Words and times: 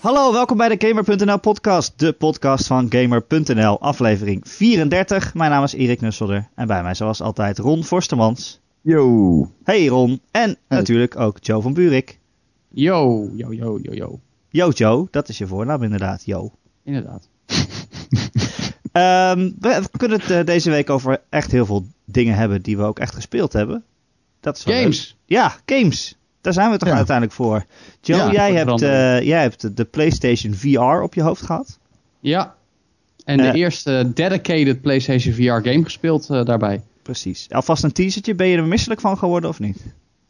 Hallo, 0.00 0.32
welkom 0.32 0.56
bij 0.56 0.76
de 0.76 0.86
Gamer.nl 0.86 1.38
podcast, 1.38 1.98
de 1.98 2.12
podcast 2.12 2.66
van 2.66 2.86
Gamer.nl, 2.88 3.80
aflevering 3.80 4.48
34. 4.48 5.34
Mijn 5.34 5.50
naam 5.50 5.64
is 5.64 5.72
Erik 5.72 6.00
Nusselder 6.00 6.48
en 6.54 6.66
bij 6.66 6.82
mij 6.82 6.94
zoals 6.94 7.20
altijd 7.20 7.58
Ron 7.58 7.84
Forstemans. 7.84 8.60
Yo. 8.80 9.50
Hey 9.64 9.86
Ron, 9.86 10.20
en 10.30 10.56
natuurlijk 10.68 11.18
ook 11.18 11.38
Joe 11.40 11.62
van 11.62 11.74
Buurik. 11.74 12.18
Yo, 12.68 13.28
yo, 13.34 13.52
yo, 13.52 13.78
yo, 13.82 13.94
yo. 13.94 14.20
Yo 14.48 14.70
Joe, 14.70 15.08
dat 15.10 15.28
is 15.28 15.38
je 15.38 15.46
voornaam 15.46 15.82
inderdaad, 15.82 16.24
yo. 16.24 16.50
Inderdaad. 16.84 17.28
Ehm, 18.92 19.50
we 19.58 19.88
kunnen 19.96 20.20
het 20.20 20.30
eh, 20.30 20.44
deze 20.44 20.70
week 20.70 20.90
over 20.90 21.22
echt 21.28 21.50
heel 21.50 21.66
veel 21.66 21.86
dingen 22.04 22.34
hebben 22.34 22.62
die 22.62 22.76
we 22.76 22.82
ook 22.82 22.98
echt 22.98 23.14
gespeeld 23.14 23.52
hebben. 23.52 23.84
Dat 24.40 24.56
is 24.56 24.62
Games. 24.62 25.16
leuk. 25.26 25.38
Ja, 25.38 25.56
games. 25.66 26.18
Daar 26.40 26.52
zijn 26.52 26.70
we 26.70 26.76
toch 26.76 26.88
Ja. 26.88 26.94
uiteindelijk 26.94 27.36
voor. 27.36 27.64
Joe, 28.00 28.16
Ja, 28.18 28.32
jij, 28.32 28.52
hebt, 28.54 28.82
eh, 28.82 29.20
jij 29.22 29.40
hebt 29.42 29.76
de 29.76 29.84
PlayStation 29.84 30.54
VR 30.54 31.02
op 31.02 31.14
je 31.14 31.22
hoofd 31.22 31.42
gehad. 31.42 31.78
Ja. 32.20 32.54
En 33.24 33.36
de 33.36 33.42
Eh. 33.42 33.54
eerste 33.54 34.10
dedicated 34.14 34.80
PlayStation 34.80 35.34
VR 35.34 35.68
game 35.68 35.84
gespeeld 35.84 36.30
eh, 36.30 36.44
daarbij. 36.44 36.80
Precies. 37.02 37.46
Alvast 37.50 37.84
een 37.84 37.92
teasertje. 37.92 38.34
Ben 38.34 38.46
je 38.46 38.56
er 38.56 38.64
misselijk 38.64 39.00
van 39.00 39.18
geworden 39.18 39.50
of 39.50 39.58
niet? 39.60 39.76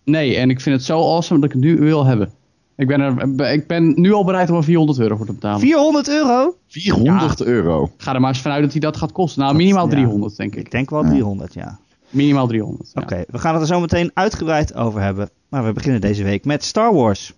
Nee, 0.04 0.36
en 0.36 0.50
ik 0.50 0.60
vind 0.60 0.76
het 0.76 0.84
zo 0.84 0.98
awesome 0.98 1.40
dat 1.40 1.48
ik 1.50 1.54
het 1.56 1.64
nu 1.64 1.76
wil 1.76 2.04
hebben. 2.04 2.32
Ik 2.76 2.86
ben, 2.86 3.00
er, 3.00 3.52
ik 3.52 3.66
ben 3.66 4.00
nu 4.00 4.12
al 4.12 4.24
bereid 4.24 4.50
om 4.50 4.56
er 4.56 4.64
400 4.64 4.98
euro 4.98 5.16
voor 5.16 5.26
te 5.26 5.32
betalen. 5.32 5.60
400 5.60 6.08
euro? 6.08 6.56
400 6.68 7.42
euro. 7.42 7.90
Ga 7.96 8.14
er 8.14 8.20
maar 8.20 8.30
eens 8.30 8.40
vanuit 8.40 8.62
dat 8.62 8.70
hij 8.72 8.80
dat 8.80 8.96
gaat 8.96 9.12
kosten. 9.12 9.42
Nou, 9.42 9.54
minimaal 9.54 9.84
ja. 9.84 9.90
300 9.90 10.36
denk 10.36 10.54
ik. 10.54 10.64
Ik 10.64 10.70
denk 10.70 10.90
wel 10.90 11.02
Ja. 11.04 11.08
300, 11.10 11.54
ja. 11.54 11.78
Minimaal 12.10 12.46
300. 12.46 12.90
ja. 12.94 13.02
Oké, 13.02 13.24
we 13.28 13.38
gaan 13.38 13.52
het 13.52 13.62
er 13.62 13.68
zo 13.68 13.80
meteen 13.80 14.10
uitgebreid 14.14 14.74
over 14.74 15.00
hebben. 15.00 15.30
Maar 15.50 15.64
we 15.64 15.72
beginnen 15.72 16.00
deze 16.00 16.22
week 16.24 16.44
met 16.44 16.64
Star 16.64 16.94
Wars. 16.94 17.32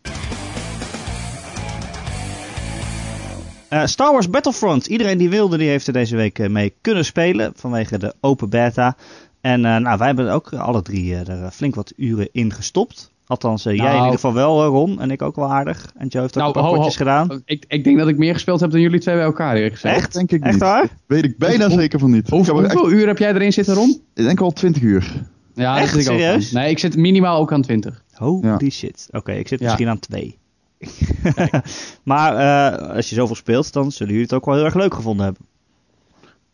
Eh, 3.69 3.85
Star 3.87 4.13
Wars 4.13 4.31
Battlefront. 4.31 4.87
Iedereen 4.87 5.19
die 5.19 5.29
wilde, 5.31 5.57
die 5.59 5.69
heeft 5.69 5.87
er 5.87 5.93
deze 5.93 6.17
week 6.17 6.39
eh, 6.39 6.49
mee 6.49 6.75
kunnen 6.81 7.05
spelen 7.05 7.53
vanwege 7.57 7.99
de 7.99 8.15
open 8.21 8.49
beta. 8.51 8.97
En 9.41 9.65
eh, 9.65 9.77
nou, 9.77 9.99
wij 9.99 10.07
hebben 10.07 10.27
er 10.27 10.33
ook 10.35 10.53
alle 10.53 10.83
drie 10.83 11.17
er 11.17 11.51
flink 11.51 11.75
wat 11.75 11.93
uren 11.97 12.29
in 12.33 12.53
gestopt. 12.53 13.11
Althans, 13.27 13.63
jij 13.63 13.73
in 13.73 13.79
Nou. 13.83 13.95
ieder 13.97 14.13
geval 14.13 14.35
wel, 14.35 14.65
Ron. 14.67 15.01
En 15.01 15.11
ik 15.11 15.23
ook 15.23 15.37
wel 15.37 15.53
aardig. 15.53 15.93
En 15.97 16.07
Joe 16.07 16.23
heeft 16.23 16.37
ook 16.37 16.43
Nou, 16.43 16.47
een 16.47 16.53
paar 16.53 16.63
ho, 16.63 16.69
ho. 16.71 16.77
potjes 16.77 16.97
gedaan. 16.97 17.43
Ik, 17.45 17.65
ik 17.69 17.85
denk 17.85 17.99
dat 17.99 18.09
ik 18.09 18.19
meer 18.19 18.33
gespeeld 18.33 18.61
heb 18.61 18.71
dan 18.71 18.81
jullie 18.81 19.01
twee 19.01 19.15
bij 19.15 19.25
elkaar 19.25 19.57
eerlijk 19.57 19.75
gezegd. 19.75 19.97
Echt? 19.97 20.13
Denk 20.13 20.31
ik 20.33 20.43
Echt 20.43 20.53
niet. 20.53 20.61
waar? 20.61 20.89
Weet 21.07 21.25
ik 21.25 21.39
bijna 21.39 21.69
zeker 21.69 21.99
van 21.99 22.11
niet. 22.11 22.29
Hoe- 22.31 22.41
ik, 22.41 22.47
heb 22.47 22.57
echt, 22.59 22.73
hoeveel 22.73 22.93
uur 22.99 23.07
heb 23.07 23.19
jij 23.19 23.35
erin 23.35 23.53
zitten, 23.53 23.75
Ron? 23.75 24.01
ik 24.15 24.25
denk 24.25 24.39
wel 24.39 24.51
20 24.53 24.83
uur. 24.83 25.13
Ja, 25.55 25.79
Echt? 25.79 25.93
dat 25.93 26.03
zit 26.03 26.07
ik 26.07 26.13
ook 26.13 26.19
Serieus? 26.21 26.55
aan. 26.55 26.63
Nee, 26.63 26.71
ik 26.71 26.79
zit 26.79 26.97
minimaal 26.97 27.41
ook 27.41 27.53
aan 27.53 27.63
20. 27.63 28.05
Holy 28.13 28.71
shit. 28.71 29.09
Oké, 29.11 29.33
ik 29.33 29.49
zit 29.49 29.59
Ja. 29.59 29.65
misschien 29.65 29.89
aan 29.89 29.99
twee. 29.99 30.39
maar 32.03 32.37
eh, 32.37 32.95
als 32.97 33.09
je 33.09 33.15
zoveel 33.15 33.37
speelt, 33.37 33.73
dan 33.73 33.93
zullen 33.93 34.13
jullie 34.13 34.27
het 34.29 34.35
ook 34.37 34.45
wel 34.45 34.55
heel 34.55 34.65
erg 34.65 34.75
leuk 34.75 34.95
gevonden 34.95 35.25
hebben. 35.25 35.43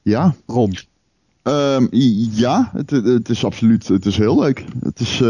Ja. 0.03 0.35
Ron. 0.47 0.77
Ehm, 1.43 1.87
ja, 2.31 2.71
het, 2.75 2.91
het- 2.91 3.29
is 3.29 3.45
absoluut. 3.45 3.89
Het 3.89 4.07
is 4.07 4.17
heel 4.17 4.41
leuk. 4.41 4.65
Het 4.83 5.01
is. 5.01 5.21
eh, 5.21 5.29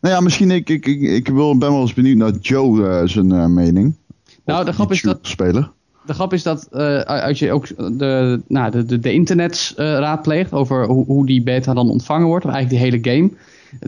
nou 0.00 0.14
ja, 0.14 0.20
misschien. 0.20 0.50
Ik, 0.50 0.68
ik, 0.68 0.86
ik, 0.86 1.00
ik 1.00 1.28
wil, 1.28 1.58
ben 1.58 1.70
wel 1.72 1.80
eens 1.80 1.94
benieuwd 1.94 2.16
naar 2.16 2.32
Joe 2.40 2.88
eh, 2.88 3.06
zijn 3.08 3.32
eh, 3.32 3.46
mening. 3.46 3.96
Nou, 4.44 4.64
de 4.64 4.72
grap 4.72 4.90
is 4.92 5.02
dat 5.02 5.18
Speler. 5.22 5.72
De 6.06 6.14
grap 6.14 6.32
is 6.32 6.42
dat 6.42 6.68
eh, 6.70 7.02
als 7.02 7.38
je 7.38 7.52
ook 7.52 7.68
de, 7.98 8.40
nou, 8.48 8.70
de, 8.70 8.98
de, 8.98 9.10
eh, 9.10 9.74
raadpleegt 9.76 10.52
over 10.52 10.86
hoe, 10.86 11.04
hoe 11.04 11.26
die 11.26 11.42
beta 11.42 11.74
dan 11.74 11.90
ontvangen 11.90 12.26
wordt, 12.26 12.44
of 12.44 12.52
eigenlijk 12.52 12.82
die 12.82 12.90
hele 12.90 13.16
game, 13.16 13.30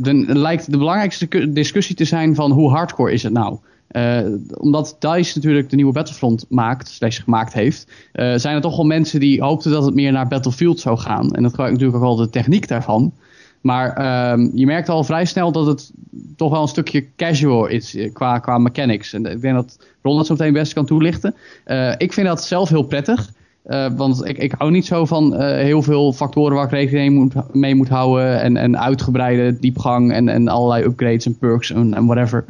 dan 0.02 0.38
lijkt 0.38 0.70
de 0.70 0.78
belangrijkste 0.78 1.52
discussie 1.52 1.96
te 1.96 2.04
zijn 2.04 2.34
van 2.34 2.50
hoe 2.50 2.70
hardcore 2.70 3.12
is 3.12 3.22
het 3.22 3.32
nou? 3.32 3.58
Eh, 3.88 4.20
omdat 4.54 4.96
DICE 4.98 5.32
natuurlijk 5.34 5.70
de 5.70 5.76
nieuwe 5.76 5.92
Battlefront 5.92 6.46
maakt, 6.48 6.88
slash 6.88 7.22
gemaakt 7.22 7.52
heeft, 7.52 7.86
zijn 8.12 8.54
er 8.54 8.60
toch 8.60 8.76
wel 8.76 8.86
mensen 8.86 9.20
die 9.20 9.42
hoopten 9.42 9.70
dat 9.70 9.84
het 9.84 9.94
meer 9.94 10.12
naar 10.12 10.28
Battlefield 10.28 10.80
zou 10.80 10.98
gaan. 10.98 11.30
En 11.30 11.42
dat 11.42 11.50
gebruikt 11.50 11.72
natuurlijk 11.72 12.04
ook 12.04 12.08
wel 12.08 12.16
de 12.16 12.30
techniek 12.30 12.68
daarvan. 12.68 13.12
Maar 13.60 13.92
ehm, 13.92 14.48
je 14.54 14.66
merkt 14.66 14.88
al 14.88 15.04
vrij 15.04 15.24
snel 15.24 15.52
dat 15.52 15.66
het 15.66 15.90
toch 16.36 16.50
wel 16.50 16.62
een 16.62 16.68
stukje 16.68 17.06
casual 17.16 17.66
is 17.66 17.94
eh, 17.94 18.12
qua, 18.12 18.38
qua 18.38 18.58
mechanics. 18.58 19.12
En 19.12 19.26
ik 19.26 19.40
denk 19.40 19.54
dat 19.54 19.78
Ron 20.02 20.16
dat 20.16 20.26
zo 20.26 20.32
meteen 20.32 20.52
best 20.52 20.72
kan 20.72 20.86
toelichten. 20.86 21.34
Eh, 21.64 21.92
ik 21.96 22.12
vind 22.12 22.26
dat 22.26 22.44
zelf 22.44 22.68
heel 22.68 22.82
prettig. 22.82 23.32
eh, 23.62 23.86
want 23.96 24.24
ik, 24.24 24.38
ik 24.38 24.54
hou 24.58 24.70
niet 24.70 24.86
zo 24.86 25.04
van 25.04 25.34
eh, 25.34 25.62
heel 25.64 25.82
veel 25.82 26.12
factoren 26.12 26.56
waar 26.56 26.64
ik 26.64 26.70
rekening 26.70 27.08
mee 27.08 27.20
moet, 27.20 27.54
mee 27.54 27.74
moet 27.74 27.88
houden. 27.88 28.40
En, 28.40 28.56
en 28.56 28.78
uitgebreide 28.78 29.58
diepgang 29.58 30.12
en, 30.12 30.28
en 30.28 30.48
allerlei 30.48 30.84
upgrades 30.84 31.26
en 31.26 31.38
perks 31.38 31.72
en, 31.72 32.06
whatever. 32.06 32.44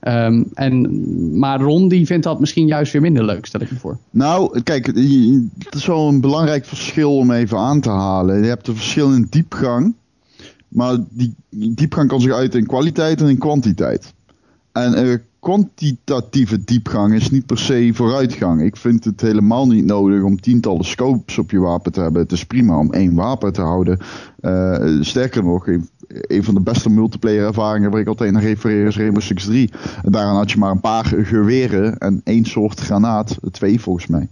Ehm, 0.00 0.42
en, 0.54 1.38
maar 1.38 1.60
Ron 1.60 1.88
die 1.88 2.06
vindt 2.06 2.24
dat 2.24 2.40
misschien 2.40 2.66
juist 2.66 2.92
weer 2.92 3.02
minder 3.02 3.24
leuk, 3.24 3.46
stel 3.46 3.60
ik 3.60 3.70
me 3.70 3.78
voor. 3.78 3.98
Nou, 4.10 4.60
kijk, 4.62 4.86
het 4.86 5.74
is 5.74 5.86
wel 5.86 6.08
een 6.08 6.20
belangrijk 6.20 6.64
verschil 6.64 7.16
om 7.16 7.30
even 7.30 7.58
aan 7.58 7.80
te 7.80 7.90
halen. 7.90 8.42
Je 8.42 8.48
hebt 8.48 8.68
een 8.68 8.76
verschil 8.76 9.12
in 9.12 9.26
diepgang. 9.30 9.94
Maar 10.70 10.98
die 11.10 11.34
diepgang 11.48 12.08
kan 12.08 12.20
zich 12.20 12.32
uiten 12.32 12.60
in 12.60 12.66
kwaliteit 12.66 13.20
en 13.20 13.28
in 13.28 13.38
kwantiteit. 13.38 14.14
En 14.72 14.94
eh, 14.94 15.18
kwantitatieve 15.40 16.64
diepgang 16.64 17.14
is 17.14 17.30
niet 17.30 17.46
per 17.46 17.58
se 17.58 17.90
vooruitgang. 17.94 18.62
Ik 18.62 18.76
vind 18.76 19.04
het 19.04 19.20
helemaal 19.20 19.66
niet 19.66 19.84
nodig 19.84 20.22
om 20.22 20.40
tientallen 20.40 20.84
scopes 20.84 21.38
op 21.38 21.50
je 21.50 21.58
wapen 21.58 21.92
te 21.92 22.00
hebben. 22.00 22.22
Het 22.22 22.32
is 22.32 22.44
prima 22.44 22.78
om 22.78 22.92
één 22.92 23.14
wapen 23.14 23.52
te 23.52 23.60
houden. 23.60 23.98
Eh, 24.40 25.00
sterker 25.00 25.44
nog, 25.44 25.66
een, 26.10 26.44
van 26.44 26.54
de 26.54 26.60
beste 26.60 26.90
multiplayer 26.90 27.46
ervaringen 27.46 27.90
waar 27.90 28.00
ik 28.00 28.06
altijd 28.06 28.32
naar 28.32 28.42
refereer 28.42 28.86
is 28.86 28.96
Rainbow 28.96 29.22
Six 29.22 29.44
3. 29.44 29.70
En 30.02 30.12
daaraan 30.12 30.36
had 30.36 30.50
je 30.50 30.58
maar 30.58 30.70
een 30.70 30.80
paar 30.80 31.04
geweren 31.04 31.98
en 31.98 32.20
één 32.24 32.44
soort 32.44 32.80
granaat. 32.80 33.38
Twee 33.50 33.80
volgens 33.80 34.06
mij. 34.06 34.28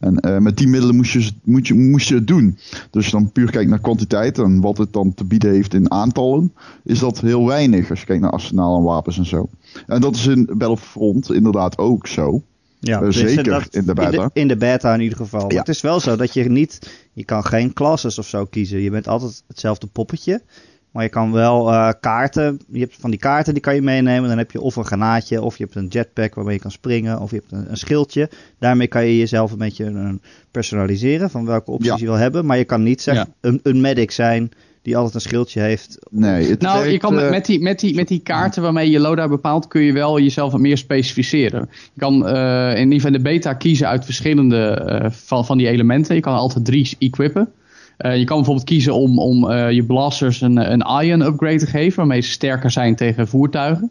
En 0.00 0.20
eh, 0.20 0.38
met 0.38 0.56
die 0.56 0.68
middelen 0.68 0.96
moest 0.96 1.12
je, 1.12 1.30
je, 1.62 1.74
moest 1.74 2.08
je 2.08 2.14
het 2.14 2.26
doen. 2.26 2.58
Dus 2.90 3.10
dan 3.10 3.32
puur 3.32 3.50
kijkt 3.50 3.70
naar 3.70 3.80
kwantiteit 3.80 4.38
en 4.38 4.60
wat 4.60 4.78
het 4.78 4.92
dan 4.92 5.14
te 5.14 5.24
bieden 5.24 5.52
heeft 5.52 5.74
in 5.74 5.90
aantallen, 5.90 6.52
is 6.84 6.98
dat 6.98 7.20
heel 7.20 7.46
weinig 7.46 7.90
als 7.90 8.00
je 8.00 8.06
kijkt 8.06 8.22
naar 8.22 8.30
arsenaal 8.30 8.76
en 8.76 8.84
wapens 8.84 9.18
en 9.18 9.26
zo. 9.26 9.48
En 9.86 10.00
dat 10.00 10.14
is 10.14 10.26
in 10.26 10.50
Battlefront 10.54 11.32
inderdaad 11.32 11.78
ook 11.78 12.06
zo. 12.06 12.42
Ja, 12.80 12.98
Eh, 12.98 13.04
dus 13.04 13.16
zeker 13.16 13.66
in 13.70 13.84
de 13.84 13.94
beta. 13.94 14.30
In 14.32 14.48
de, 14.48 14.56
beta 14.56 14.94
in 14.94 15.00
ieder 15.00 15.16
geval. 15.16 15.52
Ja. 15.52 15.58
Het 15.58 15.68
is 15.68 15.80
wel 15.80 16.00
zo 16.00 16.16
dat 16.16 16.34
je 16.34 16.50
niet, 16.50 16.90
je 17.12 17.24
kan 17.24 17.44
geen 17.44 17.72
classes 17.72 18.18
of 18.18 18.26
zo 18.26 18.44
kiezen. 18.44 18.80
Je 18.80 18.90
bent 18.90 19.08
altijd 19.08 19.42
hetzelfde 19.46 19.86
poppetje. 19.86 20.42
Maar 20.90 21.02
je 21.02 21.08
kan 21.08 21.32
wel 21.32 21.70
eh, 21.70 21.88
kaarten, 22.00 22.60
je 22.68 22.80
hebt 22.80 22.96
van 23.00 23.10
die 23.10 23.18
kaarten 23.18 23.52
die 23.52 23.62
kan 23.62 23.74
je 23.74 23.82
meenemen. 23.82 24.28
Dan 24.28 24.38
heb 24.38 24.50
je 24.50 24.60
of 24.60 24.76
een 24.76 24.84
granaatje, 24.84 25.42
of 25.42 25.58
je 25.58 25.64
hebt 25.64 25.76
een 25.76 25.86
jetpack 25.86 26.34
waarmee 26.34 26.54
je 26.54 26.60
kan 26.60 26.70
springen, 26.70 27.20
of 27.20 27.30
je 27.30 27.36
hebt 27.36 27.52
een, 27.52 27.70
een 27.70 27.76
schildje. 27.76 28.30
Daarmee 28.58 28.86
kan 28.86 29.06
je 29.06 29.18
jezelf 29.18 29.52
een 29.52 29.58
beetje 29.58 29.84
eh, 29.84 30.08
personaliseren 30.50 31.30
van 31.30 31.46
welke 31.46 31.70
opties 31.70 31.88
Ja. 31.90 31.96
je 31.98 32.04
wil 32.04 32.14
hebben. 32.14 32.46
Maar 32.46 32.58
je 32.58 32.64
kan 32.64 32.82
niet 32.82 33.02
zeggen, 33.02 33.34
Ja. 33.40 33.48
een, 33.48 33.60
een 33.62 33.80
medic 33.80 34.10
zijn 34.10 34.52
die 34.82 34.96
altijd 34.96 35.14
een 35.14 35.20
schildje 35.20 35.60
heeft. 35.60 35.98
Nee, 36.10 36.48
het 36.48 36.60
Nou, 36.60 36.86
je 36.86 36.98
kan 36.98 37.14
met, 37.14 37.24
eh, 37.24 37.30
met, 37.30 37.46
die, 37.46 37.60
met, 37.60 37.80
die, 37.80 37.94
met 37.94 38.08
die 38.08 38.20
kaarten 38.20 38.62
waarmee 38.62 38.90
je 38.90 39.00
loadout 39.00 39.28
bepaalt, 39.28 39.68
kun 39.68 39.82
je 39.82 39.92
wel 39.92 40.20
jezelf 40.20 40.52
wat 40.52 40.60
meer 40.60 40.78
specificeren. 40.78 41.68
Je 41.94 42.00
kan 42.00 42.26
eh, 42.26 42.70
in 42.70 42.82
ieder 42.82 42.92
geval 42.94 43.10
in 43.10 43.22
de 43.22 43.28
beta 43.28 43.54
kiezen 43.54 43.88
uit 43.88 44.04
verschillende 44.04 44.70
eh, 44.70 45.10
van, 45.10 45.46
van 45.46 45.58
die 45.58 45.68
elementen. 45.68 46.14
Je 46.14 46.20
kan 46.20 46.34
altijd 46.34 46.64
drie 46.64 46.96
equippen. 46.98 47.52
Eh, 48.00 48.16
je 48.16 48.24
kan 48.24 48.36
bijvoorbeeld 48.36 48.66
kiezen 48.66 48.94
om, 48.94 49.18
om 49.18 49.50
eh, 49.50 49.70
je 49.70 49.84
blasters 49.84 50.40
een, 50.40 50.72
een 50.72 51.04
ion 51.04 51.20
upgrade 51.20 51.58
te 51.58 51.66
geven, 51.66 51.96
waarmee 51.96 52.20
ze 52.20 52.30
sterker 52.30 52.70
zijn 52.70 52.94
tegen 52.96 53.28
voertuigen. 53.28 53.90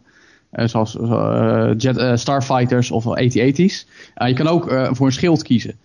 Eh, 0.52 0.68
zoals 0.68 0.98
jet, 1.78 2.20
Starfighters 2.20 2.92
of 2.92 3.08
AT-AT's. 3.08 3.88
Je 4.16 4.34
kan 4.34 4.48
ook 4.48 4.90
voor 4.92 5.06
een 5.06 5.12
schild 5.12 5.44
kiezen. 5.44 5.76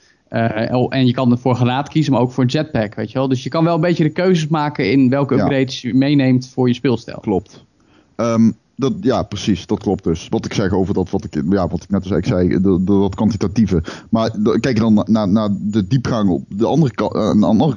Oh, 0.70 0.86
en 0.88 1.06
je 1.06 1.12
kan 1.12 1.38
voor 1.38 1.56
gelaat 1.56 1.88
kiezen, 1.88 2.12
maar 2.12 2.20
ook 2.20 2.32
voor 2.32 2.42
een 2.42 2.50
jetpack, 2.50 2.94
weet 2.94 3.12
je 3.12 3.18
wel. 3.18 3.28
Dus 3.28 3.42
je 3.42 3.48
kan 3.48 3.64
wel 3.64 3.74
een 3.74 3.80
beetje 3.80 4.04
de 4.04 4.10
keuzes 4.10 4.48
maken 4.48 4.90
in 4.90 5.08
welke 5.10 5.34
Ja. 5.34 5.42
upgrades 5.42 5.80
je 5.80 5.94
meeneemt 5.94 6.50
voor 6.54 6.68
je 6.68 6.74
speelstijl. 6.74 7.18
Klopt. 7.20 7.64
Ehm, 8.16 8.50
dat, 8.76 8.92
ja, 9.00 9.22
precies, 9.22 9.66
dat 9.66 9.78
klopt 9.78 10.04
dus. 10.04 10.26
Wat 10.30 10.44
ik 10.44 10.52
zeg 10.54 10.72
over 10.72 10.94
dat, 10.94 11.10
wat 11.10 11.24
ik, 11.24 11.42
ja, 11.50 11.68
wat 11.68 11.82
ik 11.82 11.90
net 11.90 12.06
zei, 12.26 12.48
de, 12.48 12.80
dat 12.84 13.14
kwantitatieve. 13.14 13.82
Maar 14.10 14.30
de- 14.42 14.60
kijk 14.60 14.78
dan 14.78 14.94
na- 14.94 15.04
naar, 15.06 15.28
naar 15.28 15.48
de 15.52 15.86
diepgang 15.86 16.30
op 16.30 16.44
de 16.48 16.66
andere, 16.66 16.94
ka- 16.94 17.08
eh, 17.08 17.28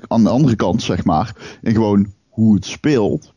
aan, 0.08 0.24
de 0.24 0.30
andere, 0.30 0.56
kant, 0.56 0.82
zeg 0.82 1.04
maar. 1.06 1.58
En 1.62 1.74
gewoon 1.74 2.08
hoe 2.30 2.56
het 2.56 2.66
speelt. 2.66 3.34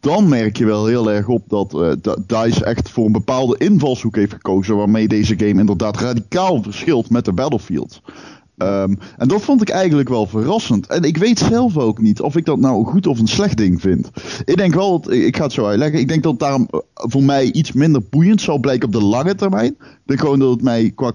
Dan 0.00 0.28
merk 0.28 0.56
je 0.56 0.64
wel 0.64 0.86
heel 0.86 1.10
erg 1.10 1.28
op 1.28 1.42
dat 1.48 1.70
da- 2.02 2.16
DICE 2.44 2.64
echt 2.64 2.90
voor 2.90 3.06
een 3.06 3.12
bepaalde 3.12 3.58
invalshoek 3.58 4.16
heeft 4.16 4.32
gekozen. 4.32 4.76
Waarmee 4.76 5.08
deze 5.08 5.38
game 5.38 5.60
inderdaad 5.60 5.96
radicaal 5.96 6.62
verschilt 6.62 7.10
met 7.10 7.24
de 7.24 7.32
Battlefield. 7.32 8.00
Ehm, 8.62 8.94
en 9.16 9.28
dat 9.28 9.42
vond 9.42 9.62
ik 9.62 9.68
eigenlijk 9.68 10.08
wel 10.08 10.26
verrassend. 10.26 10.86
En 10.86 11.02
ik 11.02 11.16
weet 11.16 11.38
zelf 11.38 11.76
ook 11.76 12.00
niet 12.00 12.20
of 12.20 12.36
ik 12.36 12.44
dat 12.44 12.58
nou 12.58 12.78
een 12.78 12.86
goed 12.86 13.06
of 13.06 13.18
een 13.18 13.26
slecht 13.26 13.56
ding 13.56 13.80
vind. 13.80 14.10
Ik 14.44 14.56
denk 14.56 14.74
wel, 14.74 15.12
ik 15.12 15.36
ga 15.36 15.42
het 15.42 15.52
zo 15.52 15.66
uitleggen. 15.66 16.00
Ik 16.00 16.08
denk 16.08 16.22
dat 16.22 16.32
het 16.32 16.40
daarom 16.40 16.68
eh, 16.70 16.80
voor 16.94 17.22
mij 17.22 17.52
iets 17.52 17.72
minder 17.72 18.02
boeiend 18.10 18.40
zal 18.40 18.58
blijken 18.58 18.86
op 18.86 18.92
de 18.92 19.04
lange 19.04 19.34
termijn. 19.34 19.76
Ik 19.80 19.98
denk 20.04 20.20
gewoon 20.20 20.38
dat 20.38 20.50
het 20.50 20.62
mij 20.62 20.92
qua 20.94 21.12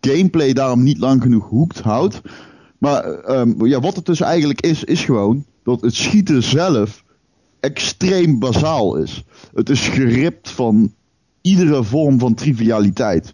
gameplay 0.00 0.52
daarom 0.52 0.82
niet 0.82 0.98
lang 0.98 1.22
genoeg 1.22 1.48
hoekt 1.48 1.80
houdt. 1.80 2.20
Maar 2.78 3.04
ehm, 3.04 3.66
ja, 3.66 3.80
wat 3.80 3.96
het 3.96 4.06
dus 4.06 4.20
eigenlijk 4.20 4.60
is, 4.60 4.84
is 4.84 5.04
gewoon 5.04 5.44
dat 5.62 5.80
het 5.80 5.94
schieten 5.94 6.42
zelf 6.42 7.04
extreem 7.60 8.38
bazaal 8.38 8.96
is. 8.96 9.24
Het 9.54 9.68
is 9.68 9.88
geript 9.88 10.50
van 10.50 10.92
iedere 11.40 11.84
vorm 11.84 12.18
van 12.18 12.34
trivialiteit. 12.34 13.32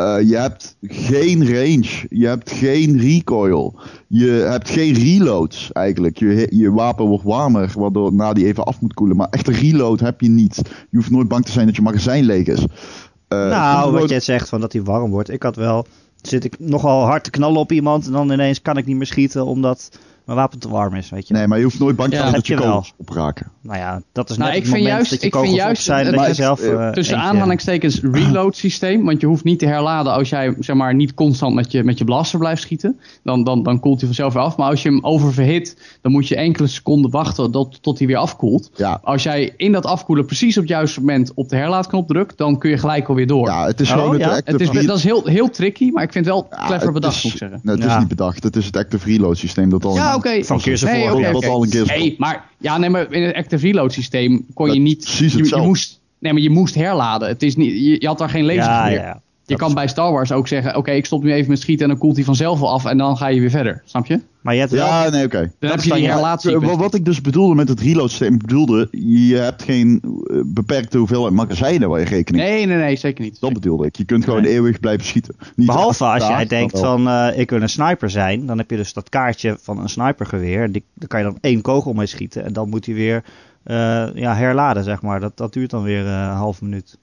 Eh, 0.00 0.28
je 0.28 0.36
hebt 0.36 0.76
geen 0.82 1.54
range. 1.54 2.06
Je 2.08 2.26
hebt 2.26 2.50
geen 2.50 2.98
recoil. 2.98 3.80
Je 4.06 4.30
hebt 4.30 4.70
geen 4.70 4.94
reloads 4.94 5.72
eigenlijk. 5.72 6.18
Je, 6.18 6.46
je 6.50 6.72
wapen 6.72 7.04
wordt 7.04 7.24
warmer, 7.24 7.72
waardoor 7.76 8.12
na 8.12 8.32
die 8.32 8.46
even 8.46 8.64
af 8.64 8.80
moet 8.80 8.94
koelen. 8.94 9.16
Maar 9.16 9.28
echt 9.30 9.48
een 9.48 9.54
reload 9.54 10.00
heb 10.00 10.20
je 10.20 10.28
niet. 10.28 10.56
Je 10.90 10.96
hoeft 10.96 11.10
nooit 11.10 11.28
bang 11.28 11.44
te 11.44 11.52
zijn 11.52 11.66
dat 11.66 11.76
je 11.76 11.82
magazijn 11.82 12.24
leeg 12.24 12.46
is. 12.46 12.60
Uh, 12.60 13.48
nou, 13.48 13.92
wat 13.92 14.08
jij 14.08 14.20
zegt 14.20 14.48
van 14.48 14.60
dat 14.60 14.72
hij 14.72 14.82
warm 14.82 15.10
wordt. 15.10 15.30
Ik 15.30 15.42
had 15.42 15.56
wel, 15.56 15.86
zit 16.22 16.44
ik 16.44 16.58
nogal 16.58 17.04
hard 17.04 17.24
te 17.24 17.30
knallen 17.30 17.60
op 17.60 17.72
iemand 17.72 18.06
en 18.06 18.12
dan 18.12 18.32
ineens 18.32 18.62
kan 18.62 18.76
ik 18.76 18.86
niet 18.86 18.96
meer 18.96 19.06
schieten 19.06 19.46
omdat 19.46 19.98
mijn 20.30 20.42
wapen 20.42 20.58
te 20.58 20.68
warm 20.68 20.94
is, 20.94 21.10
weet 21.10 21.28
je. 21.28 21.34
Nee, 21.34 21.46
maar 21.46 21.58
je 21.58 21.64
hoeft 21.64 21.78
nooit 21.78 21.96
bang 21.96 22.08
te 22.10 22.14
Ja, 22.16 22.20
zijn 22.22 22.34
dat 22.34 22.46
je 22.46 22.54
je 22.54 22.60
kogels 22.60 22.92
opraken. 22.96 23.46
Nou 23.62 23.78
ja, 23.78 24.02
dat 24.12 24.30
is 24.30 24.36
Nou, 24.36 24.50
net 24.50 24.58
ik 24.58 24.64
het 24.64 24.72
vind 24.72 24.82
moment 24.84 24.96
juist- 25.08 25.10
dat 25.10 25.20
je 25.20 25.26
ik 25.26 25.32
vind 25.32 25.44
kogels 25.44 25.62
juist 25.64 25.80
op 25.80 25.84
zijn 25.86 26.06
het- 26.06 26.14
dat 26.14 26.22
je 26.22 26.28
het- 26.28 26.36
zelf 26.36 26.60
eh, 26.60 26.86
eh, 26.86 26.92
Tussen 26.92 27.14
eentje- 27.16 27.28
aanhalingstekens 27.30 28.00
reload 28.02 28.56
systeem, 28.56 29.04
want 29.04 29.20
je 29.20 29.26
hoeft 29.26 29.44
niet 29.44 29.58
te 29.58 29.66
herladen 29.66 30.12
als 30.12 30.28
jij 30.28 30.54
zeg 30.58 30.76
maar, 30.76 30.94
niet 30.94 31.14
constant 31.14 31.54
met 31.54 31.72
je, 31.72 31.84
met 31.84 31.98
je 31.98 32.04
blaster 32.04 32.38
blijft 32.38 32.62
schieten. 32.62 33.00
Dan, 33.22 33.44
dan, 33.44 33.62
dan 33.62 33.80
koelt 33.80 33.96
hij 33.98 34.06
vanzelf 34.06 34.32
weer 34.32 34.42
af. 34.42 34.56
Maar 34.56 34.70
als 34.70 34.82
je 34.82 34.88
hem 34.88 35.04
oververhit, 35.04 35.98
dan 36.00 36.12
moet 36.12 36.28
je 36.28 36.36
enkele 36.36 36.66
seconden 36.68 37.10
wachten 37.10 37.50
tot, 37.50 37.82
tot 37.82 37.98
hij 37.98 38.06
weer 38.06 38.16
afkoelt. 38.16 38.70
Ja. 38.76 39.00
Als 39.02 39.22
jij 39.22 39.54
in 39.56 39.72
dat 39.72 39.86
afkoelen 39.86 40.24
precies 40.26 40.56
op 40.56 40.62
het 40.62 40.72
juiste 40.72 41.00
moment 41.00 41.32
op 41.34 41.48
de 41.48 41.56
herlaadknop 41.56 42.08
drukt, 42.08 42.38
dan 42.38 42.58
kun 42.58 42.70
je 42.70 42.78
gelijk 42.78 43.08
alweer 43.08 43.26
door. 43.26 43.46
Ja, 43.46 43.66
het 43.66 43.80
is 43.80 43.90
Oh, 43.90 43.96
gewoon 43.96 44.12
het 44.12 44.20
ja? 44.20 44.28
active 44.28 44.50
het 44.64 44.74
is, 44.74 44.86
dat 44.86 44.96
is 44.96 45.04
heel, 45.04 45.24
heel 45.24 45.50
tricky, 45.50 45.90
maar 45.90 46.02
ik 46.02 46.12
vind 46.12 46.24
het 46.24 46.34
wel 46.34 46.46
Ja, 46.50 46.66
clever 46.66 46.84
het 46.84 46.92
bedacht, 46.94 47.16
is- 47.16 47.22
moet 47.22 47.32
ik 47.32 47.38
zeggen. 47.38 47.60
Nee, 47.62 47.74
het 47.74 47.84
Ja. 47.84 47.92
is 47.92 47.98
niet 47.98 48.08
bedacht. 48.08 48.42
Het 48.42 48.56
is 48.56 48.66
het 48.66 48.76
active 48.76 49.06
reload 49.10 49.36
systeem 49.36 49.70
dat 49.70 49.84
al 49.84 49.94
Oké. 50.26 50.44
Van 50.44 50.60
Nee, 50.64 51.04
War, 51.04 51.12
oké, 51.12 51.20
ja, 51.20 51.32
dat 51.32 51.36
oké. 51.36 51.46
al 51.46 51.62
een 51.62 51.82
of 51.82 51.88
Nee, 51.88 52.14
maar, 52.18 52.44
ja, 52.58 52.78
nee, 52.78 52.90
maar 52.90 53.12
in 53.12 53.22
het 53.22 53.34
active 53.34 53.66
reload 53.66 53.92
systeem 53.92 54.46
kon 54.54 54.66
Dat 54.66 54.74
je 54.74 54.80
niet... 54.82 55.04
precies 55.04 55.32
je, 55.32 55.44
je 55.44 55.56
moest, 55.56 56.00
nee, 56.18 56.32
maar 56.32 56.42
je 56.42 56.50
moest 56.50 56.74
herladen. 56.74 57.28
Het 57.28 57.42
is 57.42 57.56
niet, 57.56 57.72
je, 57.72 58.00
je 58.00 58.06
had 58.06 58.18
daar 58.18 58.30
geen 58.30 58.44
meer. 58.44 58.64
ja, 58.64 58.88
ja. 58.88 59.20
Je 59.50 59.56
kan 59.56 59.68
is- 59.68 59.74
bij 59.74 59.88
Star 59.88 60.12
Wars 60.12 60.32
ook 60.32 60.48
zeggen, 60.48 60.76
oké, 60.76 60.90
ik 60.90 61.06
stop 61.06 61.22
nu 61.22 61.32
even 61.32 61.50
met 61.50 61.60
schieten 61.60 61.84
en 61.84 61.90
dan 61.90 62.00
koelt 62.00 62.16
hij 62.16 62.24
vanzelf 62.24 62.60
wel 62.60 62.70
af 62.70 62.84
en 62.84 62.98
dan 62.98 63.16
ga 63.16 63.26
je 63.26 63.40
weer 63.40 63.50
verder. 63.50 63.82
Snap 63.84 64.06
je? 64.06 64.20
Maar 64.40 64.54
je 64.54 64.60
hebt 64.60 64.72
wel... 64.72 64.86
Ja, 64.86 65.08
nee, 65.10 65.24
oké. 65.24 65.38
Dan 65.38 65.50
Dat 65.58 65.70
heb 65.70 65.80
je 65.80 65.92
die. 65.92 66.08
Eh, 66.08 66.60
Wat, 66.60 66.76
wat 66.76 66.94
ik 66.94 67.04
dus 67.04 67.20
bedoelde 67.20 67.54
met 67.54 67.68
het 67.68 67.80
reload 67.80 68.08
systeem, 68.10 68.34
ik 68.34 68.40
bedoelde, 68.40 68.88
je 68.90 69.36
hebt 69.36 69.62
geen 69.62 70.00
eh, 70.02 70.40
beperkte 70.44 70.98
hoeveelheid 70.98 71.34
magazijnen 71.34 71.88
waar 71.88 71.98
je 72.00 72.06
rekening 72.06 72.44
mee 72.44 72.52
Nee, 72.54 72.66
nee, 72.66 72.76
nee, 72.76 72.96
zeker 72.96 73.24
niet. 73.24 73.40
Dat 73.40 73.52
bedoelde 73.52 73.86
ik. 73.86 73.96
Je 73.96 74.04
kunt 74.04 74.24
gewoon 74.24 74.42
Nee. 74.42 74.52
eeuwig 74.52 74.80
blijven 74.80 75.06
schieten. 75.06 75.34
Niet 75.56 75.66
Behalve 75.66 76.04
als 76.04 76.26
jij 76.26 76.46
denkt 76.46 76.78
van 76.78 77.08
eh, 77.08 77.38
ik 77.38 77.50
wil 77.50 77.62
een 77.62 77.68
sniper 77.68 78.10
zijn, 78.10 78.46
dan 78.46 78.58
heb 78.58 78.70
je 78.70 78.76
dus 78.76 78.92
dat 78.92 79.08
kaartje 79.08 79.56
van 79.60 79.78
een 79.78 79.88
snipergeweer. 79.88 80.72
Die, 80.72 80.84
daar 80.94 81.08
kan 81.08 81.18
je 81.20 81.26
dan 81.26 81.38
één 81.40 81.60
kogel 81.60 81.92
mee 81.92 82.06
schieten 82.06 82.44
en 82.44 82.52
dan 82.52 82.68
moet 82.68 82.86
hij 82.86 82.94
weer 82.94 83.24
eh, 83.62 83.76
ja, 84.14 84.34
herladen, 84.34 84.84
zeg 84.84 85.02
maar. 85.02 85.20
Dat, 85.20 85.36
dat 85.36 85.52
duurt 85.52 85.70
dan 85.70 85.82
weer 85.82 86.06
eh, 86.06 86.12
een 86.12 86.36
half 86.36 86.60
minuut. 86.62 86.98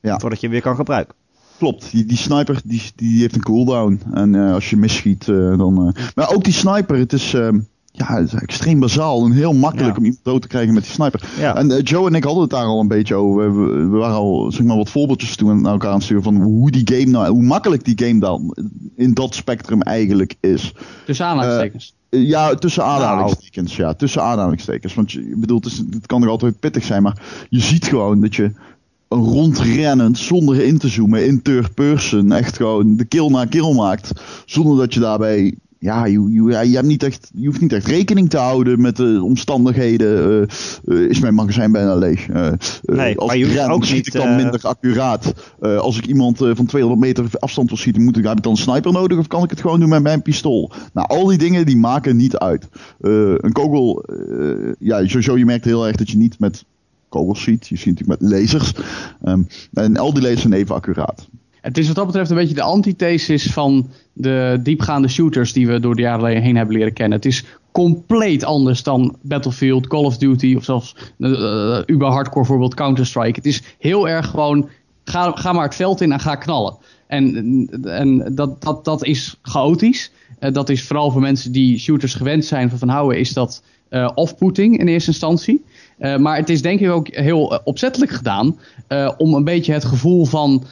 Ja. 0.00 0.18
Voordat 0.18 0.38
je 0.40 0.46
hem 0.46 0.54
weer 0.54 0.64
kan 0.64 0.76
gebruiken. 0.76 1.14
Klopt, 1.62 1.90
die, 1.90 2.04
die 2.06 2.16
sniper 2.16 2.60
die, 2.64 2.82
die 2.96 3.20
heeft 3.20 3.34
een 3.34 3.42
cooldown. 3.42 4.00
En 4.12 4.34
eh, 4.34 4.52
als 4.52 4.70
je 4.70 4.76
misschiet, 4.76 5.28
eh, 5.28 5.58
dan. 5.58 5.92
eh, 5.94 6.04
Maar 6.14 6.34
ook 6.34 6.44
die 6.44 6.52
sniper, 6.52 6.96
het 6.98 7.12
is. 7.12 7.34
ehm, 7.34 7.58
ja, 7.92 8.06
het 8.14 8.26
is 8.32 8.40
extreem 8.40 8.80
bazaal 8.80 9.24
en 9.24 9.32
heel 9.32 9.52
makkelijk 9.52 9.90
Ja. 9.92 9.96
om 9.98 10.04
iemand 10.04 10.24
dood 10.24 10.42
te 10.42 10.48
krijgen 10.48 10.74
met 10.74 10.82
die 10.82 10.92
sniper. 10.92 11.22
Ja. 11.38 11.56
En 11.56 11.80
Joe 11.82 12.06
en 12.08 12.14
ik 12.14 12.24
hadden 12.24 12.42
het 12.42 12.50
daar 12.50 12.64
al 12.64 12.80
een 12.80 12.88
beetje 12.88 13.14
over. 13.14 13.56
We, 13.66 13.74
we 13.90 13.96
waren 13.96 14.16
al 14.16 14.52
zeg 14.52 14.66
maar, 14.66 14.76
wat 14.76 14.90
voorbeeldjes 14.90 15.36
toen 15.36 15.60
naar 15.62 15.72
elkaar 15.72 15.88
aan 15.88 15.94
het 15.94 16.04
sturen 16.04 16.22
van 16.22 16.42
hoe 16.42 16.70
die 16.70 16.90
game 16.98 17.10
nou, 17.10 17.32
hoe 17.32 17.42
makkelijk 17.42 17.84
die 17.84 18.06
game 18.06 18.20
dan 18.20 18.56
in 18.96 19.14
dat 19.14 19.34
spectrum 19.34 19.82
eigenlijk 19.82 20.34
is. 20.40 20.74
Tussen 21.06 21.26
aanhalingstekens. 21.26 21.94
Ja, 22.10 22.54
tussen 22.54 22.84
aanhalingstekens. 22.84 23.76
Ja, 23.76 23.94
tussen 23.94 24.22
aanhalingstekens. 24.22 24.94
Want 24.94 25.12
je 25.12 25.34
bedoelt, 25.36 25.64
het, 25.64 25.72
is- 25.72 25.78
het 25.90 26.06
kan 26.06 26.20
nog 26.20 26.28
altijd 26.30 26.60
pittig 26.60 26.84
zijn, 26.84 27.02
maar 27.02 27.46
je 27.48 27.60
ziet 27.60 27.84
gewoon 27.86 28.20
dat 28.20 28.34
je 28.34 28.52
rondrennend, 29.14 30.18
zonder 30.18 30.60
in 30.60 30.78
te 30.78 30.88
zoomen, 30.88 31.26
in 31.26 31.42
third 31.42 31.74
person, 31.74 32.32
echt 32.32 32.56
gewoon 32.56 32.96
de 32.96 33.04
kill 33.04 33.28
na 33.28 33.44
kill 33.44 33.74
maakt. 33.74 34.12
Zonder 34.46 34.76
dat 34.76 34.94
je 34.94 35.00
daarbij, 35.00 35.54
ja, 35.82 36.04
je, 36.06 36.32
je, 36.32 36.74
hebt 36.74 36.86
niet 36.86 37.02
echt, 37.02 37.30
je 37.34 37.46
hoeft 37.46 37.60
niet 37.60 37.72
echt 37.72 37.86
rekening 37.86 38.30
te 38.30 38.36
houden 38.36 38.80
met 38.80 38.96
de 38.96 39.20
omstandigheden. 39.22 40.48
eh, 40.48 41.02
eh, 41.02 41.10
is 41.10 41.20
mijn 41.20 41.34
magazijn 41.34 41.72
bijna 41.72 41.94
leeg? 41.94 42.28
Eh, 42.28 42.52
Nee, 42.82 43.18
als 43.18 43.28
maar 43.28 43.38
je 43.38 43.44
hoeft 43.44 43.68
ook 43.68 43.84
schiet 43.84 43.96
niet, 43.96 44.06
ik 44.06 44.12
dan 44.12 44.28
eh, 44.28 44.36
minder 44.36 44.60
accuraat. 44.62 45.32
Als 45.60 45.98
ik 45.98 46.06
iemand 46.06 46.38
van 46.38 46.66
200 46.66 47.00
meter 47.00 47.24
afstand 47.38 47.68
wil 47.68 47.78
schieten, 47.78 48.02
moet 48.02 48.16
ik, 48.16 48.24
heb 48.24 48.36
ik 48.36 48.42
dan 48.42 48.52
een 48.52 48.58
sniper 48.58 48.92
nodig 48.92 49.18
of 49.18 49.26
kan 49.26 49.42
ik 49.44 49.50
het 49.50 49.60
gewoon 49.60 49.80
doen 49.80 49.88
met 49.88 50.02
mijn 50.02 50.22
pistool? 50.22 50.70
Nou, 50.92 51.08
al 51.08 51.26
die 51.26 51.38
dingen 51.38 51.66
die 51.66 51.76
maken 51.76 52.16
niet 52.16 52.36
uit. 52.36 52.68
Een 53.00 53.52
kogel, 53.52 54.04
ja, 54.78 55.06
sowieso 55.06 55.38
je 55.38 55.44
merkt 55.44 55.64
heel 55.64 55.86
erg 55.86 55.96
dat 55.96 56.10
je 56.10 56.16
niet 56.16 56.38
met 56.38 56.64
kogels 57.12 57.40
schiet. 57.40 57.68
Je 57.68 57.76
schiet 57.76 57.98
natuurlijk 57.98 58.20
met 58.20 58.30
lasers. 58.30 58.72
Ehm, 59.22 59.42
en 59.72 59.96
al 59.96 60.12
die 60.12 60.22
lasers 60.22 60.40
zijn 60.40 60.52
even 60.52 60.74
accuraat. 60.74 61.28
Het 61.60 61.78
is 61.78 61.86
wat 61.86 61.96
dat 61.96 62.06
betreft 62.06 62.30
een 62.30 62.36
beetje 62.36 62.54
de 62.54 62.62
antithesis 62.62 63.52
van 63.52 63.90
de 64.12 64.60
diepgaande 64.62 65.08
shooters 65.08 65.52
die 65.52 65.66
we 65.66 65.80
door 65.80 65.94
de 65.94 66.02
jaren 66.02 66.42
heen 66.42 66.56
hebben 66.56 66.76
leren 66.76 66.92
kennen. 66.92 67.18
Het 67.18 67.26
is 67.26 67.44
compleet 67.72 68.44
anders 68.44 68.82
dan 68.82 69.16
Battlefield, 69.20 69.86
Call 69.86 70.04
of 70.04 70.18
Duty 70.18 70.54
of 70.56 70.64
zelfs 70.64 70.96
uh, 71.18 71.78
uber 71.86 72.08
hardcore 72.08 72.44
voorbeeld 72.44 72.74
Counter-Strike. 72.74 73.36
Het 73.36 73.46
is 73.46 73.62
heel 73.78 74.08
erg 74.08 74.26
gewoon, 74.26 74.68
ga, 75.04 75.30
ga 75.30 75.52
maar 75.52 75.64
het 75.64 75.74
veld 75.74 76.00
in 76.00 76.12
en 76.12 76.20
ga 76.20 76.34
knallen. 76.34 76.76
En, 77.06 77.68
en 77.84 78.34
dat, 78.34 78.62
dat, 78.62 78.84
dat 78.84 79.04
is 79.04 79.38
chaotisch. 79.42 80.10
Uh, 80.40 80.52
dat 80.52 80.68
is 80.68 80.82
vooral 80.82 81.10
voor 81.10 81.20
mensen 81.20 81.52
die 81.52 81.78
shooters 81.78 82.14
gewend 82.14 82.44
zijn 82.44 82.70
van, 82.70 82.78
van 82.78 82.88
houden, 82.88 83.18
is 83.18 83.32
dat 83.32 83.62
uh, 83.90 84.10
off-putting 84.14 84.78
in 84.78 84.88
eerste 84.88 85.10
instantie. 85.10 85.64
Uh, 86.02 86.16
maar 86.16 86.36
het 86.36 86.48
is 86.48 86.62
denk 86.62 86.80
ik 86.80 86.90
ook 86.90 87.08
heel 87.08 87.52
uh, 87.52 87.58
opzettelijk 87.64 88.10
gedaan 88.10 88.58
uh, 88.88 89.12
om 89.16 89.34
een 89.34 89.44
beetje 89.44 89.72
het 89.72 89.84
gevoel 89.84 90.24
van 90.24 90.64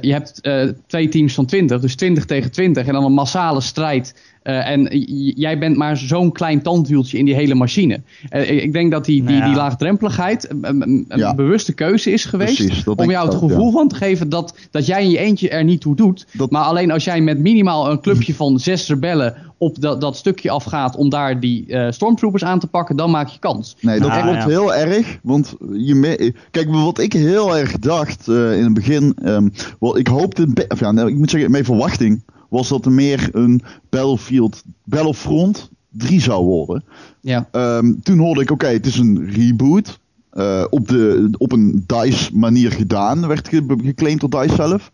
je 0.00 0.12
hebt 0.12 0.40
twee 0.86 1.08
teams 1.08 1.34
van 1.34 1.46
20, 1.46 1.80
dus 1.80 1.94
20 1.96 2.24
tegen 2.24 2.50
20 2.50 2.86
en 2.86 2.92
dan 2.92 3.04
een 3.04 3.12
massale 3.12 3.60
strijd. 3.60 4.14
en 4.42 4.88
jij 5.36 5.58
bent 5.58 5.76
maar 5.76 5.96
zo'n 5.96 6.32
klein 6.32 6.62
tandwieltje 6.62 7.18
in 7.18 7.24
die 7.24 7.34
hele 7.34 7.54
machine. 7.54 8.00
ik 8.46 8.72
denk 8.72 8.90
dat 8.90 9.04
die, 9.04 9.24
die, 9.24 9.36
ja. 9.36 9.46
die 9.46 9.54
laagdrempeligheid 9.56 10.48
een, 10.60 10.80
een 11.08 11.18
Ja. 11.18 11.34
bewuste 11.34 11.72
keuze 11.72 12.10
is 12.12 12.24
geweest 12.24 12.56
Precies, 12.66 12.84
om 12.84 13.10
jou 13.10 13.26
het 13.26 13.34
ook, 13.34 13.40
gevoel 13.50 13.66
ja. 13.66 13.72
van 13.72 13.88
te 13.88 13.94
geven 13.94 14.28
dat, 14.28 14.56
dat 14.70 14.86
jij 14.86 15.02
in 15.02 15.10
je 15.10 15.18
eentje 15.18 15.48
er 15.48 15.64
niet 15.64 15.80
toe 15.80 15.96
doet. 15.96 16.26
Dat- 16.32 16.50
Maar 16.50 16.62
alleen 16.64 16.90
als 16.90 17.04
jij 17.04 17.20
met 17.20 17.38
minimaal 17.38 17.90
een 17.90 18.00
clubje 18.00 18.34
van 18.34 18.58
zes 18.58 18.88
rebellen 18.88 19.34
op 19.58 19.80
dat, 19.80 20.00
dat 20.00 20.16
stukje 20.16 20.50
afgaat 20.50 20.96
om 20.96 21.08
daar 21.08 21.40
die 21.40 21.66
eh, 21.66 21.90
stormtroopers 21.90 22.44
aan 22.44 22.58
te 22.58 22.66
pakken, 22.66 22.96
dan 22.96 23.10
maak 23.10 23.28
je 23.28 23.38
kans. 23.38 23.76
Nee, 23.80 24.00
dat 24.00 24.10
Ah, 24.10 24.22
klopt 24.22 24.36
ja. 24.42 24.46
heel 24.48 24.74
erg. 24.74 25.18
Want 25.22 25.54
je 25.72 25.94
me- 25.94 26.32
kijk, 26.50 26.70
wat 26.70 26.98
ik 26.98 27.12
heel 27.12 27.56
erg 27.56 27.78
dacht 27.78 28.28
eh, 28.28 28.56
in 28.58 28.64
het 28.64 28.74
begin. 28.74 29.16
ehm, 29.22 29.48
wel, 29.80 29.98
ik 29.98 30.06
hoopte, 30.06 30.66
of 30.68 30.80
ja, 30.80 30.90
ik 31.06 31.16
moet 31.16 31.30
zeggen, 31.30 31.50
mijn 31.50 31.64
verwachting 31.64 32.22
was 32.48 32.68
dat 32.68 32.84
er 32.84 32.92
meer 32.92 33.28
een 33.32 33.62
Battlefield, 33.90 34.62
Battlefront 34.84 35.70
3 35.90 36.20
zou 36.20 36.44
worden. 36.44 36.84
Ja. 37.20 37.48
Ehm, 37.50 37.92
toen 38.02 38.18
hoorde 38.18 38.40
ik, 38.40 38.50
oké, 38.50 38.66
het 38.66 38.86
is 38.86 38.98
een 38.98 39.30
reboot. 39.30 40.02
eh, 40.30 40.64
op, 40.70 40.88
de, 40.88 41.28
op 41.38 41.52
een 41.52 41.84
DICE 41.86 42.30
manier 42.36 42.72
gedaan, 42.72 43.26
werd 43.28 43.48
ge- 43.48 43.76
geclaimd 43.84 44.20
door 44.20 44.30
DICE 44.42 44.54
zelf. 44.54 44.90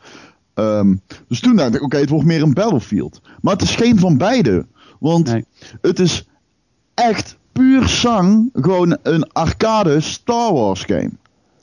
Ehm, 0.55 0.95
dus 1.29 1.41
toen 1.41 1.57
dacht 1.57 1.75
ik, 1.75 1.83
oké, 1.83 1.97
het 1.97 2.09
wordt 2.09 2.27
meer 2.27 2.43
een 2.43 2.55
Battlefield. 2.55 3.21
Maar 3.41 3.53
het 3.53 3.63
is 3.63 3.75
geen 3.77 3.99
van 3.99 4.17
beide. 4.19 4.67
Want 4.99 5.27
Nee. 5.33 5.45
het 5.81 5.99
is 5.99 6.27
echt 6.95 7.37
puur 7.53 7.89
zang 7.89 8.51
gewoon 8.53 8.97
een 9.03 9.33
arcade 9.33 10.01
Star 10.01 10.53
Wars 10.53 10.83
game. 10.83 11.11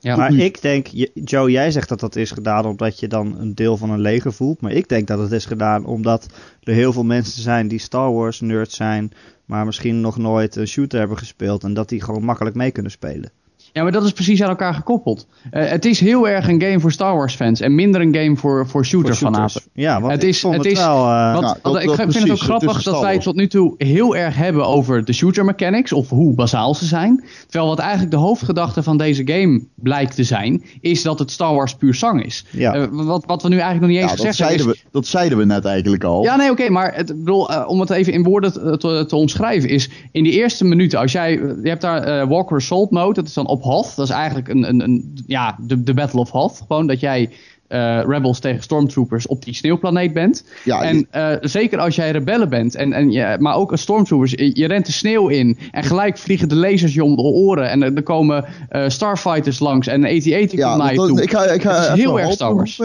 Ja. 0.07 0.15
Maar 0.15 0.31
nu. 0.31 0.41
ik 0.41 0.61
denk, 0.61 0.87
Joe, 1.13 1.51
jij 1.51 1.71
zegt 1.71 1.89
dat 1.89 1.99
dat 1.99 2.15
is 2.15 2.31
gedaan 2.31 2.65
omdat 2.65 2.99
je 2.99 3.07
dan 3.07 3.39
een 3.39 3.55
deel 3.55 3.77
van 3.77 3.89
een 3.89 3.99
leger 3.99 4.33
voelt. 4.33 4.61
Maar 4.61 4.71
ik 4.71 4.89
denk 4.89 5.07
dat 5.07 5.19
het 5.19 5.31
is 5.31 5.45
gedaan 5.45 5.85
omdat 5.85 6.27
er 6.63 6.73
heel 6.73 6.93
veel 6.93 7.03
mensen 7.03 7.41
zijn 7.41 7.67
die 7.67 7.79
Star 7.79 8.13
Wars 8.13 8.41
nerds 8.41 8.75
zijn. 8.75 9.11
Maar 9.45 9.65
misschien 9.65 10.01
nog 10.01 10.17
nooit 10.17 10.55
een 10.55 10.67
shooter 10.67 10.99
hebben 10.99 11.17
gespeeld. 11.17 11.63
En 11.63 11.73
dat 11.73 11.89
die 11.89 12.01
gewoon 12.01 12.23
makkelijk 12.23 12.55
mee 12.55 12.71
kunnen 12.71 12.91
spelen. 12.91 13.31
Ja, 13.77 13.83
maar 13.83 13.91
dat 13.91 14.03
is 14.03 14.11
precies 14.11 14.43
aan 14.43 14.49
elkaar 14.49 14.73
gekoppeld. 14.73 15.27
Eh, 15.51 15.69
het 15.69 15.85
is 15.85 15.99
heel 15.99 16.27
erg 16.27 16.47
een 16.47 16.61
game 16.61 16.79
voor 16.79 16.91
Star 16.91 17.15
Wars 17.15 17.35
fans 17.35 17.59
en 17.61 17.75
minder 17.75 18.01
een 18.01 18.15
game 18.15 18.35
voor, 18.35 18.67
voor 18.67 18.85
shooter 18.85 19.15
Voor 19.15 19.17
shooters. 19.17 19.53
fanaten. 19.53 19.71
Ja, 19.73 19.99
want 20.01 20.13
Het 20.13 20.23
ik 20.23 20.29
is- 20.29 20.39
vond 20.39 20.55
het 20.55 20.65
is- 20.65 20.77
wel... 20.79 21.05
eh, 21.07 21.33
dat- 21.41 21.55
ik 21.55 21.63
dat 21.63 21.75
vind 21.95 21.95
precies, 21.95 22.21
het 22.21 22.31
ook 22.31 22.39
grappig 22.39 22.83
dat 22.83 22.99
wij 23.01 23.17
tot 23.19 23.35
nu 23.35 23.47
toe 23.47 23.73
heel 23.77 24.15
erg 24.15 24.35
hebben 24.35 24.65
over 24.67 25.05
de 25.05 25.13
shooter 25.13 25.45
mechanics 25.45 25.93
of 25.93 26.09
hoe 26.09 26.33
bazaal 26.33 26.75
ze 26.75 26.85
zijn. 26.85 27.23
Terwijl 27.47 27.69
wat 27.69 27.79
eigenlijk 27.79 28.11
de 28.11 28.17
hoofdgedachte 28.17 28.83
van 28.83 28.97
deze 28.97 29.21
game 29.25 29.63
blijkt 29.75 30.15
te 30.15 30.23
zijn, 30.23 30.63
is 30.81 31.01
dat 31.01 31.19
het 31.19 31.31
Star 31.31 31.53
Wars 31.55 31.75
puur 31.75 31.93
zang 31.95 32.23
is. 32.25 32.45
Ja. 32.51 32.73
Eh, 32.73 32.85
wat, 32.91 33.23
wat 33.25 33.41
we 33.43 33.49
nu 33.49 33.57
eigenlijk 33.57 33.81
nog 33.81 33.89
niet 33.91 33.99
eens 34.01 34.09
Ja, 34.11 34.15
dat, 34.17 34.25
gezegd 34.25 34.37
hebben 34.49 34.57
zeiden 34.65 34.75
is... 34.75 34.83
we, 34.83 34.89
dat 34.99 35.07
zeiden 35.07 35.37
we 35.37 35.45
net 35.45 35.65
eigenlijk 35.65 36.03
al. 36.03 36.23
Ja, 36.23 36.35
nee, 36.35 36.51
oké, 36.51 36.69
maar 36.69 36.95
het, 36.95 37.07
bedoel, 37.07 37.45
om 37.65 37.79
het 37.79 37.89
even 37.89 38.13
in 38.13 38.23
woorden 38.23 38.53
te, 38.53 38.77
te, 38.77 39.05
te 39.07 39.15
omschrijven 39.15 39.69
is... 39.69 39.89
In 40.11 40.23
die 40.23 40.33
eerste 40.33 40.65
minuten, 40.65 40.99
als 40.99 41.11
jij... 41.11 41.31
Je 41.31 41.69
hebt 41.69 41.81
daar 41.81 42.27
Walker 42.27 42.55
Assault 42.57 42.91
mode, 42.91 43.13
dat 43.13 43.25
is 43.27 43.33
dan 43.33 43.47
op 43.47 43.63
Hoth. 43.67 43.95
Dat 43.95 44.05
is 44.05 44.13
eigenlijk 44.13 44.47
een, 44.47 44.69
een, 44.69 44.81
een, 44.83 45.17
ja, 45.27 45.57
de, 45.59 45.83
de 45.83 45.93
Battle 45.93 46.19
of 46.19 46.29
Hoth. 46.31 46.63
Gewoon 46.67 46.87
dat 46.87 46.99
jij 46.99 47.29
eh, 47.67 48.01
rebels 48.07 48.39
tegen 48.39 48.63
stormtroopers 48.63 49.27
op 49.27 49.43
die 49.45 49.53
sneeuwplaneet 49.53 50.13
bent. 50.13 50.43
Ja, 50.63 50.81
en 50.81 51.07
eh, 51.11 51.35
zeker 51.41 51.79
als 51.79 51.95
jij 51.95 52.11
rebellen 52.11 52.49
bent, 52.49 52.75
en, 52.75 52.93
en 52.93 53.11
je, 53.11 53.37
maar 53.39 53.55
ook 53.55 53.71
als 53.71 53.81
stormtroopers, 53.81 54.31
je, 54.31 54.51
je 54.53 54.67
rent 54.67 54.85
de 54.85 54.91
sneeuw 54.91 55.27
in 55.27 55.57
en 55.71 55.83
gelijk 55.83 56.17
vliegen 56.17 56.49
de 56.49 56.55
lasers 56.55 56.93
je 56.93 57.03
om 57.03 57.15
de 57.15 57.21
oren. 57.21 57.69
En 57.69 57.83
er, 57.83 57.93
er 57.95 58.03
komen 58.03 58.45
eh, 58.69 58.89
starfighters 58.89 59.59
langs 59.59 59.87
en 59.87 60.03
AT-AT 60.03 60.23
Ja, 60.51 60.67
komt 60.67 60.77
naar 60.83 60.91
je 60.91 60.97
dan- 60.97 61.07
toe. 61.07 61.21
ik 61.21 61.31
ga, 61.31 61.43
ik 61.43 61.61
ga 61.61 61.93
is 61.93 61.99
heel 62.01 62.19
erg 62.19 62.31
Star 62.31 62.55
Wars. 62.55 62.81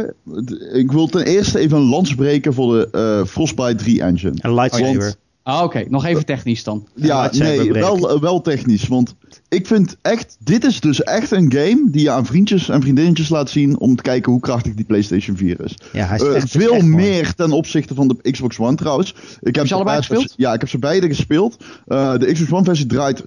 Ik 0.73 0.93
wil 0.93 1.07
ten 1.07 1.25
eerste 1.25 1.59
even 1.59 1.77
een 1.77 1.89
lans 1.89 2.15
breken 2.15 2.55
voor 2.55 2.73
de 2.75 2.89
eh, 2.93 3.27
Frostbite 3.27 3.75
3 3.75 4.03
engine. 4.03 4.33
Een 4.37 4.55
lightsaber. 4.55 5.15
Ah, 5.45 5.63
Oké, 5.63 5.85
nog 5.89 6.05
even 6.05 6.25
technisch 6.25 6.65
dan. 6.65 6.87
Ja, 6.95 7.31
nee, 7.33 7.73
wel, 7.73 8.21
wel 8.21 8.41
technisch. 8.41 8.87
Want 8.89 9.15
ik 9.49 9.67
vind 9.67 9.97
echt, 10.03 10.37
dit 10.39 10.65
is 10.65 10.81
dus 10.81 11.03
echt 11.03 11.31
een 11.31 11.53
game 11.53 11.83
die 11.91 12.03
je 12.03 12.11
aan 12.11 12.27
vriendjes 12.27 12.69
en 12.69 12.81
vriendinnetjes 12.81 13.29
laat 13.29 13.51
zien 13.51 13.79
om 13.79 13.97
te 13.97 14.03
kijken 14.03 14.33
hoe 14.33 14.41
krachtig 14.41 14.75
die 14.75 14.85
PlayStation 14.85 15.37
4 15.37 15.65
is. 15.65 15.75
Ja, 15.93 16.07
hij 16.07 16.17
is 16.17 16.23
Eh, 16.23 16.35
echt, 16.35 16.51
veel 16.51 16.73
echt 16.75 16.83
mooi. 16.83 16.95
meer 17.05 17.35
ten 17.35 17.53
opzichte 17.53 17.95
van 17.95 18.09
de 18.09 18.31
Xbox 18.31 18.59
One 18.59 18.77
trouwens. 18.77 19.15
Ik 19.41 19.55
heb 19.55 19.67
je 19.67 19.75
allebei 19.75 19.97
beide- 19.99 20.15
gespeeld? 20.15 20.35
Ja, 20.37 20.53
ik 20.53 20.61
heb 20.61 20.69
ze 20.69 20.79
beide 20.79 21.07
gespeeld. 21.07 21.57
Eh, 21.87 22.17
de 22.19 22.33
Xbox 22.33 22.53
One 22.53 22.65
versie 22.65 22.87
draait 22.87 23.23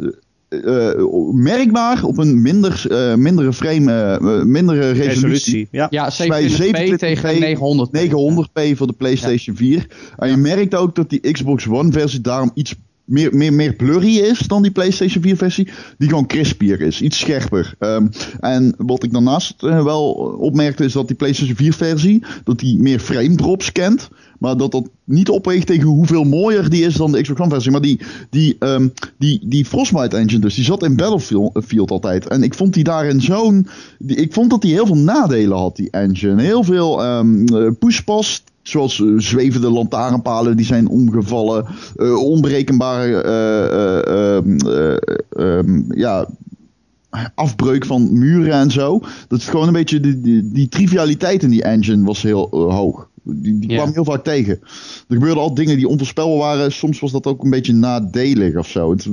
eh, 0.63 0.89
eh, 0.89 1.05
merkbaar 1.33 2.03
op 2.03 2.17
een 2.17 2.41
minder, 2.41 2.85
eh, 2.89 3.15
mindere 3.15 3.53
frame, 3.53 3.91
eh, 3.91 4.43
mindere 4.43 4.79
resolutie. 4.79 5.07
Resolutie. 5.07 5.67
Ja. 5.71 5.87
Ja, 5.89 6.11
Bij 6.27 6.49
27p 6.49 6.97
tegen 6.97 7.29
27p, 7.29 7.39
900. 7.39 7.91
900p 7.91 8.75
voor 8.77 8.87
de 8.87 8.93
PlayStation 8.93 9.55
4. 9.55 9.87
En 10.17 10.29
je 10.29 10.37
merkt 10.37 10.75
ook 10.75 10.95
dat 10.95 11.09
die 11.09 11.31
Xbox 11.31 11.67
One 11.67 11.91
versie 11.91 12.21
daarom 12.21 12.51
iets 12.53 12.75
meer, 13.05 13.35
meer, 13.35 13.53
meer 13.53 13.73
blurry 13.73 14.17
is 14.17 14.39
dan 14.39 14.61
die 14.61 14.71
PlayStation 14.71 15.23
4 15.23 15.37
versie. 15.37 15.67
Die 15.97 16.09
gewoon 16.09 16.27
crispier 16.27 16.81
is, 16.81 17.01
iets 17.01 17.19
scherper. 17.19 17.75
Ehm, 17.79 18.07
en 18.39 18.73
wat 18.77 19.03
ik 19.03 19.11
daarnaast 19.11 19.63
eh, 19.63 19.83
wel 19.83 20.11
opmerkte 20.39 20.85
is 20.85 20.93
dat 20.93 21.07
die 21.07 21.15
PlayStation 21.15 21.57
4 21.57 21.73
versie, 21.73 22.23
dat 22.43 22.59
die 22.59 22.81
meer 22.81 22.99
frame 22.99 23.35
drops 23.35 23.71
kent. 23.71 24.09
Maar 24.39 24.57
dat 24.57 24.71
dat 24.71 24.89
niet 25.03 25.29
opweegt 25.29 25.67
tegen 25.67 25.87
hoeveel 25.87 26.23
mooier 26.23 26.69
die 26.69 26.83
is 26.83 26.95
dan 26.95 27.11
de 27.11 27.21
Xbox 27.21 27.39
One 27.39 27.49
versie. 27.49 27.71
Maar 27.71 27.81
die, 27.81 27.99
die, 28.29 28.55
ehm, 28.59 28.87
die, 29.17 29.39
die 29.43 29.65
Frostbite 29.65 30.17
engine 30.17 30.39
dus, 30.39 30.55
die 30.55 30.63
zat 30.63 30.83
in 30.83 30.95
Battlefield 30.95 31.63
Field 31.65 31.91
altijd. 31.91 32.27
En 32.27 32.43
ik 32.43 32.53
vond 32.53 32.73
die 32.73 32.83
daarin 32.83 33.21
zo'n... 33.21 33.67
Ik 34.05 34.33
vond 34.33 34.49
dat 34.49 34.61
die 34.61 34.73
heel 34.73 34.85
veel 34.85 34.97
nadelen 34.97 35.57
had, 35.57 35.75
die 35.75 35.89
engine. 35.89 36.41
Heel 36.41 36.63
veel 36.63 37.03
ehm 37.03 37.45
eh, 37.45 37.71
pushpas, 37.79 38.43
zoals 38.67 39.01
eh, 39.01 39.07
zwevende 39.17 39.69
lantaarnpalen 39.69 40.57
die 40.57 40.65
zijn 40.65 40.87
omgevallen. 40.87 41.65
eh, 41.95 42.23
onberekenbare 42.23 43.21
eh, 43.21 43.65
eh, 43.65 44.37
ehm, 44.37 44.57
eh, 44.57 45.57
ehm, 45.57 45.99
ja, 45.99 46.27
afbreuk 47.35 47.85
van 47.85 48.19
muren 48.19 48.53
en 48.53 48.71
zo. 48.71 49.01
Dat 49.27 49.39
is 49.39 49.47
gewoon 49.47 49.67
een 49.67 49.73
beetje... 49.73 49.99
Die, 49.99 50.21
die, 50.21 50.51
die 50.51 50.67
trivialiteit 50.67 51.43
in 51.43 51.49
die 51.49 51.63
engine 51.63 52.05
was 52.05 52.21
heel 52.21 52.47
hoog. 52.51 53.09
Die, 53.23 53.59
die 53.59 53.69
kwam 53.69 53.93
heel 53.93 54.03
vaak 54.05 54.23
tegen. 54.23 54.59
Er 55.07 55.15
gebeurden 55.15 55.43
al 55.43 55.53
dingen 55.53 55.77
die 55.77 55.87
onvoorspelbaar 55.87 56.37
waren. 56.37 56.71
Soms 56.71 56.99
was 56.99 57.11
dat 57.11 57.25
ook 57.25 57.43
een 57.43 57.49
beetje 57.49 57.73
nadelig 57.73 58.55
of 58.55 58.67
zo. 58.67 58.91
Het, 58.91 59.09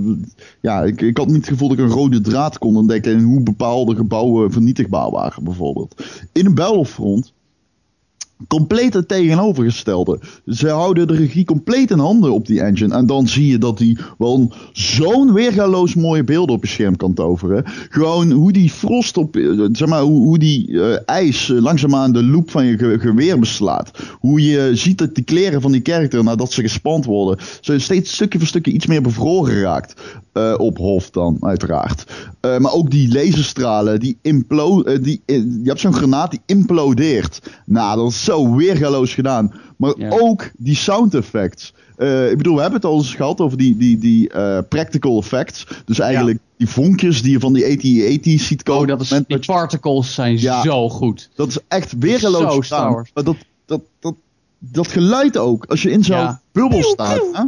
ja, 0.61 0.83
ik, 0.83 1.01
ik 1.01 1.17
had 1.17 1.27
niet 1.27 1.37
het 1.37 1.49
gevoel 1.49 1.69
dat 1.69 1.79
ik 1.79 1.85
een 1.85 1.91
rode 1.91 2.21
draad 2.21 2.59
kon 2.59 2.77
ontdekken... 2.77 3.13
in 3.13 3.23
hoe 3.23 3.41
bepaalde 3.41 3.95
gebouwen 3.95 4.53
vernietigbaar 4.53 5.11
waren, 5.11 5.45
bijvoorbeeld. 5.45 6.05
In 6.33 6.47
een 6.47 6.55
Battlefront 6.55 7.33
compleet 8.49 8.95
het 8.95 9.09
tegenovergestelde. 9.09 10.21
Ze 10.47 10.69
houden 10.69 11.07
de 11.07 11.15
regie 11.15 11.45
compleet 11.45 11.91
in 11.91 11.99
handen 11.99 12.33
op 12.33 12.47
die 12.47 12.61
engine. 12.61 12.95
En 12.95 13.07
dan 13.07 13.29
zie 13.29 13.47
je 13.47 13.59
dat 13.59 13.79
die 13.79 13.99
wel 14.19 14.53
zo'n 14.73 15.33
weergaloos 15.33 15.95
mooie 15.95 16.25
beelden 16.25 16.55
op 16.55 16.63
je 16.65 16.71
scherm 16.71 16.97
kan 16.97 17.15
toveren. 17.15 17.65
Gewoon 17.89 18.31
hoe 18.31 18.53
die 18.53 18.71
frost 18.71 19.17
op, 19.17 19.37
eh, 19.37 19.51
zeg 19.73 19.89
maar, 19.89 20.03
hoe, 20.03 20.21
hoe 20.27 20.39
die 20.39 20.81
eh, 20.83 20.99
ijs 21.07 21.51
eh, 21.51 21.61
langzaamaan 21.61 22.13
de 22.13 22.25
loop 22.25 22.51
van 22.51 22.65
je 22.67 22.79
ge- 22.79 22.99
geweer 23.01 23.39
beslaat. 23.39 23.91
Hoe 24.21 24.43
je 24.43 24.71
ziet 24.75 24.99
dat 24.99 25.15
die 25.15 25.25
kleren 25.25 25.61
van 25.61 25.73
die 25.73 25.81
character, 25.83 26.25
nadat 26.25 26.53
ze 26.53 26.61
gespand 26.61 27.05
worden, 27.05 27.45
ze 27.61 27.79
steeds 27.79 28.13
stukje 28.13 28.39
voor 28.39 28.49
stukje 28.49 28.73
iets 28.73 28.87
meer 28.87 29.03
bevroren 29.03 29.61
raakt. 29.61 29.95
Op 30.57 30.77
Hof 30.77 31.11
dan, 31.11 31.37
uiteraard. 31.41 32.05
Maar 32.41 32.73
ook 32.73 32.91
die 32.91 33.13
laserstralen, 33.13 34.01
die 34.01 34.19
implo 34.23 34.83
die, 34.83 35.23
je 35.27 35.61
hebt 35.65 35.81
zo'n 35.81 35.93
granaat 35.95 36.31
die 36.31 36.41
implodeert. 36.47 37.41
Nou, 37.67 37.97
dat 37.97 38.11
is 38.11 38.25
zo 38.33 38.55
weergaloos 38.55 39.15
gedaan. 39.15 39.53
Maar 39.77 39.95
Ja. 39.99 40.09
ook 40.11 40.51
die 40.59 40.77
sound 40.77 41.15
effects. 41.15 41.73
Eh, 41.97 42.31
ik 42.31 42.37
bedoel, 42.37 42.55
we 42.55 42.61
hebben 42.61 42.81
het 42.81 42.91
al 42.91 42.97
eens 42.97 43.15
gehad 43.15 43.41
over 43.41 43.59
die, 43.59 43.77
die, 43.77 43.99
die 43.99 44.29
eh, 44.29 44.59
practical 44.69 45.19
effects. 45.19 45.67
Dus 45.85 45.99
eigenlijk 45.99 46.39
die 46.57 46.69
vonkjes 46.69 47.23
die 47.23 47.33
je 47.33 47.41
van 47.41 47.53
die 47.53 47.65
AT-AT 47.65 48.41
ziet 48.41 48.63
komen. 48.63 48.83
Oh, 48.83 48.89
dat 48.89 49.01
is, 49.01 49.09
die 49.27 49.39
particles 49.39 50.15
zijn 50.15 50.39
Ja. 50.41 50.63
zo 50.63 50.89
goed. 50.89 51.31
dat 51.35 51.49
is 51.49 51.59
echt 51.69 51.93
weergeloos 51.99 52.67
gedaan. 52.69 52.93
Maar 52.93 53.25
dat, 53.25 53.37
dat, 53.67 53.81
dat, 54.01 54.15
dat 54.71 54.89
geluid 54.89 55.37
ook. 55.37 55.65
Als 55.65 55.83
je 55.83 55.91
in 55.91 56.05
zo'n 56.05 56.17
Ja. 56.17 56.41
bubbel 56.53 56.83
staat. 56.83 57.29
hè? 57.33 57.45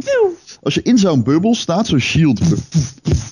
Als 0.61 0.73
je 0.73 0.81
in 0.81 0.97
zo'n 0.97 1.23
bubbel 1.23 1.55
staat, 1.55 1.87
zo'n 1.87 1.99
shield. 1.99 2.41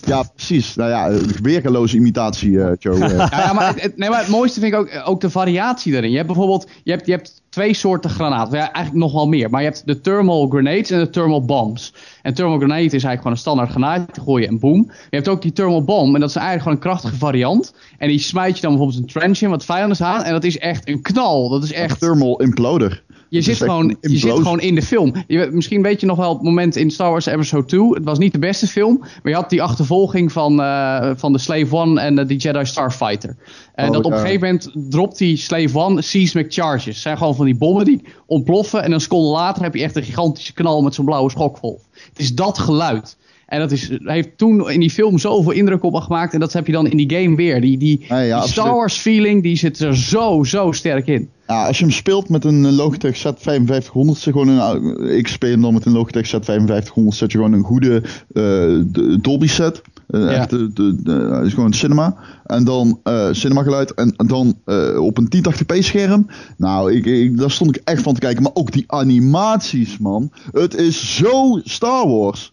Ja, 0.06 0.24
precies. 0.36 0.76
Nou 0.76 0.90
ja, 0.90 1.10
een 1.10 1.32
weergeloze 1.42 1.96
imitatie, 1.96 2.62
eh, 2.64 2.72
Joe. 2.80 3.00
eh. 3.00 3.18
Ja, 3.18 3.30
ja, 3.46 3.54
maar, 3.54 3.74
het, 3.78 3.98
nee, 3.98 4.10
maar 4.10 4.20
het 4.20 4.28
mooiste 4.28 4.60
vind 4.60 4.74
ik 4.74 4.80
ook, 4.80 4.90
ook 5.06 5.22
de 5.22 5.30
variatie 5.30 5.92
daarin. 5.92 6.10
Je 6.10 6.16
hebt 6.16 6.28
bijvoorbeeld 6.28 6.70
je 6.84 6.92
hebt, 6.92 7.06
je 7.06 7.12
hebt 7.12 7.42
twee 7.50 7.74
soorten 7.74 8.10
granaten. 8.10 8.58
Ja, 8.58 8.72
eigenlijk 8.72 9.06
nog 9.06 9.14
wel 9.14 9.28
meer. 9.28 9.50
Maar 9.50 9.62
je 9.62 9.68
hebt 9.68 9.84
de 9.86 10.02
thermal 10.02 10.48
grenades 10.48 10.90
en 10.92 11.00
de 11.00 11.10
thermal 11.10 11.46
bombs. 11.46 11.94
En 12.22 12.34
thermal 12.34 12.58
grenade 12.58 12.82
is 12.84 12.92
eigenlijk 12.92 13.18
gewoon 13.18 13.34
een 13.34 13.38
standaard 13.40 13.70
granaat. 13.70 14.14
Die 14.14 14.24
gooi 14.24 14.42
je 14.44 14.48
en 14.50 14.60
boom. 14.60 14.92
Je 15.10 15.16
hebt 15.16 15.28
ook 15.28 15.42
die 15.42 15.54
thermal 15.54 15.84
bomb. 15.84 16.14
En 16.14 16.20
dat 16.20 16.30
is 16.30 16.36
eigenlijk 16.36 16.64
gewoon 16.64 16.78
een 16.78 16.84
krachtige 16.84 17.16
variant. 17.26 17.74
En 17.98 18.08
die 18.08 18.20
smijt 18.20 18.56
je 18.56 18.62
dan 18.62 18.72
bijvoorbeeld 18.72 19.02
een 19.02 19.08
trench 19.20 19.42
in 19.42 19.50
wat 19.50 19.66
vijanden 19.66 20.06
aan. 20.06 20.24
En 20.24 20.32
dat 20.32 20.44
is 20.44 20.58
echt 20.58 20.88
een 20.88 21.02
knal. 21.02 21.50
Dat 21.50 21.64
is 21.64 21.72
echt... 21.74 22.00
Thermal 22.00 22.40
imploder. 22.42 23.04
Je 23.34 23.42
zit, 23.42 23.58
gewoon, 23.58 23.98
je 24.02 24.18
zit 24.18 24.34
gewoon 24.34 24.60
in 24.60 24.76
de 24.76 24.82
film. 24.82 25.14
Je, 25.28 25.50
misschien 25.52 25.82
weet 25.82 26.00
je 26.00 26.06
nog 26.06 26.18
wel 26.18 26.34
het 26.34 26.42
moment 26.42 26.76
in 26.76 26.92
Star 26.92 27.10
Wars 27.10 27.26
Episode 27.26 27.66
2. 27.66 27.90
Het 27.90 28.04
was 28.04 28.18
niet 28.18 28.32
de 28.32 28.40
beste 28.40 28.68
film. 28.68 28.98
Maar 29.00 29.32
je 29.32 29.34
had 29.34 29.50
die 29.50 29.62
achtervolging 29.62 30.32
van, 30.32 30.62
eh, 30.62 31.12
van 31.16 31.34
de 31.34 31.40
Slave 31.40 31.76
One 31.76 32.02
en 32.02 32.16
de, 32.16 32.26
die 32.26 32.38
Jedi 32.38 32.66
Starfighter. 32.66 33.36
En 33.76 33.88
Oh, 33.88 33.94
dat 33.94 34.06
op 34.06 34.12
een 34.12 34.18
gegeven 34.18 34.42
moment 34.42 34.72
dropt 34.92 35.18
die 35.18 35.38
Slave 35.38 35.78
One 35.78 36.02
seismic 36.02 36.54
charges. 36.54 36.86
Het 36.86 36.96
zijn 36.96 37.18
gewoon 37.18 37.36
van 37.36 37.46
die 37.46 37.56
bommen 37.56 37.86
die 37.86 38.02
ontploffen. 38.26 38.84
En 38.84 38.92
een 38.92 39.02
seconde 39.02 39.30
later 39.30 39.64
heb 39.64 39.76
je 39.76 39.84
echt 39.84 39.96
een 39.96 40.04
gigantische 40.04 40.54
knal 40.54 40.82
met 40.82 40.94
zo'n 40.94 41.06
blauwe 41.06 41.30
schokgolf. 41.30 41.82
Het 41.92 42.20
is 42.20 42.36
dat 42.36 42.60
geluid. 42.60 43.18
En 43.46 43.60
dat 43.60 43.72
is, 43.72 43.90
heeft 44.04 44.38
toen 44.38 44.70
in 44.70 44.80
die 44.80 44.90
film 44.90 45.18
zoveel 45.18 45.52
indruk 45.52 45.84
op 45.84 45.94
me 45.94 46.02
gemaakt. 46.02 46.34
En 46.34 46.40
dat 46.40 46.54
heb 46.54 46.66
je 46.66 46.72
dan 46.72 46.88
in 46.88 46.98
die 46.98 47.20
game 47.20 47.36
weer. 47.36 47.62
Die, 47.62 47.78
die, 47.78 48.06
Ja, 48.08 48.20
ja, 48.20 48.40
die 48.42 48.52
Star. 48.52 48.74
Wars 48.74 48.98
feeling 48.98 49.44
die 49.44 49.56
zit 49.56 49.80
er 49.80 49.98
zo, 49.98 50.44
zo 50.44 50.72
sterk 50.72 51.08
in. 51.08 51.30
Ja, 51.48 51.68
als 51.68 51.78
je 51.78 51.84
hem 51.84 51.94
speelt 51.94 52.30
met 52.30 52.46
een 52.46 52.76
Logitech 52.76 53.18
Z5500, 53.18 53.92
zet 54.18 54.24
gewoon 54.34 54.48
een, 54.48 55.10
ik 55.18 55.28
speel 55.28 55.52
hem 55.52 55.62
dan 55.62 55.74
met 55.74 55.86
een 55.86 55.92
Logitech 55.92 56.28
Z5500, 56.28 57.08
zet 57.08 57.32
je 57.32 57.38
gewoon 57.38 57.54
een 57.54 57.64
goede 57.64 57.96
eh, 58.34 58.44
de- 58.86 59.18
Dolby 59.22 59.48
set. 59.48 59.82
Uh, 60.10 60.22
Ja. 60.22 60.28
echt 60.30 60.50
de, 60.50 60.74
de, 60.74 61.02
de- 61.04 61.42
is 61.46 61.54
gewoon 61.54 61.74
cinema. 61.74 62.16
En 62.46 62.64
dan 62.64 63.00
eh 63.04 63.28
cinema 63.32 63.64
geluid. 63.64 63.94
En, 63.94 64.14
en 64.18 64.28
dan 64.28 64.58
eh, 64.66 65.00
op 65.04 65.18
een 65.18 65.28
1080p 65.36 65.78
scherm. 65.80 66.28
Nou, 66.58 66.94
ik, 66.94 67.06
ik, 67.06 67.38
daar 67.38 67.52
stond 67.52 67.76
ik 67.76 67.82
echt 67.86 68.02
van 68.02 68.14
te 68.14 68.20
kijken. 68.20 68.44
Maar 68.44 68.52
ook 68.54 68.72
die 68.72 68.84
animaties, 68.88 69.98
man. 69.98 70.32
Het 70.52 70.76
is 70.76 71.16
zo 71.16 71.60
Star 71.64 72.08
Wars. 72.08 72.52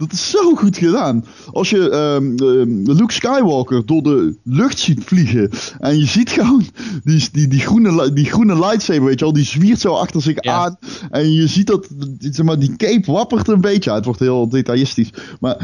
Dat 0.00 0.12
is 0.12 0.30
zo 0.30 0.54
goed 0.54 0.76
gedaan. 0.76 1.24
Als 1.52 1.70
je 1.70 1.90
ehm, 1.90 2.34
ehm, 2.36 2.90
Luke 2.98 3.12
Skywalker 3.12 3.86
door 3.86 4.02
de 4.02 4.36
lucht 4.44 4.78
ziet 4.78 5.04
vliegen. 5.04 5.50
En 5.78 5.98
je 5.98 6.06
ziet 6.06 6.30
gewoon 6.30 6.62
die, 7.04 7.28
die, 7.32 7.48
die, 7.48 7.60
groene, 7.60 8.12
die 8.12 8.24
groene 8.24 8.54
lightsaber, 8.58 9.04
weet 9.04 9.18
je 9.18 9.24
wel. 9.24 9.34
Die 9.34 9.44
zwiert 9.44 9.80
zo 9.80 9.92
achter 9.92 10.22
zich 10.22 10.36
Ja. 10.44 10.54
aan. 10.54 10.76
En 11.10 11.32
je 11.32 11.46
ziet 11.46 11.66
dat 11.66 11.86
die- 12.18 12.32
zeg 12.34 12.46
maar, 12.46 12.58
die 12.58 12.76
cape 12.76 13.12
wappert 13.12 13.48
een 13.48 13.60
beetje. 13.60 13.90
Ja, 13.90 13.96
het 13.96 14.04
wordt 14.04 14.20
heel 14.20 14.48
detailistisch. 14.48 15.10
Maar 15.40 15.56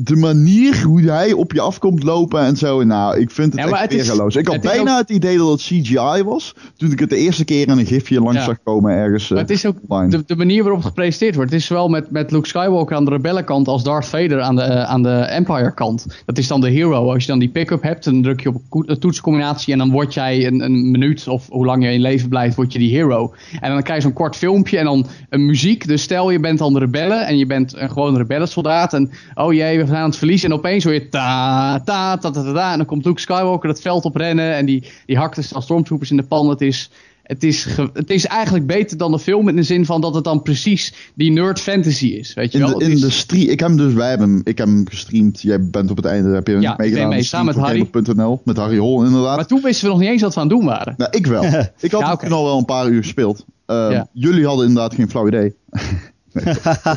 de, 0.00 0.16
manier 0.16 0.82
hoe 0.82 1.00
hij 1.00 1.32
op 1.32 1.52
je 1.52 1.60
afkomt 1.60 2.02
lopen 2.02 2.40
en 2.40 2.56
zo. 2.56 2.82
Nou, 2.84 3.18
ik 3.18 3.30
vind 3.30 3.52
het 3.52 3.68
Ja, 3.68 3.80
echt 3.80 3.92
weergeloos. 3.92 4.36
Ik 4.36 4.46
had 4.46 4.54
het 4.54 4.64
bijna 4.64 4.92
ook- 4.92 4.98
het 4.98 5.10
idee 5.10 5.38
dat 5.38 5.50
het 5.50 5.60
CGI 5.60 6.22
was. 6.24 6.54
Toen 6.76 6.90
ik 6.92 6.98
het 6.98 7.10
de 7.10 7.16
eerste 7.16 7.44
keer 7.44 7.68
in 7.68 7.78
een 7.78 7.86
gifje 7.86 8.20
langs 8.20 8.44
zag 8.44 8.56
komen 8.64 8.92
ergens. 8.92 9.28
Maar 9.28 9.38
eh, 9.38 9.44
het 9.44 9.52
is 9.56 9.66
ook 9.66 9.76
de, 10.10 10.22
de 10.26 10.36
manier 10.36 10.60
waarop 10.62 10.78
het 10.80 10.88
gepresenteerd 10.88 11.34
wordt. 11.34 11.50
Het 11.50 11.60
is 11.60 11.66
zowel 11.66 11.88
met, 11.88 12.10
met 12.10 12.30
Luke 12.30 12.48
Skywalker 12.48 12.96
aan 12.96 13.04
de 13.04 13.10
rebellenkant 13.10 13.50
als 13.52 13.82
Darth 13.82 14.06
Vader 14.06 14.40
aan 14.40 14.56
de, 14.56 14.62
eh, 14.62 14.82
aan 14.82 15.02
de 15.02 15.18
Empire 15.18 15.74
kant. 15.74 16.06
Dat 16.26 16.38
is 16.38 16.48
dan 16.48 16.60
de 16.60 16.70
hero. 16.70 17.12
Als 17.12 17.22
je 17.22 17.30
dan 17.30 17.38
die 17.38 17.48
pick-up 17.48 17.82
hebt, 17.82 18.04
dan 18.04 18.22
druk 18.22 18.40
je 18.40 18.48
op 18.48 18.62
ko- 18.68 18.82
een 18.86 18.98
toetscombinatie 18.98 19.72
en 19.72 19.78
dan 19.78 19.90
word 19.90 20.14
jij 20.14 20.46
een, 20.46 20.60
een 20.60 20.90
minuut 20.90 21.28
of 21.28 21.48
hoe 21.48 21.66
lang 21.66 21.84
je 21.84 21.92
in 21.92 22.00
leven 22.00 22.28
blijft, 22.28 22.56
word 22.56 22.72
je 22.72 22.78
die 22.78 22.90
hero. 22.90 23.34
En 23.60 23.72
dan 23.72 23.82
krijg 23.82 23.98
je 23.98 24.04
zo'n 24.04 24.12
kort 24.12 24.36
filmpje 24.36 24.78
en 24.78 24.84
dan 24.84 25.06
een 25.28 25.46
muziek. 25.46 25.86
Dus 25.86 26.02
stel 26.02 26.30
je 26.30 26.40
bent 26.40 26.58
dan 26.58 26.72
de 26.72 26.78
rebellen 26.78 27.26
en 27.26 27.38
je 27.38 27.46
bent 27.46 27.76
een 27.76 27.90
gewoon 27.90 28.16
rebellensoldaat 28.16 28.94
en 28.94 29.10
oh 29.34 29.52
jee, 29.52 29.78
we 29.78 29.86
gaan 29.86 29.96
aan 29.96 30.08
het 30.08 30.16
verliezen. 30.16 30.50
En 30.50 30.56
opeens 30.56 30.84
hoor 30.84 30.92
je 30.92 31.08
ta 31.08 31.80
ta 31.80 32.16
ta 32.16 32.30
ta 32.30 32.42
ta, 32.42 32.52
ta 32.52 32.70
en 32.72 32.76
dan 32.76 32.86
komt 32.86 33.04
Luke 33.04 33.20
Skywalker 33.20 33.68
het 33.68 33.80
veld 33.80 34.04
op 34.04 34.16
rennen 34.16 34.54
en 34.54 34.66
die, 34.66 34.92
die 35.06 35.16
hakt 35.16 35.34
dus 35.36 35.54
als 35.54 35.64
stormtroopers 35.64 36.10
in 36.10 36.16
de 36.16 36.22
pan. 36.22 36.48
Het 36.48 36.60
is 36.60 36.90
het 37.22 37.44
is, 37.44 37.66
het 37.92 38.10
is 38.10 38.26
eigenlijk 38.26 38.66
beter 38.66 38.96
dan 38.96 39.10
de 39.12 39.18
film 39.18 39.48
in 39.48 39.56
de 39.56 39.62
zin 39.62 39.86
van 39.86 40.00
dat 40.00 40.14
het 40.14 40.24
dan 40.24 40.42
precies 40.42 40.94
die 41.14 41.30
nerd 41.30 41.60
fantasy 41.60 42.06
is. 42.06 42.34
Weet 42.34 42.52
je 42.52 42.58
In 42.58 42.64
wel? 42.66 42.78
de, 42.78 42.84
in 42.84 42.90
is- 42.90 43.00
de 43.00 43.10
stream, 43.10 43.48
ik 43.48 43.60
heb 43.60 43.68
hem 43.68 43.76
dus, 43.78 43.92
wij 43.92 44.08
hebben 44.08 44.28
hem, 44.28 44.40
ik 44.44 44.58
heb 44.58 44.66
hem 44.66 44.84
gestreamd. 44.88 45.42
Jij 45.42 45.68
bent 45.68 45.90
op 45.90 45.96
het 45.96 46.06
einde, 46.06 46.34
heb 46.34 46.46
je 46.46 46.52
hem 46.52 46.62
Ja, 46.62 46.74
meegedaan? 46.76 47.08
mee, 47.08 47.22
samen 47.22 47.54
met 47.60 47.64
Gamer.nl, 47.92 48.40
met 48.44 48.56
Harry 48.56 48.78
Hol 48.78 49.04
inderdaad. 49.04 49.36
Maar 49.36 49.46
toen 49.46 49.62
wisten 49.62 49.84
we 49.86 49.90
nog 49.92 50.00
niet 50.00 50.10
eens 50.10 50.22
wat 50.22 50.34
we 50.34 50.40
aan 50.40 50.48
het 50.48 50.56
doen 50.56 50.66
waren. 50.66 50.94
Nou, 50.96 51.10
ik 51.16 51.26
wel. 51.26 51.44
Ik 51.80 51.90
had 51.92 52.00
Ja, 52.00 52.16
toen 52.16 52.32
al 52.32 52.44
wel 52.44 52.58
een 52.58 52.64
paar 52.64 52.88
uur 52.88 53.02
gespeeld. 53.02 53.44
Ehm, 53.66 53.90
Ja. 53.90 54.06
Jullie 54.12 54.46
hadden 54.46 54.66
inderdaad 54.66 54.94
geen 54.94 55.10
flauw 55.10 55.26
idee. 55.26 55.54
nee, 56.32 56.54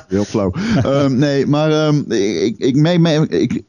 heel 0.08 0.24
flauw. 0.26 0.52
Ehm, 0.84 1.16
nee, 1.18 1.46
maar 1.46 1.72
ehm, 1.72 2.12
ik, 2.12 2.42
ik, 2.42 2.58
ik, 2.58 2.76
mee, 2.76 3.00
mee- 3.00 3.28
ik, 3.28 3.62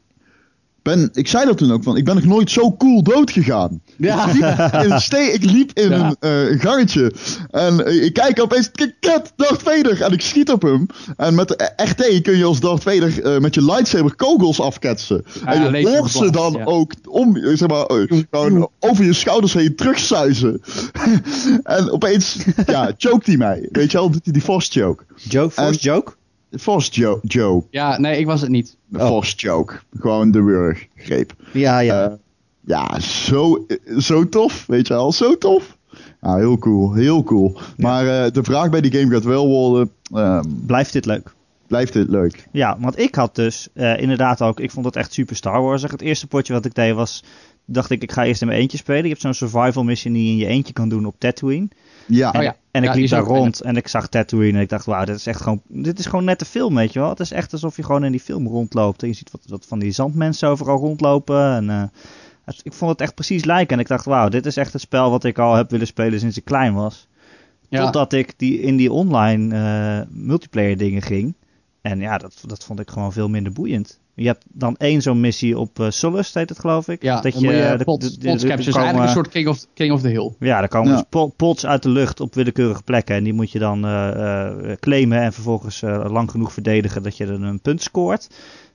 ben, 0.87 1.09
ik 1.13 1.27
zei 1.27 1.45
dat 1.45 1.57
toen 1.57 1.71
ook 1.71 1.83
van, 1.83 1.97
ik 1.97 2.05
ben 2.05 2.15
nog 2.15 2.23
nooit 2.23 2.51
zo 2.51 2.75
cool 2.77 3.03
dood 3.03 3.31
gegaan. 3.31 3.81
Ja. 3.97 4.27
Ik 4.27 4.33
liep 4.33 4.43
in, 4.83 4.91
een 4.91 5.01
ste- 5.01 5.17
ik 5.33 5.43
liep 5.43 5.71
in 5.73 5.89
Ja. 5.89 6.15
een 6.19 6.51
eh, 6.51 6.59
gangetje 6.61 7.13
en 7.51 7.85
eh, 7.85 8.03
ik 8.03 8.13
kijk 8.13 8.41
opeens, 8.41 8.71
ket, 8.99 9.33
Darth 9.35 9.61
Vader, 9.61 10.01
en 10.01 10.11
ik 10.11 10.21
schiet 10.21 10.51
op 10.51 10.61
hem. 10.61 10.85
En 11.17 11.35
met 11.35 11.47
de 11.47 11.71
RT 11.75 12.21
kun 12.21 12.37
je 12.37 12.43
als 12.45 12.59
Darth 12.59 12.83
Vader 12.83 13.23
eh, 13.23 13.39
met 13.39 13.53
je 13.55 13.63
lightsaber 13.65 14.15
kogels 14.15 14.61
afketsen. 14.61 15.23
en 15.45 15.79
je 15.79 15.87
hoort 15.89 16.11
ze 16.11 16.29
dan 16.31 16.53
ja. 16.53 16.63
ook 16.63 16.91
om, 17.07 17.37
zeg 17.55 17.67
maar, 17.67 17.85
gewoon 18.31 18.69
over 18.79 19.05
je 19.05 19.13
schouders 19.13 19.53
heen 19.53 19.75
terugsuizen. 19.75 20.61
en 21.63 21.91
opeens, 21.91 22.37
ja, 22.65 22.91
chokt 22.97 23.25
hij 23.25 23.37
mij. 23.37 23.67
Weet 23.71 23.91
je 23.91 23.97
wel, 23.97 24.09
doet 24.09 24.23
hij 24.23 24.33
die 24.33 24.41
force 24.41 24.71
choke. 24.81 25.03
Joke, 25.15 25.51
force 25.53 25.69
En- 25.71 25.77
joke? 25.93 26.11
Jo 26.89 27.19
joke. 27.23 27.67
Ja, 27.69 27.99
nee, 27.99 28.19
ik 28.19 28.25
was 28.25 28.41
het 28.41 28.49
niet. 28.49 28.77
De 28.85 28.99
Oh. 28.99 29.07
force 29.07 29.33
choke. 29.37 29.79
Gewoon 29.99 30.31
de 30.31 30.41
wurggreep. 30.43 31.33
Ja, 31.53 31.79
ja. 31.79 32.03
Eh, 32.05 32.13
ja, 32.65 32.99
zo, 32.99 33.65
zo 33.97 34.29
tof, 34.29 34.65
weet 34.67 34.87
je 34.87 34.93
wel, 34.93 35.11
zo 35.11 35.37
tof. 35.37 35.77
Ja, 36.21 36.35
heel 36.35 36.57
cool, 36.57 36.93
heel 36.93 37.23
cool. 37.23 37.57
Maar 37.77 38.07
eh, 38.25 38.31
de 38.31 38.43
vraag 38.43 38.69
bij 38.69 38.81
die 38.81 38.91
game 38.99 39.11
gaat 39.13 39.23
wel 39.23 39.47
worden, 39.47 39.91
ehm, 40.13 40.43
Blijft 40.65 40.93
dit 40.93 41.05
leuk? 41.05 41.35
blijft 41.67 41.93
dit 41.93 42.07
leuk? 42.09 42.47
Ja, 42.51 42.77
want 42.79 42.99
ik 42.99 43.15
had 43.15 43.35
dus 43.35 43.67
eh, 43.73 43.99
inderdaad 44.01 44.41
ook, 44.41 44.59
ik 44.59 44.71
vond 44.71 44.85
het 44.85 44.95
echt 44.95 45.13
super 45.13 45.35
Star 45.35 45.61
Wars. 45.61 45.81
Het 45.81 46.01
eerste 46.01 46.27
potje 46.27 46.53
wat 46.53 46.65
ik 46.65 46.73
deed 46.75 46.93
was, 46.93 47.23
dacht 47.65 47.89
ik, 47.89 48.01
ik 48.03 48.11
ga 48.11 48.25
eerst 48.25 48.41
in 48.41 48.47
mijn 48.47 48.59
eentje 48.59 48.77
spelen. 48.77 49.03
Je 49.03 49.09
hebt 49.09 49.21
zo'n 49.21 49.33
survival 49.33 49.83
mission 49.83 50.13
die 50.13 50.23
je 50.25 50.31
in 50.31 50.37
je 50.37 50.45
eentje 50.45 50.73
kan 50.73 50.89
doen 50.89 51.05
op 51.05 51.15
Tatooine. 51.17 51.67
Ja, 52.07 52.31
Oh 52.35 52.41
ja. 52.43 52.55
En 52.71 52.83
ik 52.83 52.89
Ja, 52.89 52.95
liep 52.95 53.09
daar 53.09 53.23
rond 53.37 53.61
en 53.61 53.75
ik 53.75 53.87
zag 53.87 54.07
Tatooine 54.07 54.57
en 54.57 54.63
ik 54.63 54.69
dacht, 54.69 54.85
wauw, 54.85 55.05
dit 55.05 55.15
is 55.15 55.27
echt 55.27 55.41
gewoon, 55.41 55.61
dit 55.67 55.99
is 55.99 56.05
gewoon 56.05 56.25
net 56.25 56.39
de 56.39 56.45
film, 56.45 56.75
weet 56.75 56.93
je 56.93 56.99
wel. 56.99 57.09
Het 57.09 57.19
is 57.19 57.31
echt 57.31 57.51
alsof 57.53 57.75
je 57.75 57.83
gewoon 57.83 58.03
in 58.03 58.11
die 58.11 58.19
film 58.21 58.47
rondloopt. 58.47 59.01
En 59.01 59.07
je 59.07 59.13
ziet 59.13 59.31
wat, 59.31 59.41
wat 59.47 59.65
van 59.67 59.79
die 59.79 59.91
zandmensen 59.91 60.49
overal 60.49 60.77
rondlopen. 60.77 61.51
En 61.55 61.69
eh, 61.69 61.83
het- 62.45 62.59
ik 62.63 62.73
vond 62.73 62.91
het 62.91 63.01
echt 63.01 63.15
precies 63.15 63.43
lijken. 63.43 63.75
En 63.75 63.81
ik 63.81 63.87
dacht, 63.87 64.05
wauw, 64.05 64.29
dit 64.29 64.45
is 64.45 64.57
echt 64.57 64.73
het 64.73 64.81
spel 64.81 65.09
wat 65.09 65.23
ik 65.23 65.37
al 65.39 65.55
heb 65.55 65.69
willen 65.69 65.87
spelen 65.87 66.19
sinds 66.19 66.37
ik 66.37 66.45
klein 66.45 66.73
was. 66.73 67.07
Ja. 67.69 67.83
Totdat 67.83 68.13
ik 68.13 68.33
die, 68.37 68.59
in 68.59 68.75
die 68.77 68.91
online 68.91 69.55
eh, 69.55 70.07
multiplayer 70.09 70.77
dingen 70.77 71.01
ging. 71.01 71.33
En 71.81 71.99
ja, 71.99 72.17
dat, 72.17 72.43
dat 72.45 72.63
vond 72.63 72.79
ik 72.79 72.89
gewoon 72.89 73.13
veel 73.13 73.29
minder 73.29 73.51
boeiend. 73.53 73.99
Je 74.19 74.25
hebt 74.27 74.45
dan 74.53 74.75
één 74.77 75.01
zo'n 75.01 75.19
missie 75.19 75.57
op 75.57 75.79
eh 75.79 75.89
Solus, 75.89 76.33
heet 76.33 76.49
het 76.49 76.59
geloof 76.59 76.87
ik. 76.87 77.01
Ja, 77.01 77.21
dat 77.21 77.39
je 77.39 77.75
de- 77.77 77.83
pots, 77.83 78.09
de- 78.11 78.19
de- 78.19 78.27
pots 78.29 78.43
captures, 78.43 78.65
komen- 78.65 78.81
eigenlijk 78.81 79.07
een 79.07 79.13
soort 79.15 79.29
king 79.29 79.47
of, 79.47 79.65
king 79.73 79.91
of 79.93 80.01
the 80.01 80.07
hill. 80.07 80.31
ja, 80.39 80.61
er 80.61 80.67
komen 80.67 80.89
Ja. 80.91 80.95
dus 80.97 81.05
po- 81.09 81.27
pots 81.27 81.65
uit 81.65 81.83
de 81.83 81.89
lucht 81.89 82.19
op 82.19 82.33
willekeurige 82.35 82.83
plekken. 82.83 83.15
En 83.15 83.23
die 83.23 83.33
moet 83.33 83.51
je 83.51 83.59
dan 83.59 83.85
eh, 83.85 84.49
eh, 84.51 84.77
claimen 84.79 85.21
en 85.21 85.33
vervolgens 85.33 85.81
eh, 85.81 86.05
lang 86.09 86.31
genoeg 86.31 86.53
verdedigen 86.53 87.03
dat 87.03 87.17
je 87.17 87.25
er 87.25 87.41
een 87.41 87.61
punt 87.61 87.81
scoort. 87.81 88.29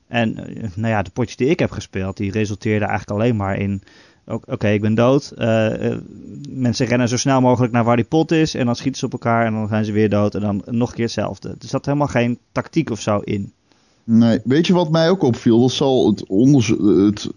En 0.08 0.36
eh, 0.36 0.68
nou 0.74 0.88
ja, 0.88 1.02
de 1.02 1.10
potjes 1.10 1.36
die 1.36 1.48
ik 1.48 1.58
heb 1.58 1.70
gespeeld, 1.70 2.16
die 2.16 2.30
resulteerden 2.30 2.88
eigenlijk 2.88 3.20
alleen 3.20 3.36
maar 3.36 3.56
in... 3.56 3.82
Oké, 4.26 4.68
ik 4.68 4.80
ben 4.80 4.94
dood. 4.94 5.30
Eh, 5.36 5.90
eh, 5.90 5.98
mensen 6.48 6.86
rennen 6.86 7.08
zo 7.08 7.16
snel 7.16 7.40
mogelijk 7.40 7.72
naar 7.72 7.84
waar 7.84 7.96
die 7.96 8.04
pot 8.04 8.30
is. 8.30 8.54
En 8.54 8.66
dan 8.66 8.76
schieten 8.76 8.98
ze 9.00 9.06
op 9.06 9.12
elkaar 9.12 9.46
en 9.46 9.52
dan 9.52 9.68
zijn 9.68 9.84
ze 9.84 9.92
weer 9.92 10.08
dood. 10.08 10.34
En 10.34 10.40
dan 10.40 10.62
nog 10.66 10.88
een 10.88 10.94
keer 10.94 11.04
hetzelfde. 11.04 11.48
Er 11.48 11.68
zat 11.68 11.84
helemaal 11.86 12.06
geen 12.06 12.38
tactiek 12.52 12.90
of 12.90 13.00
zo 13.00 13.18
in. 13.18 13.52
Nee, 14.04 14.38
weet 14.44 14.66
je 14.66 14.72
wat 14.72 14.90
mij 14.90 15.10
ook 15.10 15.22
opviel? 15.22 15.60
Dat 15.60 15.72
zal 15.72 16.06
het, 16.06 16.26
onderzo 16.26 17.04
het 17.04 17.28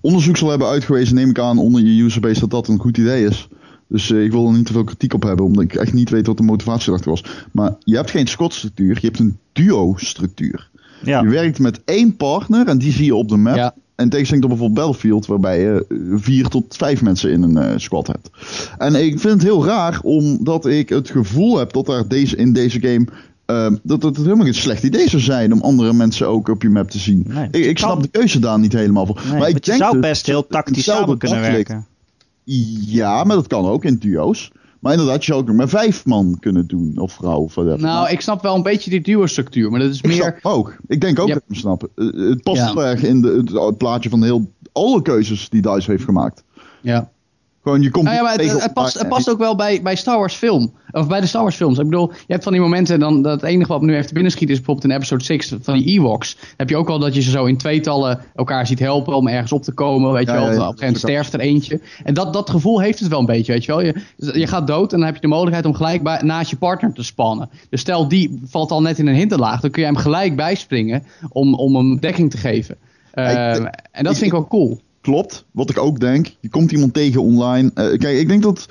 onderzoek 0.00 0.36
zal 0.36 0.48
hebben 0.48 0.68
uitgewezen, 0.68 1.14
neem 1.14 1.30
ik 1.30 1.38
aan, 1.38 1.58
onder 1.58 1.82
je 1.82 2.02
userbase 2.02 2.40
dat 2.40 2.50
dat 2.50 2.68
een 2.68 2.78
goed 2.78 2.98
idee 2.98 3.24
is. 3.24 3.48
Dus 3.88 4.10
eh, 4.10 4.24
ik 4.24 4.30
wil 4.30 4.46
er 4.46 4.52
niet 4.52 4.66
te 4.66 4.72
veel 4.72 4.84
kritiek 4.84 5.14
op 5.14 5.22
hebben, 5.22 5.44
omdat 5.44 5.64
ik 5.64 5.74
echt 5.74 5.92
niet 5.92 6.10
weet 6.10 6.26
wat 6.26 6.36
de 6.36 6.42
motivatie 6.42 6.88
erachter 6.88 7.10
was. 7.10 7.24
Maar 7.52 7.74
je 7.84 7.96
hebt 7.96 8.10
geen 8.10 8.26
squad-structuur, 8.26 8.98
je 9.00 9.06
hebt 9.06 9.18
een 9.18 9.38
duo-structuur. 9.52 10.68
Ja, 11.02 11.20
Je 11.20 11.28
werkt 11.28 11.58
met 11.58 11.80
één 11.84 12.16
partner 12.16 12.66
en 12.66 12.78
die 12.78 12.92
zie 12.92 13.04
je 13.04 13.14
op 13.14 13.28
de 13.28 13.36
map. 13.36 13.56
Ja. 13.56 13.74
En 13.94 14.08
tegenstelling 14.08 14.46
tot 14.46 14.56
bijvoorbeeld 14.56 14.86
Battlefield, 14.86 15.26
waarbij 15.26 15.60
je 15.60 15.86
eh, 15.88 15.96
vier 16.14 16.48
tot 16.48 16.76
vijf 16.76 17.02
mensen 17.02 17.30
in 17.30 17.42
een 17.42 17.56
eh, 17.56 17.78
squad 17.78 18.06
hebt. 18.06 18.30
En 18.78 18.94
ik 18.94 19.20
vind 19.20 19.34
het 19.34 19.42
heel 19.42 19.64
raar, 19.64 20.00
omdat 20.02 20.66
ik 20.66 20.88
het 20.88 21.10
gevoel 21.10 21.58
heb 21.58 21.72
dat 21.72 21.86
daar 21.86 22.08
deze, 22.08 22.36
in 22.36 22.52
deze 22.52 22.80
game. 22.80 23.06
Eh, 23.50 23.72
dat 23.82 24.02
het 24.02 24.16
helemaal 24.16 24.44
geen 24.44 24.54
slecht 24.54 24.82
idee 24.82 25.08
zou 25.08 25.22
zijn 25.22 25.52
om 25.52 25.60
andere 25.60 25.92
mensen 25.92 26.28
ook 26.28 26.48
op 26.48 26.62
je 26.62 26.70
map 26.70 26.90
te 26.90 26.98
zien. 26.98 27.24
Nee, 27.28 27.46
ik 27.50 27.54
ik 27.54 27.74
kan- 27.74 27.76
snap 27.90 28.02
de 28.02 28.08
keuze 28.08 28.38
daar 28.38 28.58
niet 28.58 28.72
helemaal 28.72 29.06
voor. 29.06 29.20
nee, 29.30 29.38
maar 29.38 29.48
ik 29.48 29.64
denk 29.64 29.78
zou 29.78 29.92
dus 29.92 30.00
best 30.00 30.26
heel 30.26 30.40
dat 30.40 30.50
tactisch 30.50 30.84
samen 30.84 31.18
kunnen 31.18 31.40
werken. 31.40 31.86
Ja, 32.86 33.24
maar 33.24 33.36
dat 33.36 33.46
kan 33.46 33.66
ook 33.66 33.84
in 33.84 33.96
duo's. 33.96 34.50
Maar 34.80 34.92
inderdaad, 34.92 35.24
je 35.24 35.30
zou 35.32 35.40
ook 35.40 35.46
nog 35.46 35.56
met 35.56 35.68
vijf 35.68 36.04
man 36.04 36.36
kunnen 36.40 36.66
doen, 36.66 36.92
of 36.98 37.12
vrouw. 37.12 37.38
Of 37.38 37.54
whatever. 37.54 37.80
Nou, 37.80 38.08
ik 38.10 38.20
snap 38.20 38.42
wel 38.42 38.54
een 38.54 38.62
beetje 38.62 38.90
die 38.90 39.00
duo-structuur, 39.00 39.70
maar 39.70 39.80
dat 39.80 39.90
is 39.90 39.98
ik 39.98 40.06
meer... 40.06 40.14
snap 40.16 40.38
ook. 40.42 40.76
Ik 40.86 41.00
denk 41.00 41.18
ook 41.18 41.28
Ja. 41.28 41.34
dat 41.34 41.42
ik 41.42 41.48
hem 41.48 41.58
snap. 41.58 41.88
Eh, 41.94 42.06
het 42.28 42.42
past 42.42 42.56
Ja. 42.60 42.66
heel 42.66 42.84
erg 42.84 43.02
in 43.02 43.22
de, 43.22 43.28
het, 43.28 43.50
het 43.52 43.78
plaatje 43.78 44.08
van 44.10 44.22
heel, 44.22 44.50
alle 44.72 45.02
keuzes 45.02 45.48
die 45.48 45.62
DICE 45.62 45.90
heeft 45.90 46.04
gemaakt. 46.04 46.42
Ja. 46.82 47.10
Gewoon, 47.62 47.82
je 47.82 47.90
komt 47.90 48.04
Nou 48.04 48.16
ja, 48.16 48.22
maar 48.22 48.38
het, 48.38 48.72
past, 48.72 48.98
het 48.98 49.08
past 49.08 49.30
ook 49.30 49.38
wel 49.38 49.56
bij, 49.56 49.82
bij 49.82 49.96
Star 49.96 50.18
Wars 50.18 50.34
film. 50.34 50.72
Of 50.90 51.08
bij 51.08 51.20
de 51.20 51.26
Star 51.26 51.42
Wars 51.42 51.56
films. 51.56 51.78
Ik 51.78 51.84
bedoel, 51.84 52.08
je 52.08 52.32
hebt 52.32 52.42
van 52.42 52.52
die 52.52 52.60
momenten, 52.60 53.00
dan, 53.00 53.22
dat 53.22 53.40
het 53.40 53.50
enige 53.50 53.72
wat 53.72 53.80
me 53.80 53.86
nu 53.86 53.94
even 53.94 54.06
te 54.06 54.12
binnen 54.12 54.32
schiet 54.32 54.50
is 54.50 54.56
bijvoorbeeld 54.56 54.86
in 54.86 54.96
episode 54.96 55.24
6 55.24 55.54
van 55.60 55.74
die 55.74 55.86
Ewoks. 55.86 56.34
Dan 56.34 56.44
heb 56.56 56.68
je 56.68 56.76
ook 56.76 56.86
wel 56.86 56.98
dat 56.98 57.14
je 57.14 57.20
ze 57.22 57.30
zo 57.30 57.44
in 57.44 57.56
tweetallen 57.56 58.20
elkaar 58.34 58.66
ziet 58.66 58.78
helpen 58.78 59.14
om 59.14 59.28
ergens 59.28 59.52
op 59.52 59.62
te 59.62 59.72
komen. 59.72 60.12
Weet 60.12 60.26
Ja, 60.26 60.34
je 60.34 60.40
wel, 60.40 60.48
ja, 60.48 60.54
ja, 60.54 60.68
op 60.68 60.72
een 60.72 60.78
gegeven 60.78 60.86
moment 60.86 60.98
sterft 60.98 61.32
er 61.32 61.40
eentje. 61.40 61.80
En 62.04 62.14
dat, 62.14 62.32
dat 62.32 62.50
gevoel 62.50 62.80
heeft 62.80 62.98
het 62.98 63.08
wel 63.08 63.18
een 63.18 63.26
beetje, 63.26 63.52
weet 63.52 63.64
je 63.64 63.72
wel. 63.72 63.82
Je, 63.82 63.94
je 64.16 64.46
gaat 64.46 64.66
dood 64.66 64.92
en 64.92 64.98
dan 64.98 65.06
heb 65.06 65.14
je 65.14 65.20
de 65.20 65.26
mogelijkheid 65.26 65.66
om 65.66 65.74
gelijk 65.74 66.02
bij, 66.02 66.20
naast 66.22 66.50
je 66.50 66.56
partner 66.56 66.92
te 66.92 67.02
spannen. 67.02 67.50
Dus 67.70 67.80
stel, 67.80 68.08
die 68.08 68.40
valt 68.44 68.70
al 68.70 68.82
net 68.82 68.98
in 68.98 69.06
een 69.06 69.14
hinderlaag. 69.14 69.60
Dan 69.60 69.70
kun 69.70 69.82
je 69.82 69.88
hem 69.88 69.96
gelijk 69.96 70.36
bijspringen 70.36 71.02
om, 71.28 71.54
om 71.54 71.76
hem 71.76 71.98
dekking 71.98 72.30
te 72.30 72.36
geven. 72.36 72.76
Ehm, 73.12 73.66
en 73.92 74.04
dat 74.04 74.12
vind 74.12 74.26
ik 74.26 74.32
wel 74.32 74.46
cool. 74.48 74.80
Klopt, 75.00 75.44
wat 75.50 75.70
ik 75.70 75.78
ook 75.78 76.00
denk. 76.00 76.26
Je 76.40 76.48
komt 76.48 76.72
iemand 76.72 76.94
tegen 76.94 77.22
online. 77.22 77.70
Eh, 77.74 77.98
kijk, 77.98 78.18
ik 78.18 78.28
denk 78.28 78.42
dat... 78.42 78.66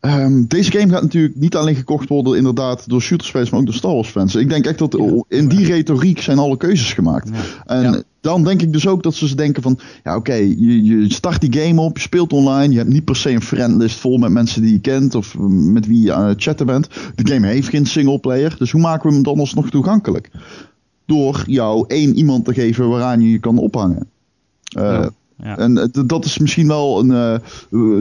ehm, 0.00 0.44
deze 0.48 0.70
game 0.70 0.92
gaat 0.92 1.02
natuurlijk 1.02 1.34
niet 1.36 1.56
alleen 1.56 1.74
gekocht 1.74 2.08
worden 2.08 2.36
inderdaad 2.36 2.88
door 2.88 3.00
shooterspelers, 3.02 3.50
maar 3.50 3.60
ook 3.60 3.66
door 3.66 3.74
Star 3.74 3.94
Wars 3.94 4.08
fans. 4.08 4.34
Ik 4.34 4.48
denk 4.48 4.66
echt 4.66 4.78
dat 4.78 4.98
in 5.28 5.48
die 5.48 5.66
retoriek 5.66 6.20
zijn 6.20 6.38
alle 6.38 6.56
keuzes 6.56 6.92
gemaakt. 6.92 7.30
En 7.66 7.82
Ja. 7.82 8.02
dan 8.20 8.44
denk 8.44 8.62
ik 8.62 8.72
dus 8.72 8.86
ook 8.86 9.02
dat 9.02 9.14
ze 9.14 9.34
denken 9.36 9.62
van... 9.62 9.78
Ja, 10.04 10.16
oké, 10.16 10.34
je, 10.34 10.82
je 10.84 11.12
start 11.12 11.40
die 11.40 11.60
game 11.62 11.80
op, 11.80 11.96
je 11.96 12.02
speelt 12.02 12.32
online. 12.32 12.72
Je 12.72 12.78
hebt 12.78 12.92
niet 12.92 13.04
per 13.04 13.16
se 13.16 13.30
een 13.30 13.42
friendlist 13.42 13.98
vol 13.98 14.18
met 14.18 14.30
mensen 14.30 14.62
die 14.62 14.72
je 14.72 14.80
kent 14.80 15.14
of 15.14 15.34
met 15.48 15.86
wie 15.86 16.02
je 16.02 16.12
aan 16.12 16.28
het 16.28 16.42
chatten 16.42 16.66
bent. 16.66 16.88
De 17.14 17.32
game 17.32 17.46
heeft 17.46 17.68
geen 17.68 17.86
singleplayer, 17.86 18.54
dus 18.58 18.70
hoe 18.70 18.80
maken 18.80 19.08
we 19.08 19.14
hem 19.14 19.24
dan 19.24 19.38
alsnog 19.38 19.70
toegankelijk? 19.70 20.30
Door 21.06 21.44
jou 21.46 21.84
één 21.88 22.16
iemand 22.16 22.44
te 22.44 22.54
geven 22.54 22.88
waaraan 22.88 23.20
je 23.20 23.30
je 23.30 23.38
kan 23.38 23.58
ophangen. 23.58 24.08
Eh, 24.76 25.06
Ja. 25.44 25.58
En 25.58 25.78
eh, 25.78 26.02
dat 26.06 26.24
is 26.24 26.38
misschien 26.38 26.66
wel 26.66 26.98
een. 27.00 27.10
eh, 27.10 27.34
eh, 27.34 27.40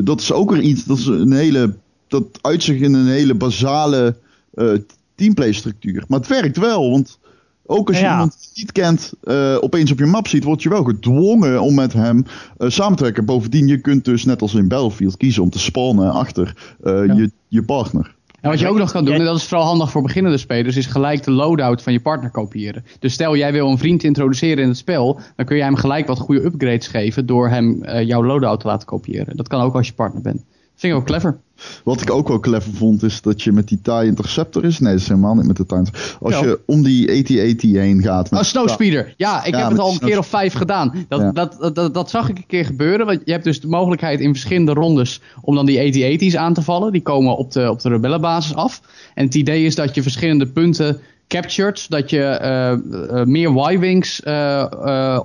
dat 0.05 0.21
is 0.21 0.31
ook 0.31 0.51
weer 0.51 0.61
iets. 0.61 0.83
Dat 0.85 0.97
is 0.97 1.05
een 1.05 1.31
hele. 1.33 1.73
Dat 2.07 2.23
uitzicht 2.41 2.81
in 2.81 2.93
een 2.93 3.07
hele 3.07 3.33
basale 3.35 4.15
eh 4.53 4.69
teamplay 5.15 5.51
structuur. 5.53 6.03
Maar 6.07 6.19
het 6.19 6.27
werkt 6.27 6.57
wel. 6.57 6.89
Want 6.91 7.19
ook 7.65 7.87
als 7.87 7.97
je 7.97 8.03
Ja. 8.03 8.11
iemand 8.11 8.37
niet 8.53 8.71
kent, 8.71 9.13
opeens 9.59 9.91
op 9.91 9.99
je 9.99 10.05
map 10.05 10.27
ziet, 10.27 10.43
word 10.43 10.63
je 10.63 10.69
wel 10.69 10.83
gedwongen 10.83 11.61
om 11.61 11.75
met 11.75 11.93
hem 11.93 12.25
samen 12.57 12.97
te 12.97 13.03
werken. 13.03 13.25
Bovendien, 13.25 13.67
je 13.67 13.77
kunt 13.77 14.05
dus 14.05 14.25
net 14.25 14.41
als 14.41 14.53
in 14.53 14.67
Battlefield 14.67 15.17
kiezen 15.17 15.43
om 15.43 15.49
te 15.49 15.59
spawnen 15.59 16.11
achter 16.11 16.75
Ja. 16.83 17.03
je, 17.03 17.31
je 17.47 17.63
partner. 17.63 18.15
En 18.43 18.49
wat 18.49 18.59
je 18.59 18.67
ook 18.67 18.77
nog 18.77 18.91
kan 18.91 19.03
doen, 19.05 19.13
Jij- 19.13 19.21
en 19.21 19.27
dat 19.27 19.37
is 19.37 19.43
vooral 19.47 19.65
handig 19.67 19.91
voor 19.91 20.01
beginnende 20.01 20.37
spelers, 20.37 20.75
is 20.75 20.85
gelijk 20.85 21.23
de 21.23 21.31
loadout 21.31 21.81
van 21.81 21.93
je 21.93 21.99
partner 21.99 22.31
kopiëren. 22.31 22.85
Dus 22.99 23.13
stel 23.13 23.35
jij 23.35 23.51
wil 23.51 23.69
een 23.69 23.77
vriend 23.77 24.03
introduceren 24.03 24.63
in 24.63 24.69
het 24.69 24.77
spel, 24.77 25.19
dan 25.35 25.45
kun 25.45 25.57
je 25.57 25.63
hem 25.63 25.75
gelijk 25.75 26.07
wat 26.07 26.19
goede 26.19 26.43
upgrades 26.43 26.87
geven 26.87 27.25
door 27.25 27.49
hem 27.49 27.83
eh, 27.83 28.07
jouw 28.07 28.23
loadout 28.23 28.59
te 28.59 28.67
laten 28.67 28.87
kopiëren. 28.87 29.37
Dat 29.37 29.47
kan 29.47 29.61
ook 29.61 29.75
als 29.75 29.87
je 29.87 29.93
partner 29.93 30.21
bent. 30.21 30.37
Dat 30.37 30.45
vind 30.75 30.93
ik 30.93 30.99
ook 30.99 31.05
clever. 31.05 31.37
Wat 31.83 32.01
ik 32.01 32.11
ook 32.11 32.27
wel 32.27 32.39
clever 32.39 32.73
vond, 32.73 33.03
is 33.03 33.21
dat 33.21 33.41
je 33.41 33.51
met 33.51 33.67
die 33.67 33.79
TIE 33.81 34.05
Interceptor 34.05 34.63
is. 34.65 34.79
Nee, 34.79 34.91
dat 34.91 35.01
is 35.01 35.07
helemaal 35.07 35.35
niet 35.35 35.47
met 35.47 35.57
de 35.57 35.65
TIE. 35.65 35.81
Als 36.21 36.33
Ja. 36.33 36.43
je 36.43 36.59
om 36.65 36.83
die 36.83 37.09
AT-AT 37.11 37.61
heen 37.61 38.01
gaat. 38.01 38.31
met- 38.31 38.39
Oh, 38.39 38.45
Snowspeeder. 38.45 39.13
Ja, 39.17 39.43
ik 39.43 39.53
Ja, 39.53 39.59
heb 39.61 39.69
het 39.69 39.79
al 39.79 39.91
een 39.91 39.99
keer 39.99 40.17
of 40.17 40.27
vijf 40.27 40.53
gedaan. 40.53 41.05
Dat, 41.09 41.19
Ja. 41.21 41.31
dat, 41.31 41.57
dat, 41.59 41.75
dat, 41.75 41.93
dat 41.93 42.09
zag 42.09 42.29
ik 42.29 42.37
een 42.37 42.45
keer 42.47 42.65
gebeuren. 42.65 43.05
Want 43.05 43.21
je 43.25 43.31
hebt 43.31 43.43
dus 43.43 43.61
de 43.61 43.67
mogelijkheid 43.67 44.19
in 44.19 44.31
verschillende 44.31 44.73
rondes 44.73 45.21
om 45.41 45.55
dan 45.55 45.65
die 45.65 45.79
AT-AT's 45.79 46.35
aan 46.35 46.53
te 46.53 46.61
vallen. 46.61 46.91
Die 46.91 47.01
komen 47.01 47.37
op 47.37 47.51
de, 47.51 47.69
op 47.69 47.81
de 47.81 47.89
rebellenbasis 47.89 48.55
af. 48.55 48.81
En 49.15 49.25
het 49.25 49.35
idee 49.35 49.65
is 49.65 49.75
dat 49.75 49.95
je 49.95 50.01
verschillende 50.01 50.47
punten 50.47 50.99
captured, 51.27 51.79
zodat 51.79 52.09
je 52.09 52.21
eh, 52.23 52.71
eh, 52.71 53.25
meer 53.25 53.49
Y-wings 53.71 54.21
eh, 54.21 55.19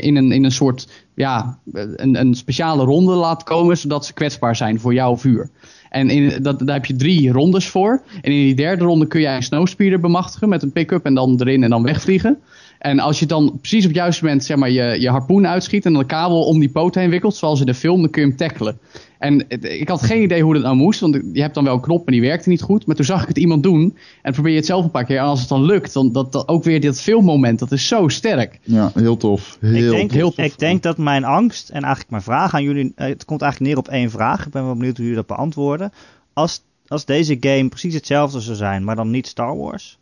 in, 0.00 0.16
een, 0.16 0.32
in 0.32 0.44
een 0.44 0.52
soort 0.52 0.88
ja, 1.14 1.58
een, 1.72 2.20
een 2.20 2.34
speciale 2.34 2.84
ronde 2.84 3.12
laat 3.14 3.42
komen, 3.42 3.78
zodat 3.78 4.06
ze 4.06 4.12
kwetsbaar 4.12 4.56
zijn 4.56 4.80
voor 4.80 4.94
jouw 4.94 5.16
vuur. 5.16 5.50
En 5.90 6.10
in, 6.10 6.42
dat, 6.42 6.58
daar 6.58 6.74
heb 6.74 6.86
je 6.86 6.96
drie 6.96 7.32
rondes 7.32 7.66
voor. 7.66 8.02
En 8.20 8.32
in 8.32 8.44
die 8.44 8.54
derde 8.54 8.84
ronde 8.84 9.06
kun 9.06 9.20
jij 9.20 9.36
een 9.36 9.42
snowspeeder 9.42 10.00
bemachtigen 10.00 10.48
met 10.48 10.62
een 10.62 10.72
pick-up 10.72 11.04
en 11.04 11.14
dan 11.14 11.40
erin 11.40 11.62
en 11.62 11.70
dan 11.70 11.82
wegvliegen. 11.82 12.38
En 12.78 12.98
als 12.98 13.18
je 13.18 13.26
dan 13.26 13.58
precies 13.60 13.82
op 13.82 13.90
het 13.90 13.98
juiste 13.98 14.24
moment 14.24 14.44
zeg 14.44 14.56
maar, 14.56 14.70
je, 14.70 15.00
je 15.00 15.08
harpoen 15.08 15.46
uitschiet 15.46 15.84
en 15.86 15.92
dan 15.92 16.02
de 16.02 16.08
kabel 16.08 16.44
om 16.44 16.58
die 16.58 16.68
poot 16.68 16.94
heen 16.94 17.10
wikkelt, 17.10 17.36
zoals 17.36 17.60
in 17.60 17.66
de 17.66 17.74
film, 17.74 18.00
dan 18.00 18.10
kun 18.10 18.22
je 18.22 18.28
hem 18.28 18.36
tackelen. 18.36 18.78
En 19.18 19.44
het- 19.48 19.64
ik 19.64 19.88
had 19.88 20.02
geen 20.02 20.22
idee 20.22 20.42
hoe 20.42 20.54
dat 20.54 20.62
nou 20.62 20.76
moest, 20.76 21.00
want 21.00 21.20
je 21.32 21.40
hebt 21.40 21.54
dan 21.54 21.64
wel 21.64 21.74
een 21.74 21.80
knop 21.80 22.06
en 22.06 22.12
die 22.12 22.20
werkte 22.20 22.48
niet 22.48 22.62
goed. 22.62 22.86
Maar 22.86 22.96
toen 22.96 23.04
zag 23.04 23.22
ik 23.22 23.28
het 23.28 23.38
iemand 23.38 23.62
doen 23.62 23.96
en 24.22 24.32
probeer 24.32 24.50
je 24.50 24.56
het 24.56 24.66
zelf 24.66 24.84
een 24.84 24.90
paar 24.90 25.04
keer. 25.04 25.18
En 25.18 25.24
als 25.24 25.40
het 25.40 25.48
dan 25.48 25.62
lukt, 25.64 25.92
dan 25.92 26.12
dat, 26.12 26.32
dat 26.32 26.48
ook 26.48 26.64
weer 26.64 26.80
dat 26.80 27.00
filmmoment, 27.00 27.58
dat 27.58 27.72
is 27.72 27.88
zo 27.88 28.08
sterk. 28.08 28.58
Ja, 28.62 28.90
heel 28.94 29.16
tof. 29.16 29.56
Heel 29.60 29.84
ik, 29.92 29.96
denk, 29.98 30.10
heel 30.10 30.32
tof. 30.32 30.44
ik 30.44 30.58
denk 30.58 30.82
dat 30.82 30.98
mijn 30.98 31.24
angst 31.24 31.68
en 31.68 31.80
eigenlijk 31.80 32.10
mijn 32.10 32.22
vraag 32.22 32.54
aan 32.54 32.62
jullie. 32.62 32.92
eh, 32.94 33.08
Het 33.08 33.24
komt 33.24 33.42
eigenlijk 33.42 33.72
neer 33.74 33.80
op 33.84 33.88
één 33.92 34.10
vraag. 34.10 34.46
Ik 34.46 34.52
ben 34.52 34.64
wel 34.64 34.74
benieuwd 34.74 34.96
hoe 34.96 35.06
jullie 35.06 35.20
dat 35.26 35.36
beantwoorden. 35.36 35.92
Als, 36.32 36.62
als 36.86 37.04
deze 37.04 37.36
game 37.40 37.68
precies 37.68 37.94
hetzelfde 37.94 38.40
zou 38.40 38.56
zijn, 38.56 38.84
maar 38.84 38.96
dan 38.96 39.10
niet 39.10 39.26
Star 39.26 39.56
Wars, 39.56 39.98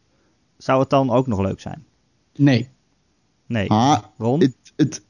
zou 0.59 0.81
het 0.81 0.90
dan 0.90 1.11
ook 1.11 1.26
nog 1.26 1.40
leuk 1.40 1.61
zijn? 1.61 1.85
Nee. 2.37 2.68
Nee. 3.46 3.70
Ah, 3.70 3.98
Ron? 4.18 4.40
het, 4.40 4.55
het, 4.76 5.02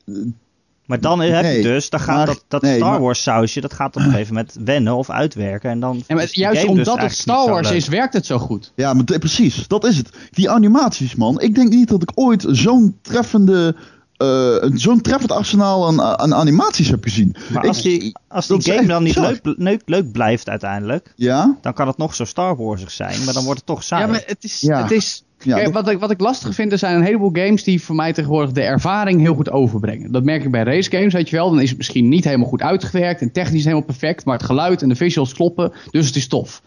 maar 0.87 1.01
dan 1.01 1.21
heb 1.21 1.45
je 1.57 1.63
dus, 1.63 1.91
dan 1.91 2.01
gaat 2.01 2.17
maar- 2.17 2.27
dat, 2.27 2.45
dat 2.49 2.63
nee, 2.63 2.77
Star 2.77 3.01
Wars 3.01 3.23
sausje, 3.23 3.61
dat 3.61 3.73
gaat 3.73 3.97
op 3.97 4.03
een 4.03 4.11
gegeven 4.11 4.35
moment 4.35 4.57
wennen 4.65 4.95
of 4.97 5.11
uitwerken. 5.11 5.71
En 5.71 5.81
dan 5.81 6.03
En 6.07 6.17
maar 6.17 6.29
juist 6.31 6.61
dus 6.61 6.71
omdat 6.71 6.99
het 7.01 7.13
Star 7.13 7.49
Wars 7.51 7.71
is, 7.71 7.89
werkt 7.89 8.13
het 8.13 8.27
zo 8.27 8.39
goed. 8.39 8.73
Ja, 8.75 8.95
maar 8.95 9.05
precies, 9.05 9.69
dat 9.69 9.85
is 9.85 9.97
het. 9.97 10.09
Die 10.31 10.51
animaties, 10.51 11.15
man. 11.15 11.41
Ik 11.41 11.55
denk 11.55 11.69
niet 11.69 11.89
dat 11.89 12.03
ik 12.03 12.11
ooit 12.15 12.45
zo'n 12.49 12.99
treffende, 13.03 13.77
eh, 14.17 14.57
zo'n 14.75 15.01
treffend 15.01 15.33
arsenaal 15.33 15.87
aan, 15.87 16.01
aan 16.03 16.35
animaties 16.35 16.89
heb 16.89 17.03
gezien. 17.05 17.37
Maar 17.53 17.63
Ik- 17.63 17.69
als 17.69 17.83
die, 17.83 18.17
als 18.29 18.47
die 18.47 18.63
game 18.63 18.87
dan 18.87 19.03
niet 19.03 19.17
leuk, 19.17 19.41
leuk, 19.43 19.83
leuk 19.85 20.13
blijft 20.13 20.49
uiteindelijk, 20.49 21.13
Ja? 21.17 21.57
dan 21.61 21.73
kan 21.73 21.87
het 21.87 21.97
nog 21.97 22.15
zo 22.15 22.25
Star 22.25 22.57
Warsig 22.57 22.91
zijn, 22.91 23.25
maar 23.25 23.35
dan 23.35 23.45
wordt 23.45 23.59
het 23.59 23.67
toch 23.69 23.83
saai. 23.83 24.03
Ja, 24.05 24.11
maar 24.11 24.23
het 24.27 24.45
is. 24.45 24.61
Ja. 24.61 24.83
Het 24.83 24.91
is 24.91 25.25
Ja, 25.39 25.57
Kijk, 25.57 25.73
wat, 25.73 25.89
ik, 25.89 25.99
wat 25.99 26.11
ik 26.11 26.21
lastig 26.21 26.55
vind, 26.55 26.73
er 26.73 26.79
zijn 26.79 26.97
een 26.97 27.03
heleboel 27.03 27.31
games 27.33 27.65
die 27.65 27.83
voor 27.83 27.95
mij 27.95 28.13
tegenwoordig 28.13 28.53
de 28.53 28.63
ervaring 28.63 29.21
heel 29.21 29.35
goed 29.35 29.51
overbrengen. 29.51 30.13
Dat 30.13 30.25
merk 30.25 30.45
ik 30.45 30.51
bij 30.51 30.63
race 30.63 30.91
games, 30.91 31.13
weet 31.13 31.29
je 31.29 31.37
wel. 31.37 31.51
Dan 31.51 31.61
is 31.61 31.69
het 31.69 31.79
misschien 31.79 32.09
niet 32.09 32.25
helemaal 32.25 32.49
goed 32.49 32.63
uitgewerkt 32.63 33.21
en 33.21 33.33
technisch 33.33 33.65
helemaal 33.65 33.85
perfect, 33.85 34.25
maar 34.25 34.37
het 34.37 34.47
geluid 34.47 34.83
en 34.83 34.89
de 34.89 34.95
visuals 34.95 35.35
kloppen, 35.35 35.73
dus 35.91 36.07
het 36.07 36.17
is 36.17 36.29
tof. 36.29 36.63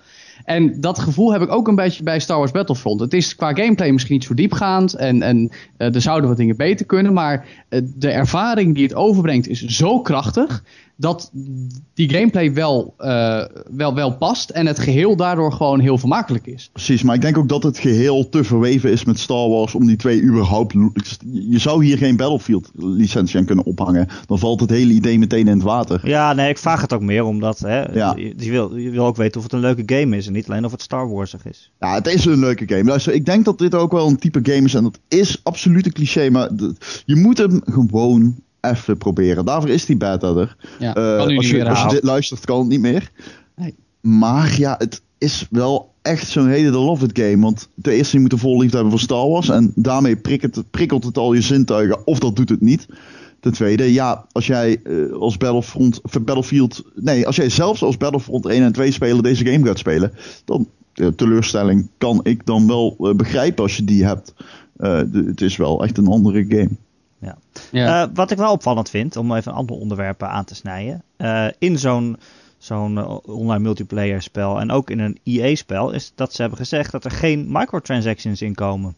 En 0.46 0.82
dat 0.82 1.00
gevoel 1.00 1.32
heb 1.32 1.42
ik 1.42 1.52
ook 1.52 1.68
een 1.68 1.76
beetje 1.76 2.04
bij 2.04 2.20
Star 2.20 2.38
Wars 2.38 2.52
Battlefront. 2.52 3.00
Het 3.00 3.14
is 3.14 3.36
qua 3.36 3.54
gameplay 3.54 3.92
misschien 3.92 4.14
niet 4.14 4.24
zo 4.24 4.34
diepgaand 4.34 4.94
en, 4.94 5.22
en 5.22 5.50
eh, 5.78 5.96
er 5.96 6.02
zouden 6.02 6.30
wat 6.30 6.38
dingen 6.38 6.58
beter 6.58 6.86
kunnen, 6.86 7.14
maar 7.14 7.46
eh, 7.70 7.82
de 7.96 8.10
ervaring 8.10 8.74
die 8.76 8.84
het 8.84 8.94
overbrengt 8.94 9.48
is 9.48 9.66
zo 9.66 10.02
krachtig 10.02 10.64
dat 11.00 11.32
die 11.94 12.10
gameplay 12.10 12.54
wel, 12.54 12.94
eh, 12.98 13.44
wel, 13.72 13.96
wel 13.96 14.16
past 14.18 14.50
en 14.50 14.66
het 14.66 14.80
geheel 14.80 15.16
daardoor 15.16 15.52
gewoon 15.52 15.80
heel 15.80 15.98
vermakelijk 15.98 16.48
is. 16.48 16.70
Precies, 16.74 17.04
maar 17.04 17.16
ik 17.16 17.22
denk 17.22 17.38
ook 17.38 17.50
dat 17.50 17.64
het 17.64 17.78
geheel 17.78 18.30
te 18.30 18.44
verweven 18.44 18.92
is 18.92 19.06
met 19.06 19.20
Star 19.20 19.50
Wars 19.50 19.76
om 19.76 19.86
die 19.86 19.96
twee 19.96 20.22
überhaupt... 20.22 20.74
Je 21.30 21.58
zou 21.60 21.86
hier 21.86 21.98
geen 21.98 22.16
Battlefield 22.16 22.72
licentie 22.76 23.40
aan 23.40 23.46
kunnen 23.46 23.66
ophangen. 23.66 24.08
Dan 24.26 24.40
valt 24.40 24.60
het 24.60 24.70
hele 24.70 24.94
idee 24.94 25.20
meteen 25.20 25.48
in 25.48 25.54
het 25.54 25.64
water. 25.64 26.08
Ja, 26.08 26.34
nee, 26.34 26.50
ik 26.50 26.58
vraag 26.58 26.82
het 26.82 26.94
ook 26.94 27.02
meer 27.02 27.24
omdat 27.24 27.60
hè, 27.60 27.82
Ja. 27.94 28.14
je, 28.18 28.34
je 28.38 28.52
wil, 28.52 28.76
je 28.76 28.90
wil 28.90 29.06
ook 29.06 29.16
weten 29.18 29.38
of 29.38 29.44
het 29.44 29.54
een 29.54 29.60
leuke 29.60 29.84
game 29.96 30.18
is 30.18 30.28
en 30.28 30.34
niet 30.34 30.50
alleen 30.50 30.66
of 30.66 30.72
het 30.72 30.82
Star 30.82 31.10
Warsig 31.10 31.46
is. 31.46 31.72
Ja, 31.80 31.94
het 31.94 32.08
is 32.08 32.26
een 32.26 32.40
leuke 32.40 32.68
game. 32.68 32.84
Luister, 32.84 33.14
ik 33.14 33.26
denk 33.26 33.46
dat 33.46 33.58
dit 33.58 33.76
ook 33.76 33.92
wel 33.92 34.08
een 34.08 34.18
type 34.20 34.40
game 34.44 34.66
is. 34.66 34.74
En 34.74 34.84
dat 34.84 35.00
is 35.08 35.40
absoluut 35.44 35.86
een 35.86 35.94
cliché. 35.94 36.30
Maar 36.30 36.50
je 37.06 37.16
moet 37.16 37.38
hem 37.38 37.62
gewoon 37.66 38.36
even 38.62 38.98
proberen. 38.98 39.46
Daarvoor 39.46 39.70
is 39.70 39.86
die 39.86 39.98
beta 39.98 40.28
er. 40.36 40.56
Ja, 40.80 40.96
Eh, 40.96 41.18
als, 41.38 41.48
je, 41.50 41.70
als 41.70 41.82
je 41.82 41.88
dit 41.90 42.04
luistert, 42.04 42.46
kan 42.46 42.60
het 42.60 42.68
niet 42.68 42.80
meer. 42.82 43.12
Nee. 43.56 43.76
Maar 44.02 44.56
ja, 44.60 44.76
het 44.78 45.02
is 45.18 45.48
wel 45.50 45.92
echt 46.02 46.28
zo'n 46.28 46.48
hele 46.48 46.70
love 46.70 47.06
it 47.06 47.20
game. 47.20 47.40
Want 47.40 47.70
ten 47.82 47.94
eerste, 47.94 48.16
je 48.16 48.22
moet 48.22 48.32
een 48.32 48.38
vol 48.40 48.60
liefde 48.60 48.74
hebben 48.76 48.92
voor 48.92 49.02
Star 49.04 49.28
Wars. 49.30 49.50
En 49.50 49.72
daarmee 49.76 50.16
prikkelt 50.16 50.56
het, 50.56 50.70
prikkelt 50.72 51.04
het 51.04 51.18
al 51.18 51.34
je 51.34 51.42
zintuigen. 51.42 52.08
Of 52.08 52.20
dat 52.20 52.36
doet 52.36 52.50
het 52.50 52.62
niet. 52.62 52.88
Ten 53.40 53.54
tweede, 53.54 53.94
ja, 53.94 54.26
als 54.32 54.48
jij 54.48 54.80
eh, 54.84 55.12
als 55.12 55.38
Battlefront, 55.38 56.02
Battlefield... 56.26 56.84
Nee, 56.96 57.28
als 57.28 57.36
jij 57.36 57.50
zelfs 57.50 57.84
als 57.84 57.98
Battlefront 57.98 58.46
1 58.46 58.64
en 58.64 58.72
2 58.72 58.92
spelen 58.92 59.24
deze 59.24 59.46
game 59.46 59.66
gaat 59.66 59.78
spelen... 59.80 60.12
Dan, 60.46 60.68
teleurstelling 61.16 61.88
kan 61.98 62.20
ik 62.24 62.46
dan 62.46 62.68
wel 62.68 62.96
eh, 63.00 63.14
begrijpen 63.14 63.64
als 63.64 63.78
je 63.78 63.84
die 63.84 64.06
hebt. 64.06 64.34
De- 64.78 65.24
het 65.28 65.42
is 65.42 65.58
wel 65.58 65.84
echt 65.84 65.98
een 65.98 66.08
andere 66.08 66.46
game. 66.50 66.70
Ja. 67.20 67.38
Eh, 68.04 68.10
wat 68.14 68.32
ik 68.32 68.38
wel 68.38 68.52
opvallend 68.52 68.90
vind, 68.90 69.16
om 69.16 69.36
even 69.36 69.52
een 69.52 69.58
ander 69.58 69.76
onderwerp 69.76 70.22
eh, 70.22 70.30
aan 70.30 70.46
te 70.46 70.56
snijden. 70.56 71.04
eh, 71.18 71.48
in 71.58 71.78
zo'n 71.78 72.18
zo'n 72.58 72.98
eh, 72.98 73.18
online 73.24 73.60
multiplayer 73.64 74.22
spel 74.22 74.60
en 74.60 74.72
ook 74.72 74.90
in 74.90 75.00
een 75.00 75.20
EA-spel, 75.24 75.92
is 75.92 76.12
dat 76.16 76.34
ze 76.34 76.42
hebben 76.42 76.60
gezegd 76.60 76.92
dat 76.92 77.06
er 77.06 77.12
geen 77.12 77.46
microtransactions 77.52 78.42
in 78.42 78.56
komen. 78.56 78.96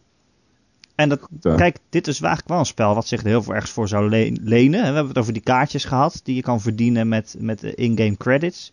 En 0.94 1.08
dat, 1.08 1.28
Ja. 1.40 1.54
kijk, 1.54 1.78
dit 1.90 2.06
is 2.06 2.20
eigenlijk 2.20 2.48
wel 2.48 2.58
een 2.58 2.66
spel 2.66 2.94
wat 2.94 3.06
zich 3.06 3.20
er 3.20 3.26
heel 3.26 3.42
veel 3.42 3.54
ergens 3.54 3.72
voor 3.72 3.88
zou 3.88 4.08
le- 4.08 4.32
lenen. 4.40 4.80
We 4.80 4.86
hebben 4.86 5.08
het 5.08 5.18
over 5.18 5.32
die 5.32 5.42
kaartjes 5.42 5.84
gehad 5.84 6.20
die 6.22 6.34
je 6.34 6.42
kan 6.42 6.60
verdienen 6.60 7.08
met, 7.08 7.36
met 7.38 7.62
in-game 7.62 8.16
credits. 8.16 8.72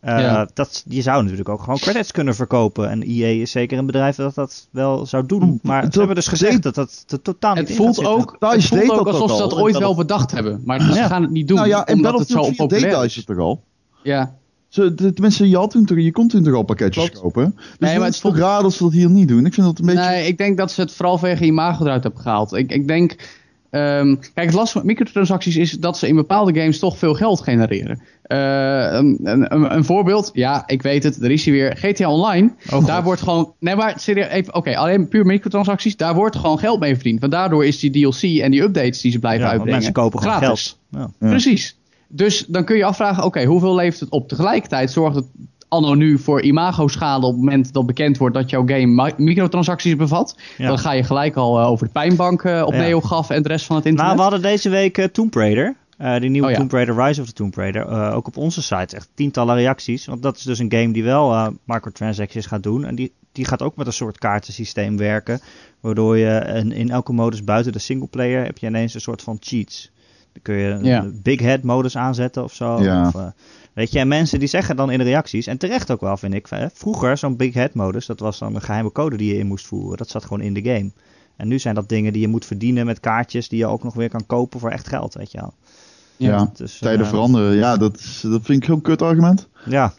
Eh, 0.00 0.18
Ja. 0.20 0.48
dat, 0.54 0.84
je 0.88 1.02
zou 1.02 1.22
natuurlijk 1.22 1.48
ook 1.48 1.60
gewoon 1.62 1.78
credits 1.78 2.12
kunnen 2.12 2.34
verkopen. 2.34 2.90
En 2.90 3.02
EA 3.02 3.26
is 3.42 3.50
zeker 3.50 3.78
een 3.78 3.86
bedrijf 3.86 4.16
dat 4.16 4.34
dat 4.34 4.68
wel 4.70 5.06
zou 5.06 5.26
doen. 5.26 5.58
Maar 5.62 5.82
Dat 5.82 5.92
ze 5.92 5.98
hebben 5.98 6.16
dus 6.16 6.26
gezegd 6.28 6.62
dat 6.62 6.74
dat 6.74 7.04
totaal 7.22 7.54
niet 7.54 7.60
Het 7.60 7.70
in 7.70 7.76
voelt 7.76 8.04
ook, 8.06 8.36
het 8.38 8.64
voelt 8.64 8.80
deed 8.80 8.90
ook 8.90 9.06
alsof 9.06 9.30
ze 9.36 9.42
al. 9.42 9.48
dat 9.48 9.58
ooit 9.58 9.74
En 9.74 9.80
wel 9.80 9.94
bedacht 9.94 10.30
hebben. 10.30 10.62
Maar 10.64 10.80
ze 10.80 10.92
gaan 10.92 11.22
het 11.22 11.30
niet 11.30 11.48
doen, 11.48 11.56
nou 11.56 11.68
ja, 11.68 11.86
in 11.86 11.94
omdat 11.94 12.18
het 12.18 12.28
zo 12.28 12.34
Battlefield 12.34 12.70
4 12.70 12.80
deed 12.80 12.88
onpopulair 12.88 13.02
Dice 13.08 13.20
is. 13.20 13.26
het 13.26 13.36
toch 13.36 13.44
al? 13.46 13.62
Ja. 14.02 14.34
Ze, 14.68 14.94
de- 14.94 15.12
tenminste, 15.12 15.48
je, 15.48 15.56
had 15.56 15.70
toen 15.70 15.84
toch, 15.84 15.98
je 15.98 16.12
kon 16.12 16.28
toen 16.28 16.42
toch 16.42 16.54
al 16.54 16.62
pakketjes 16.62 17.04
Klopt. 17.10 17.20
kopen. 17.20 17.54
Dus 17.78 17.94
maar 17.94 18.04
het 18.04 18.14
is 18.14 18.20
toch 18.20 18.30
voelt- 18.32 18.44
raar 18.44 18.62
dat 18.62 18.72
ze 18.72 18.82
dat 18.82 18.92
hier 18.92 19.10
niet 19.10 19.28
doen. 19.28 19.46
Ik 19.46 19.54
vind 19.54 19.66
dat 19.66 19.78
een 19.78 19.86
beetje... 19.86 20.00
Nee, 20.10 20.26
ik 20.26 20.38
denk 20.38 20.56
dat 20.56 20.72
ze 20.72 20.80
het 20.80 20.92
vooral 20.92 21.18
vanwege 21.18 21.44
imago 21.44 21.84
eruit 21.84 22.02
hebben 22.02 22.20
gehaald. 22.22 22.52
Ik, 22.52 22.72
ik 22.72 22.88
denk... 22.88 23.16
ehm, 23.70 24.14
kijk, 24.34 24.46
het 24.46 24.54
lastige 24.54 24.86
met 24.86 24.86
microtransacties 24.86 25.56
is 25.56 25.70
dat 25.72 25.98
ze 25.98 26.08
in 26.08 26.14
bepaalde 26.14 26.60
games 26.60 26.78
toch 26.78 26.98
veel 26.98 27.14
geld 27.14 27.40
genereren. 27.40 28.00
Eh, 28.22 28.38
een, 28.92 29.18
een, 29.22 29.74
een 29.74 29.84
voorbeeld, 29.84 30.30
ja, 30.32 30.62
ik 30.66 30.82
weet 30.82 31.02
het, 31.02 31.22
er 31.22 31.30
is 31.30 31.44
hij 31.44 31.54
weer. 31.54 31.76
GTA 31.76 32.10
Online, 32.10 32.52
Oh, 32.72 32.86
daar 32.86 32.96
God. 32.96 33.04
wordt 33.04 33.22
gewoon... 33.22 33.52
Nee, 33.58 33.76
maar 33.76 34.00
serieus, 34.00 34.28
even, 34.28 34.54
oké, 34.54 34.76
alleen 34.76 35.08
puur 35.08 35.26
microtransacties, 35.26 35.96
daar 35.96 36.14
wordt 36.14 36.36
gewoon 36.36 36.58
geld 36.58 36.80
mee 36.80 36.94
verdiend. 36.94 37.20
Want 37.20 37.32
daardoor 37.32 37.64
is 37.66 37.78
die 37.78 37.90
DLC 37.90 38.22
en 38.42 38.50
die 38.50 38.62
updates 38.62 39.00
die 39.00 39.12
ze 39.12 39.18
blijven 39.18 39.40
Ja, 39.44 39.46
uitbrengen 39.50 39.74
mensen 39.74 39.92
kopen 39.92 40.18
gewoon 40.20 40.36
gratis. 40.36 40.76
geld. 40.90 41.02
Ja. 41.02 41.26
Ja. 41.26 41.28
Precies. 41.28 41.76
Dus 42.08 42.44
dan 42.48 42.64
kun 42.64 42.76
je 42.76 42.84
afvragen, 42.84 43.24
oké, 43.24 43.44
hoeveel 43.44 43.74
levert 43.74 44.00
het 44.00 44.08
op? 44.10 44.28
Tegelijkertijd 44.28 44.90
zorgt 44.90 45.16
het 45.16 45.26
anno 45.68 45.94
nu 45.94 46.18
voor 46.18 46.42
imago-schade 46.42 47.26
op 47.26 47.32
het 47.32 47.40
moment 47.40 47.72
dat 47.72 47.86
bekend 47.86 48.18
wordt 48.18 48.34
dat 48.34 48.50
jouw 48.50 48.66
game 48.66 48.86
mi- 48.86 49.24
microtransacties 49.24 49.96
bevat. 49.96 50.36
Ja. 50.58 50.66
Dan 50.68 50.78
ga 50.78 50.92
je 50.92 51.02
gelijk 51.02 51.36
al 51.36 51.58
eh, 51.60 51.66
over 51.66 51.86
de 51.86 51.92
pijnbank 51.92 52.42
eh, 52.44 52.62
op 52.66 52.72
Ja. 52.72 52.78
NeoGAF 52.80 53.30
en 53.30 53.42
de 53.42 53.48
rest 53.48 53.66
van 53.66 53.76
het 53.76 53.84
internet. 53.86 54.14
Nou, 54.14 54.16
we 54.28 54.30
hadden 54.34 54.50
deze 54.50 54.68
week 54.68 54.98
eh, 54.98 55.04
Tomb 55.04 55.34
Raider. 55.34 55.76
eh, 55.98 56.20
die 56.20 56.30
nieuwe 56.30 56.46
Oh 56.46 56.52
ja. 56.52 56.58
Tomb 56.58 56.72
Raider, 56.72 57.04
Rise 57.04 57.20
of 57.20 57.26
the 57.26 57.32
Tomb 57.32 57.54
Raider. 57.54 57.86
eh, 57.86 58.14
ook 58.16 58.26
op 58.26 58.36
onze 58.36 58.62
site. 58.62 58.96
Echt 58.96 59.08
tientallen 59.14 59.54
reacties. 59.54 60.06
Want 60.06 60.22
dat 60.22 60.36
is 60.36 60.42
dus 60.42 60.58
een 60.58 60.72
game 60.72 60.92
die 60.92 61.04
wel 61.04 61.32
eh, 61.32 61.46
microtransactions 61.64 62.46
gaat 62.46 62.62
doen. 62.62 62.84
En 62.84 62.94
die, 62.94 63.12
die 63.32 63.44
gaat 63.44 63.62
ook 63.62 63.76
met 63.76 63.86
een 63.86 63.92
soort 63.92 64.18
kaartensysteem 64.18 64.96
werken. 64.96 65.40
Waardoor 65.80 66.16
je 66.18 66.42
een, 66.44 66.72
in 66.72 66.90
elke 66.90 67.12
modus 67.12 67.44
buiten 67.44 67.72
de 67.72 67.78
singleplayer 67.78 68.44
heb 68.44 68.58
je 68.58 68.66
ineens 68.66 68.94
een 68.94 69.00
soort 69.00 69.22
van 69.22 69.36
cheats. 69.40 69.90
Dan 70.32 70.42
kun 70.42 70.54
je 70.54 70.68
een 70.68 70.84
Ja. 70.84 71.06
big 71.22 71.40
head 71.40 71.62
modus 71.62 71.96
aanzetten 71.96 72.44
of 72.44 72.52
zo. 72.54 72.82
Ja. 72.82 73.06
Of, 73.06 73.14
eh, 73.14 73.26
weet 73.78 73.92
je, 73.92 73.98
en 73.98 74.08
mensen 74.08 74.38
die 74.38 74.48
zeggen 74.48 74.76
dan 74.76 74.90
in 74.90 74.98
de 74.98 75.04
reacties, 75.04 75.46
en 75.46 75.58
terecht 75.58 75.90
ook 75.90 76.00
wel 76.00 76.16
vind 76.16 76.34
ik. 76.34 76.48
vroeger 76.72 77.16
zo'n 77.16 77.36
big 77.36 77.54
head 77.54 77.74
modus, 77.74 78.06
dat 78.06 78.20
was 78.20 78.38
dan 78.38 78.54
een 78.54 78.60
geheime 78.60 78.92
code 78.92 79.16
die 79.16 79.32
je 79.34 79.38
in 79.38 79.46
moest 79.46 79.66
voeren. 79.66 79.96
Dat 79.96 80.08
zat 80.08 80.22
gewoon 80.22 80.40
in 80.40 80.54
de 80.54 80.62
game. 80.62 80.90
En 81.36 81.48
nu 81.48 81.58
zijn 81.58 81.74
dat 81.74 81.88
dingen 81.88 82.12
die 82.12 82.22
je 82.22 82.28
moet 82.28 82.44
verdienen 82.44 82.86
met 82.86 83.00
kaartjes 83.00 83.48
die 83.48 83.58
je 83.58 83.66
ook 83.66 83.82
nog 83.82 83.94
weer 83.94 84.08
kan 84.08 84.26
kopen 84.26 84.60
voor 84.60 84.70
echt 84.70 84.88
geld, 84.88 85.14
weet 85.14 85.32
je 85.32 85.38
wel. 85.38 85.54
ja, 86.16 86.50
Dus, 86.56 86.78
tijden 86.78 87.06
veranderen. 87.06 87.54
Ja, 87.54 87.76
dat, 87.76 87.98
is, 87.98 88.20
dat 88.20 88.40
vind 88.44 88.62
ik 88.62 88.68
heel 88.68 88.80
kut 88.80 89.02
argument. 89.02 89.48
Ja, 89.64 89.92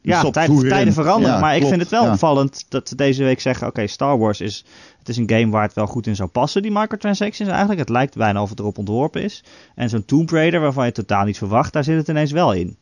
ja 0.00 0.30
tijden 0.30 0.92
veranderen. 0.92 1.34
Ja, 1.34 1.40
maar 1.40 1.56
ik 1.56 1.66
vind 1.66 1.80
het 1.80 1.90
wel 1.90 2.04
ja. 2.04 2.12
opvallend 2.12 2.64
dat 2.68 2.88
ze 2.88 2.94
deze 2.94 3.24
week 3.24 3.40
zeggen... 3.40 3.66
oké, 3.66 3.86
Star 3.86 4.18
Wars 4.18 4.40
is, 4.40 4.64
het 4.98 5.08
is 5.08 5.16
een 5.16 5.30
game 5.30 5.50
waar 5.50 5.62
het 5.62 5.74
wel 5.74 5.86
goed 5.86 6.06
in 6.06 6.16
zou 6.16 6.28
passen, 6.28 6.62
die 6.62 6.72
microtransactions 6.72 7.50
eigenlijk. 7.50 7.80
Het 7.80 7.88
lijkt 7.88 8.16
bijna 8.16 8.42
of 8.42 8.50
het 8.50 8.58
erop 8.58 8.78
ontworpen 8.78 9.22
is. 9.22 9.44
En 9.74 9.88
zo'n 9.88 10.04
Tomb 10.04 10.30
Raider, 10.30 10.60
waarvan 10.60 10.86
je 10.86 10.92
totaal 10.92 11.24
niet 11.24 11.38
verwacht, 11.38 11.72
daar 11.72 11.84
zit 11.84 11.96
het 11.96 12.08
ineens 12.08 12.32
wel 12.32 12.52
in. 12.52 12.76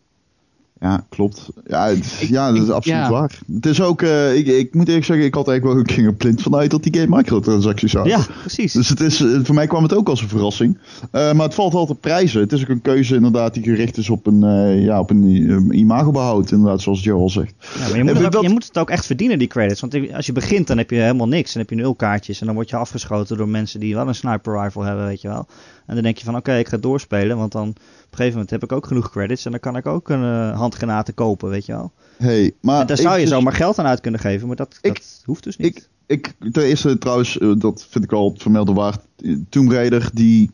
Ja, 0.81 1.05
klopt. 1.09 1.49
Ja, 1.66 1.87
het- 1.88 2.19
Ik- 2.21 2.29
ja 2.29 2.47
dat 2.53 2.62
is 2.62 2.69
ik- 2.69 2.75
absoluut 2.75 2.99
ja. 2.99 3.11
waar. 3.11 3.38
Het 3.55 3.66
is 3.66 3.81
ook, 3.81 4.03
eh, 4.03 4.37
ik, 4.37 4.47
ik 4.47 4.75
moet 4.75 4.87
eerlijk 4.88 5.05
zeggen, 5.07 5.27
ik 5.27 5.35
had 5.35 5.49
eigenlijk 5.49 5.77
wel 5.79 5.87
ik 5.88 5.93
ging 5.95 6.07
er 6.07 6.14
blind 6.14 6.43
vanuit 6.43 6.71
dat 6.71 6.83
die 6.83 6.95
game 7.01 7.16
microtransacties 7.16 7.93
had. 7.93 8.07
Ja, 8.07 8.27
precies. 8.40 8.73
Dus 8.73 8.88
het 8.88 9.01
is, 9.01 9.21
eh, 9.21 9.38
voor 9.43 9.55
mij 9.55 9.66
kwam 9.66 9.83
het 9.83 9.95
ook 9.95 10.09
als 10.09 10.23
een 10.23 10.29
verrassing. 10.29 10.79
Eh, 11.11 11.33
maar 11.33 11.45
het 11.47 11.55
valt 11.55 11.75
altijd 11.75 12.01
prijzen. 12.01 12.40
Het 12.40 12.53
is 12.53 12.62
ook 12.62 12.69
een 12.69 12.83
keuze 12.83 13.14
inderdaad 13.14 13.55
die 13.55 13.62
gericht 13.62 13.97
is 13.97 14.11
op 14.11 14.27
een, 14.27 14.43
eh, 14.45 14.85
ja, 14.85 14.99
op 15.01 15.11
een 15.11 15.69
eh, 15.71 15.79
imagobehoud, 15.79 16.51
inderdaad, 16.51 16.81
zoals 16.81 17.03
Joe 17.03 17.21
al 17.21 17.31
zegt. 17.31 17.55
Ja, 17.79 17.88
maar 17.88 17.97
je, 17.97 18.05
moet 18.05 18.25
ook- 18.25 18.33
dat- 18.33 18.43
je 18.43 18.49
moet 18.49 18.64
het 18.66 18.79
ook 18.79 18.90
echt 18.90 19.07
verdienen, 19.07 19.38
die 19.38 19.49
credits. 19.49 19.81
Want 19.81 20.12
als 20.14 20.27
je 20.27 20.33
begint, 20.33 20.66
dan 20.66 20.79
heb 20.79 20.90
je 20.90 20.97
helemaal 20.97 21.29
niks. 21.29 21.53
Dan 21.53 21.62
heb 21.62 21.71
je 21.71 21.77
nul 21.77 21.95
kaartjes. 21.95 22.40
En 22.40 22.47
dan 22.47 22.55
word 22.55 22.71
je 22.71 22.77
afgeschoten 22.77 23.37
door 23.37 23.49
mensen 23.49 23.81
die 23.81 23.95
wel 23.95 24.09
een 24.09 24.14
sniper 24.14 24.62
rifle 24.62 24.85
hebben, 24.85 25.07
weet 25.07 25.21
je 25.21 25.29
wel. 25.29 25.47
En 25.87 25.95
dan 25.95 26.05
denk 26.05 26.19
je 26.19 26.25
van, 26.25 26.37
oké, 26.37 26.57
ik 26.57 26.69
ga 26.69 26.77
doorspelen. 26.77 27.37
Want 27.37 27.53
dan 27.53 27.75
een 28.11 28.16
gegeven 28.16 28.33
moment 28.33 28.51
heb 28.51 28.62
ik 28.62 28.73
ook 28.73 28.87
genoeg 28.87 29.11
credits. 29.11 29.44
En 29.44 29.51
dan 29.51 29.61
kan 29.61 29.77
ik 29.77 29.87
ook 29.87 30.09
een 30.09 30.23
eh, 30.23 30.59
handgranaten 30.59 31.14
kopen, 31.14 31.49
weet 31.49 31.66
je 31.66 31.73
wel. 31.73 31.92
Hey, 32.16 32.53
maar 32.61 32.81
en 32.81 32.87
daar 32.87 32.96
zou 32.96 33.14
je 33.14 33.20
dus- 33.20 33.31
zomaar 33.31 33.53
geld 33.53 33.79
aan 33.79 33.87
uit 33.87 34.01
kunnen 34.01 34.20
geven. 34.20 34.46
Maar 34.46 34.57
dat, 34.57 34.79
Ik- 34.81 34.94
dat 34.94 35.23
hoeft 35.25 35.44
dus 35.44 35.57
niet. 35.57 35.88
Ik, 36.07 36.35
ik, 36.38 36.53
ten 36.53 36.62
eerste 36.62 36.99
trouwens, 36.99 37.38
eh, 37.38 37.53
dat 37.59 37.87
vind 37.90 38.05
ik 38.05 38.11
wel 38.11 38.31
het 38.33 38.42
vermelden 38.42 38.75
waard. 38.75 39.01
Tomb 39.49 39.70
Raider, 39.70 40.11
die 40.12 40.51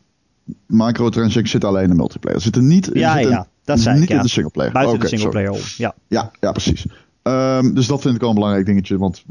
microtransactions 0.65 1.51
zitten 1.51 1.69
alleen 1.69 1.83
in 1.83 1.89
de 1.89 1.95
multiplayer. 1.95 2.41
Zitten 2.41 2.67
niet, 2.67 2.89
ja, 2.93 3.13
zitten 3.13 3.31
ja, 3.31 3.47
dat 3.63 3.79
zei 3.79 3.93
niet 3.95 4.03
ik, 4.03 4.09
ja. 4.09 4.15
in 4.15 4.21
de 4.21 4.27
singleplayer. 4.29 4.71
Buiten 4.73 4.99
de 4.99 5.07
singleplayer 5.07 5.51
om, 5.51 5.59
ja. 5.77 5.95
Ja, 6.07 6.31
ja, 6.39 6.51
precies. 6.51 6.85
Ehm, 7.21 7.73
dus 7.73 7.87
dat 7.87 8.01
vind 8.01 8.15
ik 8.15 8.19
wel 8.19 8.29
een 8.29 8.35
belangrijk 8.35 8.65
dingetje. 8.65 8.97
Want, 8.97 9.23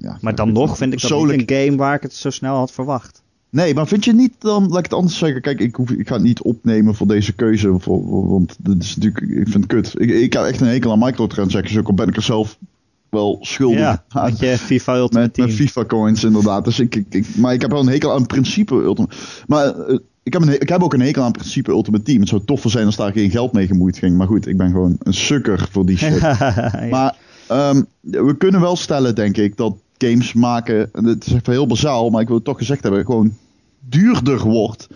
ja, 0.00 0.18
Maar 0.20 0.34
dan 0.34 0.52
nog 0.52 0.76
vind 0.76 0.92
ik 0.92 1.00
dat 1.00 1.24
niet 1.24 1.50
een 1.50 1.64
game 1.64 1.76
waar 1.76 1.94
ik 1.94 2.02
het 2.02 2.14
zo 2.14 2.30
snel 2.30 2.56
had 2.56 2.72
verwacht. 2.72 3.22
Nee, 3.50 3.74
maar 3.74 3.86
vind 3.86 4.04
je 4.04 4.12
niet 4.12 4.32
dan, 4.38 4.66
laat 4.68 4.78
ik 4.78 4.84
het 4.84 4.92
anders 4.94 5.18
zeggen. 5.18 5.40
Kijk, 5.42 5.60
ik, 5.60 5.74
hoef, 5.74 5.90
ik 5.90 6.08
ga 6.08 6.14
het 6.14 6.22
niet 6.22 6.42
opnemen 6.42 6.94
voor 6.94 7.06
deze 7.06 7.32
keuze. 7.32 7.74
Voor, 7.78 8.28
want 8.28 8.56
dat 8.58 8.76
is 8.78 8.96
natuurlijk, 8.96 9.32
ik 9.38 9.48
vind 9.48 9.54
het 9.54 9.66
kut. 9.66 9.92
Ik, 9.96 10.10
ik 10.10 10.32
heb 10.32 10.42
echt 10.42 10.60
een 10.60 10.66
hekel 10.66 10.92
aan 10.92 10.98
microtransactions. 10.98 11.78
Ook 11.80 11.88
al 11.88 11.94
ben 11.94 12.08
ik 12.08 12.16
er 12.16 12.22
zelf 12.22 12.58
wel 13.10 13.38
schuldig 13.40 13.78
Ja, 13.78 14.04
aan. 14.08 14.24
met 14.30 14.38
je 14.38 14.58
FIFA 14.58 14.96
Ultimate 14.96 15.18
Met, 15.26 15.34
Team. 15.34 15.46
met 15.46 15.56
FIFA 15.56 15.84
coins 15.84 16.24
inderdaad. 16.24 16.64
Dus 16.64 16.78
ik, 16.80 16.94
ik, 16.94 17.06
ik- 17.08 17.36
maar 17.36 17.52
ik 17.54 17.60
heb 17.60 17.70
wel 17.70 17.80
een 17.80 17.88
hekel 17.88 18.12
aan 18.12 18.26
principe 18.26 18.74
Ultimate. 18.74 19.16
Maar 19.46 19.78
eh, 19.78 19.98
ik, 20.22 20.32
heb 20.32 20.42
een, 20.42 20.60
ik 20.60 20.68
heb 20.68 20.82
ook 20.82 20.94
een 20.94 21.00
hekel 21.00 21.22
aan 21.22 21.32
principe 21.32 21.70
Ultimate 21.70 22.04
Team. 22.04 22.20
Het 22.20 22.28
zou 22.28 22.42
toffer 22.44 22.70
zijn 22.70 22.86
als 22.86 22.96
daar 22.96 23.12
geen 23.12 23.30
geld 23.30 23.52
mee 23.52 23.66
gemoeid 23.66 23.98
ging. 23.98 24.16
Maar 24.16 24.26
goed, 24.26 24.46
ik 24.46 24.56
ben 24.56 24.70
gewoon 24.70 24.96
een 25.02 25.14
sukker 25.14 25.68
voor 25.70 25.86
die 25.86 25.96
shit. 25.98 26.20
Ja. 26.20 26.86
Maar 26.90 27.16
ehm, 27.46 27.82
we 28.00 28.34
kunnen 28.38 28.60
wel 28.60 28.76
stellen, 28.76 29.14
denk 29.14 29.36
ik, 29.36 29.56
dat 29.56 29.76
games 29.98 30.32
maken, 30.32 30.88
en 30.92 31.04
het 31.04 31.26
is 31.26 31.32
echt 31.32 31.46
wel 31.46 31.56
heel 31.56 31.66
bazaal, 31.66 32.10
maar 32.10 32.20
ik 32.20 32.26
wil 32.26 32.36
het 32.36 32.44
toch 32.44 32.58
gezegd 32.58 32.82
hebben, 32.82 33.04
gewoon 33.04 33.36
duurder 33.80 34.40
wordt. 34.40 34.86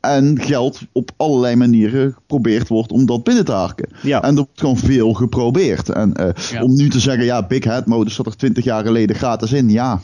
En 0.00 0.40
geld 0.40 0.80
op 0.92 1.10
allerlei 1.16 1.56
manieren 1.56 2.12
geprobeerd 2.12 2.68
wordt 2.68 2.92
om 2.92 3.06
dat 3.06 3.24
binnen 3.24 3.44
te 3.44 3.52
harken. 3.52 3.88
Ja. 4.02 4.22
En 4.22 4.28
er 4.28 4.34
wordt 4.34 4.60
gewoon 4.60 4.76
veel 4.76 5.12
geprobeerd. 5.12 5.88
En 5.88 6.14
eh, 6.14 6.28
Ja. 6.50 6.62
om 6.62 6.74
nu 6.74 6.88
te 6.88 7.00
zeggen, 7.00 7.24
ja, 7.24 7.46
Big 7.46 7.64
Head 7.64 7.86
Mode 7.86 8.10
zat 8.10 8.26
er 8.26 8.36
20 8.36 8.64
jaar 8.64 8.84
geleden 8.84 9.16
gratis 9.16 9.52
in. 9.52 9.70
Ja, 9.70 10.00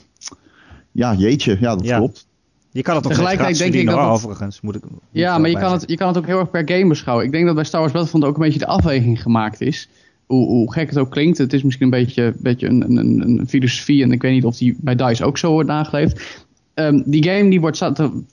ja 0.92 1.14
jeetje, 1.14 1.56
ja, 1.60 1.74
dat 1.76 1.84
Ja. 1.86 1.96
klopt. 1.96 2.26
Je 2.70 2.82
kan 2.82 2.94
het 2.94 3.04
nog 3.04 3.12
Tegelijkertijd 3.12 3.58
denk 3.58 3.74
ik 3.74 3.86
dat 3.86 3.98
het- 3.98 4.06
overigens. 4.08 4.60
Moet 4.60 4.74
ik, 4.74 4.82
moet 4.90 5.00
Ja, 5.10 5.38
maar 5.38 5.50
je 5.50 5.58
kan, 5.58 5.72
het, 5.72 5.84
je 5.86 5.96
kan 5.96 6.08
het 6.08 6.16
ook 6.16 6.26
heel 6.26 6.38
erg 6.38 6.50
per 6.50 6.62
game 6.68 6.88
beschouwen. 6.88 7.26
Ik 7.26 7.32
denk 7.32 7.46
dat 7.46 7.54
bij 7.54 7.64
Star 7.64 7.80
Wars 7.80 7.92
Battlefront 7.92 8.24
ook 8.24 8.34
een 8.36 8.42
beetje 8.42 8.58
de 8.58 8.66
afweging 8.66 9.22
gemaakt 9.22 9.60
is. 9.60 9.88
Hoe, 10.26 10.46
hoe 10.46 10.72
gek 10.72 10.88
het 10.88 10.98
ook 10.98 11.10
klinkt, 11.10 11.38
het 11.38 11.52
is 11.52 11.62
misschien 11.62 11.84
een 11.84 11.90
beetje, 12.04 12.34
beetje 12.38 12.66
een, 12.68 12.96
een, 12.96 13.20
een- 13.20 13.44
filosofie. 13.48 14.02
En 14.02 14.12
ik 14.12 14.22
weet 14.22 14.32
niet 14.32 14.44
of 14.44 14.56
die 14.56 14.76
bij 14.80 14.94
DICE 14.94 15.24
ook 15.24 15.38
zo 15.38 15.50
wordt 15.52 15.68
nageleefd. 15.68 16.42
Ehm, 16.74 17.02
die 17.04 17.24
game 17.24 17.50
die 17.50 17.60
wordt, 17.60 17.80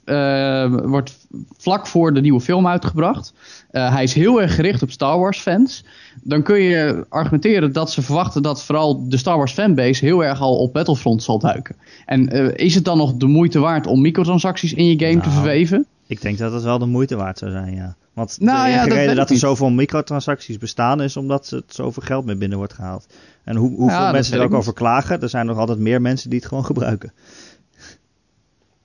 eh, 0.03 0.75
wordt 0.83 1.27
vlak 1.57 1.87
voor 1.87 2.13
de 2.13 2.21
nieuwe 2.21 2.39
film 2.41 2.67
uitgebracht. 2.67 3.33
Eh, 3.71 3.93
hij 3.93 4.03
is 4.03 4.13
heel 4.13 4.41
erg 4.41 4.55
gericht 4.55 4.81
op 4.81 4.91
Star 4.91 5.19
Wars 5.19 5.39
fans. 5.39 5.85
Dan 6.23 6.43
kun 6.43 6.59
je 6.61 7.05
argumenteren 7.09 7.73
dat 7.73 7.91
ze 7.91 8.01
verwachten 8.01 8.41
dat 8.41 8.63
vooral 8.63 9.09
de 9.09 9.17
Star 9.17 9.37
Wars 9.37 9.53
fanbase 9.53 10.05
heel 10.05 10.23
erg 10.23 10.41
al 10.41 10.57
op 10.57 10.73
Battlefront 10.73 11.23
zal 11.23 11.39
duiken. 11.39 11.75
En 12.05 12.29
eh, 12.29 12.65
is 12.65 12.75
het 12.75 12.85
dan 12.85 12.97
nog 12.97 13.13
de 13.13 13.25
moeite 13.27 13.59
waard 13.59 13.87
om 13.87 14.01
microtransacties 14.01 14.73
in 14.73 14.85
je 14.85 14.99
game 14.99 15.21
te 15.21 15.27
Nou, 15.27 15.31
verweven? 15.31 15.85
Ik 16.07 16.21
denk 16.21 16.37
dat 16.37 16.53
het 16.53 16.63
wel 16.63 16.79
de 16.79 16.85
moeite 16.85 17.15
waard 17.15 17.37
zou 17.37 17.51
zijn, 17.51 17.75
ja. 17.75 17.95
Want 18.13 18.37
Nou 18.39 18.63
de 18.65 18.69
ja, 18.69 18.75
enige 18.75 18.89
dat 18.89 18.97
reden 18.97 19.15
dat 19.15 19.23
ik 19.23 19.27
er 19.27 19.33
niet. 19.33 19.41
zoveel 19.43 19.69
microtransacties 19.69 20.57
bestaan 20.57 21.01
is 21.01 21.17
omdat 21.17 21.51
er 21.51 21.61
zoveel 21.67 22.03
geld 22.03 22.25
mee 22.25 22.35
binnen 22.35 22.57
wordt 22.57 22.73
gehaald. 22.73 23.05
En 23.43 23.55
hoe, 23.55 23.69
hoeveel 23.69 23.97
Ja, 23.97 24.03
dat 24.03 24.13
mensen 24.13 24.37
er 24.37 24.43
ook 24.43 24.53
over 24.53 24.73
klagen, 24.73 25.21
er 25.21 25.29
zijn 25.29 25.45
nog 25.45 25.57
altijd 25.57 25.79
meer 25.79 26.01
mensen 26.01 26.29
die 26.29 26.39
het 26.39 26.47
gewoon 26.47 26.65
gebruiken. 26.65 27.13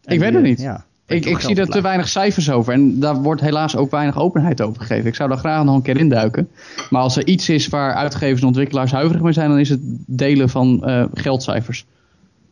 En 0.05 0.15
Ik 0.15 0.21
weet 0.21 0.35
het 0.35 0.43
niet. 0.43 0.61
Ja, 0.61 0.85
Ik, 1.07 1.25
ik 1.25 1.41
zie 1.41 1.57
er 1.57 1.67
te 1.67 1.81
weinig 1.81 2.09
cijfers 2.09 2.51
over. 2.51 2.73
En 2.73 3.01
daar 3.01 3.15
wordt 3.15 3.41
helaas 3.41 3.77
ook 3.77 3.91
weinig 3.91 4.19
openheid 4.19 4.61
over 4.61 4.81
gegeven. 4.81 5.07
Ik 5.07 5.15
zou 5.15 5.29
daar 5.29 5.39
graag 5.39 5.65
nog 5.65 5.75
een 5.75 5.83
keer 5.83 5.97
induiken. 5.97 6.49
Maar 6.91 7.03
als 7.03 7.17
er 7.17 7.27
iets 7.27 7.49
is 7.49 7.69
waar 7.69 7.95
uitgevers 7.95 8.41
en 8.41 8.47
ontwikkelaars 8.47 8.93
huiverig 8.93 9.23
mee 9.23 9.33
zijn, 9.33 9.49
dan 9.49 9.59
is 9.59 9.69
het 9.69 9.81
delen 10.07 10.49
van 10.49 10.85
eh, 10.85 11.05
geldcijfers. 11.15 11.87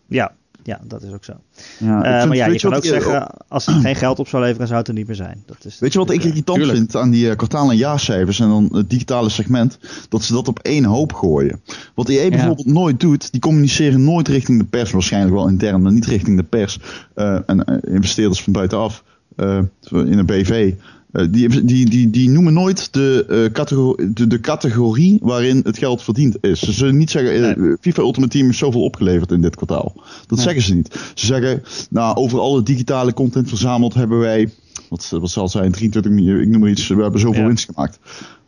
Ja, 0.06 0.32
ja, 0.66 0.80
dat 0.84 1.02
is 1.02 1.12
ook 1.12 1.24
zo. 1.24 1.32
Ja, 1.78 2.02
Eh, 2.02 2.16
vind- 2.16 2.28
maar 2.28 2.36
ja, 2.36 2.46
weet 2.48 2.60
je 2.60 2.68
kan 2.68 2.76
ook 2.76 2.84
ik- 2.84 2.90
zeggen, 2.90 3.26
als 3.48 3.66
het 3.66 3.74
geen 3.76 3.94
geld 3.96 4.18
op 4.18 4.28
zou 4.28 4.42
leveren, 4.42 4.66
zou 4.66 4.78
het 4.78 4.88
er 4.88 4.94
niet 4.94 5.06
meer 5.06 5.16
zijn. 5.16 5.42
Dat 5.46 5.56
is 5.64 5.78
Weet 5.78 5.92
je 5.92 5.98
wat 5.98 6.10
ik 6.10 6.14
natuurlijk, 6.16 6.46
irritant 6.46 6.58
tuurlijk. 6.58 6.78
vind 6.78 6.96
aan 6.96 7.10
die 7.10 7.26
uh, 7.26 7.36
kwartaal- 7.36 7.70
en 7.70 7.76
jaarcijfers 7.76 8.40
en 8.40 8.48
dan 8.48 8.68
het 8.72 8.90
digitale 8.90 9.28
segment? 9.28 9.78
Dat 10.08 10.22
ze 10.22 10.32
dat 10.32 10.48
op 10.48 10.58
één 10.58 10.84
hoop 10.84 11.12
gooien. 11.12 11.60
Wat 11.94 12.08
EA 12.08 12.28
bijvoorbeeld 12.28 12.66
nooit 12.66 13.00
doet, 13.00 13.32
die 13.32 13.40
communiceren 13.40 14.04
nooit 14.04 14.28
richting 14.28 14.58
de 14.58 14.64
pers. 14.64 14.90
Waarschijnlijk 14.90 15.34
wel 15.34 15.48
intern, 15.48 15.82
maar 15.82 15.92
niet 15.92 16.06
richting 16.06 16.36
de 16.36 16.42
pers. 16.42 16.80
eh, 17.14 17.38
en 17.46 17.64
eh, 17.64 17.94
investeerders 17.94 18.42
van 18.42 18.52
buitenaf 18.52 19.04
eh, 19.36 19.58
in 19.90 20.18
een 20.18 20.26
BV. 20.26 20.72
Eh, 21.14 21.26
die, 21.30 21.64
die, 21.64 21.88
die, 21.90 22.10
die 22.10 22.28
noemen 22.30 22.52
nooit 22.52 22.92
de, 22.92 23.26
eh, 23.28 23.52
categorie, 23.52 24.12
de, 24.12 24.26
de 24.26 24.40
categorie 24.40 25.18
waarin 25.22 25.60
het 25.64 25.78
geld 25.78 26.02
verdiend 26.02 26.36
is. 26.40 26.60
Ze 26.60 26.72
zullen 26.72 26.96
niet 26.96 27.10
zeggen, 27.10 27.56
eh, 27.56 27.72
FIFA 27.80 28.02
Ultimate 28.02 28.32
Team 28.32 28.46
heeft 28.46 28.58
zoveel 28.58 28.82
opgeleverd 28.82 29.30
in 29.30 29.40
dit 29.40 29.56
kwartaal. 29.56 30.02
Dat 30.26 30.38
zeggen 30.38 30.62
ze 30.62 30.74
niet. 30.74 31.10
Ze 31.14 31.26
zeggen, 31.26 31.62
nou, 31.90 32.16
over 32.16 32.40
alle 32.40 32.62
digitale 32.62 33.12
content 33.12 33.48
verzameld 33.48 33.94
hebben 33.94 34.18
wij 34.18 34.50
wat, 34.88 35.08
wat 35.10 35.30
zal 35.30 35.42
het 35.42 35.52
zijn, 35.52 35.72
23 35.72 36.12
miljoen, 36.12 36.40
ik 36.40 36.48
noem 36.48 36.60
maar 36.60 36.70
iets, 36.70 36.88
we 36.88 37.02
hebben 37.02 37.20
zoveel 37.20 37.40
Ja. 37.40 37.46
winst 37.46 37.64
gemaakt. 37.64 37.98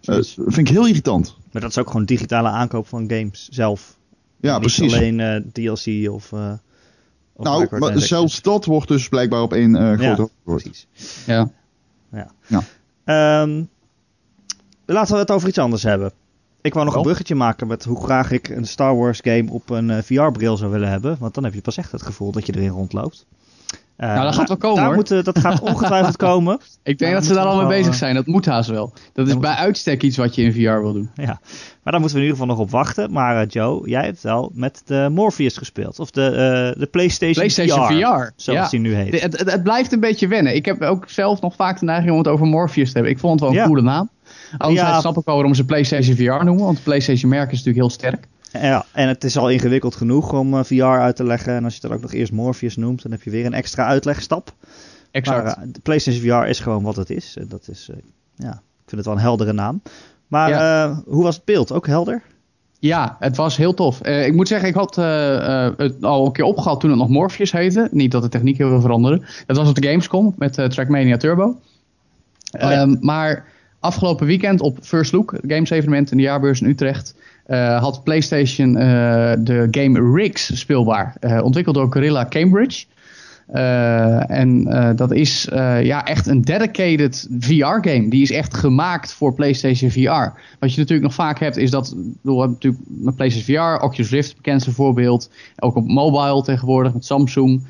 Eh, 0.05 0.19
vind 0.37 0.57
ik 0.57 0.69
heel 0.69 0.87
irritant. 0.87 1.37
Maar 1.53 1.63
dat 1.63 1.71
is 1.71 1.79
ook 1.79 1.91
gewoon 1.91 2.05
digitale 2.05 2.49
aankoop 2.49 2.87
van 2.89 3.11
games 3.11 3.49
zelf. 3.51 3.97
Ja, 4.41 4.53
Niet 4.53 4.61
precies. 4.61 4.93
alleen 4.95 5.21
eh, 5.21 5.37
DLC 5.53 6.11
of... 6.11 6.33
eh 6.33 6.53
of 7.39 7.45
nou, 7.45 7.79
maar 7.79 8.01
zelfs 8.01 8.43
dat 8.43 8.65
wordt 8.65 8.89
dus 8.89 9.09
blijkbaar 9.09 9.43
op 9.43 9.53
één 9.53 9.77
eh 9.77 9.99
grote 9.99 10.05
Ja, 10.07 10.29
gegooid. 10.45 10.87
Precies. 12.11 12.31
Ja. 12.47 12.63
Ehm, 13.05 13.65
laten 14.85 15.15
we 15.15 15.21
het 15.21 15.31
over 15.31 15.49
iets 15.49 15.59
anders 15.59 15.83
hebben. 15.83 16.13
Ik 16.61 16.75
wou 16.75 16.87
nog 16.87 16.95
een 16.95 17.03
bruggetje 17.03 17.35
maken 17.35 17.67
met 17.67 17.85
hoe 17.85 18.05
graag 18.05 18.31
ik 18.31 18.49
een 18.49 18.67
Star 18.67 18.97
Wars 18.97 19.21
game 19.23 19.51
op 19.51 19.71
een 19.71 19.91
eh, 19.91 20.03
VR-bril 20.03 20.57
zou 20.57 20.71
willen 20.71 20.89
hebben. 20.89 21.17
Want 21.21 21.35
dan 21.35 21.45
heb 21.45 21.55
je 21.55 21.61
pas 21.61 21.77
echt 21.77 21.93
het 21.93 22.03
gevoel 22.03 22.33
dat 22.33 22.47
je 22.47 22.55
erin 22.57 22.69
rondloopt. 22.69 23.27
Eh, 23.97 24.09
Nou, 24.09 24.25
dat 24.25 24.35
gaat 24.35 24.49
wel 24.49 24.57
komen, 24.57 24.77
daar 24.77 24.87
hoor. 24.87 24.95
Moet, 24.95 25.11
eh, 25.11 25.23
dat 25.25 25.39
gaat 25.39 25.61
ongetwijfeld 25.61 26.17
komen. 26.29 26.59
Ik 26.83 26.99
denk 26.99 27.13
dat 27.13 27.25
ze 27.25 27.35
daar 27.35 27.45
al 27.45 27.57
mee 27.59 27.67
bezig 27.67 27.85
wel, 27.85 27.95
zijn. 27.95 28.15
Dat 28.15 28.27
moet 28.27 28.47
haast 28.47 28.69
wel. 28.71 28.93
Dat 29.13 29.29
is 29.29 29.39
bij 29.39 29.55
uitstek 29.55 30.03
iets 30.03 30.17
wat 30.17 30.35
je 30.35 30.43
in 30.43 30.53
VR 30.53 30.59
wil 30.83 30.93
doen. 30.93 31.11
Ja. 31.15 31.41
Maar 31.83 31.93
daar 31.93 32.01
moeten 32.01 32.19
we 32.19 32.25
in 32.25 32.31
ieder 32.31 32.41
geval 32.41 32.47
nog 32.57 32.59
op 32.59 32.71
wachten. 32.71 33.13
Maar 33.13 33.41
eh, 33.43 33.49
Joe, 33.49 33.89
jij 33.89 34.05
hebt 34.05 34.23
wel 34.23 34.51
met 34.55 34.83
de 34.85 35.09
Morpheus 35.13 35.57
gespeeld. 35.57 35.99
Of 35.99 36.11
de, 36.11 36.25
eh, 36.25 36.81
de 36.81 36.87
PlayStation, 36.87 37.33
PlayStation 37.49 37.87
VR. 37.87 38.31
Zoals 38.37 38.61
ja. 38.61 38.69
die 38.69 38.81
nu 38.81 38.95
heet. 38.95 39.13
De- 39.13 39.19
Het, 39.19 39.51
het, 39.51 39.63
blijft 39.63 39.93
een 39.93 40.01
beetje 40.01 40.29
wennen. 40.29 40.55
Ik 40.55 40.65
heb 40.65 40.83
ook 40.83 41.05
zelf 41.09 41.41
nog 41.41 41.55
vaak 41.55 41.79
de 41.79 41.85
neiging 41.85 42.11
om 42.13 42.19
het 42.19 42.29
over 42.29 42.47
Morpheus 42.47 42.87
te 42.89 42.95
hebben. 42.95 43.13
Ik 43.13 43.19
vond 43.19 43.33
het 43.33 43.41
wel 43.41 43.51
een 43.51 43.57
Ja. 43.57 43.65
coole 43.67 43.83
naam. 43.83 44.11
Anderzijds 44.59 44.93
Ja. 44.95 45.01
snap 45.01 45.17
ik 45.17 45.25
wel 45.25 45.35
waarom 45.35 45.55
ze 45.55 45.65
PlayStation 45.65 46.17
VR 46.17 46.45
noemen. 46.45 46.65
Want 46.65 46.83
PlayStation 46.83 47.31
merk 47.31 47.53
is 47.53 47.65
natuurlijk 47.65 47.77
heel 47.77 47.91
sterk. 47.91 48.27
Ja, 48.63 48.85
en 48.93 49.09
het 49.09 49.25
is 49.25 49.37
al 49.37 49.51
ingewikkeld 49.51 49.95
genoeg 49.95 50.33
om 50.33 50.55
eh, 50.55 50.65
VR 50.65 50.85
uit 50.85 51.17
te 51.17 51.25
leggen. 51.25 51.55
En 51.55 51.65
als 51.65 51.75
je 51.75 51.81
dan 51.81 51.93
ook 51.93 52.01
nog 52.01 52.13
eerst 52.13 52.33
Morpheus 52.33 52.77
noemt, 52.77 53.03
dan 53.03 53.11
heb 53.11 53.23
je 53.23 53.31
weer 53.31 53.47
een 53.47 53.55
extra 53.55 53.87
uitlegstap. 53.87 54.53
Exact. 55.11 55.45
Maar 55.45 55.57
eh, 55.57 55.63
de 55.73 55.81
PlayStation 55.81 56.43
VR 56.43 56.49
is 56.49 56.61
gewoon 56.61 56.83
wat 56.83 56.97
het 56.97 57.11
is. 57.11 57.37
En 57.37 57.49
dat 57.49 57.69
is, 57.69 57.89
eh, 57.91 57.97
ja, 58.35 58.53
ik 58.53 58.87
vind 58.87 58.97
het 58.97 59.05
wel 59.05 59.15
een 59.15 59.21
heldere 59.21 59.53
naam. 59.53 59.83
Maar 60.27 60.93
hoe 61.07 61.23
was 61.23 61.37
het 61.37 61.45
beeld? 61.45 61.73
Ook 61.73 61.87
helder? 61.87 62.23
Ja, 62.79 63.17
het 63.19 63.37
was 63.37 63.57
heel 63.57 63.75
tof. 63.75 64.03
Ik 64.07 64.35
moet 64.35 64.49
zeggen, 64.49 64.69
ik 64.69 64.75
had 64.75 64.97
het 65.77 66.03
al 66.03 66.27
een 66.27 66.33
keer 66.33 66.45
opgehaald 66.45 66.81
toen 66.81 66.91
het 66.91 66.99
nog 66.99 67.09
Morpheus 67.09 67.53
heette. 67.53 67.89
Niet 67.91 68.11
dat 68.11 68.23
de 68.23 68.29
techniek 68.29 68.57
heel 68.57 68.69
veel 68.69 68.81
veranderde. 68.81 69.27
Dat 69.47 69.57
was 69.57 69.69
op 69.69 69.75
de 69.75 69.89
Gamescom 69.89 70.35
met 70.37 70.53
Trackmania 70.53 71.17
Turbo. 71.17 71.61
ja. 72.43 72.71
Ehm, 72.71 72.97
maar 73.01 73.47
afgelopen 73.81 74.27
weekend 74.27 74.61
op 74.61 74.79
First 74.83 75.13
Look, 75.13 75.33
het 75.33 75.53
games 75.53 75.71
evenement 75.71 76.11
in 76.11 76.17
de 76.17 76.23
jaarbeurs 76.23 76.61
in 76.61 76.69
Utrecht, 76.69 77.15
eh, 77.47 77.81
had 77.81 78.05
PlayStation 78.05 78.77
eh, 78.77 79.33
de 79.39 79.69
game 79.71 80.13
Rigs 80.15 80.59
speelbaar. 80.59 81.17
Eh, 81.21 81.45
ontwikkeld 81.45 81.77
door 81.77 81.93
Gorilla 81.93 82.27
Cambridge. 82.29 82.85
En 84.27 84.65
dat 84.97 85.13
is 85.13 85.49
ja, 85.83 86.05
echt 86.05 86.27
een 86.27 86.43
dedicated 86.43 87.29
VR-game. 87.39 88.09
Die 88.09 88.23
is 88.23 88.31
echt 88.31 88.55
gemaakt 88.57 89.13
voor 89.13 89.35
PlayStation 89.35 89.91
VR. 89.91 90.39
Wat 90.59 90.73
je 90.73 90.81
natuurlijk 90.81 91.03
nog 91.03 91.15
vaak 91.15 91.39
hebt, 91.39 91.57
is 91.57 91.71
dat. 91.71 91.91
We 92.23 92.31
hebben 92.31 92.51
natuurlijk 92.51 92.83
met 92.89 93.17
PlayStation 93.17 93.57
VR, 93.57 93.85
Oculus 93.85 94.11
Rift, 94.11 94.37
bekendste 94.37 94.73
voorbeeld. 94.73 95.31
Ook 95.57 95.77
op 95.77 95.89
mobile 95.89 96.43
tegenwoordig 96.43 96.93
met 96.93 97.05
Samsung. 97.05 97.63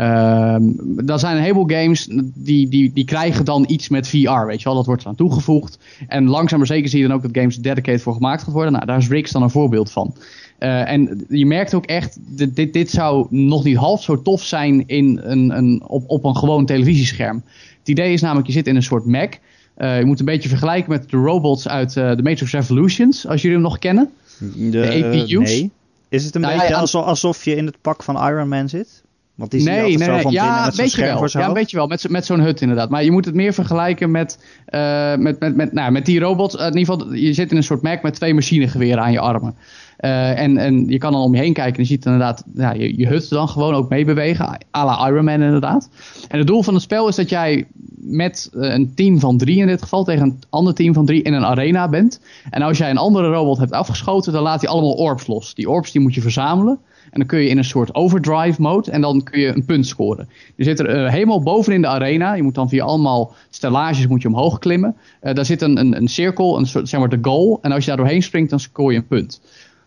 Ehm 0.00 0.62
dan 1.04 1.18
zijn 1.18 1.36
een 1.36 1.42
heleboel 1.42 1.68
games 1.68 2.08
die, 2.34 2.68
die, 2.68 2.92
die 2.92 3.04
krijgen 3.04 3.44
dan 3.44 3.64
iets 3.68 3.88
met 3.88 4.08
VR, 4.08 4.46
weet 4.46 4.58
je 4.58 4.64
wel. 4.64 4.74
Dat 4.74 4.86
wordt 4.86 5.02
eraan 5.02 5.14
toegevoegd. 5.14 5.78
En 6.08 6.28
langzaam 6.28 6.58
maar 6.58 6.66
zeker 6.66 6.88
zie 6.88 7.00
je 7.00 7.06
dan 7.06 7.16
ook 7.16 7.22
dat 7.22 7.30
games 7.32 7.56
dedicated 7.56 8.02
voor 8.02 8.14
gemaakt 8.14 8.42
gaat 8.42 8.54
worden. 8.54 8.72
Nou, 8.72 8.86
daar 8.86 8.98
is 8.98 9.08
Rix 9.08 9.30
dan 9.30 9.42
een 9.42 9.50
voorbeeld 9.50 9.90
van. 9.90 10.14
Uh, 10.58 10.90
en 10.90 11.24
je 11.28 11.46
merkt 11.46 11.74
ook 11.74 11.86
echt, 11.86 12.18
dit, 12.20 12.56
dit, 12.56 12.72
dit, 12.72 12.90
zou 12.90 13.26
nog 13.30 13.64
niet 13.64 13.76
half 13.76 14.02
zo 14.02 14.22
tof 14.22 14.42
zijn 14.42 14.86
in 14.86 15.20
een, 15.22 15.56
een, 15.56 15.82
op, 15.86 16.04
op 16.06 16.24
een 16.24 16.36
gewoon 16.36 16.66
televisiescherm. 16.66 17.42
Het 17.78 17.88
idee 17.88 18.12
is 18.12 18.20
namelijk, 18.20 18.46
je 18.46 18.52
zit 18.52 18.66
in 18.66 18.76
een 18.76 18.82
soort 18.82 19.06
Mac. 19.06 19.34
Uh, 19.78 19.98
je 19.98 20.04
moet 20.04 20.18
een 20.18 20.24
beetje 20.24 20.48
vergelijken 20.48 20.90
met 20.90 21.10
de 21.10 21.16
robots 21.16 21.68
uit 21.68 21.96
uh, 21.96 22.16
de 22.16 22.22
Matrix 22.22 22.52
Revolutions, 22.52 23.26
als 23.26 23.42
jullie 23.42 23.56
hem 23.56 23.66
nog 23.66 23.78
kennen. 23.78 24.10
De, 24.38 24.70
de 24.70 25.04
APU's. 25.04 25.50
Nee. 25.50 25.70
Is 26.08 26.24
het 26.24 26.34
een 26.34 26.40
nou, 26.40 26.54
beetje 26.54 26.72
ja, 26.72 26.80
alsof, 26.80 27.04
alsof 27.04 27.44
je 27.44 27.56
in 27.56 27.66
het 27.66 27.76
pak 27.80 28.02
van 28.02 28.26
Iron 28.26 28.48
Man 28.48 28.68
zit? 28.68 29.02
Want 29.40 29.52
die 29.52 29.62
nee, 29.62 29.96
nee, 29.96 30.20
van 30.20 30.32
ja, 30.32 30.64
met 30.64 30.76
weet 30.76 30.92
je 30.92 31.00
wel. 31.02 31.28
Ja, 31.28 31.52
weet 31.52 31.70
je 31.70 31.76
wel. 31.76 31.86
Met, 31.86 32.08
met 32.08 32.26
zo'n 32.26 32.40
hut 32.40 32.60
inderdaad. 32.60 32.90
Maar 32.90 33.04
je 33.04 33.10
moet 33.10 33.24
het 33.24 33.34
meer 33.34 33.52
vergelijken 33.52 34.10
met, 34.10 34.38
uh, 34.74 35.16
met, 35.16 35.40
met, 35.40 35.56
met, 35.56 35.72
nou, 35.72 35.92
met 35.92 36.06
die 36.06 36.20
robots. 36.20 36.54
in 36.54 36.76
ieder 36.76 36.94
geval, 36.94 37.14
je 37.14 37.32
zit 37.32 37.50
in 37.50 37.56
een 37.56 37.62
soort 37.62 37.82
Mac 37.82 38.02
met 38.02 38.14
twee 38.14 38.34
machinegeweren 38.34 39.02
aan 39.02 39.12
je 39.12 39.20
armen. 39.20 39.54
Uh, 40.00 40.38
en, 40.38 40.56
en 40.56 40.88
je 40.88 40.98
kan 40.98 41.12
dan 41.12 41.20
om 41.22 41.34
je 41.34 41.40
heen 41.40 41.52
kijken 41.52 41.74
en 41.74 41.82
je 41.82 41.88
ziet 41.88 42.04
inderdaad 42.04 42.44
ja, 42.54 42.72
je, 42.72 42.98
je 42.98 43.06
hut 43.06 43.28
dan 43.28 43.48
gewoon 43.48 43.74
ook 43.74 43.88
meebewegen. 43.88 44.58
à 44.76 44.84
la 44.84 45.08
Iron 45.08 45.24
Man 45.24 45.42
inderdaad. 45.42 45.88
En 46.28 46.38
het 46.38 46.46
doel 46.46 46.62
van 46.62 46.74
het 46.74 46.82
spel 46.82 47.08
is 47.08 47.16
dat 47.16 47.28
jij 47.28 47.66
met 47.96 48.48
een 48.52 48.94
team 48.94 49.20
van 49.20 49.38
drie 49.38 49.58
in 49.58 49.66
dit 49.66 49.82
geval 49.82 50.04
tegen 50.04 50.22
een 50.22 50.38
ander 50.50 50.74
team 50.74 50.94
van 50.94 51.06
drie 51.06 51.22
in 51.22 51.32
een 51.32 51.44
arena 51.44 51.88
bent. 51.88 52.20
En 52.50 52.62
als 52.62 52.78
jij 52.78 52.90
een 52.90 52.96
andere 52.96 53.28
robot 53.28 53.58
hebt 53.58 53.72
afgeschoten, 53.72 54.32
dan 54.32 54.42
laat 54.42 54.60
hij 54.60 54.70
allemaal 54.70 54.92
orbs 54.92 55.26
los. 55.26 55.54
Die 55.54 55.70
orbs 55.70 55.92
die 55.92 56.00
moet 56.00 56.14
je 56.14 56.20
verzamelen. 56.20 56.78
En 57.10 57.18
dan 57.18 57.26
kun 57.26 57.38
je 57.38 57.48
in 57.48 57.58
een 57.58 57.64
soort 57.64 57.94
overdrive 57.94 58.62
mode 58.62 58.90
en 58.90 59.00
dan 59.00 59.22
kun 59.22 59.40
je 59.40 59.54
een 59.54 59.64
punt 59.64 59.86
scoren. 59.86 60.28
Je 60.56 60.64
zit 60.64 60.78
er 60.78 61.04
uh, 61.04 61.10
helemaal 61.10 61.42
boven 61.42 61.72
in 61.72 61.80
de 61.80 61.88
arena. 61.88 62.34
Je 62.34 62.42
moet 62.42 62.54
dan 62.54 62.68
via 62.68 62.84
allemaal 62.84 63.34
stellages 63.50 64.06
moet 64.06 64.22
je 64.22 64.28
omhoog 64.28 64.58
klimmen. 64.58 64.96
Uh, 65.22 65.34
daar 65.34 65.44
zit 65.44 65.62
een, 65.62 65.78
een, 65.78 65.96
een 65.96 66.08
cirkel, 66.08 66.58
een 66.58 66.66
soort, 66.66 66.88
zeg 66.88 67.00
maar 67.00 67.08
de 67.08 67.18
goal. 67.22 67.58
En 67.62 67.72
als 67.72 67.84
je 67.84 67.88
daar 67.88 67.98
doorheen 67.98 68.22
springt, 68.22 68.50
dan 68.50 68.60
scoor 68.60 68.92
je 68.92 68.98
een 68.98 69.06
punt. 69.06 69.40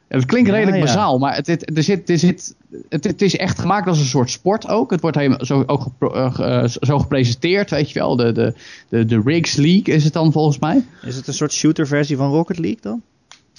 En 0.08 0.20
het 0.20 0.28
klinkt 0.28 0.50
redelijk 0.50 0.78
ja, 0.78 0.84
ja. 0.84 0.94
bazaal, 0.94 1.18
maar 1.18 1.36
het, 1.36 1.48
het, 1.48 1.78
er 1.78 1.84
zit, 1.84 2.10
er 2.10 2.18
zit, 2.18 2.56
het, 2.90 3.04
het, 3.04 3.22
is 3.22 3.38
echt 3.38 3.60
gemaakt 3.60 3.88
als 3.88 4.00
een 4.00 4.06
soort 4.06 4.30
sport 4.30 4.68
ook. 4.68 4.92
Het 4.92 5.02
wordt 5.02 5.18
helemaal 5.18 5.46
zo, 5.46 5.64
ook 5.66 5.82
gepro, 5.82 6.16
uh, 6.16 6.64
zo 6.66 7.00
gepresenteerd, 7.00 7.70
weet 7.70 7.92
je 7.92 8.00
wel. 8.00 8.16
De, 8.16 8.32
de, 8.32 8.54
de, 8.90 9.06
de 9.06 9.22
Rigs 9.26 9.56
League 9.56 9.96
is 9.96 10.04
het 10.04 10.14
dan 10.14 10.32
volgens 10.32 10.60
mij. 10.60 10.84
Is 11.02 11.16
het 11.16 11.28
een 11.28 11.34
soort 11.34 11.54
shooter 11.54 11.88
versie 11.88 12.18
van 12.18 12.32
Rocket 12.32 12.58
League 12.58 12.82
dan? 12.82 13.02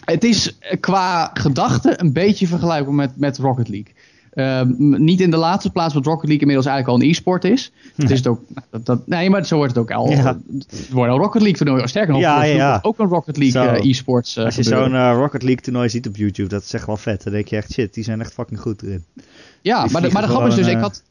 Het 0.05 0.25
is 0.25 0.59
qua 0.81 1.31
gedachte 1.35 2.01
een 2.01 2.13
beetje 2.13 2.47
vergelijkbaar 2.47 2.95
met, 2.95 3.11
met 3.17 3.39
Rocket 3.39 3.69
League. 3.69 3.93
Uh, 4.35 4.63
niet 4.99 5.21
in 5.21 5.31
de 5.31 5.37
laatste 5.37 5.71
plaats, 5.71 5.95
wat 5.95 6.05
Rocket 6.05 6.29
League 6.29 6.41
inmiddels 6.41 6.67
eigenlijk 6.67 6.99
al 6.99 7.05
een 7.05 7.13
e-sport 7.13 7.45
is. 7.45 7.73
Het 7.97 8.11
is 8.11 8.19
het 8.19 8.27
ook, 8.27 8.41
dat, 8.71 8.87
dat, 8.87 9.07
nee, 9.07 9.31
maar 9.31 9.47
zo 9.47 9.57
wordt 9.57 9.75
het 9.75 9.83
ook 9.83 9.91
al. 9.91 10.11
Ja. 10.11 10.39
Het 10.53 10.89
wordt 10.91 11.13
al 11.13 11.19
Rocket 11.19 11.43
League 11.43 11.59
toernooi. 11.59 11.89
Sterker 11.89 12.13
nog, 12.13 12.23
ja, 12.23 12.43
ja. 12.43 12.79
ook 12.83 12.99
een 12.99 13.09
Rocket 13.09 13.37
League 13.37 13.81
uh, 13.81 13.91
e-sports. 13.91 14.37
Uh, 14.37 14.45
Als 14.45 14.55
je 14.55 14.63
zo'n 14.63 15.13
Rocket 15.13 15.43
League 15.43 15.63
toernooi 15.63 15.89
ziet 15.89 16.07
op 16.07 16.17
YouTube, 16.17 16.49
dat 16.49 16.63
is 16.63 16.73
echt 16.73 16.87
wel 16.87 16.97
vet. 16.97 17.23
Dan 17.23 17.33
denk 17.33 17.49
je 17.49 17.57
echt, 17.57 17.73
shit, 17.73 17.95
die 17.95 18.05
zijn 18.05 18.21
echt 18.21 18.33
fucking 18.33 18.61
goed 18.61 18.83
erin. 18.83 19.05
Ja, 19.61 19.83
die 19.83 19.93
maar 19.93 20.03
de, 20.03 20.11
maar 20.11 20.23
de 20.23 20.29
grap 20.29 20.47
is 20.47 20.55
dus, 20.55 20.67
ik 20.67 20.79
had, 20.79 21.03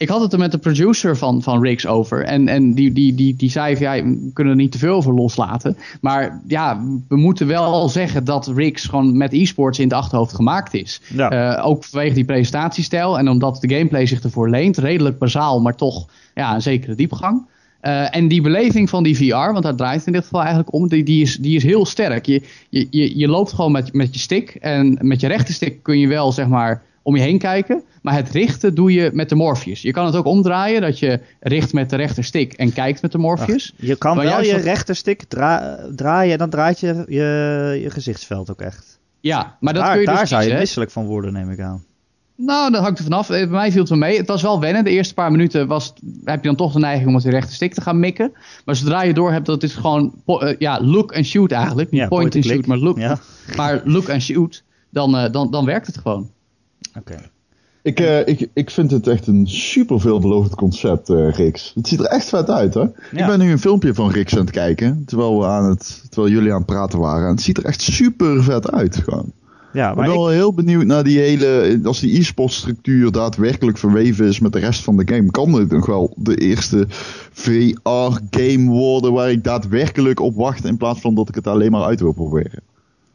ik 0.00 0.08
had 0.08 0.20
het 0.20 0.32
er 0.32 0.38
met 0.38 0.52
de 0.52 0.58
producer 0.58 1.16
van, 1.16 1.42
van 1.42 1.62
Riggs 1.62 1.86
over. 1.86 2.24
En, 2.24 2.48
en 2.48 2.74
die, 2.74 2.92
die, 2.92 3.14
die, 3.14 3.36
die 3.36 3.50
zei 3.50 3.76
van 3.76 3.96
ja, 3.96 4.04
we 4.04 4.30
kunnen 4.32 4.52
er 4.52 4.60
niet 4.60 4.72
te 4.72 4.78
veel 4.78 4.94
over 4.94 5.14
loslaten. 5.14 5.76
Maar 6.00 6.40
ja, 6.46 6.82
we 7.08 7.16
moeten 7.16 7.46
wel 7.46 7.88
zeggen 7.88 8.24
dat 8.24 8.46
Riggs 8.46 8.84
gewoon 8.84 9.16
met 9.16 9.32
e-sports 9.32 9.78
in 9.78 9.84
het 9.84 9.96
achterhoofd 9.96 10.34
gemaakt 10.34 10.74
is. 10.74 11.00
Ja. 11.14 11.56
Uh, 11.56 11.66
ook 11.66 11.84
vanwege 11.84 12.14
die 12.14 12.24
presentatiestijl. 12.24 13.18
En 13.18 13.28
omdat 13.28 13.60
de 13.60 13.74
gameplay 13.74 14.06
zich 14.06 14.22
ervoor 14.22 14.50
leent. 14.50 14.78
Redelijk 14.78 15.18
bazaal, 15.18 15.60
maar 15.60 15.76
toch 15.76 16.08
ja, 16.34 16.54
een 16.54 16.62
zekere 16.62 16.94
diepgang. 16.94 17.46
Uh, 17.82 18.16
en 18.16 18.28
die 18.28 18.42
beleving 18.42 18.90
van 18.90 19.02
die 19.02 19.16
VR, 19.16 19.52
want 19.52 19.62
daar 19.62 19.76
draait 19.76 19.98
het 19.98 20.06
in 20.06 20.12
dit 20.12 20.22
geval 20.22 20.40
eigenlijk 20.40 20.72
om, 20.72 20.88
die, 20.88 21.04
die, 21.04 21.22
is, 21.22 21.36
die 21.36 21.56
is 21.56 21.62
heel 21.62 21.86
sterk. 21.86 22.26
Je, 22.26 22.42
je, 22.68 22.86
je, 22.90 23.18
je 23.18 23.28
loopt 23.28 23.52
gewoon 23.52 23.72
met, 23.72 23.92
met 23.92 24.14
je 24.14 24.20
stick 24.20 24.54
en 24.60 24.98
met 25.00 25.20
je 25.20 25.26
rechterstick 25.26 25.82
kun 25.82 25.98
je 25.98 26.08
wel 26.08 26.32
zeg 26.32 26.46
maar 26.46 26.82
om 27.02 27.16
je 27.16 27.22
heen 27.22 27.38
kijken. 27.38 27.82
Maar 28.00 28.14
het 28.14 28.30
richten 28.30 28.74
doe 28.74 28.92
je 28.92 29.10
met 29.12 29.28
de 29.28 29.34
Morpheus. 29.34 29.82
Je 29.82 29.92
kan 29.92 30.06
het 30.06 30.16
ook 30.16 30.24
omdraaien, 30.24 30.80
dat 30.80 30.98
je 30.98 31.20
richt 31.40 31.72
met 31.72 31.90
de 31.90 31.96
rechterstick 31.96 32.52
en 32.52 32.72
kijkt 32.72 33.02
met 33.02 33.12
de 33.12 33.18
Morpheus. 33.18 33.74
Ach, 33.76 33.86
je 33.86 33.96
kan 33.96 34.16
maar 34.16 34.24
wel 34.24 34.42
je 34.42 34.56
rechterstick 34.56 35.22
dra 35.22 35.78
draaien 35.94 36.32
en 36.32 36.38
dan 36.38 36.50
draait 36.50 36.80
je, 36.80 37.04
je 37.08 37.78
je 37.82 37.90
gezichtsveld 37.90 38.50
ook 38.50 38.60
echt. 38.60 38.98
Ja, 39.20 39.56
maar 39.60 39.74
dat 39.74 39.82
daar, 39.82 39.92
kun 39.92 40.00
je 40.00 40.06
dus 40.06 40.16
Daar 40.16 40.26
zou 40.26 40.42
je 40.42 40.54
misselijk 40.54 40.90
van 40.90 41.06
worden, 41.06 41.32
neem 41.32 41.50
ik 41.50 41.60
aan. 41.60 41.84
Nou, 42.42 42.70
dat 42.70 42.82
hangt 42.82 42.98
er 42.98 43.04
vanaf. 43.04 43.28
Bij 43.28 43.46
mij 43.46 43.70
viel 43.70 43.80
het 43.80 43.88
wel 43.88 43.98
mee. 43.98 44.16
Het 44.16 44.26
was 44.26 44.42
wel 44.42 44.60
wennen. 44.60 44.84
De 44.84 44.90
eerste 44.90 45.14
paar 45.14 45.30
minuten 45.30 45.66
was, 45.66 45.92
heb 46.24 46.42
je 46.42 46.46
dan 46.46 46.56
toch 46.56 46.72
de 46.72 46.78
neiging 46.78 47.06
om 47.06 47.12
met 47.12 47.22
de 47.22 47.30
rechterstick 47.30 47.74
te 47.74 47.80
gaan 47.80 48.00
mikken. 48.00 48.32
Maar 48.64 48.76
zodra 48.76 49.02
je 49.02 49.14
door 49.14 49.32
hebt 49.32 49.46
dat 49.46 49.62
het 49.62 49.70
is 49.70 49.76
gewoon 49.76 50.14
uh, 50.26 50.54
ja, 50.58 50.80
look 50.82 51.14
and 51.14 51.26
shoot 51.26 51.52
eigenlijk. 51.52 51.90
Niet 51.90 52.00
Ja, 52.00 52.08
point, 52.08 52.22
and 52.22 52.32
point 52.32 52.46
and 52.46 52.54
shoot, 52.54 52.66
maar 52.66 52.78
look. 52.78 52.98
Ja. 52.98 53.18
Maar 53.56 53.80
look 53.84 54.10
and 54.10 54.22
shoot. 54.22 54.62
Dan, 54.90 55.16
uh, 55.16 55.32
dan, 55.32 55.50
dan 55.50 55.64
werkt 55.64 55.86
het 55.86 55.98
gewoon. 55.98 56.30
Oké. 56.98 57.30
Ik, 57.82 58.00
uh, 58.00 58.26
ik, 58.26 58.48
ik 58.52 58.70
vind 58.70 58.90
het 58.90 59.06
echt 59.06 59.26
een 59.26 59.48
super 59.48 60.00
veelbelovend 60.00 60.54
concept, 60.54 61.08
uh, 61.08 61.30
Rix. 61.30 61.72
Het 61.74 61.88
ziet 61.88 62.00
er 62.00 62.06
echt 62.06 62.28
vet 62.28 62.50
uit, 62.50 62.74
hè? 62.74 62.80
Ja. 62.80 62.90
Ik 63.12 63.26
ben 63.26 63.38
nu 63.38 63.50
een 63.50 63.58
filmpje 63.58 63.94
van 63.94 64.10
Rix 64.10 64.32
aan 64.32 64.40
het 64.40 64.50
kijken, 64.50 65.02
terwijl, 65.06 65.38
we 65.38 65.46
aan 65.46 65.68
het, 65.68 66.04
terwijl 66.08 66.32
jullie 66.32 66.50
aan 66.50 66.56
het 66.56 66.66
praten 66.66 66.98
waren. 66.98 67.24
En 67.24 67.34
het 67.34 67.42
ziet 67.42 67.58
er 67.58 67.64
echt 67.64 67.82
super 67.82 68.42
vet 68.42 68.70
uit, 68.70 68.96
gewoon. 68.96 69.32
Ja, 69.72 69.90
Ik 69.90 69.96
maar 69.96 70.04
ben 70.04 70.14
ik, 70.14 70.20
wel 70.20 70.28
heel 70.28 70.54
benieuwd 70.54 70.84
naar 70.84 71.04
die 71.04 71.18
hele, 71.18 71.80
als 71.84 72.00
die 72.00 72.18
e-sport 72.18 72.52
structuur 72.52 73.12
daadwerkelijk 73.12 73.78
verweven 73.78 74.26
is 74.26 74.40
met 74.40 74.52
de 74.52 74.58
rest 74.58 74.84
van 74.84 74.96
de 74.96 75.14
game, 75.14 75.30
kan 75.30 75.52
dit 75.52 75.70
nog 75.70 75.86
wel 75.86 76.14
de 76.16 76.36
eerste 76.36 76.84
VR-game 77.32 78.70
worden 78.70 79.12
waar 79.12 79.30
ik 79.30 79.44
daadwerkelijk 79.44 80.20
op 80.20 80.34
wacht 80.34 80.64
in 80.64 80.76
plaats 80.76 81.00
van 81.00 81.14
dat 81.14 81.28
ik 81.28 81.34
het 81.34 81.46
alleen 81.46 81.70
maar 81.70 81.84
uit 81.84 82.00
wil 82.00 82.12
proberen. 82.12 82.62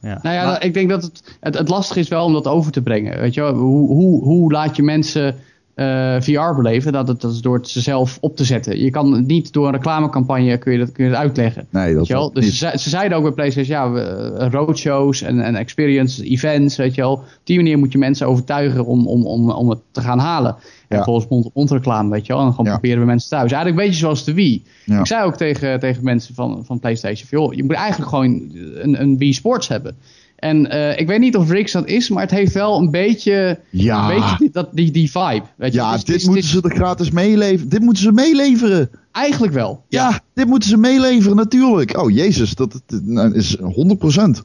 Ja. 0.06 0.20
Nou 0.22 0.36
ja, 0.36 0.46
Maar- 0.46 0.64
ik 0.64 0.74
denk 0.74 0.90
dat 0.90 1.04
het, 1.04 1.38
het, 1.40 1.58
het 1.58 1.70
lastig 1.70 1.98
is 1.98 2.08
wel 2.08 2.26
om 2.26 2.34
dat 2.34 2.48
over 2.48 2.72
te 2.72 2.82
brengen. 2.82 3.20
Weet 3.20 3.34
je 3.34 3.42
wel? 3.42 3.54
Hoe, 3.54 3.88
hoe, 3.88 4.24
hoe 4.24 4.52
laat 4.52 4.76
je 4.76 4.84
mensen 4.84 5.36
eh, 5.76 6.22
VR 6.22 6.56
beleven? 6.56 6.92
Dat, 6.92 7.08
dat, 7.08 7.22
dat 7.22 7.32
is 7.32 7.42
door 7.42 7.56
het 7.56 7.70
ze 7.70 7.82
zelf 7.82 8.18
op 8.22 8.36
te 8.36 8.44
zetten. 8.44 8.80
Je 8.80 8.90
kan 8.90 9.12
het 9.14 9.28
niet 9.28 9.54
door 9.54 9.66
een 9.68 9.74
reclamecampagne 9.74 10.58
kun 10.58 10.72
je 10.72 10.78
dat, 10.78 10.92
kun 10.92 11.04
je 11.04 11.10
dat 11.10 11.20
uitleggen. 11.20 11.68
Nee, 11.70 11.94
dat 11.94 12.08
wel? 12.08 12.34
Dus 12.34 12.58
ze, 12.58 12.72
ze 12.76 12.90
zeiden 12.90 13.18
ook 13.18 13.24
bij 13.24 13.32
PlayStation, 13.32 13.78
ja, 13.78 13.92
we, 13.92 14.02
eh, 14.02 14.52
roadshows 14.52 15.22
en, 15.22 15.40
en 15.40 15.56
experience 15.56 16.24
events, 16.24 16.76
weet 16.76 16.96
je 16.96 17.02
wel. 17.02 17.12
Op 17.12 17.24
die 17.44 17.58
manier 17.58 17.78
moet 17.78 17.92
je 17.92 17.98
mensen 17.98 18.28
overtuigen 18.28 18.86
om, 18.86 19.08
om, 19.08 19.26
om, 19.26 19.50
om 19.50 19.70
het 19.70 19.80
te 19.92 20.02
gaan 20.02 20.20
halen. 20.20 20.56
En 20.88 21.04
volgens 21.04 21.28
mond, 21.30 21.50
mondreclame, 21.54 22.10
weet 22.10 22.26
je 22.26 22.34
wel. 22.34 22.42
En 22.46 22.50
gewoon 22.50 22.66
Ja. 22.66 22.72
proberen 22.72 23.00
we 23.00 23.06
mensen 23.06 23.30
thuis. 23.30 23.52
Eigenlijk 23.52 23.82
een 23.82 23.88
beetje 23.88 24.04
zoals 24.06 24.24
de 24.24 24.34
Wii. 24.34 24.64
Ja. 24.86 25.00
Ik 25.00 25.06
zei 25.08 25.24
ook 25.26 25.36
tegen, 25.36 25.80
tegen 25.80 26.04
mensen 26.04 26.36
van, 26.36 26.64
van 26.66 26.80
PlayStation, 26.80 27.28
van, 27.28 27.40
joh, 27.40 27.54
je 27.54 27.64
moet 27.64 27.74
eigenlijk 27.76 28.10
gewoon 28.10 28.52
een, 28.76 29.02
een 29.02 29.18
Wii 29.18 29.34
Sports 29.34 29.68
hebben. 29.68 29.96
En 30.36 30.70
eh, 30.70 31.00
ik 31.00 31.08
weet 31.08 31.20
niet 31.20 31.36
of 31.36 31.50
Rix 31.50 31.72
dat 31.72 31.88
is, 31.88 32.10
maar 32.10 32.22
het 32.22 32.32
heeft 32.32 32.54
wel 32.54 32.78
een 32.78 32.92
beetje, 32.92 33.60
Ja. 33.70 34.10
een 34.10 34.16
beetje 34.16 34.36
die, 34.38 34.50
dat, 34.52 34.70
die, 34.74 34.92
die 34.92 35.12
vibe. 35.12 35.44
Weet 35.56 35.74
je? 35.74 35.80
Ja, 35.80 35.92
Dus 35.92 36.04
dit 36.04 36.26
moeten 36.26 36.44
ze 36.50 36.62
er 36.62 36.76
gratis 36.76 37.12
meeleveren. 37.12 37.70
Dit 37.70 37.82
moeten 37.82 38.04
ze 38.04 38.12
meeleveren. 38.12 38.90
Eigenlijk 39.12 39.54
wel. 39.54 39.84
Ja, 39.90 40.20
dit 40.34 40.48
moeten 40.48 40.70
ze 40.70 40.78
meeleveren, 40.78 41.36
natuurlijk. 41.36 41.98
Oh, 41.98 42.12
jezus, 42.12 42.56
dat, 42.56 42.82
dat 42.86 43.02
nou, 43.04 43.34
is 43.34 43.58
100%. 43.58 44.42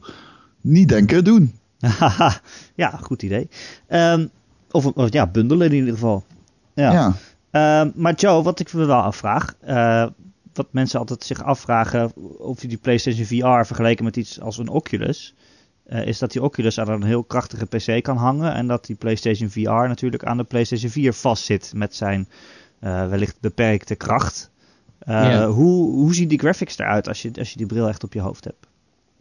Niet 0.61 0.89
denken, 0.89 1.23
doen. 1.23 1.51
ja, 2.75 2.99
goed 3.01 3.23
idee. 3.23 3.47
Ehm, 3.87 4.25
of, 4.71 4.85
of 4.85 5.13
ja, 5.13 5.27
bundelen 5.27 5.67
in 5.67 5.73
ieder 5.73 5.93
geval. 5.93 6.23
Ja. 6.73 6.91
Ja. 6.91 7.13
Ehm, 7.51 7.91
maar 7.95 8.13
Joe, 8.13 8.43
wat 8.43 8.59
ik 8.59 8.73
me 8.73 8.85
wel 8.85 9.01
afvraag, 9.01 9.55
eh, 9.59 10.05
wat 10.53 10.67
mensen 10.71 10.99
altijd 10.99 11.23
zich 11.23 11.43
afvragen 11.43 12.11
of 12.37 12.61
je 12.61 12.67
die 12.67 12.77
PlayStation 12.77 13.25
VR 13.25 13.65
vergeleken 13.65 14.03
met 14.03 14.17
iets 14.17 14.41
als 14.41 14.57
een 14.57 14.69
Oculus, 14.69 15.35
eh, 15.83 16.07
is 16.07 16.19
dat 16.19 16.31
die 16.31 16.43
Oculus 16.43 16.79
aan 16.79 16.89
een 16.89 17.03
heel 17.03 17.23
krachtige 17.23 17.65
PC 17.65 18.03
kan 18.03 18.17
hangen 18.17 18.53
en 18.53 18.67
dat 18.67 18.85
die 18.85 18.95
PlayStation 18.95 19.49
VR 19.49 19.69
natuurlijk 19.69 20.25
aan 20.25 20.37
de 20.37 20.43
PlayStation 20.43 20.91
4 20.91 21.13
vastzit 21.13 21.71
met 21.75 21.95
zijn 21.95 22.29
eh, 22.79 23.07
wellicht 23.07 23.39
beperkte 23.39 23.95
kracht. 23.95 24.49
Ja. 25.05 25.47
hoe, 25.47 25.91
hoe 25.91 26.13
zien 26.13 26.27
die 26.27 26.39
graphics 26.39 26.77
eruit 26.77 27.07
als 27.07 27.21
je, 27.21 27.31
als 27.37 27.51
je 27.51 27.57
die 27.57 27.65
bril 27.65 27.87
echt 27.87 28.03
op 28.03 28.13
je 28.13 28.19
hoofd 28.19 28.43
hebt? 28.43 28.67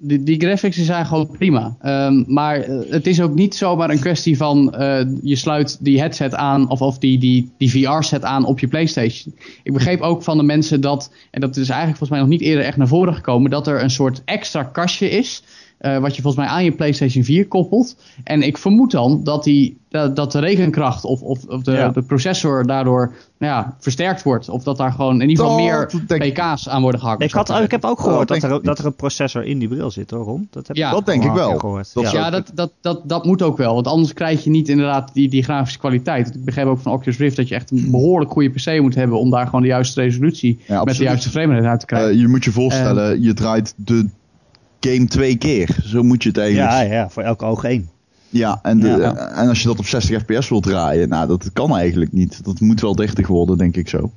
Die, 0.02 0.22
die 0.22 0.40
graphics 0.40 0.76
zijn 0.76 1.06
gewoon 1.06 1.30
prima. 1.30 1.76
Ehm, 1.80 2.22
maar 2.26 2.60
eh, 2.60 2.90
het 2.90 3.06
is 3.06 3.20
ook 3.20 3.34
niet 3.34 3.54
zomaar 3.54 3.90
een 3.90 4.00
kwestie 4.00 4.36
van 4.36 4.74
eh, 4.74 5.06
je 5.22 5.36
sluit 5.36 5.84
die 5.84 6.00
headset 6.00 6.34
aan 6.34 6.70
of, 6.70 6.80
of 6.80 6.98
die, 6.98 7.18
die, 7.18 7.50
die 7.58 7.70
VR-set 7.70 8.24
aan 8.24 8.44
op 8.44 8.58
je 8.58 8.68
PlayStation. 8.68 9.34
Ik 9.62 9.72
begreep 9.72 10.00
ook 10.00 10.22
van 10.22 10.36
de 10.36 10.42
mensen 10.42 10.80
dat, 10.80 11.12
en 11.30 11.40
dat 11.40 11.56
is 11.56 11.68
eigenlijk 11.68 11.98
volgens 11.98 12.10
mij 12.10 12.18
nog 12.18 12.28
niet 12.28 12.40
eerder 12.40 12.64
echt 12.64 12.76
naar 12.76 12.88
voren 12.88 13.14
gekomen, 13.14 13.50
dat 13.50 13.66
er 13.66 13.82
een 13.82 13.90
soort 13.90 14.22
extra 14.24 14.62
kastje 14.62 15.10
is. 15.10 15.42
Eh, 15.80 15.98
wat 15.98 16.16
je 16.16 16.22
volgens 16.22 16.44
mij 16.44 16.52
aan 16.54 16.64
je 16.64 16.72
PlayStation 16.72 17.24
4 17.24 17.46
koppelt. 17.48 17.96
En 18.24 18.42
ik 18.42 18.58
vermoed 18.58 18.90
dan 18.90 19.20
dat, 19.24 19.44
die, 19.44 19.78
dat, 19.88 20.16
dat 20.16 20.32
de 20.32 20.38
rekenkracht 20.38 21.04
of, 21.04 21.22
of, 21.22 21.44
of 21.44 21.62
de, 21.62 21.72
Ja. 21.72 21.88
de 21.88 22.02
processor 22.02 22.66
daardoor 22.66 23.12
nou 23.38 23.52
ja, 23.52 23.76
versterkt 23.78 24.22
wordt. 24.22 24.48
Of 24.48 24.62
dat 24.62 24.76
daar 24.76 24.92
gewoon 24.92 25.22
in 25.22 25.28
ieder 25.28 25.44
geval 25.44 25.66
Dat 25.66 25.92
meer 26.08 26.30
pk's 26.30 26.68
aan 26.68 26.82
worden 26.82 27.00
gehakt. 27.00 27.22
Ik, 27.22 27.32
had, 27.32 27.50
ik 27.50 27.70
heb 27.70 27.84
ook 27.84 28.00
gehoord 28.00 28.28
dat, 28.28 28.42
er, 28.42 28.62
dat 28.62 28.78
er 28.78 28.86
een 28.86 28.94
processor 28.94 29.44
in 29.44 29.58
die 29.58 29.68
bril 29.68 29.90
zit, 29.90 30.10
hoor, 30.10 30.24
Ron. 30.24 30.48
Dat 30.50 30.66
heb 30.66 30.76
Ja. 30.76 30.88
ik 30.88 30.94
Dat 30.94 31.06
denk 31.06 31.24
ik 31.24 31.32
wel. 31.32 31.58
Gehoord. 31.58 31.94
Dat 31.94 32.10
ja. 32.10 32.30
dat, 32.30 32.50
dat, 32.54 32.72
dat, 32.80 33.00
dat 33.04 33.24
moet 33.24 33.42
ook 33.42 33.56
wel. 33.56 33.74
Want 33.74 33.86
anders 33.86 34.12
krijg 34.12 34.44
je 34.44 34.50
niet 34.50 34.68
inderdaad 34.68 35.14
die, 35.14 35.28
die 35.28 35.42
grafische 35.42 35.78
kwaliteit. 35.78 36.34
Ik 36.34 36.44
begreep 36.44 36.66
ook 36.66 36.78
van 36.78 36.92
Oculus 36.92 37.18
Rift 37.18 37.36
dat 37.36 37.48
je 37.48 37.54
echt 37.54 37.70
een 37.70 37.90
behoorlijk 37.90 38.30
goede 38.30 38.48
PC 38.48 38.80
moet 38.80 38.94
hebben 38.94 39.18
om 39.18 39.30
daar 39.30 39.44
gewoon 39.44 39.62
de 39.62 39.66
juiste 39.68 40.00
resolutie 40.00 40.58
met 40.84 40.96
de 40.96 41.02
juiste 41.02 41.30
framerate 41.30 41.66
uit 41.68 41.80
te 41.80 41.86
krijgen. 41.86 42.10
Eh, 42.10 42.18
je 42.20 42.28
moet 42.28 42.44
je 42.44 42.52
voorstellen, 42.52 43.22
je 43.22 43.34
draait 43.34 43.74
de 43.76 44.08
game 44.80 45.06
twee 45.06 45.36
keer. 45.36 45.76
Zo 45.84 46.02
moet 46.02 46.22
je 46.22 46.28
het 46.28 46.38
eigenlijk. 46.38 46.70
Ja, 46.70 46.80
Ja, 46.80 47.10
voor 47.10 47.22
elk 47.22 47.42
oog 47.42 47.64
één. 47.64 47.88
en, 48.62 48.80
de, 48.80 48.88
Ja. 48.88 49.14
en 49.16 49.48
als 49.48 49.62
je 49.62 49.68
dat 49.68 49.78
op 49.78 49.86
60 49.86 50.22
fps 50.22 50.48
wilt 50.48 50.62
draaien, 50.62 51.08
nou, 51.08 51.26
dat 51.28 51.52
kan 51.52 51.76
eigenlijk 51.76 52.12
niet. 52.12 52.44
Dat 52.44 52.60
moet 52.60 52.80
wel 52.80 52.94
30 52.94 53.26
worden, 53.26 53.58
denk 53.58 53.76
ik 53.76 53.88
zo. 53.88 54.12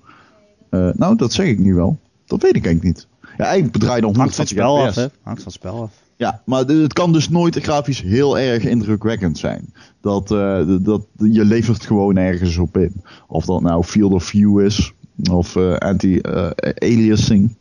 Eh, 0.69 0.89
nou, 0.93 1.15
dat 1.15 1.33
zeg 1.33 1.47
ik 1.47 1.59
nu 1.59 1.73
wel. 1.73 1.97
Dat 2.25 2.41
weet 2.41 2.55
ik 2.55 2.65
eigenlijk 2.65 2.95
niet. 2.95 3.07
Ja, 3.37 3.45
eigenlijk 3.45 3.77
draai 3.77 3.95
je 3.95 4.01
dan 4.01 4.15
Hangt 4.15 4.35
van 4.35 4.45
140 4.45 4.47
het 4.47 4.49
spel 4.49 4.87
af, 4.87 4.95
hè? 4.95 5.41
Van 5.43 5.51
spel 5.51 5.81
af. 5.81 5.91
Ja, 6.15 6.41
maar 6.45 6.65
het 6.65 6.93
kan 6.93 7.13
dus 7.13 7.29
nooit 7.29 7.55
grafisch 7.55 8.01
heel 8.01 8.39
erg 8.39 8.63
indrukwekkend 8.63 9.37
zijn. 9.37 9.73
Dat, 10.01 10.31
eh, 10.31 10.59
dat, 10.81 11.01
je 11.17 11.45
levert 11.45 11.85
gewoon 11.85 12.17
ergens 12.17 12.57
op 12.57 12.77
in. 12.77 13.03
Of 13.27 13.45
dat 13.45 13.61
nou 13.61 13.83
field 13.83 14.11
of 14.11 14.23
view 14.23 14.59
is, 14.59 14.93
of 15.31 15.55
eh, 15.55 15.73
anti-aliasing. 15.75 17.55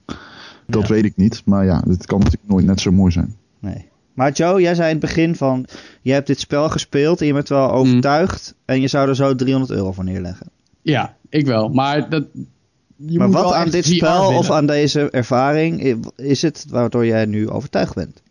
Dat 0.73 0.89
Ja. 0.89 0.95
weet 0.95 1.05
ik 1.05 1.17
niet. 1.17 1.43
Maar 1.45 1.65
ja, 1.65 1.83
het 1.89 2.07
kan 2.07 2.19
natuurlijk 2.19 2.49
nooit 2.49 2.67
net 2.67 2.81
zo 2.81 2.91
mooi 2.93 3.13
zijn. 3.13 3.37
Nee. 3.59 3.91
Maar 4.15 4.33
Joe, 4.33 4.61
jij 4.61 4.75
zei 4.75 4.87
in 4.91 4.97
het 4.97 5.05
begin 5.05 5.37
van... 5.37 5.67
Je 6.03 6.13
hebt 6.13 6.27
dit 6.27 6.41
spel 6.41 6.69
gespeeld 6.69 7.21
en 7.21 7.27
je 7.27 7.33
bent 7.33 7.49
wel 7.49 7.71
overtuigd... 7.71 8.55
en 8.65 8.81
je 8.81 8.89
zou 8.89 9.09
er 9.09 9.17
zo 9.17 9.35
300 9.35 9.73
euro 9.73 9.93
voor 9.93 10.05
neerleggen. 10.05 10.47
Ja, 10.83 11.17
ik 11.29 11.47
wel. 11.47 11.69
Maar 11.69 12.11
dat, 12.11 12.25
je 12.97 13.19
maar 13.19 13.27
moet 13.27 13.37
wat 13.37 13.45
wel 13.45 13.55
aan 13.55 13.71
dit 13.71 13.87
VR 13.87 13.95
spel 13.95 14.37
of 14.37 14.51
aan 14.51 14.67
deze 14.67 15.11
ervaring... 15.11 15.97
is 16.17 16.43
het 16.43 16.67
waardoor 16.69 17.07
jij 17.07 17.25
nu 17.25 17.49
overtuigd 17.49 17.95
bent? 17.95 18.22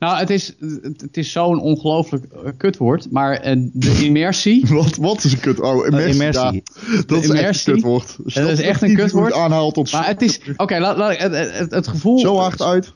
Nou, 0.00 0.18
het 0.18 0.30
is, 0.30 0.54
het, 0.82 1.16
is 1.16 1.32
zo'n 1.32 1.60
ongelooflijk 1.60 2.24
eh, 2.24 2.50
kutwoord. 2.56 3.10
Maar 3.10 3.36
eh, 3.36 3.56
de 3.72 4.04
immersie... 4.04 4.64
Wat, 4.68 4.96
wat 4.96 5.24
is 5.24 5.32
een 5.32 5.40
kut? 5.40 5.60
Oh, 5.60 5.86
immersie. 5.86 6.12
immersie. 6.12 6.62
ja. 6.90 7.02
dat 7.06 7.22
is 7.22 7.28
echt 7.28 7.38
immersie. 7.38 7.72
een 7.72 7.74
kutwoord. 7.74 8.16
Dat 8.34 8.48
is 8.48 8.60
echt 8.60 8.82
een 8.82 8.94
kutwoord. 8.94 9.32
aanhaalt 9.32 9.74
tot 9.74 9.92
Maar 9.92 10.06
het 10.06 10.22
is... 10.22 10.40
Oké, 10.56 10.78
laat, 10.78 10.96
laat, 10.96 11.16
het, 11.16 11.58
het, 11.58 11.70
het 11.70 11.88
gevoel... 11.88 12.18
zo 12.18 12.36
hard 12.36 12.62
uit. 12.62 12.94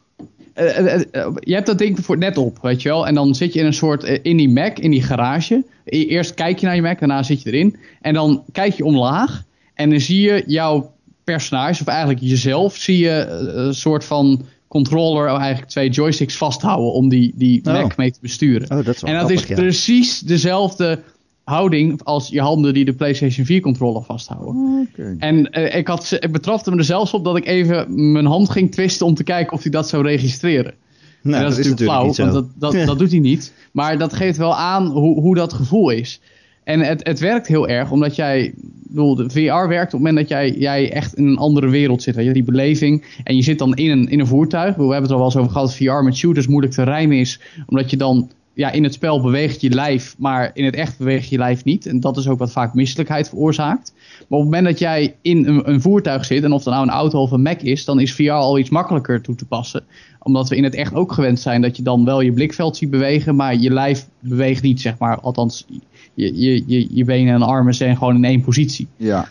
Eh, 0.55 1.01
je 1.41 1.55
hebt 1.55 1.67
dat 1.67 1.79
ding 1.79 1.99
voor 2.05 2.19
net 2.19 2.39
op, 2.39 2.59
weet 2.63 2.83
je 2.83 2.89
wel. 2.89 3.07
En 3.07 3.15
dan 3.15 3.35
zit 3.35 3.53
je 3.53 3.61
in 3.61 3.67
een 3.67 3.75
soort, 3.75 4.03
in 4.03 4.37
die 4.37 4.49
Mac, 4.49 4.79
in 4.79 4.91
die 4.91 5.03
garage. 5.03 5.65
E- 5.85 6.05
Eerst 6.05 6.35
kijk 6.35 6.59
je 6.59 6.67
naar 6.67 6.75
je 6.75 6.83
Mac, 6.83 6.99
daarna 6.99 7.23
zit 7.23 7.43
je 7.43 7.53
erin. 7.53 7.77
En 8.01 8.15
dan 8.15 8.45
kijk 8.53 8.75
je 8.75 8.85
omlaag. 8.85 9.43
En 9.75 9.91
dan 9.91 10.01
zie 10.01 10.21
je 10.21 10.43
jouw 10.47 10.93
personage, 11.25 11.81
of 11.81 11.87
eigenlijk 11.87 12.21
jezelf, 12.21 12.77
zie 12.77 12.99
je 12.99 13.27
een 13.55 13.75
soort 13.75 14.05
van 14.05 14.45
controller, 14.75 15.27
eigenlijk 15.29 15.71
twee 15.71 15.91
joysticks 15.91 16.37
vasthouden 16.37 16.93
om 16.93 17.09
die, 17.09 17.33
die 17.37 17.61
Oh. 17.65 17.73
Mac 17.73 17.97
mee 17.97 18.11
te 18.11 18.19
besturen. 18.21 18.71
Oh, 18.71 18.85
dat 18.85 18.95
is 18.95 19.01
wel 19.01 19.13
en 19.15 19.21
dat 19.21 19.31
is 19.31 19.45
ja. 19.47 19.55
precies 19.55 20.19
dezelfde 20.19 21.03
houding 21.45 22.03
als 22.03 22.29
je 22.29 22.41
handen 22.41 22.75
die 22.75 22.85
de 22.85 22.93
PlayStation 22.93 23.47
4 23.47 23.61
controller 23.61 24.03
vasthouden. 24.03 24.87
Oké. 24.91 25.17
En 25.19 25.51
eh, 25.51 25.77
ik, 25.79 25.87
had, 25.89 26.17
ik 26.21 26.33
betrapte 26.33 26.71
me 26.71 26.77
er 26.77 26.85
zelfs 26.85 27.15
op 27.15 27.25
dat 27.25 27.37
ik 27.37 27.47
even 27.47 28.13
mijn 28.13 28.27
hand 28.27 28.51
ging 28.51 28.73
twisten 28.73 29.07
om 29.07 29.15
te 29.15 29.25
kijken 29.25 29.53
of 29.53 29.63
hij 29.63 29.71
dat 29.71 29.89
zou 29.89 30.03
registreren. 30.03 30.75
Nou, 31.23 31.37
En 31.37 31.43
dat, 31.43 31.59
is 31.59 31.65
natuurlijk 31.67 31.91
flauw, 31.91 32.05
niet 32.07 32.15
zo. 32.15 32.23
want 32.23 32.35
dat, 32.35 32.47
dat, 32.59 32.73
Ja. 32.73 32.87
dat 32.87 32.99
doet 32.99 33.11
hij 33.11 33.21
niet. 33.21 33.53
Maar 33.73 33.99
dat 33.99 34.13
geeft 34.13 34.37
wel 34.39 34.57
aan 34.57 34.87
hoe, 34.87 35.21
hoe 35.21 35.35
dat 35.35 35.53
gevoel 35.53 35.91
is. 35.91 36.21
En 36.65 36.81
het, 36.81 37.07
het 37.07 37.21
werkt 37.21 37.47
heel 37.47 37.69
erg, 37.69 37.91
omdat 37.91 38.17
jij... 38.17 38.55
bedoel, 38.89 39.15
de 39.15 39.31
VR 39.31 39.69
werkt 39.69 39.95
op 39.95 40.01
het 40.01 40.09
moment 40.09 40.17
dat 40.17 40.29
jij, 40.29 40.51
jij 40.51 40.93
echt 40.93 41.15
in 41.15 41.27
een 41.27 41.39
andere 41.39 41.69
wereld 41.69 42.03
zit. 42.03 42.15
Weet 42.15 42.27
je, 42.27 42.33
die 42.33 42.43
beleving. 42.43 43.05
En 43.25 43.37
je 43.37 43.43
zit 43.43 43.59
dan 43.59 43.75
in 43.75 43.91
een, 43.91 44.09
in 44.09 44.21
een 44.21 44.27
voertuig. 44.27 44.77
We 44.77 44.83
hebben 44.83 45.03
het 45.03 45.11
er 45.11 45.17
al 45.17 45.19
wel 45.19 45.27
eens 45.27 45.37
over 45.37 45.53
gehad. 45.53 45.69
dat 45.69 45.77
VR 45.77 46.05
met 46.05 46.17
shooters 46.17 46.47
moeilijk 46.47 46.75
te 46.75 46.83
rijmen 46.83 47.19
is. 47.19 47.41
Omdat 47.67 47.91
je 47.91 47.97
dan... 47.97 48.31
Ja, 48.57 48.71
in 48.71 48.85
het 48.85 48.95
spel 48.95 49.21
beweegt 49.21 49.61
je 49.61 49.71
lijf, 49.71 50.15
maar 50.19 50.51
in 50.55 50.65
het 50.65 50.75
echt 50.75 50.99
beweegt 50.99 51.29
je 51.29 51.39
lijf 51.39 51.65
niet. 51.65 51.87
En 51.87 52.01
dat 52.01 52.17
is 52.17 52.29
ook 52.29 52.39
wat 52.39 52.53
vaak 52.53 52.75
misselijkheid 52.75 53.29
veroorzaakt. 53.29 53.93
Maar 54.29 54.39
op 54.39 54.45
het 54.45 54.55
moment 54.55 54.65
dat 54.65 54.79
jij 54.79 55.17
in 55.23 55.47
een, 55.47 55.71
een 55.71 55.81
voertuig 55.81 56.25
zit, 56.25 56.45
en 56.45 56.53
of 56.53 56.63
dat 56.63 56.75
nou 56.75 56.87
een 56.87 56.95
auto 56.95 57.21
of 57.21 57.31
een 57.31 57.43
Mac 57.43 57.61
is, 57.61 57.85
dan 57.85 58.01
is 58.01 58.15
VR 58.15 58.31
al 58.31 58.59
iets 58.59 58.71
makkelijker 58.71 59.21
toe 59.21 59.35
te 59.35 59.45
passen. 59.45 59.85
Omdat 60.23 60.49
we 60.49 60.57
in 60.57 60.65
het 60.65 60.75
echt 60.75 60.95
ook 60.95 61.13
gewend 61.13 61.41
zijn 61.41 61.61
dat 61.61 61.77
je 61.77 61.83
dan 61.83 62.05
wel 62.05 62.21
je 62.21 62.33
blikveld 62.33 62.77
ziet 62.77 62.91
bewegen, 62.91 63.37
maar 63.37 63.57
je 63.57 63.71
lijf 63.71 64.07
beweegt 64.21 64.63
niet, 64.63 64.81
zeg 64.81 64.99
maar. 64.99 65.21
Althans, 65.21 65.67
je, 66.15 66.41
je, 66.41 66.65
je, 66.67 66.87
je 66.91 67.05
benen 67.05 67.35
en 67.35 67.43
armen 67.43 67.75
zijn 67.75 67.97
gewoon 67.97 68.17
in 68.17 68.25
één 68.25 68.41
positie. 68.41 68.89
Ja. 68.97 69.29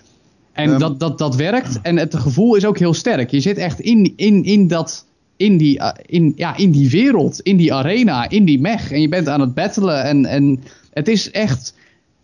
En 0.53 0.69
Ehm. 0.69 0.79
dat, 0.79 0.99
dat, 0.99 1.17
dat 1.17 1.35
werkt. 1.35 1.81
En 1.81 1.97
het 1.97 2.15
gevoel 2.15 2.55
is 2.55 2.65
ook 2.65 2.77
heel 2.77 2.93
sterk. 2.93 3.31
Je 3.31 3.39
zit 3.39 3.57
echt 3.57 3.79
in, 3.79 4.13
in, 4.15 4.43
in, 4.43 4.67
dat, 4.67 5.05
in, 5.37 5.57
die, 5.57 5.79
uh, 5.79 5.89
in, 6.05 6.33
ja, 6.35 6.57
in 6.57 6.71
die 6.71 6.89
wereld, 6.89 7.39
in 7.39 7.57
die 7.57 7.73
arena, 7.73 8.29
in 8.29 8.45
die 8.45 8.59
mech. 8.59 8.91
En 8.91 9.01
je 9.01 9.09
bent 9.09 9.27
aan 9.27 9.41
het 9.41 9.53
battelen. 9.53 10.03
En, 10.03 10.25
en 10.25 10.63
het 10.93 11.07
is 11.07 11.31
echt. 11.31 11.73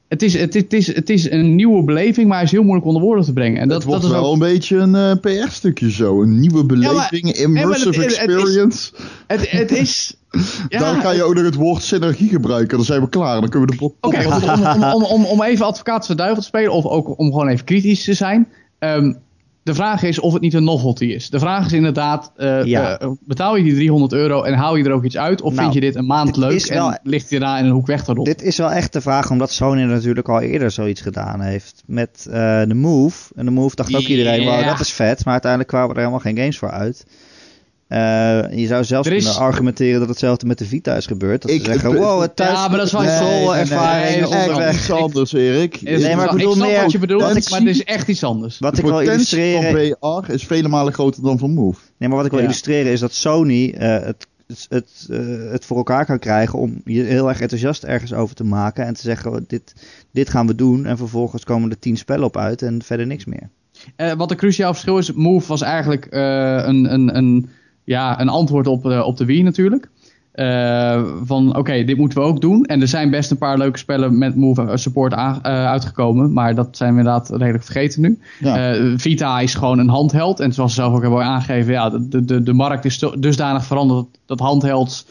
Het 0.09 0.21
is, 0.21 0.33
het, 0.33 0.53
het, 0.53 0.73
is, 0.73 0.95
het 0.95 1.09
is 1.09 1.31
een 1.31 1.55
nieuwe 1.55 1.83
beleving, 1.83 2.27
maar 2.27 2.35
hij 2.35 2.45
is 2.45 2.51
heel 2.51 2.63
moeilijk 2.63 2.85
onder 2.87 3.01
woorden 3.01 3.25
te 3.25 3.33
brengen. 3.33 3.61
En 3.61 3.67
dat, 3.67 3.77
het 3.77 3.85
wordt 3.85 4.01
dat 4.01 4.11
is 4.11 4.17
wel 4.17 4.25
ook, 4.27 4.33
een 4.33 4.39
beetje 4.39 4.77
een 4.77 4.95
eh, 4.95 5.11
PR-stukje 5.45 5.91
zo. 5.91 6.21
Een 6.21 6.39
nieuwe 6.39 6.65
beleving, 6.65 7.31
immersive 7.31 7.87
het- 7.87 7.95
het 7.95 8.05
is- 8.05 8.17
experience. 8.17 8.91
het, 9.27 9.51
het 9.51 9.71
is. 9.71 10.13
Ja, 10.69 10.79
Dan 10.79 11.01
ga 11.01 11.11
je 11.11 11.23
ook 11.23 11.33
nog 11.35 11.43
het 11.43 11.55
woord 11.55 11.81
synergie 11.83 12.29
gebruiken. 12.29 12.77
Dan 12.77 12.85
zijn 12.85 13.01
we 13.01 13.09
klaar. 13.09 13.39
Dan 13.41 13.49
kunnen 13.49 13.69
we 13.69 13.75
de 13.75 13.81
pot. 13.81 13.93
Oké, 14.01 14.25
om, 14.27 14.93
om, 14.93 15.03
om, 15.03 15.25
om, 15.25 15.43
even 15.43 15.65
advocaat 15.65 16.05
van 16.05 16.15
duivel 16.15 16.41
te 16.41 16.47
spelen, 16.47 16.71
of 16.71 16.85
ook 16.85 17.19
om 17.19 17.31
gewoon 17.31 17.47
even 17.47 17.65
kritisch 17.65 18.03
te 18.03 18.13
zijn. 18.13 18.47
Ehm, 18.79 19.13
de 19.69 19.75
vraag 19.75 20.03
is 20.03 20.19
of 20.19 20.33
het 20.33 20.41
niet 20.41 20.53
een 20.53 20.63
novelty 20.63 21.05
is. 21.05 21.29
De 21.29 21.39
vraag 21.39 21.65
is 21.65 21.73
inderdaad, 21.73 22.31
eh, 22.35 22.63
Ja. 22.63 22.99
eh, 22.99 23.09
betaal 23.25 23.55
je 23.55 23.63
die 23.63 23.73
300 23.73 24.13
euro 24.13 24.43
en 24.43 24.53
haal 24.53 24.75
je 24.75 24.83
er 24.83 24.91
ook 24.91 25.03
iets 25.03 25.17
uit? 25.17 25.41
Of 25.41 25.49
Nou, 25.53 25.61
vind 25.61 25.73
je 25.73 25.79
dit 25.79 25.95
een 25.95 26.05
maand 26.05 26.27
dit 26.27 26.37
leuk 26.37 26.65
wel- 26.65 26.91
en 26.91 26.99
ligt 27.03 27.29
je 27.29 27.39
daar 27.39 27.59
in 27.59 27.65
een 27.65 27.71
hoek 27.71 27.87
weg 27.87 28.03
te 28.03 28.13
rotten? 28.13 28.37
Dit 28.37 28.45
is 28.45 28.57
wel 28.57 28.71
echt 28.71 28.93
de 28.93 29.01
vraag, 29.01 29.31
omdat 29.31 29.51
Sony 29.51 29.81
natuurlijk 29.83 30.29
al 30.29 30.41
eerder 30.41 30.71
zoiets 30.71 31.01
gedaan 31.01 31.41
heeft 31.41 31.83
met 31.85 32.27
eh, 32.31 32.61
de 32.67 32.73
Move. 32.73 33.31
En 33.35 33.45
de 33.45 33.51
Move 33.51 33.75
dacht 33.75 33.95
ook 33.95 34.01
iedereen, 34.01 34.41
Ja. 34.41 34.55
wow, 34.57 34.65
dat 34.65 34.79
is 34.79 34.91
vet. 34.93 35.23
Maar 35.23 35.33
uiteindelijk 35.33 35.71
kwamen 35.71 35.89
er 35.89 35.97
helemaal 35.97 36.19
geen 36.19 36.37
games 36.37 36.57
voor 36.57 36.71
uit. 36.71 37.05
Eh, 37.89 37.99
je 38.51 38.67
zou 38.67 38.83
zelfs 38.83 39.07
is- 39.09 39.23
kunnen 39.23 39.41
argumenteren 39.41 39.99
dat 39.99 40.09
hetzelfde 40.09 40.45
met 40.45 40.57
de 40.57 40.65
Vita 40.65 40.95
is 40.95 41.05
gebeurd. 41.05 41.41
Dat 41.41 41.51
Ik- 41.51 41.59
ze 41.65 41.71
zeggen, 41.71 41.91
ik- 41.91 41.97
wow, 41.97 42.21
het 42.21 42.35
thuis 42.35 42.51
Ja, 42.51 42.67
maar 42.67 42.77
dat 42.77 42.85
is 42.85 42.91
wel 42.91 43.01
Nee, 43.01 43.19
nee, 43.19 43.47
nee, 43.47 43.55
ervaring 43.55 44.29
nee, 44.57 44.73
iets 44.73 44.91
anders, 44.91 45.33
Erik. 45.33 45.81
Nee, 45.81 46.15
maar 46.15 46.25
ik 46.25 46.31
ik 46.31 46.37
bedoel 46.37 46.53
snap 46.53 46.67
meer- 46.67 46.81
wat 46.81 46.91
je 46.91 46.99
bedoelt, 46.99 47.35
ik 47.35 47.49
maar 47.49 47.59
het 47.59 47.69
is 47.69 47.83
echt 47.83 48.07
iets 48.07 48.23
anders. 48.23 48.59
Wat 48.59 48.75
de 48.75 48.81
ik 48.81 48.87
wil 48.87 48.99
illustreren, 48.99 49.95
van 49.97 50.25
VR 50.25 50.33
is 50.33 50.43
vele 50.43 50.67
malen 50.67 50.93
groter 50.93 51.23
dan 51.23 51.37
van 51.37 51.51
Move. 51.53 51.79
nee, 51.97 52.09
maar 52.09 52.17
wat 52.17 52.25
ik 52.25 52.31
wil 52.31 52.39
Ja. 52.39 52.45
illustreren 52.45 52.91
is 52.91 52.99
dat 52.99 53.13
Sony 53.13 53.69
eh, 53.77 53.89
het, 54.05 54.27
het, 54.47 54.65
het, 54.69 55.07
eh, 55.09 55.19
het 55.51 55.65
voor 55.65 55.77
elkaar 55.77 56.05
kan 56.05 56.19
krijgen 56.19 56.59
om 56.59 56.81
je 56.85 57.03
heel 57.03 57.29
erg 57.29 57.41
enthousiast 57.41 57.83
ergens 57.83 58.13
over 58.13 58.35
te 58.35 58.43
maken 58.43 58.85
en 58.85 58.93
te 58.93 59.01
zeggen, 59.01 59.31
oh, 59.31 59.37
dit, 59.47 59.73
dit 60.11 60.29
gaan 60.29 60.47
we 60.47 60.55
doen. 60.55 60.85
En 60.85 60.97
vervolgens 60.97 61.43
komen 61.43 61.69
er 61.69 61.79
tien 61.79 61.97
spellen 61.97 62.25
op 62.25 62.37
uit 62.37 62.61
en 62.61 62.81
verder 62.83 63.05
niks 63.07 63.25
meer. 63.25 63.49
Eh, 63.95 64.11
wat 64.13 64.31
een 64.31 64.37
cruciaal 64.37 64.71
verschil 64.71 64.97
is, 64.97 65.11
Move 65.13 65.47
was 65.47 65.61
eigenlijk 65.61 66.05
eh, 66.05 66.21
een, 66.65 66.93
een, 66.93 67.15
een, 67.17 67.49
ja, 67.89 68.21
een 68.21 68.29
antwoord 68.29 68.67
op, 68.67 68.85
eh, 68.85 69.05
op 69.05 69.17
de 69.17 69.25
Wii 69.25 69.43
natuurlijk. 69.43 69.89
Eh, 70.31 71.03
van 71.23 71.55
oké, 71.55 71.83
dit 71.83 71.97
moeten 71.97 72.19
we 72.19 72.25
ook 72.25 72.41
doen. 72.41 72.65
En 72.65 72.81
er 72.81 72.87
zijn 72.87 73.09
best 73.09 73.31
een 73.31 73.37
paar 73.37 73.57
leuke 73.57 73.77
spellen 73.77 74.17
met 74.17 74.35
Move 74.35 74.61
eh, 74.61 74.75
support 74.75 75.13
uitgekomen. 75.43 76.33
Maar 76.33 76.55
dat 76.55 76.77
zijn 76.77 76.93
we 76.93 76.99
inderdaad 76.99 77.29
redelijk 77.29 77.63
vergeten 77.63 78.01
nu. 78.01 78.19
Ja. 78.39 78.73
Vita 78.97 79.39
is 79.39 79.55
gewoon 79.55 79.79
een 79.79 79.89
handheld. 79.89 80.39
En 80.39 80.53
zoals 80.53 80.73
ze 80.73 80.81
zelf 80.81 80.93
ook 80.93 81.01
hebben 81.01 81.23
aangegeven, 81.23 81.73
ja, 81.73 81.89
de, 81.89 82.25
de, 82.25 82.43
de 82.43 82.53
markt 82.53 82.85
is 82.85 83.05
dusdanig 83.19 83.65
veranderd 83.65 84.07
dat 84.25 84.39
handhelds 84.39 85.05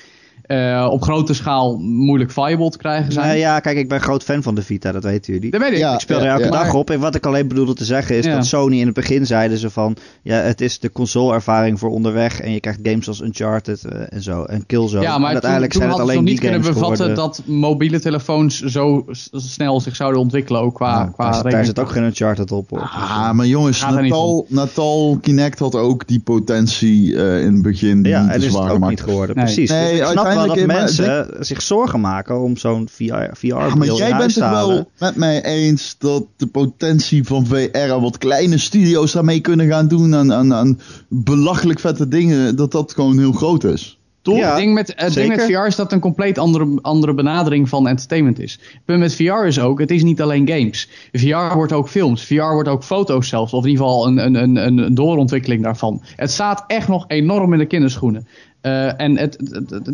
eh, 0.49 0.89
op 0.91 1.03
grote 1.03 1.35
schaal 1.35 1.77
moeilijk 1.79 2.31
viable 2.31 2.71
te 2.71 2.79
krijgen 2.79 3.13
zijn. 3.13 3.27
Nou 3.27 3.39
ja, 3.39 3.61
kijk, 3.61 3.77
ik 3.79 3.89
ben 3.89 4.01
groot 4.01 4.23
fan 4.23 4.43
van 4.43 4.55
de 4.55 4.63
Vita, 4.63 4.93
dat 4.93 5.03
weten 5.03 5.33
jullie. 5.33 5.51
Dat 5.51 5.61
weet 5.61 5.73
ik. 5.73 5.79
Ja. 5.79 5.93
Ik 5.95 6.01
speel 6.01 6.21
er 6.21 6.27
elke 6.27 6.45
ja. 6.45 6.51
dag 6.51 6.63
Maar- 6.65 6.75
op. 6.75 6.91
En 6.91 7.01
wat 7.01 7.15
ik 7.15 7.27
alleen 7.27 7.49
bedoelde 7.49 7.75
te 7.75 7.85
zeggen 7.85 8.17
is 8.17 8.25
Ja. 8.25 8.35
dat 8.35 8.47
Sony 8.47 8.79
in 8.81 8.87
het 8.87 8.95
begin 8.95 9.27
zeiden 9.27 9.59
ze 9.59 9.71
van... 9.71 9.97
Ja, 10.23 10.37
het 10.37 10.61
is 10.61 10.79
de 10.79 10.93
console-ervaring 10.93 11.79
voor 11.79 11.91
onderweg. 11.91 12.41
En 12.41 12.53
je 12.53 12.61
krijgt 12.61 12.81
games 12.83 13.09
als 13.09 13.21
Uncharted 13.21 13.85
eh, 13.85 14.01
en 14.09 14.23
zo. 14.23 14.43
En 14.45 14.67
Killzone. 14.67 15.03
Ja, 15.03 15.15
en 15.15 15.21
maar 15.21 15.21
toen, 15.21 15.33
uiteindelijk 15.33 15.73
toen 15.73 15.81
zijn 15.81 15.93
het 15.95 16.01
alleen 16.03 16.25
niet 16.25 16.41
kunnen 16.41 16.61
bevatten 16.61 16.97
geworden. 16.97 17.15
dat 17.15 17.43
mobiele 17.47 18.01
telefoons 18.01 18.61
zo 18.63 19.05
snel 19.33 19.81
zich 19.81 19.97
zouden 19.97 20.21
ontwikkelen. 20.21 20.61
Ook 20.61 20.75
qua, 20.75 20.99
Nou, 20.99 21.11
qua 21.13 21.25
daar, 21.25 21.35
zit- 21.43 21.51
daar 21.51 21.65
zit 21.65 21.79
ook 21.79 21.91
geen 21.91 22.05
Uncharted 22.05 22.53
op. 22.53 22.73
Ah, 22.73 23.31
maar 23.33 23.47
jongens, 23.47 23.81
Natal, 23.81 24.47
Natal 24.49 25.19
Kinect 25.21 25.59
had 25.59 25.75
ook 25.75 26.07
die 26.07 26.21
potentie 26.21 27.17
eh, 27.17 27.41
in 27.45 27.53
het 27.53 27.63
begin 27.63 28.03
die 28.03 28.13
ja, 28.13 28.23
niet 28.23 28.31
en 28.33 28.39
te 28.41 28.47
is 28.47 28.53
het 28.53 28.53
zwaar 28.53 28.69
ook 28.69 28.73
gemaakt 28.75 28.91
niet 28.91 29.03
geworden. 29.03 29.37
Nee. 29.37 29.45
Precies. 29.45 29.71
Nee, 29.71 29.91
dus 29.91 30.01
ik 30.01 30.07
snap 30.07 30.25
wel 30.47 30.55
dat 30.55 30.67
mensen 30.67 31.37
zich 31.39 31.63
zorgen 31.63 32.01
maken 32.01 32.41
om 32.41 32.57
zo'n 32.57 32.89
VR, 32.89 33.05
VR 33.33 33.47
Ja, 33.47 33.75
maar 33.75 33.87
jij 33.87 34.17
bent 34.17 34.35
het 34.35 34.51
wel 34.51 34.91
met 34.99 35.17
mij 35.17 35.45
eens 35.45 35.97
dat 35.99 36.25
de 36.37 36.47
potentie 36.47 37.25
van 37.25 37.47
VR 37.47 38.01
wat 38.01 38.19
kleine 38.19 38.59
studio's 38.59 39.13
daarmee 39.13 39.41
kunnen 39.41 39.69
gaan 39.69 39.89
doen 39.89 40.15
aan, 40.15 40.33
aan, 40.33 40.55
aan 40.55 40.81
belachelijk 41.09 41.81
vette 41.81 42.09
dingen, 42.09 42.57
dat 42.57 42.73
dat 42.73 42.93
gewoon 42.93 43.19
heel 43.19 43.33
groot 43.33 43.65
is. 43.65 43.99
Toch? 44.29 44.37
Ja, 44.37 44.49
het 44.49 44.57
ding 44.57 44.75
met, 44.75 44.93
het 44.97 45.15
ding 45.15 45.29
met 45.29 45.41
zeker. 45.41 45.63
VR 45.63 45.67
is 45.67 45.77
dat 45.77 45.85
het 45.85 45.95
een 45.95 46.01
compleet 46.01 46.39
andere, 46.39 46.79
andere 46.83 47.15
benadering 47.15 47.69
van 47.69 47.89
entertainment 47.89 48.39
is. 48.41 48.53
Het 48.53 48.85
punt 48.85 48.99
met 48.99 49.15
VR 49.15 49.47
is 49.47 49.61
ook, 49.61 49.81
het 49.81 49.91
is 49.91 50.03
niet 50.03 50.23
alleen 50.23 50.49
games. 50.49 50.89
VR 51.13 51.55
wordt 51.55 51.73
ook 51.73 51.89
films, 51.89 52.25
VR 52.25 52.35
wordt 52.35 52.69
ook 52.69 52.85
foto's 52.85 53.29
zelfs. 53.29 53.53
Of 53.53 53.65
in 53.65 53.71
ieder 53.71 53.85
geval 53.85 54.07
een, 54.07 54.19
een, 54.19 54.35
een, 54.35 54.57
een 54.57 54.95
doorontwikkeling 54.95 55.63
daarvan. 55.63 56.03
Het 56.17 56.31
staat 56.31 56.65
echt 56.67 56.89
nog 56.89 57.05
enorm 57.09 57.53
in 57.53 57.59
de 57.59 57.67
kinderschoenen. 57.67 58.27
Eh, 58.61 59.01
en 59.01 59.17
het, 59.17 59.39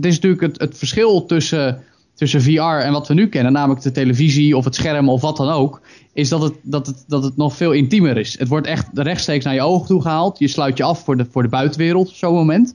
is 0.01 0.15
natuurlijk 0.15 0.43
het, 0.43 0.61
het 0.61 0.79
verschil 0.79 1.27
tussen, 1.27 1.83
tussen 2.15 2.43
VR 2.43 2.61
en 2.61 2.93
wat 2.93 3.09
we 3.09 3.15
nu 3.15 3.29
kennen, 3.29 3.53
namelijk 3.53 3.83
de 3.83 3.91
televisie 3.91 4.57
of 4.57 4.65
het 4.65 4.75
scherm 4.75 5.09
of 5.09 5.21
wat 5.21 5.37
dan 5.37 5.49
ook, 5.49 5.81
is 6.13 6.29
dat 6.29 6.43
het, 6.43 6.55
dat 6.63 6.87
het, 6.87 7.05
dat 7.07 7.25
het 7.25 7.37
nog 7.37 7.57
veel 7.57 7.73
intiemer 7.73 8.17
is. 8.17 8.39
Het 8.39 8.49
wordt 8.49 8.67
echt 8.67 8.87
rechtstreeks 8.95 9.45
naar 9.45 9.55
je 9.55 9.63
ogen 9.63 9.87
toe 9.87 10.03
gehaald. 10.03 10.39
Je 10.39 10.49
sluit 10.49 10.77
je 10.77 10.83
af 10.83 11.05
voor 11.05 11.17
de, 11.17 11.27
voor 11.31 11.43
de 11.43 11.49
buitenwereld 11.49 12.09
op 12.09 12.15
zo'n 12.15 12.35
moment. 12.35 12.75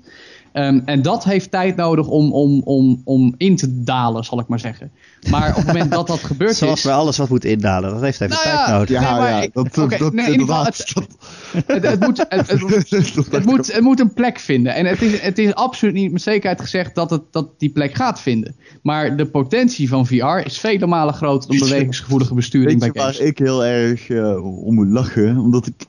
Ehm, 0.60 0.80
en 0.86 1.02
dat 1.02 1.24
heeft 1.24 1.52
tijd 1.52 1.76
nodig 1.76 2.08
om, 2.08 2.32
om, 2.34 2.62
om, 2.64 3.02
om 3.04 3.34
in 3.38 3.56
te 3.56 3.84
dalen, 3.84 4.24
zal 4.24 4.40
ik 4.40 4.48
maar 4.48 4.60
zeggen. 4.60 4.92
Maar 5.30 5.50
op 5.50 5.56
het 5.56 5.66
moment 5.68 5.92
dat 5.92 6.08
dat 6.08 6.20
gebeurd 6.20 6.56
Zoals 6.56 6.78
is... 6.80 6.86
bij 6.86 6.94
alles 6.94 7.18
wat 7.18 7.30
moet 7.30 7.46
indalen. 7.46 7.90
Dat 7.92 8.02
heeft 8.02 8.22
even 8.22 8.34
Nou 8.34 8.44
tijd 8.56 8.68
ja, 8.68 8.72
nodig. 8.72 8.90
Ja, 8.90 9.00
Nee, 9.12 9.20
maar 9.20 9.30
ja, 9.30 9.42
ik- 9.42 9.54
dat, 9.54 9.78
oké, 9.78 9.98
dat, 9.98 10.14
nee, 10.14 10.26
in 10.26 10.32
ieder 10.32 10.48
geval, 10.48 10.66
inderdaad. 10.66 10.78
het- 10.94 11.08
Het, 11.68 11.84
het, 11.88 12.00
moet, 12.00 12.18
het, 12.18 12.30
het- 12.30 13.32
het 13.32 13.46
moet, 13.46 13.74
het 13.74 13.82
moet 13.82 14.00
een 14.00 14.14
plek 14.14 14.40
vinden. 14.40 14.76
En 14.76 14.86
het 14.86 15.02
is, 15.02 15.22
het 15.22 15.38
is 15.38 15.54
absoluut 15.56 15.94
niet 15.94 16.12
met 16.12 16.22
zekerheid 16.22 16.62
gezegd 16.62 16.96
dat 16.96 17.10
het 17.10 17.22
dat 17.32 17.48
die 17.60 17.70
plek 17.70 17.94
gaat 17.96 18.22
vinden. 18.22 18.56
Maar 18.82 19.18
de 19.18 19.26
potentie 19.26 19.90
van 19.90 20.06
VR 20.08 20.38
is 20.46 20.60
vele 20.60 20.88
malen 20.88 21.14
groter 21.14 21.50
dan 21.50 21.58
Weet 21.60 21.70
bewegingsgevoelige 21.70 22.34
besturing 22.34 22.70
Weet 22.72 22.80
bij 22.80 22.90
je 22.94 23.00
waar 23.00 23.14
games. 23.14 23.30
ik 23.30 23.38
heel 23.38 23.66
erg 23.66 24.10
eh, 24.10 24.66
om 24.66 24.74
moet 24.76 24.88
lachen? 24.88 25.38
Omdat 25.38 25.68
ik, 25.68 25.86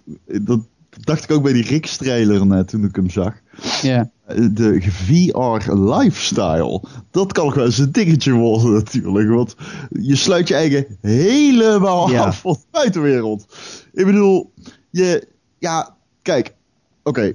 dat 0.46 0.60
dacht 1.00 1.24
ik 1.24 1.30
ook 1.30 1.42
bij 1.42 1.52
die 1.52 1.66
Rix 1.66 1.96
trailer 1.96 2.46
net 2.46 2.68
toen 2.68 2.84
ik 2.84 2.96
hem 2.96 3.10
zag. 3.10 3.34
Ja. 3.82 4.10
Eh, 4.26 4.36
De 4.50 4.78
VR 4.82 5.72
lifestyle, 5.72 6.82
dat 7.10 7.32
kan 7.32 7.44
nog 7.44 7.54
wel 7.54 7.64
eens 7.64 7.78
een 7.78 7.92
dingetje 7.92 8.32
worden 8.32 8.72
natuurlijk. 8.72 9.28
Want 9.28 9.56
je 9.90 10.16
sluit 10.16 10.48
je 10.48 10.54
eigen 10.54 10.86
helemaal 11.00 12.10
Ja. 12.10 12.24
af 12.24 12.40
van 12.40 12.52
de 12.52 12.66
buitenwereld. 12.70 13.46
Ik 13.92 14.06
bedoel, 14.06 14.52
je, 14.90 15.28
ja, 15.58 15.96
kijk, 16.22 16.54
oké. 17.02 17.32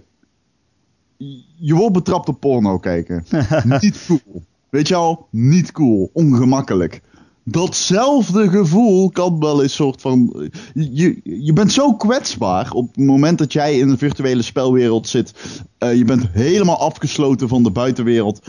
Je 1.55 1.73
wordt 1.75 1.93
betrapt 1.93 2.27
op 2.27 2.39
porno 2.39 2.79
kijken. 2.79 3.25
Niet 3.81 4.05
cool. 4.05 4.43
Weet 4.69 4.87
je 4.87 4.95
al? 4.95 5.27
Niet 5.31 5.71
cool. 5.71 6.09
Ongemakkelijk. 6.13 7.01
Datzelfde 7.47 8.49
gevoel 8.49 9.09
kan 9.09 9.39
wel 9.39 9.63
een 9.63 9.69
soort 9.69 10.01
van. 10.01 10.49
Je, 10.73 11.19
je 11.23 11.53
bent 11.53 11.71
zo 11.71 11.93
kwetsbaar 11.93 12.71
op 12.71 12.87
het 12.87 13.05
moment 13.05 13.37
dat 13.37 13.53
jij 13.53 13.79
in 13.79 13.89
een 13.89 13.97
virtuele 13.97 14.41
spelwereld 14.41 15.07
zit. 15.07 15.33
Eh, 15.77 15.95
je 15.95 16.05
bent 16.05 16.27
helemaal 16.31 16.79
afgesloten 16.79 17.47
van 17.47 17.63
de 17.63 17.71
buitenwereld. 17.71 18.47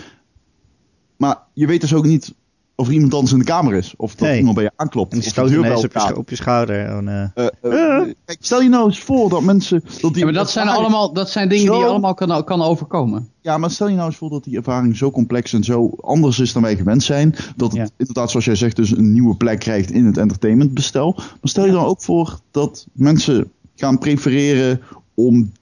Maar 1.17 1.39
je 1.53 1.67
weet 1.67 1.81
dus 1.81 1.95
ook 1.95 2.05
niet 2.05 2.35
of 2.79 2.87
er 2.87 2.93
iemand 2.93 3.15
anders 3.15 3.33
in 3.33 3.39
de 3.39 3.45
kamer 3.45 3.75
is. 3.75 3.95
Of 3.97 4.15
dat 4.15 4.29
Nee. 4.29 4.39
iemand 4.39 4.55
bij 4.55 4.65
je 4.65 4.71
aanklopt. 4.77 5.13
En 5.13 5.19
die 5.19 5.29
of 5.29 5.35
de 5.35 5.41
stoot 5.41 5.51
deurbel 5.51 5.71
ineens 5.71 5.85
op 5.85 5.93
je, 6.09 6.17
op 6.17 6.31
je 6.31 6.37
schouder. 6.37 6.85
En, 6.87 7.09
eh, 7.09 7.47
Eh, 7.63 7.99
eh, 8.01 8.09
kijk, 8.25 8.39
stel 8.41 8.61
je 8.63 8.69
nou 8.69 8.87
eens 8.87 8.99
voor 9.01 9.29
dat 9.29 9.43
mensen. 9.43 9.83
Dat 10.01 10.11
die 10.13 10.19
Ja, 10.19 10.25
maar 10.25 10.35
dat 10.35 10.51
zijn 10.51 10.69
allemaal 10.69 11.13
dat 11.13 11.31
zijn 11.31 11.49
dingen 11.49 11.73
die 11.73 11.81
je 11.81 11.87
allemaal 11.87 12.15
kan, 12.15 12.45
kan 12.45 12.63
overkomen. 12.63 13.29
Ja, 13.41 13.59
maar 13.59 13.71
stel 13.71 13.89
je 13.89 13.95
nou 13.95 14.07
eens 14.07 14.17
voor 14.17 14.31
dat 14.31 14.45
die 14.45 14.57
ervaring 14.57 14.97
zo 14.97 15.11
complex 15.11 15.53
en 15.53 15.65
zo 15.65 15.91
anders 16.01 16.39
is 16.39 16.53
dan 16.53 16.63
wij 16.63 16.77
gewend 16.77 17.03
zijn. 17.03 17.35
Dat 17.57 17.73
het 17.73 17.81
Ja. 17.81 17.89
inderdaad, 17.97 18.31
zoals 18.31 18.45
jij 18.45 18.55
zegt, 18.55 18.77
dus 18.77 18.91
een 18.91 19.13
nieuwe 19.13 19.37
plek 19.37 19.59
krijgt 19.59 19.91
in 19.91 20.05
het 20.07 20.17
entertainmentbestel. 20.17 21.13
Maar 21.17 21.37
stel 21.43 21.67
je 21.67 21.73
dan 21.73 21.85
ook 21.85 22.01
voor 22.03 22.41
dat 22.51 22.87
mensen 22.93 23.51
gaan 23.77 23.99
prefereren 23.99 24.81
om, 25.15 25.53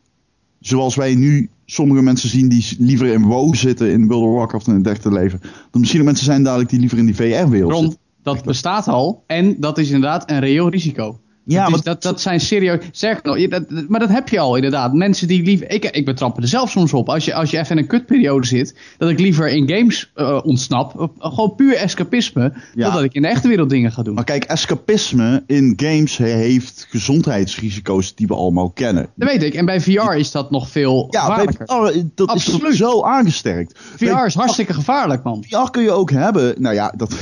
zoals 0.61 0.95
wij 0.95 1.15
nu 1.15 1.51
sommige 1.67 2.03
mensen 2.03 2.29
zien 2.29 2.49
die 2.49 2.77
liever 2.79 3.07
in 3.07 3.23
WoW 3.23 3.55
zitten 3.55 3.91
in 3.91 4.07
World 4.07 4.25
of 4.25 4.35
Warcraft 4.35 4.67
en 4.67 4.75
in 4.75 4.85
het 4.87 5.05
leven. 5.05 5.41
Dat 5.41 5.81
misschien 5.81 6.01
ook 6.01 6.07
mensen 6.07 6.25
zijn 6.25 6.43
dadelijk 6.43 6.71
die 6.71 6.81
liever 6.81 6.99
in 6.99 7.07
die 7.07 7.15
VR-wereld 7.15 7.81
zitten. 7.81 7.99
dat 8.23 8.45
bestaat 8.45 8.89
al. 8.89 9.25
En 9.27 9.61
dat 9.61 9.79
is 9.79 9.87
inderdaad 9.87 10.31
een 10.31 10.41
reëel 10.41 10.69
risico. 10.69 11.19
Ja, 11.47 11.69
maar 11.69 11.81
dat, 11.83 12.03
dat 12.03 12.21
zijn 12.21 12.41
serieus. 12.41 12.79
Sterker 12.93 13.23
nog, 13.39 13.49
dat, 13.49 13.89
maar 13.89 14.01
dat 14.01 14.09
heb 14.09 14.29
je 14.29 14.39
al 14.39 14.57
inderdaad. 14.57 14.93
Mensen 14.93 15.29
die 15.29 15.43
liever. 15.43 15.71
Ik, 15.71 15.85
ik 15.85 16.05
betrap 16.05 16.37
er 16.43 16.49
zelf 16.49 16.71
soms 16.71 16.93
op. 16.93 17.09
Als 17.09 17.25
je, 17.25 17.35
als 17.35 17.51
je 17.51 17.59
even 17.59 17.71
in 17.77 17.83
een 17.83 17.89
kutperiode 17.89 18.47
zit. 18.47 18.75
Dat 18.99 19.09
ik 19.11 19.19
liever 19.19 19.49
in 19.49 19.69
games 19.69 20.11
eh, 20.15 20.41
ontsnap. 20.43 21.01
eh, 21.01 21.07
gewoon 21.35 21.55
puur 21.55 21.75
escapisme. 21.77 22.53
Ja. 22.75 22.85
Dan 22.85 22.95
dat 22.95 23.03
ik 23.05 23.13
in 23.15 23.23
de 23.23 23.29
echte 23.29 23.49
wereld 23.49 23.71
dingen 23.71 23.93
ga 23.93 24.03
doen. 24.03 24.15
Maar 24.15 24.25
kijk, 24.25 24.45
escapisme 24.45 25.43
in 25.47 25.73
games 25.77 26.17
he- 26.17 26.25
heeft 26.25 26.87
gezondheidsrisico's 26.91 28.15
die 28.15 28.27
we 28.27 28.35
allemaal 28.35 28.71
kennen. 28.71 29.09
Dat 29.17 29.29
weet 29.31 29.43
ik. 29.43 29.55
En 29.55 29.65
bij 29.65 29.81
VR 29.81 30.13
is 30.15 30.31
dat 30.31 30.51
nog 30.51 30.69
veel 30.69 31.07
Ja, 31.11 31.35
bij. 31.37 31.45
VR, 31.67 31.99
dat 32.15 32.29
is 32.37 32.49
Absoluut. 32.49 32.77
zo 32.77 33.03
aangesterkt. 33.03 33.79
VR 33.97 34.25
is 34.27 34.35
hartstikke 34.35 34.75
gevaarlijk, 34.75 35.23
man. 35.23 35.45
VR 35.49 35.71
kun 35.71 35.83
je 35.83 35.91
ook 35.91 36.11
hebben. 36.11 36.55
Nou 36.59 36.75
ja, 36.75 36.93
dat. 36.97 37.15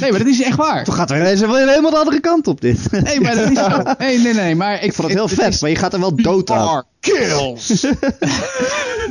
Nee, 0.00 0.10
maar 0.10 0.18
dat 0.18 0.28
is 0.28 0.42
echt 0.42 0.56
waar. 0.56 0.84
Toch 0.84 0.94
gaat 0.94 1.10
er 1.10 1.16
ineens 1.20 1.40
helemaal 1.40 1.90
de 1.90 1.96
andere 1.96 2.20
kant 2.20 2.46
op 2.46 2.60
dit. 2.60 2.90
Nee, 2.90 3.20
maar 3.20 3.34
dat 3.34 3.50
is. 3.50 3.57
Nee, 3.98 4.18
nee, 4.18 4.34
nee. 4.34 4.54
Maar 4.56 4.74
ik, 4.74 4.82
Ik 4.82 4.92
vond 4.92 5.08
het 5.08 5.16
heel 5.16 5.28
vet, 5.28 5.60
maar 5.60 5.70
je 5.70 5.76
gaat 5.76 5.92
er 5.92 6.00
wel 6.00 6.16
dood 6.16 6.50
aan. 6.50 6.84
Kills. 7.00 7.86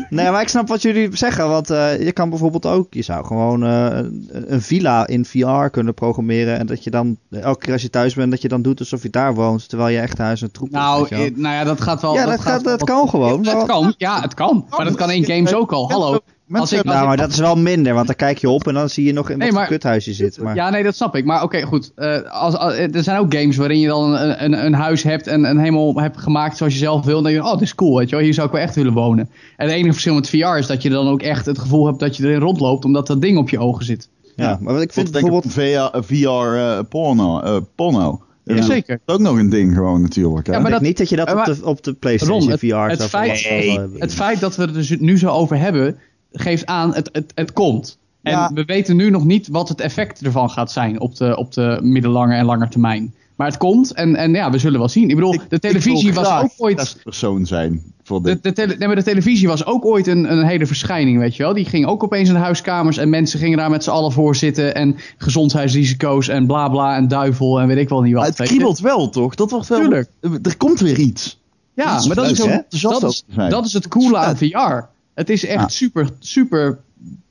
Nee, 0.09 0.31
maar 0.31 0.41
ik 0.41 0.47
snap 0.47 0.67
wat 0.67 0.81
jullie 0.81 1.09
zeggen. 1.17 1.49
Want 1.49 1.69
eh, 1.69 2.01
je 2.03 2.11
kan 2.11 2.29
bijvoorbeeld 2.29 2.65
ook, 2.65 2.93
je 2.93 3.01
zou 3.01 3.25
gewoon 3.25 3.63
eh, 3.63 3.85
een, 3.91 4.29
een 4.47 4.61
villa 4.61 5.07
in 5.07 5.25
VR 5.25 5.67
kunnen 5.71 5.93
programmeren. 5.93 6.57
En 6.59 6.65
dat 6.65 6.83
je 6.83 6.89
dan, 6.89 7.17
elke 7.31 7.59
keer 7.65 7.73
als 7.73 7.81
je 7.81 7.89
thuis 7.89 8.13
bent, 8.13 8.31
dat 8.31 8.41
je 8.41 8.47
dan 8.47 8.61
doet 8.61 8.79
alsof 8.79 9.03
je 9.03 9.09
daar 9.09 9.33
woont. 9.33 9.69
Terwijl 9.69 9.89
je 9.95 9.99
echt 9.99 10.17
huis 10.17 10.41
een 10.41 10.51
troep 10.51 10.69
Nou, 10.71 11.07
nou 11.35 11.55
ja, 11.55 11.63
dat 11.63 11.81
gaat 11.81 12.01
wel. 12.01 12.13
Ja, 12.13 12.25
dat 12.25 12.39
gaat- 12.39 12.63
dat 12.63 12.79
wat- 12.79 12.89
kan 12.89 13.09
gewoon, 13.09 13.45
Het 13.45 13.53
maar- 13.55 13.65
kan, 13.65 13.93
ja, 13.97 14.21
het 14.21 14.33
kan. 14.33 14.65
Maar 14.69 14.85
dat 14.85 14.95
kan 14.95 15.11
in 15.11 15.25
games 15.25 15.53
ook 15.53 15.71
al. 15.71 15.91
Hallo. 15.91 16.19
Als 16.51 16.71
ik, 16.71 16.77
als 16.77 16.85
Nou, 16.87 16.99
ik- 17.01 17.07
maar 17.07 17.17
dat 17.17 17.29
is 17.31 17.37
wel 17.39 17.55
minder, 17.55 17.93
want 17.93 18.07
dan 18.07 18.15
kijk 18.15 18.37
je 18.37 18.49
op 18.49 18.67
en 18.67 18.73
dan 18.73 18.89
zie 18.89 19.05
je 19.05 19.13
nog 19.13 19.29
in 19.29 19.37
Nee, 19.37 19.51
maar- 19.51 19.59
voor 19.67 19.71
kuthuis 19.73 20.05
je 20.05 20.13
zit. 20.13 20.41
Maar... 20.41 20.55
Ja, 20.55 20.69
nee, 20.69 20.83
dat 20.83 20.95
snap 20.95 21.15
ik. 21.15 21.25
Maar 21.25 21.43
oké, 21.43 21.61
goed. 21.61 21.91
Eh, 21.95 22.21
als, 22.31 22.55
als- 22.55 22.73
er 22.73 23.03
zijn 23.03 23.19
ook 23.19 23.33
games 23.35 23.55
waarin 23.57 23.79
je 23.79 23.87
dan 23.87 24.13
een, 24.17 24.43
een, 24.43 24.65
een 24.65 24.73
huis 24.73 25.03
hebt 25.03 25.27
en, 25.27 25.45
en 25.45 25.57
helemaal 25.57 25.99
hebt 25.99 26.17
gemaakt 26.17 26.57
zoals 26.57 26.73
je 26.73 26.79
zelf 26.79 27.05
wil. 27.05 27.17
En 27.17 27.23
dan 27.23 27.31
denk 27.31 27.43
je, 27.43 27.49
oh, 27.51 27.57
dit 27.57 27.61
is 27.67 27.75
cool, 27.77 27.97
weet 27.97 28.09
je 28.09 28.15
wel. 28.15 28.23
Hier 28.25 28.33
zou 28.33 28.47
ik 28.47 28.53
wel 28.53 28.61
echt 28.61 28.75
willen 28.75 28.93
wonen. 28.93 29.29
En 29.57 29.65
het 29.67 29.75
enige 29.75 29.91
verschil 29.91 30.13
met 30.15 30.29
VR 30.29 30.57
is 30.57 30.67
dat 30.67 30.81
je 30.81 30.89
dan 30.89 31.07
ook 31.07 31.21
echt 31.21 31.45
het 31.45 31.59
gevoel 31.59 31.85
hebt 31.85 31.99
dat 31.99 32.17
je 32.17 32.23
erin 32.23 32.39
rondloopt, 32.39 32.85
omdat 32.85 33.07
dat 33.07 33.21
ding 33.21 33.37
op 33.37 33.49
je 33.49 33.59
ogen 33.59 33.85
zit. 33.85 34.09
Ja, 34.35 34.57
maar 34.61 34.73
wat 34.73 34.81
ik 34.83 34.93
vind 34.93 35.11
bijvoorbeeld... 35.11 35.53
VR, 35.53 35.97
VR 36.13 36.27
eh, 36.27 36.79
porno. 36.89 37.39
eh, 37.39 37.57
porno. 37.75 38.21
Jazeker. 38.43 38.99
Dat 39.05 39.19
is 39.19 39.25
ook 39.25 39.31
nog 39.31 39.39
een 39.41 39.49
ding 39.49 39.73
gewoon 39.75 40.01
natuurlijk. 40.01 40.47
Hè? 40.47 40.53
Ja, 40.53 40.59
maar 40.59 40.71
dat- 40.71 40.81
niet 40.81 40.97
dat 40.97 41.09
je 41.09 41.15
dat 41.15 41.29
op 41.29 41.35
maar- 41.35 41.45
de, 41.45 41.59
op 41.65 41.83
de 41.83 41.93
PlayStation 41.93 42.39
Ron, 42.39 42.49
het, 42.49 42.59
VR 42.59 42.65
het, 42.75 42.97
zou 42.97 43.09
feit, 43.09 43.39
verwachten. 43.39 43.91
Wel, 43.91 43.99
het 43.99 44.13
feit 44.13 44.39
dat 44.39 44.55
we 44.55 44.61
het 44.61 44.73
dus 44.73 44.99
nu 44.99 45.17
zo 45.17 45.29
over 45.29 45.57
hebben, 45.57 45.97
geeft 46.31 46.65
aan, 46.65 46.93
het, 46.93 47.09
het, 47.11 47.31
het 47.35 47.53
komt. 47.53 47.97
En 48.21 48.31
Ja. 48.31 48.51
we 48.53 48.65
weten 48.65 48.95
nu 48.95 49.09
nog 49.09 49.25
niet 49.25 49.47
wat 49.47 49.69
het 49.69 49.81
effect 49.81 50.21
ervan 50.25 50.49
gaat 50.49 50.71
zijn 50.71 50.99
op 50.99 51.15
de, 51.15 51.37
op 51.37 51.53
de 51.53 51.79
middellange 51.81 52.35
en 52.35 52.45
lange 52.45 52.67
termijn. 52.67 53.13
Maar 53.37 53.47
het 53.47 53.57
komt 53.57 53.93
en, 53.93 54.15
en 54.15 54.33
ja, 54.33 54.51
we 54.51 54.57
zullen 54.57 54.79
wel 54.79 54.89
zien. 54.89 55.09
Ik 55.09 55.15
bedoel, 55.15 55.39
de 55.49 55.59
televisie 55.59 56.13
was 56.13 56.29
ook 56.43 56.51
ooit... 56.57 56.77
testpersoon 56.77 57.45
zijn 57.45 57.81
voor 58.03 58.21
De, 58.21 58.29
dit. 58.29 58.43
de, 58.43 58.53
tele, 58.53 58.75
nee, 58.77 58.87
maar 58.87 58.95
de 58.95 59.03
televisie 59.03 59.47
was 59.47 59.65
ook 59.65 59.85
ooit 59.85 60.07
een, 60.07 60.31
een 60.31 60.45
hele 60.45 60.65
verschijning, 60.65 61.19
weet 61.19 61.35
je 61.35 61.43
wel. 61.43 61.53
Die 61.53 61.65
ging 61.65 61.85
ook 61.85 62.03
opeens 62.03 62.27
in 62.27 62.33
de 62.33 62.39
huiskamers 62.41 62.97
en 62.97 63.09
mensen 63.09 63.39
gingen 63.39 63.57
daar 63.57 63.69
met 63.69 63.83
z'n 63.83 63.89
allen 63.89 64.11
voor 64.11 64.35
zitten. 64.35 64.75
En 64.75 64.95
gezondheidsrisico's 65.17 66.27
en 66.27 66.47
bla 66.47 66.69
bla 66.69 66.95
en 66.95 67.07
duivel 67.07 67.59
en 67.59 67.67
weet 67.67 67.77
ik 67.77 67.89
wel 67.89 68.01
niet 68.01 68.13
wat. 68.13 68.21
Maar 68.21 68.31
het 68.37 68.47
kriebelt 68.47 68.79
wel, 68.79 69.09
toch? 69.09 69.35
Dat 69.35 69.51
wordt 69.51 69.67
wel. 69.67 69.79
Tuurlijk. 69.79 70.09
Er 70.43 70.57
komt 70.57 70.79
weer 70.79 70.97
iets. 70.99 71.39
Ja, 71.73 71.95
Dat 71.95 72.05
maar 72.07 72.15
dat 72.15 72.31
is, 72.31 72.41
ook, 72.41 72.49
dat, 72.81 73.03
is, 73.03 73.23
dat 73.49 73.65
is 73.65 73.73
het 73.73 73.87
coole 73.87 74.17
aan 74.17 74.37
VR. 74.37 74.85
Het 75.13 75.29
is 75.29 75.45
echt 75.45 75.59
Ja. 75.61 75.67
super, 75.67 76.09
super 76.19 76.79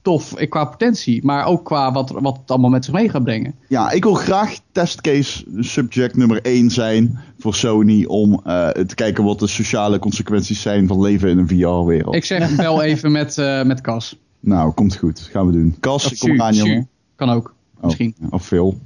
tof 0.03 0.35
eh, 0.35 0.49
qua 0.51 0.65
potentie, 0.65 1.25
maar 1.25 1.45
ook 1.47 1.65
qua 1.65 1.93
wat, 1.93 2.11
wat 2.11 2.37
het 2.37 2.51
allemaal 2.51 2.71
met 2.71 2.85
zich 2.85 2.95
mee 2.95 3.09
gaat 3.09 3.25
brengen. 3.25 3.55
Ja, 3.69 3.91
ik 3.91 4.05
wil 4.05 4.15
graag 4.15 4.59
testcase 4.73 5.45
subject 5.59 6.17
nummer 6.17 6.43
1 6.43 6.71
zijn 6.71 7.19
voor 7.39 7.55
Sony 7.55 8.05
om 8.05 8.41
eh, 8.45 8.69
te 8.69 8.95
kijken 8.95 9.25
wat 9.25 9.39
de 9.39 9.47
sociale 9.47 9.99
consequenties 9.99 10.63
zijn 10.63 10.87
van 10.87 11.01
leven 11.01 11.29
in 11.31 11.39
een 11.39 11.49
VR-wereld. 11.49 12.15
Ik 12.15 12.25
zeg 12.25 12.57
bel 12.57 12.83
even 12.91 13.13
met, 13.13 13.39
eh 13.39 13.63
met 13.63 13.81
Cas. 13.81 14.17
Nou, 14.41 14.73
komt 14.73 14.97
goed. 14.97 15.21
Gaan 15.21 15.47
we 15.47 15.53
doen. 15.53 15.77
Cas, 15.81 16.19
kom 16.19 16.35
Su- 16.35 16.41
aan, 16.43 16.55
Su. 16.55 16.67
jongen. 16.67 16.89
Kan 17.17 17.31
ook, 17.31 17.55
Oh, 17.77 17.85
misschien. 17.85 18.15
Of 18.31 18.47
Phil. 18.47 18.81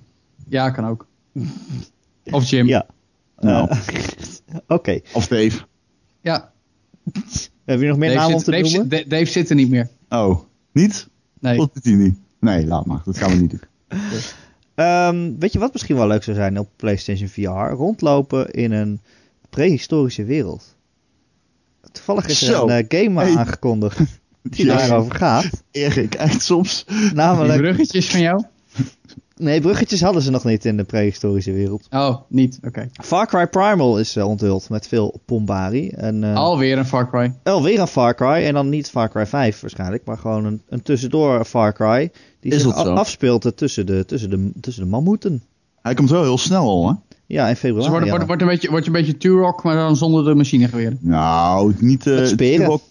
Ja, 0.49 0.71
kan 0.71 0.87
ook. 0.87 1.07
Of 2.31 2.45
Jim. 2.51 2.67
Ja. 2.67 2.87
Nou. 3.39 3.69
Oké. 4.67 5.01
Of 5.13 5.27
Dave. 5.27 5.59
Ja, 6.21 6.51
Heb 7.65 7.81
je 7.81 7.87
nog 7.87 7.97
meer 7.97 8.09
Dave, 8.09 8.21
namen 8.21 8.37
om 8.37 8.43
te 8.43 8.51
Dave, 8.51 8.63
noemen? 8.63 8.89
zit, 8.99 9.11
Dave 9.11 9.25
zit 9.25 9.49
er 9.51 9.57
niet 9.57 9.71
meer. 9.71 9.89
Oh, 10.09 10.39
niet? 10.73 11.09
Nee. 11.41 11.57
Dat 11.57 11.75
doet 11.75 11.85
hij 11.85 11.93
niet. 11.95 12.19
Nee, 12.41 12.67
laat 12.67 12.87
maar. 12.87 13.03
Dat 13.05 13.19
gaan 13.19 13.31
we 13.31 13.37
niet 13.37 13.51
doen. 13.51 13.61
Ehm, 14.75 15.33
weet 15.39 15.53
je 15.53 15.59
wat 15.59 15.73
misschien 15.73 15.97
wel 15.97 16.07
leuk 16.07 16.23
zou 16.23 16.37
zijn 16.37 16.59
op 16.59 16.69
PlayStation 16.77 17.29
VR? 17.29 17.73
Rondlopen 17.75 18.51
in 18.51 18.73
een 18.73 19.01
prehistorische 19.51 20.25
wereld. 20.25 20.77
Toevallig 21.93 22.27
is 22.27 22.43
er 22.43 22.55
Zo. 22.55 22.69
een 22.69 22.87
eh, 22.89 23.01
game 23.05 23.21
Hey. 23.21 23.37
aangekondigd 23.37 24.01
die 24.43 24.67
daarover 24.67 25.15
gaat. 25.15 25.51
Erik, 25.71 26.15
echt 26.29 26.43
soms. 26.43 26.85
Die 26.87 27.13
Namelijk 27.13 27.61
bruggetjes 27.61 28.11
van 28.11 28.21
jou? 28.21 28.45
Nee, 29.41 29.61
bruggetjes 29.61 30.01
hadden 30.01 30.23
ze 30.23 30.31
nog 30.31 30.45
niet 30.45 30.65
in 30.65 30.77
de 30.77 30.85
prehistorische 30.85 31.53
wereld. 31.53 31.87
Oh, 31.91 32.17
niet. 32.29 32.59
Oké. 32.67 32.89
Far 33.03 33.27
Cry 33.27 33.47
Primal 33.47 33.99
is 33.99 34.17
eh, 34.17 34.29
onthuld 34.29 34.69
met 34.69 34.89
veel 34.89 35.21
pombari. 35.25 35.89
En, 35.89 36.25
eh, 36.25 36.35
Alweer 36.35 36.79
een 36.79 36.87
Far 36.87 37.11
Cry. 37.11 37.35
Alweer 37.43 37.81
een 37.81 37.87
Far 37.87 38.15
Cry. 38.15 38.45
En 38.45 38.55
dan 38.55 38.69
niet 38.69 38.91
Far 38.91 39.09
Cry 39.09 39.27
5 39.27 39.61
waarschijnlijk, 39.61 40.05
maar 40.05 40.19
gewoon 40.19 40.45
een, 40.45 40.63
een 40.69 40.83
tussendoor 40.83 41.45
Far 41.45 41.73
Cry. 41.73 42.11
Die 42.41 42.53
Is 42.53 42.63
zich 42.63 42.75
afspeelt 42.75 43.57
tussen 43.57 43.87
de, 43.87 44.05
tussen, 44.05 44.31
de, 44.31 44.53
tussen 44.61 44.83
de 44.83 44.89
mammoeten. 44.89 45.43
Hij 45.83 45.95
komt 45.95 46.11
wel 46.11 46.23
heel 46.23 46.39
snel 46.39 46.69
al, 46.69 46.89
hè? 46.89 46.95
Ja, 47.27 47.49
in 47.49 47.57
februari. 47.57 47.83
Dus 47.83 47.91
wordt, 47.91 48.05
ja. 48.05 48.11
wordt, 48.11 48.27
wordt, 48.27 48.43
een 48.43 48.49
beetje, 48.49 48.71
wordt 48.71 48.87
een 48.87 48.93
beetje 48.93 49.17
Turok, 49.17 49.63
maar 49.63 49.77
dan 49.77 49.97
zonder 49.97 50.25
de 50.25 50.35
machinegeweer. 50.35 50.97
Nou, 51.01 51.75
niet... 51.79 52.07
eh 52.07 52.25
speren. 52.25 52.65
Turok, 52.65 52.83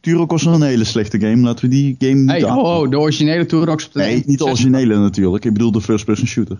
Turok 0.00 0.30
was 0.30 0.42
nog 0.42 0.54
een 0.54 0.62
hele 0.62 0.84
slechte 0.84 1.20
game. 1.20 1.36
Laten 1.36 1.64
we 1.64 1.70
die 1.70 1.96
game 1.98 2.14
niet 2.14 2.30
Hey, 2.30 2.46
aan- 2.46 2.58
oh, 2.58 2.78
oh, 2.80 2.90
de 2.90 2.98
originele 2.98 3.46
Turoks. 3.46 3.86
op 3.86 3.92
de 3.92 3.98
Nee, 3.98 4.22
niet 4.26 4.38
de 4.38 4.44
originele 4.44 4.98
natuurlijk. 4.98 5.44
Ik 5.44 5.52
bedoel 5.52 5.72
de 5.72 5.80
first-person 5.80 6.26
shooter. 6.26 6.58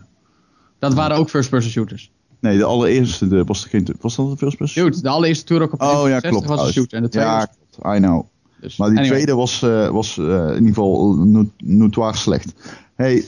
Dat 0.79 0.95
waren 0.95 1.17
ook 1.17 1.31
first-person 1.31 1.71
shooters. 1.71 2.11
Nee, 2.41 2.59
de 2.59 2.65
allereerste 2.65 3.29
de, 3.29 3.45
was, 3.45 3.65
er 3.65 3.71
geen, 3.71 3.87
was 4.01 4.17
dat 4.17 4.31
de 4.31 4.37
first-person 4.37 4.85
Dude, 4.85 5.01
de 5.03 5.09
allereerste 5.09 5.45
Turok 5.45 5.73
op 5.73 5.79
de 5.79 5.85
Oh 5.85 5.91
ja, 5.91 6.21
360 6.21 6.31
klopt. 6.31 6.47
was 6.47 6.67
een 6.67 6.73
shooter. 6.73 6.97
En 6.97 7.03
de 7.03 7.09
tweede 7.09 7.29
ja, 7.31 7.45
klopt. 7.71 7.97
I 7.97 8.01
know. 8.01 8.25
Dus, 8.61 8.77
Maar 8.77 8.89
die 8.89 8.99
anyway. 8.99 9.17
tweede 9.17 9.35
was, 9.39 9.63
eh, 9.63 9.89
was 9.91 10.19
eh, 10.19 10.25
in 10.49 10.53
ieder 10.55 10.67
geval 10.69 11.15
no 11.15 11.51
notoire 11.65 12.17
slecht. 12.17 12.53
Hey, 12.95 13.25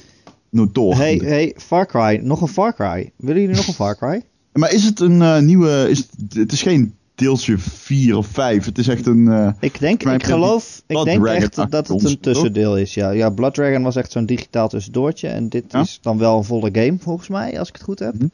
notoire. 0.51 0.97
Hey, 1.03 1.15
hey, 1.25 1.55
Far 1.57 1.87
Cry. 1.87 2.21
Nog 2.23 2.41
een 2.41 2.49
Far 2.49 2.75
Cry. 2.75 3.13
Willen 3.17 3.41
jullie 3.41 3.57
nog 3.57 3.67
een 3.67 3.75
Far 3.75 3.97
Cry? 3.97 4.23
Maar 4.53 4.73
is 4.73 4.85
het 4.85 5.01
een 5.01 5.23
eh, 5.23 5.39
nieuwe... 5.41 5.87
Is 5.91 5.99
het, 5.99 6.35
het 6.37 6.53
is 6.53 6.63
geen 6.63 6.95
deeltje 7.19 7.59
4 7.59 8.17
of 8.17 8.27
5. 8.27 8.65
Het 8.65 8.79
is 8.79 8.89
echt 8.89 9.07
een... 9.07 9.29
eh, 9.29 9.49
Ik 9.61 9.79
denk, 9.79 10.03
ik 10.03 10.25
geloof, 10.25 10.83
ik 10.87 11.05
denk 11.05 11.27
echt 11.27 11.55
dat 11.71 11.89
het 11.89 12.05
een 12.05 12.21
tussendeel 12.21 12.77
is. 12.77 12.95
Ja, 12.95 13.11
ja 13.11 13.31
Blood 13.31 13.55
Dragon 13.55 13.83
was 13.83 13.97
echt 13.97 14.13
zo'n 14.13 14.27
digitaal 14.27 14.69
tussendoortje. 14.69 15.29
En 15.29 15.49
dit 15.49 15.65
Ja? 15.69 15.81
is 15.81 15.99
dan 16.03 16.19
wel 16.19 16.37
een 16.37 16.45
volle 16.45 16.69
game, 16.73 16.97
volgens 17.01 17.29
mij, 17.29 17.59
als 17.59 17.69
ik 17.69 17.75
het 17.75 17.83
goed 17.85 17.99
heb. 17.99 18.15
Mhm. 18.15 18.27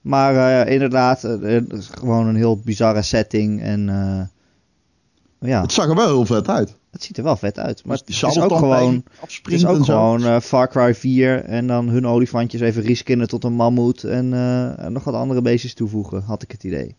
Maar 0.00 0.64
eh, 0.66 0.72
inderdaad, 0.72 1.22
het 1.22 1.72
is 1.72 1.90
gewoon 1.98 2.26
een 2.26 2.36
heel 2.36 2.60
bizarre 2.64 3.02
setting. 3.02 3.62
En 3.62 3.80
ja, 5.40 5.60
Het 5.60 5.72
zag 5.72 5.88
er 5.88 5.94
wel 5.94 6.06
heel 6.06 6.26
vet 6.26 6.48
uit. 6.48 6.74
het 6.90 7.02
ziet 7.02 7.16
er 7.18 7.24
wel 7.24 7.36
vet 7.36 7.58
uit. 7.58 7.84
Maar 7.84 7.96
die 7.96 8.16
het 8.16 8.36
is 8.36 8.40
ook 8.40 8.56
gewoon, 8.56 9.04
het 9.20 9.52
is 9.52 9.66
ook 9.66 9.84
gewoon 9.84 10.42
Far 10.42 10.68
Cry 10.68 10.94
4. 10.94 11.44
En 11.44 11.66
dan 11.66 11.88
hun 11.88 12.06
olifantjes 12.06 12.60
even 12.60 12.82
reskinnen 12.82 13.28
tot 13.28 13.44
een 13.44 13.52
mammoet. 13.52 14.04
En, 14.04 14.32
en 14.78 14.92
nog 14.92 15.04
wat 15.04 15.14
andere 15.14 15.42
beestjes 15.42 15.74
toevoegen, 15.74 16.22
had 16.22 16.42
ik 16.42 16.50
het 16.50 16.64
idee. 16.64 16.94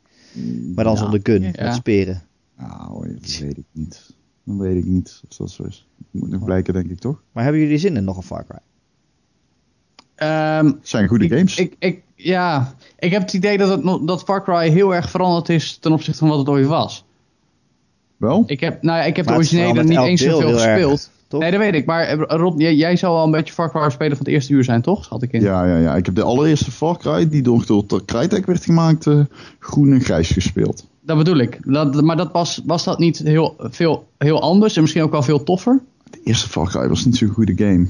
Maar 0.76 0.84
dan 0.84 0.94
Ja. 0.94 1.00
zonder 1.00 1.20
gun, 1.24 1.42
Ja. 1.42 1.52
met 1.64 1.74
speren. 1.76 2.22
Nou, 2.58 3.14
dat 3.22 3.38
weet 3.38 3.58
ik 3.58 3.66
niet. 3.72 4.14
Dan 4.44 4.58
weet 4.60 4.76
ik 4.78 4.86
niet 4.86 5.22
of 5.30 5.38
dat 5.38 5.52
zo 5.52 5.64
is. 5.64 5.88
Dat 5.98 6.22
moet 6.22 6.30
nog 6.30 6.44
blijken, 6.44 6.74
denk 6.74 6.90
ik, 6.90 7.00
toch? 7.00 7.22
Maar 7.32 7.44
hebben 7.44 7.62
jullie 7.62 7.78
zin 7.78 7.96
in 7.96 8.04
nog 8.04 8.18
een 8.18 8.24
Far 8.24 8.46
Cry? 8.46 8.60
Ehm, 10.16 10.66
Het 10.66 10.76
zijn 10.82 11.08
goede 11.08 11.26
ik, 11.26 11.32
games. 11.32 11.58
Ik, 11.58 11.76
ik, 11.80 12.02
ja, 12.16 12.76
ik 13.00 13.12
heb 13.12 13.22
het 13.22 13.34
idee 13.34 13.58
dat, 13.58 13.70
het, 13.70 14.08
dat 14.08 14.24
Far 14.24 14.44
Cry 14.44 14.70
heel 14.70 14.96
erg 14.96 15.10
veranderd 15.10 15.50
is 15.50 15.78
ten 15.78 15.92
opzichte 15.92 16.20
van 16.20 16.30
wat 16.30 16.38
het 16.40 16.50
ooit 16.50 16.68
was. 16.68 17.06
wel? 18.18 18.44
Ik 18.48 18.60
heb, 18.60 18.82
nou 18.82 18.98
ja, 18.98 19.04
ik 19.04 19.16
heb 19.16 19.26
Maar 19.26 19.34
de 19.34 19.40
originele 19.40 19.84
niet 19.84 19.98
eens 19.98 20.22
zoveel 20.22 20.54
gespeeld. 20.54 21.12
Toch? 21.28 21.42
Nee, 21.42 21.52
dat 21.52 21.60
weet 21.60 21.74
ik. 21.74 21.86
Maar 21.86 22.04
eh, 22.04 22.18
Rob, 22.38 22.60
jij, 22.60 22.76
jij 22.76 22.96
zou 22.96 23.16
al 23.18 23.26
een 23.26 23.32
beetje 23.32 23.54
Far 23.54 23.72
Cry 23.72 23.90
speler 23.90 24.18
van 24.18 24.26
het 24.26 24.34
eerste 24.34 24.54
uur 24.54 24.64
zijn, 24.64 24.82
toch? 24.82 25.04
Schat 25.04 25.22
ik 25.24 25.32
in. 25.32 25.42
Ja, 25.42 25.66
ja, 25.66 25.78
ja. 25.78 25.96
Ik 25.96 26.06
heb 26.06 26.16
de 26.16 26.24
allereerste 26.24 26.72
Far 26.72 26.98
Cry, 26.98 27.30
die 27.30 27.42
door, 27.42 27.64
door 27.66 28.06
Crytek 28.06 28.46
werd 28.46 28.64
gemaakt, 28.66 29.08
eh, 29.08 29.20
groen 29.60 29.92
en 29.94 30.02
grijs 30.02 30.30
gespeeld. 30.30 30.88
Dat 31.02 31.18
bedoel 31.18 31.38
ik. 31.38 31.60
Dat, 31.64 32.02
maar 32.02 32.18
dat 32.18 32.32
was, 32.32 32.62
was 32.66 32.84
dat 32.84 33.00
niet 33.00 33.18
heel, 33.18 33.56
veel, 33.60 34.08
heel 34.18 34.42
anders 34.42 34.76
en 34.76 34.82
misschien 34.82 35.04
ook 35.04 35.12
wel 35.12 35.24
veel 35.24 35.44
toffer? 35.44 35.80
De 36.10 36.20
eerste 36.24 36.50
Far 36.50 36.68
Cry 36.70 36.88
was 36.88 37.06
niet 37.06 37.18
zo'n 37.18 37.28
goede 37.30 37.54
game. 37.56 37.88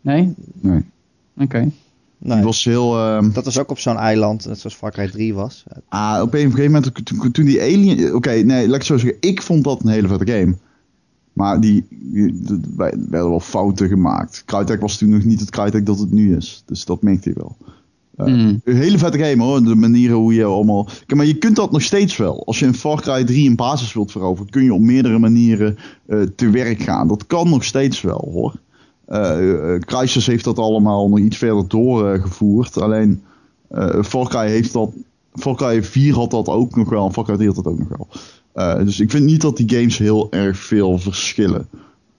Nee? 0.00 0.34
Nee. 0.60 0.84
Oké. 1.38 1.70
Nee. 2.18 2.36
Die 2.36 2.44
was 2.44 2.64
heel... 2.64 2.98
ehm, 2.98 3.32
Dat 3.32 3.44
was 3.44 3.58
ook 3.58 3.70
op 3.70 3.78
zo'n 3.78 3.96
eiland, 3.96 4.46
net 4.46 4.58
zoals 4.58 4.76
Far 4.76 4.90
Cry 4.92 5.10
3 5.10 5.34
was. 5.34 5.64
Ah, 5.88 6.22
op 6.22 6.34
een 6.34 6.40
gegeven 6.40 6.72
moment, 6.72 7.04
toen, 7.04 7.32
toen 7.32 7.44
die 7.44 7.60
Alien... 7.60 8.14
Oké, 8.14 8.30
nee, 8.30 8.44
laat 8.46 8.66
ik 8.66 8.72
het 8.72 8.84
zo 8.84 8.96
zeggen. 8.96 9.18
Ik 9.20 9.42
vond 9.42 9.64
dat 9.64 9.82
een 9.82 9.88
hele 9.88 10.08
vette 10.08 10.32
game. 10.32 10.54
Maar 11.34 11.60
die, 11.60 11.86
die, 11.90 12.34
er 12.48 12.60
werden 12.76 13.10
wel 13.10 13.40
fouten 13.40 13.88
gemaakt. 13.88 14.42
Crytek 14.46 14.80
was 14.80 14.98
toen 14.98 15.08
nog 15.08 15.24
niet 15.24 15.40
het 15.40 15.50
Crytek 15.50 15.86
dat 15.86 15.98
het 15.98 16.10
nu 16.10 16.36
is. 16.36 16.62
Dus 16.66 16.84
dat 16.84 17.02
merkte 17.02 17.28
je 17.28 17.34
wel. 17.34 17.56
Eh, 18.16 18.26
Mm. 18.26 18.60
Een 18.64 18.76
hele 18.76 18.98
vette 18.98 19.18
game 19.18 19.42
hoor. 19.42 19.62
De 19.62 19.74
manieren 19.74 20.16
hoe 20.16 20.34
je 20.34 20.44
allemaal... 20.44 20.84
Kijk, 20.84 21.14
maar 21.14 21.26
je 21.26 21.38
kunt 21.38 21.56
dat 21.56 21.72
nog 21.72 21.82
steeds 21.82 22.16
wel. 22.16 22.46
Als 22.46 22.58
je 22.58 22.66
in 22.66 22.74
Far 22.74 23.00
Cry 23.00 23.24
3 23.24 23.48
een 23.48 23.56
basis 23.56 23.92
wilt 23.92 24.12
veroveren... 24.12 24.50
kun 24.50 24.64
je 24.64 24.74
op 24.74 24.80
meerdere 24.80 25.18
manieren 25.18 25.76
eh, 26.06 26.20
te 26.20 26.50
werk 26.50 26.82
gaan. 26.82 27.08
Dat 27.08 27.26
kan 27.26 27.48
nog 27.48 27.64
steeds 27.64 28.00
wel 28.00 28.28
hoor. 28.32 28.54
Eh 29.06 29.74
eh, 29.74 29.80
Crysis 29.80 30.26
heeft 30.26 30.44
dat 30.44 30.58
allemaal 30.58 31.08
nog 31.08 31.18
iets 31.18 31.36
verder 31.36 31.68
doorgevoerd. 31.68 32.80
Alleen 32.80 33.22
Far 34.02 34.28
Cry 34.28 34.48
heeft 34.48 34.72
dat... 34.72 34.92
Far 35.34 35.54
Cry 35.54 35.82
4 35.82 36.14
had 36.14 36.30
dat 36.30 36.48
ook 36.48 36.76
nog 36.76 36.88
wel. 36.88 37.06
En 37.06 37.12
Far 37.12 37.24
Cry 37.24 37.34
3 37.34 37.46
had 37.46 37.56
dat 37.56 37.66
ook 37.66 37.78
nog 37.78 37.88
wel. 37.88 38.08
Eh, 38.54 38.76
dus 38.76 39.00
ik 39.00 39.10
vind 39.10 39.24
niet 39.24 39.40
dat 39.40 39.56
die 39.56 39.70
games 39.70 39.98
heel 39.98 40.32
erg 40.32 40.58
veel 40.58 40.98
verschillen. 40.98 41.68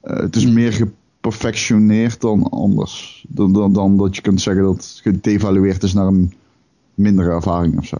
Eh, 0.01 0.17
het 0.17 0.35
is 0.35 0.43
Hmm. 0.43 0.53
meer 0.53 0.73
geperfectioneerd 0.73 2.21
dan 2.21 2.49
anders. 2.49 3.25
Dan, 3.29 3.53
dan, 3.53 3.73
dan 3.73 3.97
dat 3.97 4.15
je 4.15 4.21
kunt 4.21 4.41
zeggen 4.41 4.63
dat 4.63 4.75
het 4.75 4.99
gedevalueerd 5.03 5.83
is 5.83 5.93
naar 5.93 6.07
een 6.07 6.33
mindere 6.93 7.29
ervaring 7.29 7.77
of 7.77 7.85
zo. 7.85 7.97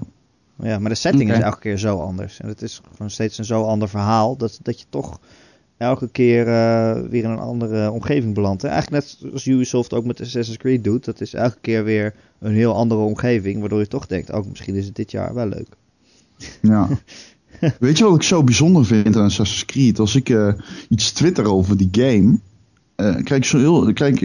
Ja, 0.61 0.79
maar 0.79 0.89
de 0.89 0.95
setting 0.95 1.31
is 1.31 1.39
elke 1.39 1.59
keer 1.59 1.77
zo 1.77 1.97
anders. 1.99 2.39
En 2.39 2.47
het 2.47 2.61
is 2.61 2.81
gewoon 2.91 3.09
steeds 3.09 3.38
een 3.38 3.45
zo 3.45 3.63
ander 3.63 3.89
verhaal. 3.89 4.38
Dat, 4.38 4.59
dat 4.61 4.79
je 4.79 4.86
toch 4.89 5.19
elke 5.77 6.09
keer 6.09 6.47
eh, 6.47 7.01
weer 7.09 7.23
in 7.23 7.29
een 7.29 7.39
andere 7.39 7.91
omgeving 7.91 8.33
belandt. 8.33 8.63
Eigenlijk 8.63 9.03
net 9.03 9.17
zoals 9.19 9.45
Ubisoft 9.45 9.93
ook 9.93 10.05
met 10.05 10.21
Assassin's 10.21 10.57
Creed 10.57 10.83
doet. 10.83 11.05
Dat 11.05 11.21
is 11.21 11.33
elke 11.33 11.57
keer 11.61 11.83
weer 11.83 12.13
een 12.39 12.53
heel 12.53 12.75
andere 12.75 13.01
omgeving. 13.01 13.59
Waardoor 13.59 13.79
je 13.79 13.88
toch 13.88 14.05
denkt, 14.07 14.31
ook 14.31 14.47
misschien 14.47 14.75
is 14.75 14.86
het 14.86 14.95
dit 14.95 15.11
jaar 15.11 15.33
wel 15.33 15.47
leuk. 15.47 15.67
Ja. 16.61 16.88
Weet 17.80 17.97
je 17.97 18.03
wat 18.03 18.16
ik 18.16 18.24
zo 18.24 18.43
bijzonder 18.43 18.86
vind 18.86 19.16
aan 19.16 19.24
Assassin's 19.24 19.66
Creed? 19.66 19.99
Als 19.99 20.16
ik 20.16 20.30
eh, 20.30 20.53
iets 20.89 21.12
twitter 21.12 21.45
over 21.45 21.78
die 21.78 21.89
game, 21.91 22.39
eh, 22.95 23.06
krijg 23.24 23.41
ik 23.41 23.45
zo 23.45 23.58
heel. 23.58 23.93
Krijg 23.93 24.22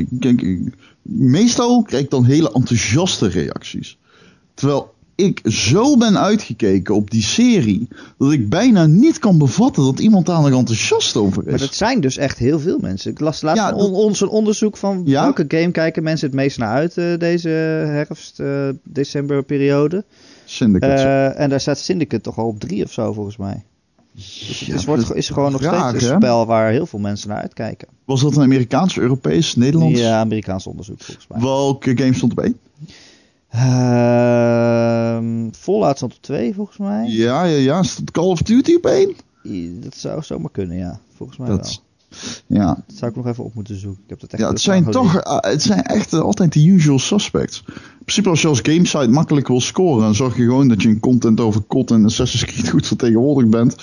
meestal 1.02 1.82
krijg 1.82 2.02
ik 2.04 2.10
dan 2.10 2.24
hele 2.24 2.52
enthousiaste 2.52 3.28
reacties. 3.28 3.98
Terwijl 4.54 4.94
ik 5.14 5.40
zo 5.44 5.96
ben 5.96 6.18
uitgekeken 6.18 6.94
op 6.94 7.10
die 7.10 7.22
serie, 7.22 7.88
dat 8.18 8.32
ik 8.32 8.48
bijna 8.48 8.86
niet 8.86 9.18
kan 9.18 9.38
bevatten 9.38 9.84
dat 9.84 9.98
iemand 9.98 10.26
daar 10.26 10.40
nog 10.40 10.50
enthousiast 10.58 11.16
over 11.16 11.42
Maar 11.44 11.54
is. 11.54 11.60
dat 11.60 11.74
zijn 11.74 12.00
dus 12.00 12.16
echt 12.16 12.38
heel 12.38 12.60
veel 12.60 12.78
mensen. 12.78 13.10
Ik 13.10 13.20
las 13.20 13.42
laatst 13.42 13.62
Ja, 13.62 13.72
on- 13.72 13.78
dat- 13.92 14.02
ons 14.02 14.20
een 14.20 14.28
onderzoek 14.28 14.76
van 14.76 15.02
Ja? 15.04 15.22
welke 15.22 15.44
game 15.48 15.70
kijken 15.70 16.02
mensen 16.02 16.26
het 16.26 16.36
meest 16.36 16.58
naar 16.58 16.68
uit 16.74 16.96
eh, 16.98 17.18
deze 17.18 17.48
herfst, 17.48 18.40
eh, 18.40 18.68
december 18.84 19.42
periode. 19.42 20.04
Syndicate. 20.50 20.92
Eh, 21.02 21.40
en 21.40 21.50
daar 21.50 21.60
staat 21.60 21.78
Syndicate 21.78 22.22
toch 22.22 22.38
al 22.38 22.46
op 22.46 22.60
drie 22.60 22.84
of 22.84 22.92
zo 22.92 23.12
volgens 23.12 23.36
mij. 23.36 23.62
Dus 24.12 24.62
het 24.66 24.74
is, 24.74 24.84
wordt, 24.84 25.14
is 25.14 25.28
gewoon 25.28 25.52
nog 25.52 25.60
steeds 25.62 26.04
een 26.04 26.10
hè? 26.10 26.16
spel 26.16 26.46
waar 26.46 26.70
heel 26.70 26.86
veel 26.86 26.98
mensen 26.98 27.28
naar 27.28 27.40
uitkijken. 27.40 27.88
Was 28.04 28.20
dat 28.20 28.36
een 28.36 28.42
Amerikaans, 28.42 28.98
Europees, 28.98 29.54
Nederlands? 29.54 30.00
Ja, 30.00 30.20
Amerikaans 30.20 30.66
onderzoek 30.66 31.00
volgens 31.02 31.26
mij. 31.28 31.40
Welke 31.40 31.96
game 31.96 32.14
stond 32.14 32.30
erbij? 32.36 32.54
Ehm 33.50 35.48
Fallout 35.52 35.96
stond 35.96 36.14
op 36.14 36.22
2 36.22 36.54
volgens 36.54 36.76
mij. 36.76 37.06
Ja, 37.08 37.44
ja, 37.44 37.56
ja. 37.56 37.82
Stond 37.82 38.10
Call 38.10 38.26
of 38.28 38.42
Duty 38.42 38.74
op 38.74 38.86
één? 38.86 39.14
I- 39.44 39.78
Dat 39.80 39.96
zou 39.96 40.22
zomaar 40.22 40.50
kunnen, 40.50 40.76
ja. 40.76 41.00
Volgens 41.16 41.38
mij 41.38 41.48
Dat, 41.48 41.66
wel. 41.66 41.74
Ja, 42.46 42.66
Dat 42.86 42.96
zou 42.96 43.10
ik 43.10 43.16
nog 43.16 43.26
even 43.26 43.44
op 43.44 43.54
moeten 43.54 43.78
zoeken. 43.78 44.02
Ik 44.04 44.10
heb 44.10 44.20
dat 44.20 44.30
echt 44.30 44.42
Ja, 44.42 44.48
het 44.48 44.60
zijn 44.60 44.84
toch, 44.90 45.16
eh, 45.16 45.36
het 45.50 45.62
zijn 45.62 45.82
echt 45.82 46.12
eh, 46.12 46.20
altijd 46.20 46.52
de 46.52 46.66
usual 46.66 46.98
suspects. 46.98 47.62
In 47.66 47.72
principe 48.04 48.28
als 48.28 48.40
je 48.42 48.48
als 48.48 48.60
gamesite 48.62 49.08
makkelijk 49.08 49.48
wil 49.48 49.60
scoren, 49.60 50.02
dan 50.02 50.14
zorg 50.14 50.36
je 50.36 50.42
gewoon 50.42 50.68
dat 50.68 50.82
je 50.82 50.88
een 50.88 51.00
content 51.00 51.40
over 51.40 51.62
COD 51.66 51.90
en 51.90 52.04
Assassin's 52.04 52.44
Creed 52.44 52.68
goed 52.68 52.86
vertegenwoordigd 52.86 53.50
bent. 53.50 53.76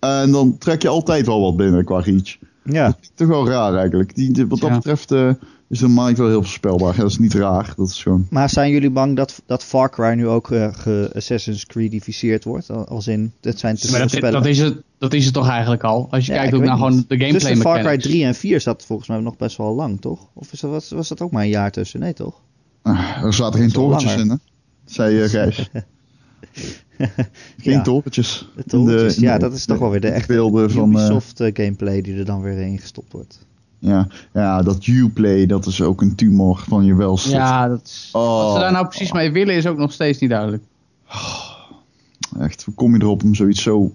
En 0.00 0.30
dan 0.30 0.58
trek 0.58 0.82
je 0.82 0.88
altijd 0.88 1.26
wel 1.26 1.40
wat 1.40 1.56
binnen 1.56 1.84
qua 1.84 2.00
reach. 2.00 2.36
Ja, 2.64 2.96
Toch 3.14 3.28
wel 3.28 3.48
raar 3.48 3.74
eigenlijk. 3.74 4.14
Die, 4.14 4.32
die- 4.32 4.46
wat 4.46 4.60
dat 4.60 4.68
Ja. 4.70 4.76
betreft 4.76 5.10
eh, 5.12 5.30
is 5.74 5.80
de 5.80 5.88
markt 5.88 6.18
wel 6.18 6.28
heel 6.28 6.42
voorspelbaar. 6.42 6.96
Dat 6.96 7.10
is 7.10 7.18
niet 7.18 7.34
raar, 7.34 7.72
dat 7.76 7.88
is 7.88 8.02
gewoon... 8.02 8.26
maar 8.30 8.50
zijn 8.50 8.70
jullie 8.70 8.90
bang 8.90 9.16
dat, 9.16 9.42
dat 9.46 9.64
Far 9.64 9.90
Cry 9.90 10.12
nu 10.14 10.28
ook 10.28 10.50
eh, 10.50 10.68
ge 10.74 11.10
Assassin's 11.14 11.66
Creedificeerd 11.66 12.44
wordt? 12.44 12.70
Al- 12.70 12.86
Als 12.88 13.06
in, 13.06 13.32
dit 13.40 13.58
zijn 13.58 13.78
Maar 13.90 14.00
dat, 14.00 14.10
spellen. 14.10 14.32
dat, 14.32 14.46
is 14.46 14.58
het, 14.58 14.82
dat 14.98 15.12
is 15.12 15.24
het 15.24 15.34
toch 15.34 15.48
eigenlijk 15.48 15.82
al? 15.82 16.06
Als 16.10 16.26
je 16.26 16.32
Ja, 16.32 16.38
kijkt 16.38 16.54
ook 16.54 16.62
naar 16.64 16.76
gewoon 16.76 16.96
de 16.96 17.16
gameplay 17.16 17.30
Tussen 17.30 17.56
Far 17.56 17.72
Cry 17.74 17.82
mechanics. 17.82 18.04
3 18.06 18.24
en 18.24 18.34
4 18.34 18.60
zat 18.60 18.84
volgens 18.86 19.08
mij 19.08 19.18
nog 19.20 19.36
best 19.36 19.56
wel 19.56 19.74
lang, 19.74 20.00
toch? 20.00 20.28
Of 20.32 20.52
is 20.52 20.60
dat, 20.60 20.70
was, 20.70 20.90
was 20.90 21.08
dat 21.08 21.20
ook 21.20 21.30
maar 21.30 21.42
een 21.42 21.48
jaar 21.48 21.70
tussen? 21.70 22.00
Nee, 22.00 22.12
toch? 22.12 22.40
Ah, 22.82 23.22
er 23.22 23.34
zaten 23.34 23.60
geen 23.60 23.72
torentjes 23.72 24.16
in, 24.16 24.30
hè? 24.30 24.36
Zei 24.84 25.22
uh, 25.22 25.28
Gijs. 25.28 25.70
geen 27.58 27.72
Ja. 27.72 27.82
torentjes. 27.82 28.48
Ja, 29.16 29.38
dat 29.38 29.52
is 29.52 29.64
toch 29.64 29.78
wel 29.78 29.90
weer 29.90 30.00
de 30.00 30.08
echte 30.08 30.32
beelden 30.32 30.70
van... 30.70 30.82
eh, 30.98 31.04
Ubisoft 31.04 31.42
gameplay 31.52 32.00
die 32.00 32.16
er 32.18 32.24
dan 32.24 32.42
weer 32.42 32.58
in 32.58 32.78
gestopt 32.78 33.12
wordt. 33.12 33.46
Ja, 33.84 34.06
ja, 34.32 34.62
dat 34.62 34.86
Uplay, 34.86 35.46
dat 35.46 35.66
is 35.66 35.80
ook 35.82 36.00
een 36.00 36.14
tumor 36.14 36.64
van 36.68 36.84
je 36.84 36.94
welstand. 36.94 37.34
Ja, 37.34 37.68
dat 37.68 37.82
is, 37.84 38.08
Oh. 38.12 38.42
wat 38.44 38.54
ze 38.54 38.60
daar 38.60 38.72
nou 38.72 38.86
precies 38.86 39.12
mee 39.12 39.32
willen 39.32 39.54
is 39.54 39.66
ook 39.66 39.76
nog 39.76 39.92
steeds 39.92 40.18
niet 40.18 40.30
duidelijk. 40.30 40.62
Echt, 42.38 42.64
hoe 42.64 42.74
kom 42.74 42.94
je 42.94 43.02
erop 43.02 43.22
om 43.22 43.34
zoiets 43.34 43.62
zo 43.62 43.94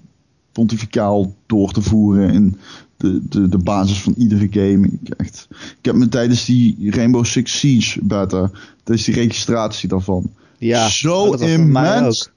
pontificaal 0.52 1.34
door 1.46 1.72
te 1.72 1.82
voeren 1.82 2.30
in 2.30 2.60
de, 2.98 3.22
de, 3.30 3.50
de 3.50 3.58
basis 3.58 4.02
van 4.02 4.14
iedere 4.18 4.48
game. 4.52 4.88
Ik, 4.88 5.10
echt, 5.10 5.48
ik 5.52 5.86
heb 5.86 5.96
me 5.96 6.10
tijdens 6.10 6.46
die 6.46 6.92
Rainbow 6.92 7.26
Six 7.26 7.60
Siege 7.60 8.00
beta, 8.04 8.52
tijdens 8.84 9.08
die 9.08 9.16
registratie 9.16 9.90
daarvan, 9.90 10.32
Ja, 10.58 10.88
zo 10.90 11.34
immens 11.34 12.30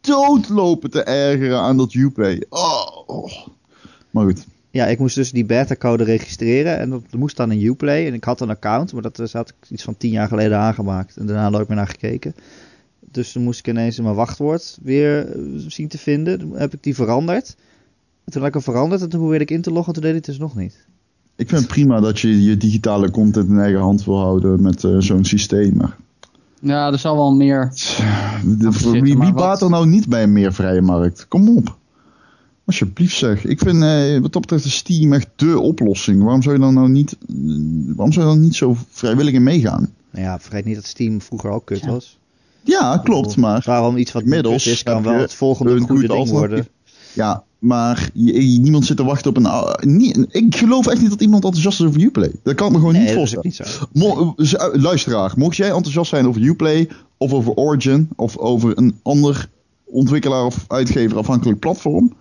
doodlopen 0.00 0.90
te 0.90 1.02
ergeren 1.02 1.60
aan 1.60 1.76
dat 1.76 1.94
Uplay. 1.94 2.44
Oh, 2.48 2.86
oh. 3.06 3.32
Maar 4.10 4.24
goed. 4.24 4.46
Ja, 4.70 4.86
ik 4.86 4.98
moest 4.98 5.14
dus 5.14 5.32
die 5.32 5.44
beta-code 5.44 6.04
registreren 6.04 6.78
en 6.78 6.90
dat 6.90 7.02
moest 7.16 7.36
dan 7.36 7.52
in 7.52 7.64
Uplay. 7.66 8.06
En 8.06 8.14
ik 8.14 8.24
had 8.24 8.40
een 8.40 8.50
account, 8.50 8.92
maar 8.92 9.02
dat 9.02 9.18
is- 9.18 9.32
had 9.32 9.48
ik 9.48 9.70
iets 9.70 9.82
van 9.82 9.96
tien 9.96 10.10
jaar 10.10 10.28
geleden 10.28 10.58
aangemaakt. 10.58 11.16
En 11.16 11.26
daarna 11.26 11.48
nooit 11.48 11.68
meer 11.68 11.76
naar 11.76 11.86
gekeken. 11.88 12.34
Dus 13.12 13.32
toen 13.32 13.42
moest 13.42 13.58
ik 13.58 13.68
ineens 13.68 14.00
mijn 14.00 14.14
wachtwoord 14.14 14.78
weer 14.82 15.26
eh, 15.32 15.42
zien 15.56 15.88
te 15.88 15.98
vinden. 15.98 16.38
Toen 16.38 16.52
heb 16.56 16.74
ik 16.74 16.82
die 16.82 16.94
veranderd. 16.94 17.56
En 18.24 18.32
toen 18.32 18.40
had 18.40 18.48
ik 18.48 18.54
hem 18.54 18.62
veranderd 18.74 19.02
en 19.02 19.08
toen 19.08 19.20
probeerde 19.20 19.44
ik 19.44 19.50
in 19.50 19.62
te 19.62 19.70
loggen. 19.72 19.92
Toen 19.92 20.02
deed 20.02 20.10
hij 20.10 20.20
het 20.20 20.28
dus 20.30 20.38
nog 20.38 20.56
niet. 20.56 20.86
Ik 21.36 21.48
vind 21.48 21.60
het 21.60 21.70
prima 21.70 22.00
dat 22.00 22.20
je 22.20 22.42
je 22.42 22.56
digitale 22.56 23.10
content 23.10 23.48
in 23.48 23.58
eigen 23.58 23.80
hand 23.80 24.04
wil 24.04 24.18
houden 24.18 24.62
met 24.62 24.84
eh, 24.84 24.96
zo'n 24.98 25.24
systeem. 25.24 25.76
Maar 25.76 25.96
Ja, 26.60 26.92
er 26.92 26.98
zal 26.98 27.16
wel 27.16 27.34
meer. 27.34 27.68
de, 28.44 28.68
zitten, 28.72 28.92
wie 29.02 29.18
wie 29.18 29.32
baat 29.32 29.62
er 29.62 29.70
nou 29.70 29.86
niet 29.86 30.08
bij 30.08 30.22
een 30.22 30.32
meer 30.32 30.52
vrije 30.52 30.80
markt? 30.80 31.28
Kom 31.28 31.48
op. 31.56 31.78
Alsjeblieft 32.74 33.16
zeg. 33.16 33.44
Ik 33.44 33.58
vind 33.58 33.82
eh, 33.82 34.18
wat 34.20 34.32
dat 34.32 34.40
betreft 34.40 34.64
de 34.64 34.70
Steam 34.70 35.12
echt 35.12 35.28
dé 35.36 35.54
oplossing. 35.56 36.22
Waarom 36.22 36.42
zou 36.42 36.54
je 36.54 36.60
dan 36.60 36.74
nou 36.74 36.88
niet, 36.88 37.16
eh, 37.28 37.34
waarom 37.86 38.12
zou 38.12 38.26
je 38.26 38.32
dan 38.32 38.40
niet 38.40 38.54
zo 38.54 38.76
vrijwillig 38.90 39.34
in 39.34 39.42
meegaan? 39.42 39.90
Nou 40.12 40.24
ja, 40.24 40.38
vergeet 40.40 40.64
niet 40.64 40.74
dat 40.74 40.84
Steam 40.86 41.20
vroeger 41.22 41.50
ook 41.50 41.64
kut 41.66 41.80
Ja. 41.80 41.90
was. 41.90 42.18
Ja, 42.64 42.98
klopt. 43.04 43.36
Maar 43.36 43.62
Waarom 43.66 43.96
iets 43.96 44.12
wat 44.12 44.22
inmiddels 44.22 44.66
is, 44.66 44.82
kan 44.82 45.02
wel 45.02 45.14
het 45.14 45.34
volgende 45.34 45.72
een 45.72 45.78
goede 45.80 45.92
goed 46.08 46.16
ding 46.16 46.28
worden. 46.28 46.40
alternatief. 46.58 46.72
Ja, 47.14 47.42
maar 47.58 48.10
je- 48.14 48.52
je- 48.52 48.58
niemand 48.60 48.86
zit 48.86 48.96
te 48.96 49.04
wachten 49.04 49.30
op 49.30 49.36
een... 49.36 49.42
uh, 49.44 49.72
nie- 49.80 50.26
ik 50.28 50.56
geloof 50.56 50.86
echt 50.86 51.00
niet 51.00 51.10
dat 51.10 51.20
iemand 51.20 51.44
enthousiast 51.44 51.80
is 51.80 51.86
over 51.86 52.00
Uplay. 52.02 52.32
Dat 52.42 52.54
kan 52.54 52.66
ik 52.66 52.72
me 52.72 52.78
gewoon 52.78 52.92
Nee, 52.94 53.02
niet 53.02 53.14
dat 53.14 53.22
is 53.26 53.36
ook 53.36 53.42
voorstellen. 53.42 53.82
niet 53.92 54.04
zo. 54.14 54.14
Mo- 54.14 54.34
z- 54.36 54.52
uh, 54.74 54.82
luisteraar, 54.82 55.32
mocht 55.36 55.56
jij 55.56 55.70
enthousiast 55.70 56.10
zijn 56.10 56.26
over 56.26 56.42
Uplay... 56.42 56.88
of 57.16 57.32
over 57.32 57.52
Origin... 57.54 58.08
of 58.16 58.36
over 58.36 58.78
een 58.78 58.98
ander 59.02 59.48
ontwikkelaar 59.84 60.44
of 60.44 60.64
uitgever 60.68 61.18
afhankelijk 61.18 61.58
platform... 61.58 62.12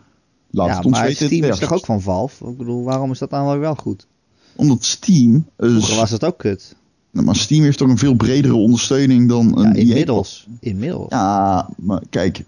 laat 0.52 0.68
Ja, 0.68 0.76
het 0.76 0.89
maar 0.89 1.12
Steam 1.12 1.43
is 1.43 1.60
toch 1.60 1.74
ook 1.74 1.86
van 1.86 2.02
Valve? 2.02 2.47
Ik 2.47 2.58
bedoel, 2.58 2.84
waarom 2.84 3.12
is 3.12 3.20
dat 3.20 3.30
dan 3.30 3.60
wel 3.60 3.76
goed? 3.76 4.08
Omdat 4.56 4.84
Steam... 4.84 5.36
is- 5.36 5.68
Vroeger 5.72 5.95
was 5.95 6.12
het 6.12 6.24
ook 6.24 6.38
kut. 6.38 6.76
Nou, 7.12 7.26
maar 7.26 7.36
Steam 7.36 7.64
heeft 7.64 7.78
toch 7.78 7.89
een 7.89 7.97
veel 7.97 8.14
bredere 8.16 8.56
ondersteuning 8.56 9.30
dan 9.30 9.54
Ja, 9.58 9.64
een 9.64 9.76
EA 9.76 9.82
inmiddels. 9.82 10.47
Inmiddels. 10.60 11.06
Ja, 11.10 11.70
maar 11.78 12.02
kijk, 12.10 12.43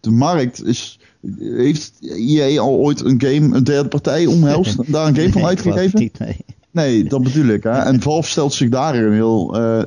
de 0.00 0.10
markt 0.10 0.64
is. 0.64 0.98
Heeft 1.40 1.92
EA 2.00 2.60
al 2.60 2.76
ooit 2.76 3.00
een 3.04 3.20
game, 3.20 3.56
een 3.56 3.64
derde 3.64 3.88
partij 3.88 4.26
omhelst, 4.26 4.76
daar 4.92 5.06
een 5.08 5.14
game 5.16 5.30
van 5.32 5.40
Nee, 5.40 5.50
uitgegeven? 5.50 6.00
niet, 6.00 6.18
nee. 6.18 6.36
Nee, 6.70 7.04
dat 7.04 7.22
bedoel 7.22 7.46
ik. 7.46 7.62
Hè? 7.62 7.70
En 7.70 8.00
Valve 8.00 8.28
stelt 8.30 8.52
zich 8.54 8.68
daarin 8.68 9.12
heel 9.12 9.56
eh, 9.56 9.80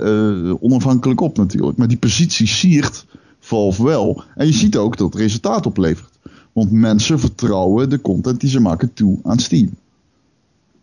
eh, 0.50 0.56
onafhankelijk 0.64 1.22
op 1.22 1.38
natuurlijk. 1.38 1.78
Maar 1.78 1.88
die 1.88 1.98
positie 1.98 2.48
siert 2.48 3.06
Valve 3.40 3.84
wel. 3.84 4.24
En 4.36 4.46
je 4.48 4.54
ziet 4.54 4.78
ook 4.78 4.98
dat 4.98 5.14
het 5.14 5.22
resultaat 5.22 5.66
oplevert. 5.66 6.09
Want 6.60 6.72
mensen 6.72 7.20
vertrouwen 7.20 7.90
de 7.90 8.02
content 8.02 8.40
die 8.40 8.50
ze 8.50 8.60
maken 8.60 8.94
toe 8.94 9.20
aan 9.24 9.40
Steam. 9.40 9.70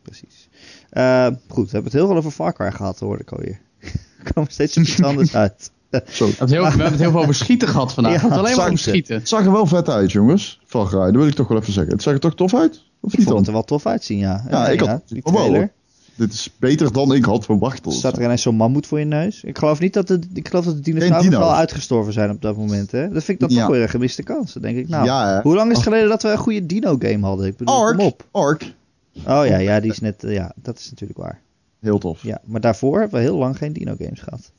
Precies. 0.03 0.49
Eh, 0.91 1.27
goed, 1.49 1.64
we 1.64 1.70
hebben 1.70 1.85
het 1.85 1.93
heel 1.93 2.07
veel 2.07 2.16
over 2.16 2.31
Far 2.31 2.53
Cry 2.53 2.70
gehad, 2.72 2.99
hoor 2.99 3.20
ik 3.20 3.31
alweer. 3.33 3.61
We 4.24 4.33
komen 4.35 4.51
steeds 4.51 4.77
iets 4.77 5.03
anders 5.03 5.35
uit. 5.45 5.70
Zo. 6.09 6.27
We 6.27 6.35
hebben, 6.37 6.81
het 6.81 6.99
heel, 7.01 7.11
veel 7.11 7.20
over 7.20 7.35
schieten 7.35 7.68
gehad 7.68 7.93
vandaag. 7.95 8.22
Ja, 8.22 8.29
het 8.29 8.39
alleen 8.39 8.57
maar 8.57 8.79
schieten. 8.79 9.14
Het 9.16 9.29
zag 9.29 9.45
er 9.45 9.53
wel 9.53 9.66
vet 9.66 9.89
uit, 9.89 10.12
jongens. 10.12 10.61
Far 10.66 10.87
Cry, 10.89 10.99
dat 10.99 11.12
wil 11.14 11.27
ik 11.27 11.35
toch 11.35 11.49
wel 11.49 11.59
even 11.59 11.72
zeggen. 11.72 11.93
Het 11.93 12.03
zag 12.03 12.12
er 12.14 12.20
toch 12.20 12.35
tof 12.35 12.55
uit? 12.55 12.83
Of 13.01 13.12
Ik 13.12 13.18
niet 13.18 13.27
vond 13.27 13.27
dan? 13.29 13.37
het 13.37 13.47
er 13.47 13.53
wel 13.53 13.62
tof 13.64 13.87
uitzien, 13.87 14.18
ja. 14.18 14.45
Ja, 14.51 14.68
ik 14.68 14.81
had- 14.81 15.03
die 15.07 15.22
trailer. 15.22 15.72
Dit 16.17 16.33
is 16.33 16.51
beter 16.59 16.93
dan 16.93 17.14
ik 17.14 17.25
had 17.25 17.45
verwacht. 17.45 17.87
Er 17.87 17.93
staat 17.93 18.17
er 18.17 18.23
ineens 18.23 18.43
zo'n 18.43 18.57
mammoet 18.57 18.87
voor 18.87 18.99
je 18.99 19.05
neus. 19.05 19.43
Ik 19.45 19.59
geloof 19.59 19.81
niet 19.81 19.93
dat 19.93 20.09
de, 20.09 20.21
ik 20.35 20.49
geloof 20.49 20.64
dat 20.64 20.85
de 20.85 21.37
al 21.37 21.55
uitgestorven 21.55 22.12
zijn 22.12 22.31
op 22.31 22.43
dat 22.43 22.57
moment. 22.57 22.91
Hè? 22.91 23.09
Dat 23.09 23.25
vind 23.25 23.43
ik 23.43 23.49
dan 23.49 23.57
Ja. 23.59 23.64
toch 23.64 23.75
weer 23.75 23.83
een 23.83 23.89
gemiste 23.89 24.23
kans. 24.23 24.53
Dan 24.53 24.62
denk 24.62 24.77
ik, 24.77 24.89
nou, 24.89 25.05
Ja, 25.05 25.41
hoe 25.43 25.55
lang 25.55 25.71
is 25.71 25.77
het 25.77 25.87
geleden 25.87 26.09
dat 26.09 26.23
we 26.23 26.29
een 26.29 26.39
goede 26.39 26.67
dino-game 26.67 27.27
hadden? 27.27 27.47
Ik 27.47 27.57
bedoel, 27.57 27.75
Ark. 27.75 27.97
kom 27.97 28.07
op. 28.07 28.25
Ark. 28.31 28.75
Oh 29.19 29.23
ja, 29.25 29.57
ja, 29.59 29.81
die 29.81 29.91
is 29.91 30.01
net, 30.01 30.25
eh, 30.25 30.33
ja, 30.35 30.53
dat 30.62 30.79
is 30.79 30.91
natuurlijk 30.91 31.19
waar. 31.19 31.41
Heel 31.81 31.99
tof. 31.99 32.23
Ja, 32.23 32.41
maar 32.45 32.61
daarvoor 32.61 32.99
hebben 33.01 33.19
we 33.19 33.25
heel 33.25 33.37
lang 33.39 33.57
geen 33.57 33.73
dino-games 33.73 34.21
gehad. 34.21 34.53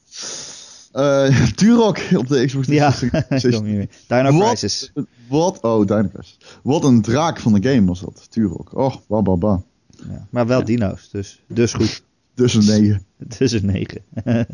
Eh 0.92 1.48
Turok 1.56 2.00
op 2.16 2.28
de 2.28 2.46
Xbox 2.46 2.68
Ja, 2.68 2.92
360. 2.98 3.44
ik 3.52 3.56
kom 3.58 3.66
niet 3.66 3.76
meer. 3.76 3.90
Dino? 4.32 4.40
Crisis. 4.48 4.92
Wat? 5.30 5.62
Oh, 5.62 5.86
Dynacast. 5.86 6.46
Wat 6.64 6.84
een 6.84 7.02
draak 7.02 7.40
van 7.40 7.54
de 7.54 7.70
game 7.70 7.88
was 7.88 8.00
dat. 8.00 8.28
Turok. 8.30 8.70
Oh, 8.78 8.96
ba, 9.08 9.22
ba, 9.22 9.36
ba. 9.36 9.62
Ja, 10.10 10.28
maar 10.30 10.48
wel 10.48 10.64
dino's, 10.64 11.10
dus, 11.12 11.44
dus 11.48 11.74
goed. 11.74 12.02
Dus 12.38 12.54
een 12.54 12.66
9. 12.66 13.06
Dus 13.38 13.52
een 13.52 13.66
9. 13.66 14.02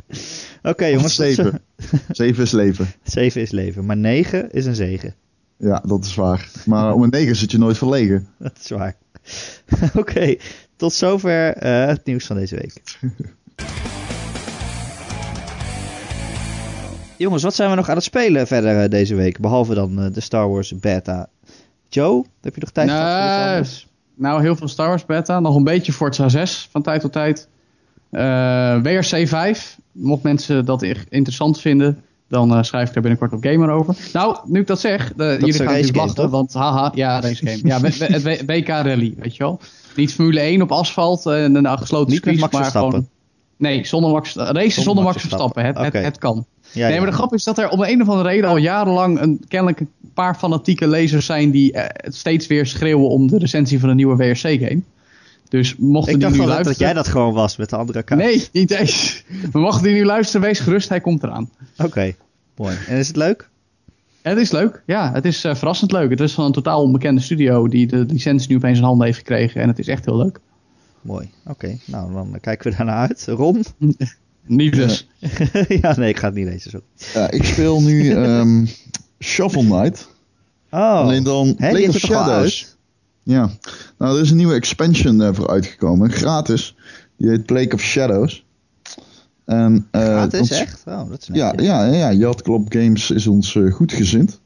Oké 0.63 0.85
jongens, 0.85 1.15
tot 1.15 1.25
zo- 1.25 1.33
7. 1.43 1.61
7 2.11 2.43
is 2.43 2.51
leven. 2.51 2.87
7 3.03 3.41
is 3.41 3.51
leven, 3.51 3.85
maar 3.85 3.97
9 3.97 4.51
is 4.51 4.65
een 4.65 4.75
zegen. 4.75 5.15
Ja, 5.57 5.83
dat 5.85 6.05
is 6.05 6.15
waar. 6.15 6.49
Maar 6.65 6.93
om 6.93 7.03
een 7.03 7.09
9 7.09 7.35
zit 7.35 7.51
je 7.51 7.57
nooit 7.57 7.77
verlegen. 7.77 8.27
Dat 8.39 8.57
is 8.61 8.69
waar. 8.69 8.95
Oké, 9.95 10.35
tot 10.75 10.93
zover 10.93 11.53
eh, 11.53 11.85
het 11.85 12.05
nieuws 12.05 12.25
van 12.25 12.35
deze 12.35 12.55
week. 12.55 12.81
Jongens, 17.17 17.43
wat 17.43 17.55
zijn 17.55 17.69
we 17.69 17.75
nog 17.75 17.89
aan 17.89 17.95
het 17.95 18.03
spelen 18.03 18.47
verder 18.47 18.83
eh, 18.83 18.89
deze 18.89 19.15
week? 19.15 19.39
Behalve 19.39 19.73
dan 19.73 20.01
eh, 20.01 20.13
de 20.13 20.19
Star 20.21 20.49
Wars 20.49 20.79
beta. 20.79 21.29
Joe, 21.89 22.25
heb 22.41 22.55
je 22.55 22.61
nog 22.61 22.71
tijd 22.71 22.89
voor 22.89 22.97
iets 22.99 23.07
Nee, 23.07 23.47
anders? 23.53 23.87
Nou, 24.15 24.41
heel 24.41 24.55
veel 24.55 24.67
Star 24.67 24.87
Wars 24.87 25.05
beta. 25.05 25.39
Nog 25.39 25.55
een 25.55 25.63
beetje 25.63 25.93
Forza 25.93 26.29
6 26.29 26.67
van 26.71 26.81
tijd 26.81 27.01
tot 27.01 27.11
tijd. 27.11 27.47
Eh, 28.09 28.81
WRC 28.81 29.27
5. 29.27 29.77
Mocht 29.91 30.23
mensen 30.23 30.65
dat 30.65 30.83
interessant 30.83 31.59
vinden, 31.59 32.03
dan 32.27 32.55
eh, 32.55 32.63
schrijf 32.63 32.87
ik 32.87 32.93
daar 32.93 33.03
binnenkort 33.03 33.33
op 33.33 33.43
Gamer 33.43 33.69
over. 33.69 33.95
Nou, 34.13 34.37
nu 34.45 34.59
ik 34.59 34.67
dat 34.67 34.79
zeg, 34.79 35.13
de, 35.13 35.37
jullie 35.39 35.53
gaan 35.53 35.65
natuurlijk 35.65 35.95
lachen, 35.95 36.15
toch? 36.15 36.29
want 36.29 36.53
haha, 36.53 36.91
ja, 36.95 37.19
race 37.21 37.47
game. 37.47 37.59
Ja, 37.63 37.79
het 37.81 38.45
WK 38.45 38.67
Rally, 38.67 39.13
weet 39.17 39.35
je 39.35 39.43
wel. 39.43 39.59
Niet 39.95 40.13
Formule 40.13 40.39
1 40.39 40.61
op 40.61 40.71
asfalt 40.71 41.25
en 41.25 41.55
een 41.55 41.77
gesloten 41.77 42.13
circuit, 42.13 42.51
maar 42.51 42.65
gewoon... 42.65 43.07
Nee, 43.63 43.85
zonder 43.85 44.11
Max, 44.11 44.33
racen 44.35 44.83
zonder, 44.83 45.03
Max 45.03 45.21
Verstappen. 45.21 45.65
Het, 45.65 45.77
het, 45.77 45.93
het 45.93 46.17
kan. 46.17 46.45
Ja, 46.71 46.87
nee, 46.87 46.97
maar 46.97 47.09
de 47.09 47.15
grap 47.15 47.33
is 47.33 47.43
dat 47.43 47.57
er 47.57 47.69
om 47.69 47.81
een 47.81 48.01
of 48.01 48.09
andere 48.09 48.29
reden 48.29 48.49
al 48.49 48.57
jarenlang 48.57 49.21
een, 49.21 49.43
kennelijk 49.47 49.79
een 49.79 49.89
paar 50.13 50.35
fanatieke 50.35 50.87
lezers 50.87 51.25
zijn 51.25 51.51
die 51.51 51.71
eh, 51.71 52.11
steeds 52.11 52.47
weer 52.47 52.65
schreeuwen 52.65 53.09
om 53.09 53.27
de 53.27 53.37
recensie 53.37 53.79
van 53.79 53.89
een 53.89 53.95
nieuwe 53.95 54.15
WRC-game. 54.15 54.81
Dus 55.49 55.75
mochten 55.75 56.13
Ik 56.13 56.19
die 56.19 56.27
dacht 56.27 56.33
nu 56.33 56.39
wel 56.39 56.47
dat, 56.47 56.55
luisteren... 56.55 56.63
dat 56.63 56.77
jij 56.77 56.93
dat 56.93 57.07
gewoon 57.07 57.33
was 57.33 57.57
met 57.57 57.69
de 57.69 57.75
andere 57.75 57.99
account. 57.99 58.23
Nee, 58.23 58.47
niet 58.51 58.71
eens. 58.71 59.23
Maar 59.51 59.61
mochten 59.61 59.83
die 59.83 59.93
nu 59.93 60.05
luisteren, 60.05 60.47
wees 60.47 60.59
gerust, 60.59 60.89
hij 60.89 61.01
komt 61.01 61.23
eraan. 61.23 61.49
Oké, 61.77 62.15
mooi. 62.55 62.77
En 62.87 62.97
is 62.97 63.07
het 63.07 63.15
leuk? 63.15 63.49
Het 64.21 64.37
is 64.37 64.51
leuk, 64.51 64.83
ja. 64.85 65.11
Het 65.13 65.25
is 65.25 65.43
eh, 65.43 65.55
verrassend 65.55 65.91
leuk. 65.91 66.09
Het 66.09 66.19
is 66.19 66.33
van 66.33 66.45
een 66.45 66.51
totaal 66.51 66.81
onbekende 66.81 67.21
studio 67.21 67.67
die 67.67 67.87
de 67.87 68.05
licentie 68.07 68.49
nu 68.49 68.55
opeens 68.55 68.77
in 68.77 68.83
handen 68.83 69.05
heeft 69.05 69.17
gekregen. 69.17 69.61
En 69.61 69.67
het 69.67 69.79
is 69.79 69.87
echt 69.87 70.05
heel 70.05 70.17
leuk. 70.17 70.39
Mooi. 71.03 71.29
Oké, 71.45 71.77
nou 71.85 72.13
dan 72.13 72.37
kijken 72.41 72.71
we 72.71 72.75
daarna 72.77 72.95
uit. 73.07 73.25
Ron? 73.27 73.63
Niet 74.45 74.73
dus. 74.73 75.07
ja, 75.81 75.97
nee, 75.97 76.09
ik 76.09 76.17
ga 76.17 76.25
het 76.25 76.35
niet 76.35 76.45
lezen. 76.47 76.71
Sorry. 76.71 76.85
Ja, 77.13 77.31
ik 77.31 77.43
speel 77.43 77.81
nu 77.81 78.11
ehm, 78.11 78.65
Shovel 79.19 79.63
Knight. 79.63 80.07
Oh, 80.69 80.79
Alleen 80.79 81.23
dan 81.23 81.55
die 81.57 81.89
of 81.89 81.97
Shadows. 81.97 82.75
Ja, 83.23 83.49
nou 83.97 84.15
er 84.15 84.21
is 84.21 84.29
een 84.31 84.37
nieuwe 84.37 84.53
expansion 84.53 85.21
eh, 85.21 85.33
voor 85.33 85.49
uitgekomen. 85.49 86.11
Gratis. 86.11 86.75
Die 87.17 87.29
heet 87.29 87.45
Plague 87.45 87.73
of 87.73 87.81
Shadows. 87.81 88.42
En, 89.45 89.87
eh, 89.91 90.01
Gratis, 90.01 90.49
dat- 90.49 90.57
echt? 90.57 90.83
Oh, 90.87 91.09
dat 91.09 91.21
is 91.21 91.29
Ja, 91.31 91.53
ja, 91.57 91.85
ja, 91.85 92.11
Yacht 92.11 92.41
Club 92.41 92.65
Games 92.73 93.11
is 93.11 93.27
ons 93.27 93.55
eh, 93.55 93.71
goed 93.73 93.91
gezind. 93.93 94.39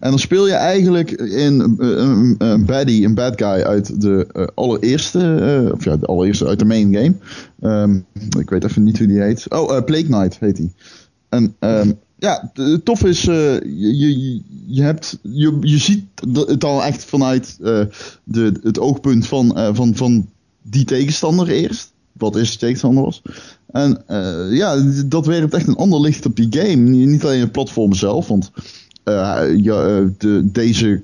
En 0.00 0.10
dan 0.10 0.18
speel 0.18 0.46
je 0.46 0.52
eigenlijk 0.52 1.10
in 1.10 1.60
eh, 1.80 1.88
een, 1.88 2.34
een 2.38 2.64
baddie, 2.64 3.04
een 3.04 3.14
bad 3.14 3.32
guy 3.36 3.62
uit 3.62 4.00
de 4.00 4.26
eh, 4.32 4.46
allereerste, 4.54 5.34
eh, 5.66 5.72
of 5.72 5.84
ja, 5.84 5.96
de 5.96 6.06
allereerste 6.06 6.46
uit 6.46 6.58
de 6.58 6.64
main 6.64 6.94
game. 6.94 7.14
Ehm, 7.60 7.96
ik 8.38 8.50
weet 8.50 8.64
even 8.64 8.82
niet 8.82 8.98
hoe 8.98 9.06
die 9.06 9.20
heet. 9.20 9.46
Oh, 9.50 9.76
eh, 9.76 9.84
Plague 9.84 10.06
Knight 10.06 10.38
heet 10.40 10.56
die. 10.56 10.72
En 11.28 11.54
ehm, 11.58 11.92
ja, 12.18 12.50
de- 12.54 12.80
tof 12.84 13.04
is, 13.04 13.26
eh, 13.26 13.34
je, 13.60 13.96
je, 13.98 14.40
je, 14.66 14.82
hebt, 14.82 15.18
je, 15.22 15.56
je 15.60 15.78
ziet 15.78 16.04
het 16.34 16.64
al 16.64 16.84
echt 16.84 17.04
vanuit 17.04 17.58
eh, 17.62 17.80
de, 18.24 18.52
het 18.62 18.78
oogpunt 18.78 19.26
van, 19.26 19.56
eh, 19.56 19.68
van, 19.72 19.94
van 19.94 20.28
die 20.62 20.84
tegenstander 20.84 21.48
eerst. 21.48 21.90
Wat 22.12 22.36
is 22.36 22.52
de 22.52 22.58
tegenstander 22.58 23.04
was. 23.04 23.22
En 23.72 24.02
eh, 24.06 24.56
ja, 24.56 24.76
dat 25.06 25.26
werpt 25.26 25.54
echt 25.54 25.66
een 25.66 25.76
ander 25.76 26.00
licht 26.00 26.26
op 26.26 26.36
die 26.36 26.46
game. 26.50 26.90
Niet 26.90 27.24
alleen 27.24 27.40
het 27.40 27.52
platform 27.52 27.94
zelf, 27.94 28.28
want 28.28 28.50
eh, 29.04 29.66
eh, 29.66 30.08
de, 30.18 30.50
deze 30.52 31.02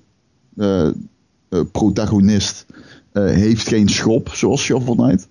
protagonist 1.72 2.66
heeft 3.12 3.68
geen 3.68 3.88
schop, 3.88 4.28
zoals 4.32 4.62
Shovel 4.62 4.94
Knight. 4.94 5.28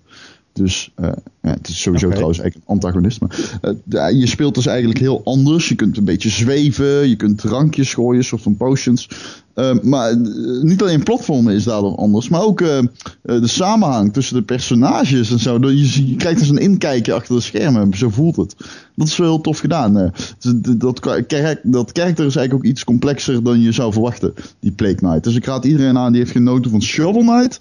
Dus 0.58 0.90
eh, 0.94 1.10
ja, 1.42 1.50
het 1.50 1.68
is 1.68 1.80
sowieso 1.80 2.08
trouwens 2.08 2.38
eigenlijk 2.38 2.68
een 2.68 2.74
antagonist. 2.74 3.20
Maar 3.20 3.60
eh, 3.88 4.20
je 4.20 4.26
speelt 4.26 4.54
dus 4.54 4.66
eigenlijk 4.66 4.98
heel 4.98 5.20
anders. 5.24 5.68
Je 5.68 5.74
kunt 5.74 5.96
een 5.96 6.04
beetje 6.04 6.28
zweven. 6.28 7.08
Je 7.08 7.16
kunt 7.16 7.38
drankjes 7.38 7.94
gooien, 7.94 8.24
soort 8.24 8.42
van 8.42 8.56
potions. 8.56 9.08
Eh, 9.54 9.74
maar 9.82 10.16
niet 10.62 10.82
alleen 10.82 11.02
platformen 11.02 11.54
is 11.54 11.64
daardoor 11.64 11.96
anders. 11.96 12.28
Maar 12.28 12.42
ook 12.42 12.58
de 12.58 13.46
samenhang 13.46 14.12
tussen 14.12 14.36
de 14.36 14.42
personages 14.42 15.30
en 15.30 15.38
zo. 15.38 15.58
Je, 15.70 16.14
krijgt 16.16 16.38
dus 16.38 16.48
een 16.48 16.58
inkijkje 16.58 17.12
achter 17.12 17.34
de 17.34 17.40
schermen. 17.40 17.96
Zo 17.96 18.08
voelt 18.08 18.36
het. 18.36 18.54
Dat 18.96 19.06
is 19.06 19.16
wel 19.16 19.28
heel 19.28 19.40
tof 19.40 19.58
gedaan. 19.58 20.12
Dus 20.38 20.54
dat, 20.76 21.00
kerk, 21.26 21.60
dat 21.62 21.92
karakter 21.92 22.26
is 22.26 22.36
eigenlijk 22.36 22.54
ook 22.54 22.70
iets 22.70 22.84
complexer 22.84 23.42
dan 23.42 23.60
je 23.60 23.72
zou 23.72 23.92
verwachten. 23.92 24.34
Die 24.60 24.72
Plague 24.72 24.96
Knight. 24.96 25.24
Dus 25.24 25.34
ik 25.34 25.44
raad 25.44 25.64
iedereen 25.64 25.98
aan 25.98 26.12
die 26.12 26.20
heeft 26.20 26.32
genoten 26.32 26.70
van 26.70 26.82
Shovel 26.82 27.22
Knight. 27.22 27.60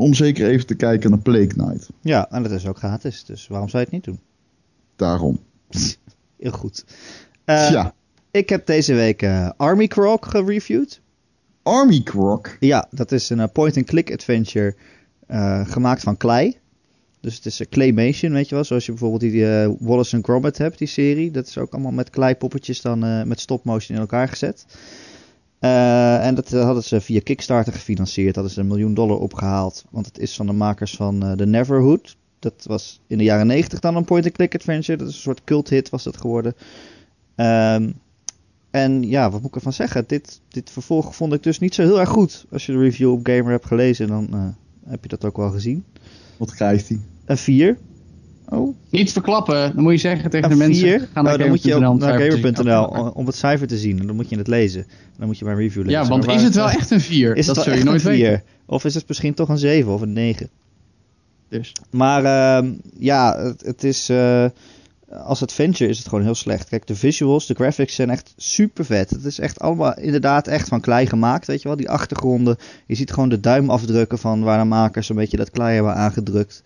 Om 0.00 0.14
zeker 0.14 0.48
even 0.48 0.66
te 0.66 0.74
kijken 0.74 1.10
naar 1.10 1.18
Plague 1.18 1.46
Knight. 1.46 1.88
Ja, 2.00 2.30
en 2.30 2.42
dat 2.42 2.52
is 2.52 2.66
ook 2.66 2.78
gratis, 2.78 3.24
dus 3.24 3.46
waarom 3.46 3.68
zou 3.68 3.82
je 3.82 3.88
het 3.88 3.94
niet 3.94 4.04
doen? 4.04 4.20
Daarom. 4.96 5.40
Heel 6.38 6.50
goed. 6.50 6.84
Eh, 7.44 7.70
ja. 7.70 7.94
Ik 8.30 8.48
heb 8.48 8.66
deze 8.66 8.94
week 8.94 9.22
eh, 9.22 9.50
Army 9.56 9.86
Croc 9.86 10.26
gereviewd. 10.26 11.00
Army 11.62 12.02
Croc. 12.02 12.56
Ja, 12.60 12.88
dat 12.90 13.12
is 13.12 13.30
een 13.30 13.40
eh, 13.40 13.48
point-and-click 13.52 14.12
adventure 14.12 14.74
gemaakt 15.64 16.02
van 16.02 16.16
klei. 16.16 16.58
Dus 17.20 17.34
het 17.36 17.46
is 17.46 17.58
een 17.58 17.68
claymation, 17.68 18.32
weet 18.32 18.48
je 18.48 18.54
wel. 18.54 18.64
Zoals 18.64 18.86
je 18.86 18.92
bijvoorbeeld 18.92 19.20
die 19.20 19.76
Wallace 19.78 20.16
and 20.16 20.24
Gromit 20.24 20.58
hebt, 20.58 20.78
die 20.78 20.88
serie. 20.88 21.30
Dat 21.30 21.46
is 21.46 21.58
ook 21.58 21.72
allemaal 21.72 21.92
met 21.92 22.10
kleipoppetjes 22.10 22.80
dan 22.80 23.04
eh, 23.04 23.22
met 23.22 23.40
stop-motion 23.40 23.96
in 23.96 24.02
elkaar 24.02 24.28
gezet. 24.28 24.66
Eh, 25.60 26.26
en 26.26 26.34
dat 26.34 26.52
eh, 26.52 26.64
hadden 26.64 26.84
ze 26.84 27.00
via 27.00 27.20
Kickstarter 27.20 27.72
gefinancierd. 27.72 28.34
Hadden 28.34 28.52
ze 28.52 28.60
een 28.60 28.66
miljoen 28.66 28.94
dollar 28.94 29.18
opgehaald. 29.18 29.84
Want 29.90 30.06
het 30.06 30.18
is 30.18 30.36
van 30.36 30.46
de 30.46 30.52
makers 30.52 30.96
van 30.96 31.22
eh, 31.22 31.32
The 31.32 31.46
Neverhood. 31.46 32.16
Dat 32.38 32.64
was 32.66 33.00
in 33.06 33.18
de 33.18 33.24
jaren 33.24 33.46
90 33.46 33.80
dan 33.80 33.96
een 33.96 34.04
point-and-click 34.04 34.54
adventure. 34.54 34.98
Dat 34.98 35.08
is 35.08 35.14
een 35.14 35.20
soort 35.20 35.44
cult 35.44 35.68
hit 35.68 35.90
was 35.90 36.02
dat 36.02 36.16
geworden. 36.16 36.54
Ehm, 37.34 37.90
en 38.70 39.02
ja, 39.02 39.30
wat 39.30 39.40
moet 39.40 39.50
ik 39.50 39.56
ervan 39.56 39.72
zeggen? 39.72 40.04
Dit, 40.06 40.40
dit 40.48 40.70
vervolg 40.70 41.14
vond 41.14 41.32
ik 41.32 41.42
dus 41.42 41.58
niet 41.58 41.74
zo 41.74 41.82
heel 41.82 42.00
erg 42.00 42.08
goed. 42.08 42.46
Als 42.50 42.66
je 42.66 42.72
de 42.72 42.78
review 42.78 43.12
op 43.12 43.26
Gamer 43.26 43.50
hebt 43.50 43.66
gelezen, 43.66 44.08
dan 44.08 44.56
heb 44.86 45.02
je 45.02 45.08
dat 45.08 45.24
ook 45.24 45.36
wel 45.36 45.50
gezien. 45.50 45.84
Wat 46.36 46.54
krijgt 46.54 46.88
hij? 46.88 47.00
Een 47.24 47.36
4. 47.36 47.78
Oh. 48.50 48.76
Niet 48.88 49.12
verklappen, 49.12 49.72
dan 49.74 49.82
moet 49.82 49.92
je 49.92 49.98
zeggen 49.98 50.30
tegen 50.30 50.48
de 50.50 50.56
mensen. 50.56 50.88
4. 50.88 51.08
Ga 51.12 51.22
naar 51.22 51.32
Oh, 51.32 51.38
dan 51.38 51.48
moet 51.48 51.62
je 51.62 51.78
naar 51.78 52.20
gamer.nl 52.20 52.84
om, 53.14 53.26
het 53.26 53.34
cijfer 53.34 53.66
te 53.66 53.78
zien. 53.78 53.98
En 54.00 54.06
dan 54.06 54.16
moet 54.16 54.28
je 54.28 54.36
het 54.36 54.48
lezen. 54.48 54.86
Dan 55.18 55.26
moet 55.26 55.38
je 55.38 55.44
mijn 55.44 55.56
review 55.56 55.84
lezen. 55.84 56.02
Ja, 56.02 56.08
want 56.08 56.26
is 56.28 56.42
het 56.42 56.54
wel 56.54 56.70
echt 56.70 56.90
een 56.90 57.00
4? 57.00 57.36
Is 57.36 57.46
dat 57.46 57.56
het 57.56 57.64
zul 57.64 57.74
je 57.74 57.84
nooit 57.84 58.04
een 58.04 58.10
weten. 58.10 58.26
4? 58.28 58.42
Of 58.66 58.84
is 58.84 58.94
het 58.94 59.08
misschien 59.08 59.34
toch 59.34 59.48
een 59.48 59.58
7 59.58 59.92
of 59.92 60.00
een 60.00 60.12
9? 60.12 60.48
Dus. 61.48 61.72
Maar 61.90 62.24
ehm, 62.24 62.72
ja, 62.98 63.38
het, 63.38 63.62
het 63.62 63.84
is. 63.84 64.08
eh, 64.08 64.44
als 65.24 65.42
adventure 65.42 65.90
is 65.90 65.98
het 65.98 66.08
gewoon 66.08 66.24
heel 66.24 66.34
slecht. 66.34 66.68
Kijk, 66.68 66.86
de 66.86 66.94
visuals, 66.94 67.46
de 67.46 67.54
graphics 67.54 67.94
zijn 67.94 68.10
echt 68.10 68.34
super 68.36 68.84
vet. 68.84 69.10
Het 69.10 69.24
is 69.24 69.38
echt 69.38 69.60
allemaal 69.60 69.98
inderdaad 69.98 70.46
echt 70.46 70.68
van 70.68 70.80
klei 70.80 71.06
gemaakt. 71.06 71.46
Weet 71.46 71.62
je 71.62 71.68
wel, 71.68 71.76
die 71.76 71.90
achtergronden. 71.90 72.56
Je 72.86 72.94
ziet 72.94 73.12
gewoon 73.12 73.28
de 73.28 73.40
duimafdrukken 73.40 74.18
van 74.18 74.42
waar 74.42 74.58
de 74.58 74.64
makers 74.64 75.08
een 75.08 75.16
beetje 75.16 75.36
dat 75.36 75.50
klei 75.50 75.74
hebben 75.74 75.94
aangedrukt. 75.94 76.62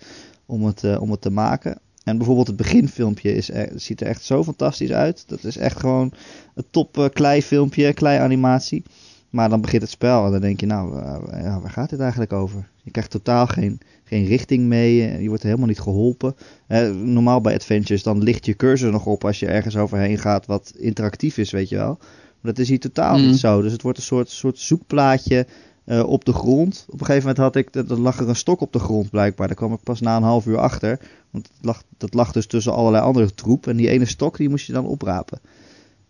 Om 0.47 0.65
het, 0.65 0.85
eh, 0.85 1.01
om 1.01 1.11
het 1.11 1.21
te 1.21 1.31
maken. 1.31 1.79
En 2.05 2.17
bijvoorbeeld 2.17 2.47
het 2.47 2.57
beginfilmpje 2.57 3.35
is 3.35 3.51
er, 3.51 3.71
ziet 3.75 4.01
er 4.01 4.07
echt 4.07 4.25
zo 4.25 4.45
fantastisch 4.45 4.93
uit. 4.93 5.25
Dat 5.27 5.45
is 5.45 5.57
echt 5.57 5.81
gewoon 5.81 6.13
een 6.55 6.65
top 6.71 6.99
eh, 6.99 7.05
klei 7.13 7.43
filmpje, 7.43 7.93
klei 7.93 8.19
animatie. 8.19 8.83
Maar 9.31 9.49
dan 9.49 9.61
begint 9.61 9.83
het 9.83 9.91
spel 9.91 10.25
en 10.25 10.31
dan 10.31 10.41
denk 10.41 10.61
je, 10.61 10.67
nou, 10.67 10.99
eh, 10.99 11.61
waar 11.61 11.71
gaat 11.71 11.91
dit 11.91 12.01
eigenlijk 12.01 12.33
over? 12.33 12.69
Je 12.83 12.91
krijgt 12.91 13.11
totaal 13.11 13.47
geen, 13.47 13.81
geen 14.05 14.25
richting 14.27 14.67
mee. 14.67 15.23
Je 15.23 15.29
wordt 15.29 15.43
helemaal 15.43 15.67
niet 15.67 15.81
geholpen. 15.81 16.35
Eh, 16.67 16.91
normaal 16.91 17.41
bij 17.41 17.55
adventures, 17.55 18.03
dan 18.03 18.23
ligt 18.23 18.47
je 18.47 18.57
cursor 18.57 18.91
nog 18.91 19.07
op 19.07 19.25
als 19.25 19.39
je 19.41 19.47
ergens 19.47 19.77
overheen 19.77 20.19
gaat 20.19 20.47
wat 20.47 20.73
interactief 20.77 21.39
is, 21.39 21.51
weet 21.51 21.69
je 21.69 21.77
wel. 21.77 21.99
Maar 22.41 22.53
dat 22.53 22.59
is 22.59 22.69
hier 22.69 22.81
totaal 22.81 23.19
Mm. 23.19 23.27
niet 23.27 23.39
zo. 23.39 23.63
Dus 23.63 23.73
het 23.73 23.83
wordt 23.83 23.99
een 23.99 24.05
soort, 24.05 24.31
soort 24.31 24.59
zoekplaatje 24.59 25.47
eh, 25.85 26.03
op 26.03 26.25
de 26.25 26.33
grond. 26.33 26.85
Op 26.89 27.01
een 27.01 27.07
gegeven 27.07 27.29
moment 27.29 27.45
had 27.45 27.57
ik, 27.57 27.75
er 27.75 28.01
lag 28.01 28.19
er 28.19 28.29
een 28.29 28.37
stok 28.37 28.61
op 28.61 28.73
de 28.73 28.79
grond 28.79 29.11
blijkbaar. 29.11 29.47
Daar 29.47 29.57
kwam 29.57 29.73
ik 29.73 29.83
pas 29.83 30.01
na 30.01 30.17
een 30.17 30.23
half 30.23 30.47
uur 30.47 30.59
achter. 30.59 31.01
Want 31.31 31.49
het 31.55 31.65
lag, 31.65 31.83
dat 31.99 32.15
lag 32.15 32.33
dus 32.33 32.47
tussen 32.47 32.75
allerlei 32.75 33.05
andere 33.05 33.35
troep. 33.35 33.67
En 33.67 33.77
die 33.77 33.89
ene 33.89 34.05
stok, 34.05 34.37
die 34.37 34.49
moest 34.49 34.67
je 34.67 34.73
dan 34.73 34.87
oprapen. 34.87 35.41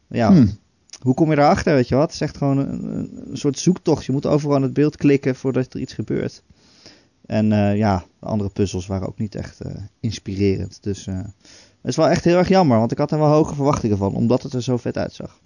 Ja, 0.07 0.33
Hm. 0.33 0.47
hoe 1.01 1.15
kom 1.15 1.31
je 1.31 1.37
erachter, 1.37 1.75
weet 1.75 1.89
je 1.89 1.95
wat? 1.95 2.05
Het 2.05 2.15
is 2.15 2.21
echt 2.21 2.37
gewoon 2.37 2.59
een, 2.59 2.85
een, 3.31 3.37
soort 3.37 3.59
zoektocht. 3.59 4.05
Je 4.05 4.13
moet 4.13 4.27
overal 4.27 4.57
aan 4.57 4.63
het 4.63 4.73
beeld 4.73 4.97
klikken 4.97 5.35
voordat 5.35 5.75
er 5.75 5.81
iets 5.81 5.93
gebeurt. 5.93 6.43
En 7.27 7.53
eh, 7.53 7.77
ja, 7.77 8.05
de 8.21 8.27
andere 8.27 8.51
puzzels 8.51 8.87
waren 8.87 9.09
ook 9.09 9.19
niet 9.19 9.35
echt 9.35 9.61
eh, 9.61 9.73
inspirerend. 10.01 10.79
Dus 10.83 11.07
het 11.07 11.27
is 11.83 11.97
wel 11.97 12.09
echt 12.09 12.25
heel 12.25 12.39
erg 12.39 12.49
jammer, 12.49 12.79
want 12.79 12.93
ik 12.93 12.99
had 12.99 13.11
er 13.11 13.19
wel 13.19 13.29
hoge 13.29 13.55
verwachtingen 13.55 13.97
van, 13.97 14.15
omdat 14.15 14.43
het 14.43 14.53
er 14.53 14.63
zo 14.63 14.77
vet 14.77 14.97
uitzag. 14.97 15.41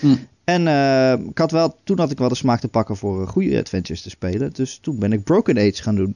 Hm. 0.00 0.16
En 0.48 0.66
eh, 0.68 1.26
ik 1.28 1.38
had 1.38 1.50
wel, 1.50 1.76
toen 1.84 1.98
had 1.98 2.10
ik 2.10 2.18
wel 2.18 2.28
de 2.28 2.34
smaak 2.34 2.60
te 2.60 2.68
pakken 2.68 2.96
voor 2.96 3.22
eh, 3.22 3.28
goede 3.28 3.58
adventures 3.58 4.02
te 4.02 4.10
spelen. 4.10 4.52
Dus 4.52 4.78
toen 4.78 4.98
ben 4.98 5.12
ik 5.12 5.24
Broken 5.24 5.58
Age 5.58 5.82
gaan 5.82 5.94
doen. 5.94 6.14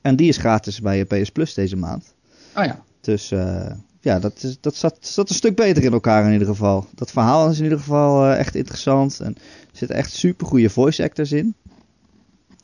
En 0.00 0.16
die 0.16 0.28
is 0.28 0.36
gratis 0.36 0.80
bij 0.80 1.06
eh, 1.06 1.22
PS 1.22 1.30
Plus 1.30 1.54
deze 1.54 1.76
maand. 1.76 2.14
Oh 2.56 2.64
ja. 2.64 2.82
Dus 3.00 3.30
eh, 3.30 3.70
ja, 4.00 4.18
dat, 4.18 4.42
is, 4.42 4.56
dat 4.60 4.74
zat, 4.74 4.96
zat 5.00 5.28
een 5.28 5.34
stuk 5.34 5.56
beter 5.56 5.82
in 5.82 5.92
elkaar 5.92 6.26
in 6.26 6.32
ieder 6.32 6.46
geval. 6.46 6.86
Dat 6.94 7.10
verhaal 7.10 7.50
is 7.50 7.58
in 7.58 7.64
ieder 7.64 7.78
geval 7.78 8.26
echt 8.26 8.54
interessant. 8.54 9.20
En 9.20 9.34
er 9.36 9.76
zitten 9.78 9.96
echt 9.96 10.12
super 10.12 10.46
goede 10.46 10.70
voice 10.70 11.02
actors 11.02 11.32
in. 11.32 11.54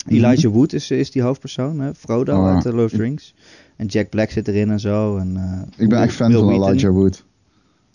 Elijah 0.07 0.53
Wood 0.53 0.73
is, 0.73 0.91
is 0.91 1.11
die 1.11 1.23
hoofdpersoon, 1.23 1.81
hè? 1.81 1.95
Frodo 1.95 2.33
Ah, 2.33 2.55
uit 2.55 2.63
The 2.63 2.73
Lord 2.73 2.93
of 2.93 2.99
Rings. 2.99 3.35
En 3.77 3.87
Jack 3.87 4.09
Black 4.09 4.31
zit 4.31 4.49
erin 4.49 4.71
en 4.71 4.81
zo. 4.81 5.17
En, 5.17 5.37
eh, 5.37 5.83
Ik 5.83 5.89
ben 5.89 6.03
echt 6.03 6.15
fan 6.15 6.29
Will 6.29 6.39
van 6.39 6.47
Wheaton. 6.47 6.69
Elijah 6.69 6.93
Wood. 6.93 7.25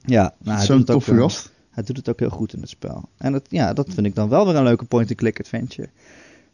Ja, 0.06 0.34
nou, 0.38 0.58
hij, 0.58 0.66
Zo'n 0.66 0.84
toffe 0.84 1.16
gast. 1.16 1.53
Hij 1.74 1.84
doet 1.84 1.98
het 1.98 2.10
ook 2.10 2.20
heel 2.20 2.30
goed 2.30 2.54
in 2.54 2.60
het 2.62 2.70
spel. 2.70 3.10
En 3.18 3.34
het, 3.34 3.46
ja, 3.50 3.74
dat 3.74 3.90
vind 3.94 4.06
ik 4.06 4.16
dan 4.16 4.30
wel 4.30 4.46
weer 4.46 4.56
een 4.56 4.64
leuke 4.64 4.86
point-and-click 4.86 5.40
adventure. 5.40 5.90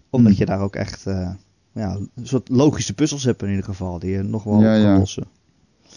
Omdat 0.09 0.31
Hmm. 0.31 0.39
je 0.39 0.45
daar 0.45 0.59
ook 0.61 0.75
echt 0.75 1.05
eh, 1.05 1.31
ja, 1.71 1.95
een 2.15 2.27
soort 2.27 2.49
logische 2.49 2.93
puzzels 2.93 3.23
hebt 3.23 3.41
in 3.41 3.49
ieder 3.49 3.63
geval. 3.63 3.99
Die 3.99 4.11
je 4.11 4.21
nog 4.21 4.43
wel 4.43 4.61
Ja, 4.61 4.73
kan 4.73 4.79
ja. 4.81 4.97
lossen. 4.97 5.27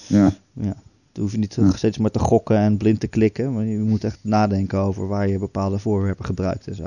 Ja. 0.07 0.33
Dan 1.13 1.23
hoef 1.23 1.33
je 1.33 1.39
niet 1.39 1.55
Ja. 1.55 1.73
steeds 1.73 1.99
maar 1.99 2.11
te 2.11 2.19
gokken 2.19 2.57
en 2.57 2.77
blind 2.77 3.01
te 3.01 3.07
klikken. 3.07 3.53
Maar 3.55 3.65
je 3.65 3.79
moet 3.79 4.05
echt 4.05 4.19
nadenken 4.23 4.79
over 4.79 5.09
waar 5.09 5.29
je 5.29 5.39
bepaalde 5.39 5.79
voorwerpen 5.79 6.25
gebruikt 6.25 6.67
en 6.67 6.75
zo. 6.75 6.87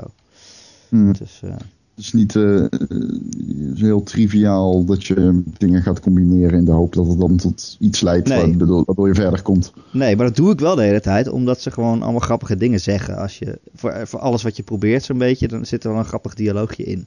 Hm. 0.88 1.12
Dus 1.12 1.40
eh, 1.44 1.56
is 1.96 2.12
niet 2.12 2.36
eh, 2.36 2.64
eh, 2.64 2.70
is 3.74 3.80
heel 3.80 4.02
triviaal 4.02 4.84
dat 4.84 5.04
je 5.06 5.42
dingen 5.58 5.82
gaat 5.82 6.00
combineren 6.00 6.58
in 6.58 6.64
de 6.64 6.70
hoop 6.72 6.94
dat 6.94 7.06
het 7.06 7.20
dan 7.20 7.36
tot 7.36 7.76
iets 7.80 8.00
leidt 8.00 8.28
Nee. 8.28 8.56
waardoor, 8.56 8.82
waardoor 8.86 9.08
je 9.08 9.14
verder 9.14 9.42
komt. 9.42 9.72
nee, 9.92 10.16
maar 10.16 10.26
dat 10.26 10.36
doe 10.36 10.52
ik 10.52 10.60
wel 10.60 10.74
de 10.74 10.82
hele 10.82 11.00
tijd. 11.00 11.28
Omdat 11.28 11.60
ze 11.60 11.70
gewoon 11.70 12.02
allemaal 12.02 12.20
grappige 12.20 12.56
dingen 12.56 12.80
zeggen. 12.80 13.16
Als 13.16 13.38
je, 13.38 13.58
voor, 13.74 14.06
voor 14.06 14.20
alles 14.20 14.42
wat 14.42 14.56
je 14.56 14.62
probeert 14.62 15.04
zo'n 15.04 15.18
beetje, 15.18 15.48
dan 15.48 15.66
zit 15.66 15.84
er 15.84 15.90
wel 15.90 15.98
een 15.98 16.04
grappig 16.04 16.34
dialoogje 16.34 16.84
in. 16.84 17.06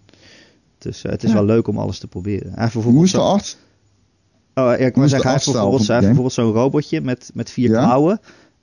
Dus 0.78 1.04
eh, 1.04 1.12
het 1.12 1.24
is 1.24 1.30
Ja. 1.30 1.36
wel 1.36 1.46
leuk 1.46 1.68
om 1.68 1.78
alles 1.78 2.00
te 2.00 2.08
proberen. 2.08 2.52
Hij 2.54 2.64
heeft 2.64 2.74
Hoe 2.86 3.04
is 3.04 3.12
de 3.12 3.18
zo- 3.18 3.24
art? 3.24 3.58
Oh, 4.54 4.66
ja, 4.66 4.76
ik 4.76 4.96
is 4.98 5.10
zeggen, 5.10 5.22
hij 5.30 5.32
heeft 5.32 5.52
bijvoorbeeld, 5.52 5.88
bijvoorbeeld 5.88 6.34
zo'n 6.34 6.52
robotje 6.52 7.02
met, 7.02 7.32
met 7.34 7.50
vier 7.50 7.70
Ja? 7.70 7.84
klauwen. 7.84 8.20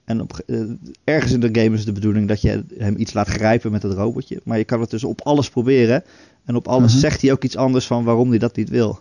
En 0.06 0.20
op, 0.20 0.42
eh, 0.46 0.60
ergens 1.04 1.32
in 1.32 1.40
de 1.40 1.60
game 1.60 1.76
is 1.76 1.84
de 1.84 1.92
bedoeling 1.92 2.28
dat 2.28 2.40
je 2.40 2.64
hem 2.78 2.94
iets 2.96 3.12
laat 3.12 3.28
grijpen 3.28 3.70
met 3.72 3.82
het 3.82 3.92
robotje. 3.92 4.40
Maar 4.44 4.58
je 4.58 4.64
kan 4.64 4.80
het 4.80 4.90
dus 4.90 5.04
op 5.04 5.20
alles 5.20 5.50
proberen. 5.50 6.02
En 6.44 6.56
op 6.56 6.68
alles 6.68 6.90
Mhm. 6.92 7.00
zegt 7.00 7.22
hij 7.22 7.32
ook 7.32 7.44
iets 7.44 7.56
anders 7.56 7.86
van 7.86 8.04
waarom 8.04 8.28
hij 8.28 8.38
dat 8.38 8.56
niet 8.56 8.68
wil. 8.68 9.00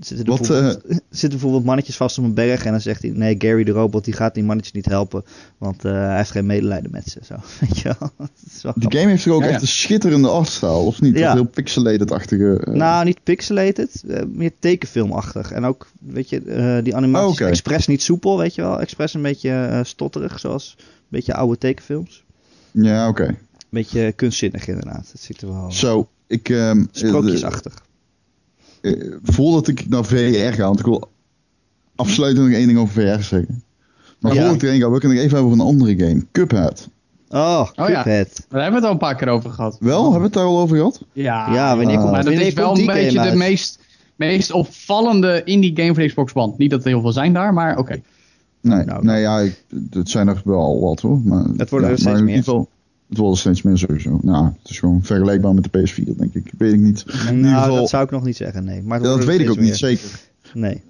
Er 0.00 0.06
zitten, 0.06 0.26
Wat, 0.26 0.36
bijvoorbeeld, 0.38 0.84
er 0.84 0.90
zitten 1.10 1.30
bijvoorbeeld 1.30 1.64
mannetjes 1.64 1.96
vast 1.96 2.18
op 2.18 2.24
een 2.24 2.34
berg. 2.34 2.64
En 2.64 2.70
dan 2.70 2.80
zegt 2.80 3.02
hij: 3.02 3.10
Nee, 3.10 3.34
Gary 3.38 3.64
de 3.64 3.70
robot 3.70 4.04
die 4.04 4.14
gaat 4.14 4.34
die 4.34 4.42
mannetjes 4.44 4.74
niet 4.74 4.86
helpen. 4.86 5.24
Want 5.58 5.84
eh, 5.84 5.92
hij 5.92 6.16
heeft 6.16 6.30
geen 6.30 6.46
medelijden 6.46 6.90
met 6.90 7.06
ze. 7.08 7.18
Zo. 7.24 7.34
Weet 7.60 7.78
je 7.78 7.94
wel? 7.98 8.10
Dat 8.18 8.30
is 8.56 8.62
wel 8.62 8.72
De 8.72 8.80
grappig. 8.80 8.98
game 8.98 9.10
heeft 9.10 9.24
toch 9.24 9.34
ook 9.34 9.40
Ja, 9.40 9.46
ja. 9.46 9.52
echt 9.52 9.62
een 9.62 9.68
schitterende 9.68 10.28
artstyle, 10.28 10.70
of 10.72 11.00
niet? 11.00 11.18
Ja. 11.18 11.26
Dat 11.26 11.34
heel 11.34 11.44
pixelated-achtige... 11.50 12.60
eh, 12.64 12.74
Nou, 12.74 13.04
niet 13.04 13.22
pixelated, 13.22 14.02
eh, 14.08 14.22
meer 14.28 14.52
tekenfilmachtig. 14.58 15.50
En 15.52 15.64
ook, 15.64 15.86
weet 16.00 16.28
je, 16.28 16.40
eh, 16.42 16.84
die 16.84 16.96
animatie 16.96 17.26
Oh, 17.26 17.32
is 17.34 17.40
oké. 17.40 17.48
expres 17.50 17.86
niet 17.86 18.02
soepel, 18.02 18.38
weet 18.38 18.54
je 18.54 18.62
wel. 18.62 18.80
Expres 18.80 19.14
een 19.14 19.22
beetje 19.22 19.50
eh, 19.50 19.80
stotterig, 19.84 20.38
zoals 20.40 20.74
een 20.78 20.84
beetje 21.08 21.34
oude 21.34 21.58
tekenfilms. 21.58 22.24
Ja, 22.70 23.08
oké. 23.08 23.24
Een 23.26 23.36
beetje 23.70 24.12
kunstzinnig 24.12 24.66
inderdaad. 24.68 25.08
Het 25.12 25.20
ziet 25.20 25.42
er 25.42 25.48
wel 25.48 25.72
Zo, 25.72 26.08
ik... 26.26 26.48
ehm, 26.48 26.78
eh, 26.78 26.84
sprookjesachtig. 26.90 27.74
Eh, 28.82 28.92
voordat 29.22 29.68
ik 29.68 29.88
naar 29.88 30.04
VR 30.04 30.52
ga, 30.54 30.64
want 30.64 30.78
ik 30.78 30.84
wil 30.84 31.10
afsluitend 31.96 32.46
nog 32.46 32.54
één 32.56 32.66
ding 32.66 32.78
over 32.78 32.92
VR 32.94 33.22
zeggen. 33.22 33.62
Maar 34.18 34.34
Ja. 34.34 34.38
voordat 34.40 34.54
ik 34.54 34.62
erin 34.68 34.80
ga, 34.80 34.86
wil 34.86 34.96
ik 34.96 35.02
het 35.02 35.10
nog 35.12 35.20
even 35.20 35.36
hebben 35.36 35.50
over 35.52 35.60
een 35.60 35.66
andere 35.72 35.98
game. 36.06 36.24
Cuphead. 36.32 36.88
Oh, 37.28 37.68
ja. 37.74 37.84
Cuphead. 37.86 38.46
Daar 38.48 38.62
hebben 38.62 38.70
we 38.70 38.74
het 38.76 38.84
al 38.84 38.90
een 38.90 38.98
paar 38.98 39.16
keer 39.16 39.28
over 39.28 39.50
gehad. 39.50 39.76
Wel, 39.80 40.00
hebben 40.02 40.18
we 40.18 40.24
het 40.24 40.34
daar 40.34 40.44
al 40.44 40.58
over 40.60 40.76
gehad? 40.76 41.02
Ja, 41.12 41.52
Ja, 41.54 41.76
wanneer 41.76 41.96
komt, 41.98 42.10
maar 42.10 42.24
dat 42.24 42.28
wanneer 42.32 42.46
is 42.46 42.54
wel 42.54 42.78
een 42.78 42.86
beetje 42.86 43.30
de 43.30 43.36
meest, 43.36 43.78
meest 44.16 44.52
opvallende 44.52 45.40
indie 45.44 45.76
game 45.76 45.94
van 45.94 46.06
Xbox 46.06 46.32
One. 46.34 46.54
Niet 46.56 46.70
dat 46.70 46.82
er 46.82 46.88
heel 46.88 47.00
veel 47.00 47.12
zijn 47.12 47.32
daar, 47.32 47.54
maar 47.54 47.78
oké. 47.78 48.00
Nee, 48.60 48.84
Nou, 48.84 49.04
nee 49.04 49.20
ja, 49.20 49.38
ik, 49.38 49.64
het 49.90 50.08
zijn 50.10 50.28
er 50.28 50.40
wel 50.44 50.80
wat 50.80 51.00
hoor. 51.00 51.20
Maar, 51.24 51.44
Het 51.56 51.70
worden 51.70 51.88
ja, 51.88 51.94
er 51.94 52.00
steeds 52.00 52.04
maar 52.04 52.18
in 52.18 52.24
meer. 52.24 52.34
ieder 52.34 52.44
geval, 52.52 52.68
Het 53.12 53.20
wordt 53.20 53.38
steeds 53.38 53.62
meer 53.62 53.78
sowieso. 53.78 54.18
Nou, 54.22 54.44
het 54.62 54.70
is 54.70 54.78
gewoon 54.78 55.00
vergelijkbaar 55.02 55.54
met 55.54 55.68
de 55.72 55.78
PS4, 55.78 56.16
denk 56.16 56.34
ik. 56.34 56.52
Weet 56.58 56.72
ik 56.72 56.80
niet. 56.80 57.04
In 57.06 57.36
ieder 57.36 57.50
Nou, 57.50 57.62
geval, 57.62 57.76
dat 57.76 57.88
zou 57.88 58.04
ik 58.04 58.10
nog 58.10 58.24
niet 58.24 58.36
zeggen, 58.36 58.64
nee. 58.64 58.82
Maar 58.82 59.00
ja, 59.02 59.04
dat 59.06 59.24
weet 59.24 59.40
ik 59.40 59.50
ook 59.50 59.60
niet 59.60 59.76
zeker. 59.76 60.08
Nee. 60.54 60.82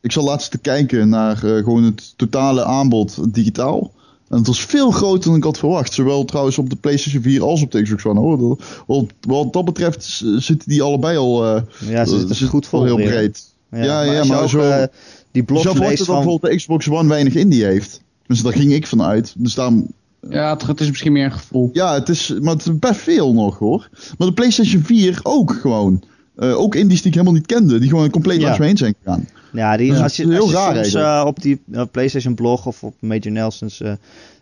Ik 0.00 0.12
zal 0.12 0.24
laatst 0.24 0.50
te 0.50 0.58
kijken 0.58 1.08
naar 1.08 1.44
eh, 1.44 1.64
gewoon 1.64 1.82
het 1.82 2.12
totale 2.16 2.64
aanbod 2.64 3.34
digitaal. 3.34 3.92
En 4.28 4.36
het 4.38 4.46
was 4.46 4.60
veel 4.64 4.90
groter 4.90 5.28
dan 5.28 5.36
ik 5.38 5.44
had 5.44 5.58
verwacht. 5.58 5.92
Zowel 5.92 6.24
trouwens 6.24 6.58
op 6.58 6.70
de 6.70 6.76
PlayStation 6.76 7.22
4 7.22 7.42
als 7.42 7.62
op 7.62 7.70
de 7.70 7.82
Xbox 7.82 8.04
One. 8.04 8.20
Hoor. 8.20 8.58
Wat, 8.86 9.04
wat 9.20 9.52
dat 9.52 9.64
betreft 9.64 10.04
zitten 10.36 10.68
die 10.68 10.82
allebei 10.82 11.16
al 11.16 11.44
eh, 11.56 11.62
Ja, 11.88 12.04
ze 12.04 12.10
zitten 12.10 12.28
zitten 12.28 12.48
goed 12.48 12.66
vol 12.66 12.78
al 12.78 12.84
heel 12.84 12.96
weer. 12.96 13.06
breed. 13.08 13.44
Ja, 13.70 14.02
ja, 14.02 14.24
maar 14.24 14.42
ook, 14.42 14.48
zo- 14.48 14.60
eh, 14.60 14.84
die 15.32 15.42
wordt 15.46 15.64
leest 15.64 15.74
het 15.88 15.96
dat 15.98 16.06
van... 16.06 16.14
bijvoorbeeld 16.14 16.52
de 16.52 16.58
Xbox 16.58 16.88
One 16.88 17.08
weinig 17.08 17.34
indie 17.34 17.64
heeft. 17.64 18.00
Dus 18.26 18.42
daar 18.42 18.52
ging 18.52 18.72
ik 18.72 18.86
vanuit. 18.86 19.34
Dus 19.36 19.54
daarom, 19.54 19.86
Ja, 20.30 20.52
het, 20.52 20.66
het 20.66 20.80
is 20.80 20.88
misschien 20.88 21.12
meer 21.12 21.24
een 21.24 21.32
gevoel. 21.32 21.70
ja, 21.72 21.94
het 21.94 22.08
is, 22.08 22.34
maar 22.40 22.52
het 22.54 22.66
is 22.66 22.78
best 22.78 23.00
veel 23.00 23.32
nog 23.34 23.58
hoor. 23.58 23.88
Maar 24.18 24.28
de 24.28 24.34
PlayStation 24.34 24.82
4 24.82 25.20
ook 25.22 25.52
gewoon. 25.60 26.02
Eh, 26.36 26.58
ook 26.60 26.74
indies 26.74 26.98
die 26.98 27.06
ik 27.06 27.12
helemaal 27.12 27.34
niet 27.34 27.46
kende. 27.46 27.78
Die 27.78 27.88
gewoon 27.88 28.10
compleet 28.10 28.36
Ja. 28.38 28.42
langs 28.44 28.58
me 28.58 28.66
heen 28.66 28.76
zijn 28.76 28.94
gegaan. 29.02 29.28
Ja, 29.52 29.76
die, 29.76 29.92
Ja, 29.92 30.02
als 30.02 30.16
je, 30.16 30.22
is 30.22 30.28
als 30.28 30.38
heel 30.38 30.46
je 30.48 30.52
raar 30.54 30.64
soms 30.74 30.76
eigenlijk. 30.94 31.20
eh, 31.20 31.26
op 31.26 31.42
die 31.42 31.60
eh, 31.72 31.82
PlayStation 31.90 32.34
blog 32.34 32.66
of 32.66 32.82
op 32.84 32.94
Major 33.00 33.30
Nelson's 33.32 33.80
eh, 33.80 33.92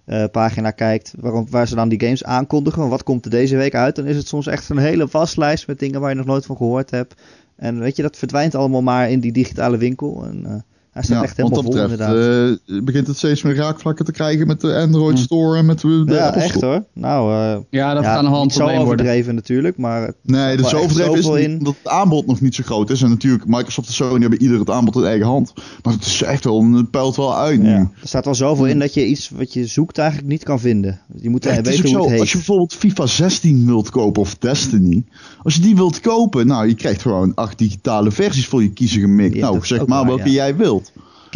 eh, 0.05 0.31
pagina 0.31 0.71
kijkt, 0.71 1.15
waarom, 1.21 1.47
waar 1.51 1.69
ze 1.69 1.75
dan 1.75 1.89
die 1.89 2.01
games 2.01 2.25
aankondigen, 2.25 2.89
wat 2.89 3.03
komt 3.03 3.25
er 3.25 3.31
deze 3.31 3.57
week 3.57 3.75
uit, 3.75 3.97
dan 3.97 4.07
is 4.07 4.17
het 4.17 4.29
soms 4.29 4.47
echt 4.47 4.69
een 4.69 4.79
hele 4.79 5.07
waslijst 5.11 5.67
met 5.67 5.79
dingen 5.79 6.01
waar 6.01 6.11
je 6.11 6.17
nog 6.17 6.27
nooit 6.27 6.47
van 6.47 6.57
gehoord 6.57 6.91
hebt. 6.91 7.15
En 7.57 7.79
weet 7.79 7.97
je, 7.97 8.03
dat 8.03 8.17
verdwijnt 8.17 8.55
allemaal 8.55 8.83
maar 8.83 9.11
in 9.11 9.21
die 9.21 9.33
digitale 9.33 9.77
winkel. 9.77 10.25
En 10.25 10.47
eh, 10.47 10.53
hij 10.97 11.05
staat 11.05 11.17
Ja, 11.17 11.23
echt 11.23 11.37
helemaal 11.37 11.63
vol 11.63 11.73
dat 11.73 11.89
betreft 11.89 12.11
inderdaad. 12.11 12.59
eh, 12.67 12.83
begint 12.85 13.07
het 13.07 13.17
steeds 13.17 13.43
meer 13.43 13.55
raakvlakken 13.57 14.05
te 14.05 14.13
krijgen 14.13 14.47
met 14.47 14.61
de 14.61 14.75
Android 14.77 15.17
Hm. 15.19 15.25
Store 15.25 15.59
en 15.59 15.67
met 15.67 15.81
de, 15.81 16.03
de 16.07 16.13
ja, 16.13 16.27
Apple 16.27 16.43
echt 16.43 16.55
Store. 16.57 16.67
hoor. 16.73 16.85
Nou, 16.93 17.33
eh, 17.33 17.57
Ja, 17.71 17.95
dat 17.95 18.03
ja, 18.03 18.15
gaat 18.15 18.25
een 18.25 18.31
worden. 18.31 18.79
overdreven 18.79 19.35
natuurlijk, 19.35 19.77
maar 19.77 20.03
het 20.07 20.15
Nee, 20.23 20.57
dat 20.57 20.67
is 20.67 20.73
wel 20.73 20.81
echt 20.83 20.91
overdreven 20.91 21.19
is 21.19 21.25
zoveel 21.25 21.43
in. 21.45 21.59
omdat 21.59 21.75
het 21.83 21.93
aanbod 21.93 22.27
nog 22.27 22.41
niet 22.41 22.55
zo 22.55 22.63
groot 22.65 22.91
is. 22.91 23.03
En 23.03 23.09
natuurlijk, 23.09 23.47
Microsoft 23.47 23.89
en 23.89 23.95
Sony 23.95 24.21
hebben 24.21 24.43
ieder 24.43 24.59
het 24.59 24.71
aanbod 24.71 24.97
in 24.97 25.05
eigen 25.05 25.27
hand. 25.27 25.53
Maar 25.83 25.93
het 25.93 26.05
is 26.07 26.23
echt 26.23 26.45
wel, 26.45 26.65
het 26.73 26.91
peilt 26.91 27.17
wel 27.17 27.37
uit 27.37 27.61
nu. 27.63 27.69
ja, 27.69 27.79
er 28.01 28.09
staat 28.09 28.25
wel 28.25 28.35
zoveel 28.35 28.67
in 28.67 28.79
dat 28.79 28.95
je 28.95 29.07
iets 29.07 29.31
wat 29.37 29.53
je 29.53 29.67
zoekt 29.67 29.99
eigenlijk 29.99 30.29
niet 30.29 30.43
kan 30.43 30.61
vinden. 30.61 31.01
Je 31.21 31.31
moet 31.31 31.45
Ja, 31.45 31.51
eh, 31.51 31.57
het 31.57 31.67
is 31.67 31.81
weten 31.81 31.89
ook 31.89 31.97
hoe 31.97 32.05
zo, 32.07 32.11
het 32.11 32.21
als 32.21 32.31
je 32.31 32.37
bijvoorbeeld 32.37 32.75
FIFA 32.75 33.07
16 33.07 33.67
wilt 33.67 33.91
kopen 33.91 34.23
of 34.23 34.35
Destiny. 34.39 35.05
Als 35.43 35.55
je 35.55 35.61
die 35.61 35.75
wilt 35.77 36.01
kopen, 36.01 36.47
nou, 36.47 36.67
je 36.69 36.75
krijgt 36.75 37.03
gewoon 37.03 37.35
acht 37.35 37.59
digitale 37.59 38.11
versies 38.11 38.47
voor 38.47 38.63
je 38.63 38.71
kiezen 38.71 39.01
gemikt. 39.01 39.35
Ja, 39.35 39.41
dat 39.41 39.51
nou, 39.51 39.67
zeg 39.67 39.79
maar 39.79 39.99
waar, 39.99 40.07
welke 40.07 40.29
ja. 40.29 40.35
jij 40.35 40.57
wilt. 40.57 40.86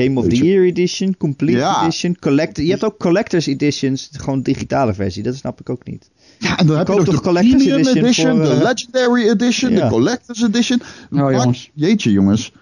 Game 0.03 0.19
of 0.19 0.25
Weet 0.25 0.35
the 0.35 0.45
je. 0.45 0.51
Year 0.51 0.65
Edition, 0.65 1.17
Complete 1.17 1.59
Ja. 1.59 1.83
Edition, 1.83 2.17
Collector. 2.19 2.65
Je 2.65 2.71
hebt 2.71 2.85
ook 2.85 2.99
Collectors 2.99 3.47
Editions, 3.47 4.09
gewoon 4.13 4.43
digitale 4.43 4.95
versie. 4.95 5.23
Dat 5.23 5.35
snap 5.35 5.61
ik 5.61 5.71
ook 5.71 5.85
niet. 5.85 6.11
Ja, 6.39 6.59
en 6.59 6.67
dan 6.67 6.77
heb 6.77 6.87
je 6.89 6.95
nog 6.95 7.05
toch 7.05 7.15
de 7.15 7.21
Collector's 7.21 7.55
Premium 7.65 7.79
Edition 7.79 8.05
Edition, 8.05 8.37
voor, 8.37 8.45
de 8.45 8.51
eh, 8.51 8.63
Legendary 8.63 9.29
Edition, 9.29 9.71
ja. 9.73 9.83
de 9.83 9.89
Collector's 9.91 10.43
Edition. 10.43 10.81
Oh, 11.13 11.19
Maak- 11.21 11.33
jongens. 11.33 11.71
Jeetje, 11.75 12.11
jongens. 12.13 12.53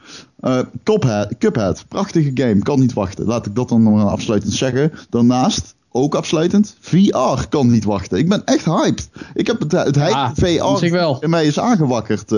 Eh 0.40 0.60
Cuphead, 0.84 1.38
Cuphead, 1.38 1.84
prachtige 1.88 2.30
game, 2.34 2.58
kan 2.58 2.80
niet 2.80 2.92
wachten. 2.92 3.24
Laat 3.26 3.46
ik 3.46 3.54
dat 3.54 3.68
dan 3.68 3.82
nog 3.82 3.94
maar 3.94 4.04
afsluitend 4.04 4.52
zeggen. 4.52 4.92
Daarnaast, 5.10 5.74
ook 6.02 6.14
afsluitend, 6.14 6.76
VR 6.80 7.46
kan 7.48 7.70
niet 7.70 7.84
wachten. 7.84 8.18
Ik 8.18 8.28
ben 8.28 8.42
echt 8.44 8.64
hyped. 8.64 9.08
Ik 9.34 9.46
heb 9.46 9.60
het, 9.60 9.72
het 9.72 9.96
hype 9.96 10.14
Ah, 10.14 10.30
VR 10.34 10.58
dat 10.58 10.82
ik 10.82 10.90
wel. 10.92 11.16
in 11.20 11.30
mij 11.30 11.46
is 11.46 11.58
aangewakkerd. 11.58 12.30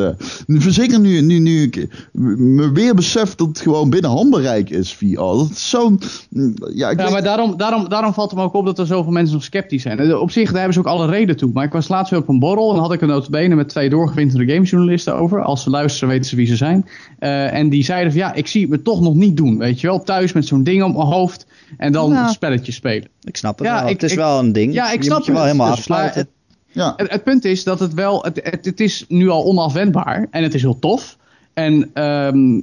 Nu, 0.46 0.60
Zeker 0.60 1.00
nu, 1.00 1.20
nu, 1.20 1.38
nu 1.38 1.62
ik 1.62 1.88
me 2.12 2.72
weer 2.72 2.94
besef 2.94 3.34
dat 3.34 3.46
het 3.48 3.60
gewoon 3.60 3.90
binnen 3.90 4.10
handbereik 4.10 4.70
is, 4.70 4.94
VR. 4.94 5.14
Dat 5.14 5.48
is 5.50 5.70
zo'n... 5.70 6.00
Ja, 6.30 6.90
ik 6.90 6.98
Ja, 6.98 7.04
weet- 7.04 7.10
maar 7.10 7.22
daarom, 7.22 7.56
daarom, 7.56 7.88
daarom 7.88 8.12
valt 8.14 8.30
het 8.30 8.38
me 8.38 8.44
ook 8.44 8.54
op 8.54 8.64
dat 8.64 8.78
er 8.78 8.86
zoveel 8.86 9.12
mensen 9.12 9.34
nog 9.34 9.44
sceptisch 9.44 9.82
zijn. 9.82 9.98
Eh, 9.98 10.20
Op 10.20 10.30
zich, 10.30 10.44
daar 10.48 10.54
hebben 10.56 10.74
ze 10.74 10.80
ook 10.80 10.86
alle 10.86 11.06
reden 11.06 11.36
toe. 11.36 11.50
Maar 11.52 11.64
ik 11.64 11.72
was 11.72 11.88
laatst 11.88 12.10
weer 12.10 12.20
op 12.20 12.28
een 12.28 12.38
borrel 12.38 12.72
en 12.74 12.80
had 12.80 12.92
ik 12.92 13.00
een 13.00 13.08
notabene 13.08 13.54
met 13.54 13.68
twee 13.68 13.88
doorgewinterde 13.90 14.52
gamejournalisten 14.52 15.14
over. 15.14 15.42
Als 15.42 15.62
ze 15.62 15.70
luisteren 15.70 16.08
weten 16.08 16.24
ze 16.30 16.36
wie 16.36 16.46
ze 16.46 16.56
zijn. 16.56 16.88
Eh, 17.18 17.52
en 17.54 17.68
die 17.68 17.84
zeiden 17.84 18.12
van 18.12 18.20
ja, 18.20 18.32
ik 18.34 18.46
zie 18.46 18.60
het 18.60 18.70
me 18.70 18.82
toch 18.82 19.00
nog 19.00 19.14
niet 19.14 19.36
doen. 19.36 19.58
Weet 19.58 19.80
je 19.80 19.86
wel, 19.86 20.02
thuis 20.02 20.32
met 20.32 20.46
zo'n 20.46 20.62
ding 20.62 20.82
op 20.82 20.92
mijn 20.96 21.06
hoofd 21.06 21.46
en 21.76 21.92
dan 21.92 22.10
Nou. 22.10 22.24
een 22.26 22.30
spelletje 22.32 22.72
spelen. 22.72 23.08
Ik 23.22 23.36
snap 23.36 23.49
het 23.58 23.66
Ja, 23.66 23.74
wel. 23.80 23.84
ik- 23.88 23.92
het 23.92 24.02
is 24.02 24.10
ik- 24.12 24.18
wel 24.18 24.38
een 24.38 24.52
ding. 24.52 24.72
Ja, 24.72 24.90
ik 24.92 24.98
je 24.98 25.04
snap 25.04 25.16
moet 25.16 25.26
je 25.26 25.32
wel 25.32 25.40
het. 25.40 25.50
helemaal 25.50 25.70
Dus, 25.70 25.78
afsluiten. 25.78 26.28
ja. 26.66 26.92
Het, 26.96 27.10
het 27.10 27.24
punt 27.24 27.44
is 27.44 27.64
dat 27.64 27.80
het 27.80 27.94
wel, 27.94 28.22
het, 28.22 28.40
het, 28.42 28.64
het 28.64 28.80
is 28.80 29.04
nu 29.08 29.28
al 29.28 29.44
onafwendbaar 29.44 30.26
en 30.30 30.42
het 30.42 30.54
is 30.54 30.62
heel 30.62 30.78
tof. 30.78 31.18
En 31.54 31.90
ehm, 31.94 32.60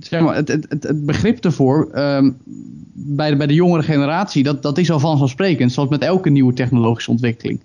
zeg 0.00 0.20
maar, 0.20 0.34
het, 0.34 0.48
het, 0.48 0.66
het, 0.68 0.82
het 0.82 1.06
begrip 1.06 1.44
ervoor 1.44 1.88
ehm, 1.92 2.30
bij, 2.92 3.30
de, 3.30 3.36
bij 3.36 3.46
de 3.46 3.54
jongere 3.54 3.82
generatie, 3.82 4.42
dat, 4.42 4.62
dat 4.62 4.78
is 4.78 4.90
al 4.90 4.98
vanzelfsprekend, 5.00 5.72
zoals 5.72 5.88
met 5.88 6.02
elke 6.02 6.30
nieuwe 6.30 6.52
technologische 6.52 7.10
ontwikkeling. 7.10 7.60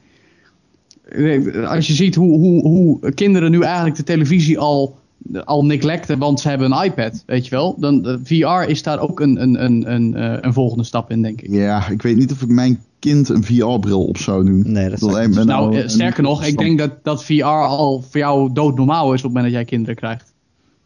Eh, 1.10 1.70
Als 1.70 1.88
je 1.88 1.94
ziet 1.94 2.16
hoe, 2.16 2.38
hoe, 2.38 2.62
hoe 2.68 3.12
kinderen 3.14 3.52
nu 3.52 3.62
eigenlijk 3.62 3.96
de 3.96 4.04
televisie 4.04 4.60
al, 4.60 4.96
al 5.44 5.66
neglecten, 5.66 6.18
want 6.18 6.40
ze 6.40 6.50
hebben 6.50 6.72
een 6.72 6.84
iPad, 6.84 7.24
weet 7.26 7.44
je 7.46 7.50
wel. 7.50 7.76
Dan, 7.80 8.20
VR 8.24 8.70
is 8.70 8.84
daar 8.84 9.00
ook 9.00 9.20
een, 9.20 9.42
een, 9.42 9.64
een, 9.64 9.94
een, 9.94 10.16
eh, 10.16 10.38
een 10.42 10.54
volgende 10.54 10.84
stap 10.84 11.12
in, 11.12 11.22
denk 11.22 11.42
ik. 11.42 11.52
ja, 11.52 11.88
ik 11.90 12.02
weet 12.02 12.16
niet 12.18 12.32
of 12.32 12.42
ik 12.42 12.50
mijn 12.50 12.80
kind 13.00 13.30
een 13.30 13.44
VR-bril 13.44 14.06
op 14.06 14.18
zou 14.18 14.46
doen. 14.46 14.64
Nee, 14.72 14.90
dat 14.90 15.02
niet 15.02 15.36
me 15.36 15.44
Nou, 15.44 15.76
eh, 15.76 15.84
een- 15.84 15.90
sterker 15.90 16.24
nog, 16.24 16.46
ik 16.46 16.58
denk 16.58 16.78
dat, 16.78 16.92
dat 17.04 17.24
VR 17.24 17.44
al 17.44 18.02
voor 18.02 18.20
jou 18.20 18.54
doodnormaal 18.54 19.14
is 19.14 19.18
op 19.20 19.24
het 19.24 19.34
moment 19.34 19.44
dat 19.44 19.54
jij 19.54 19.66
kinderen 19.66 19.96
krijgt. 19.96 20.36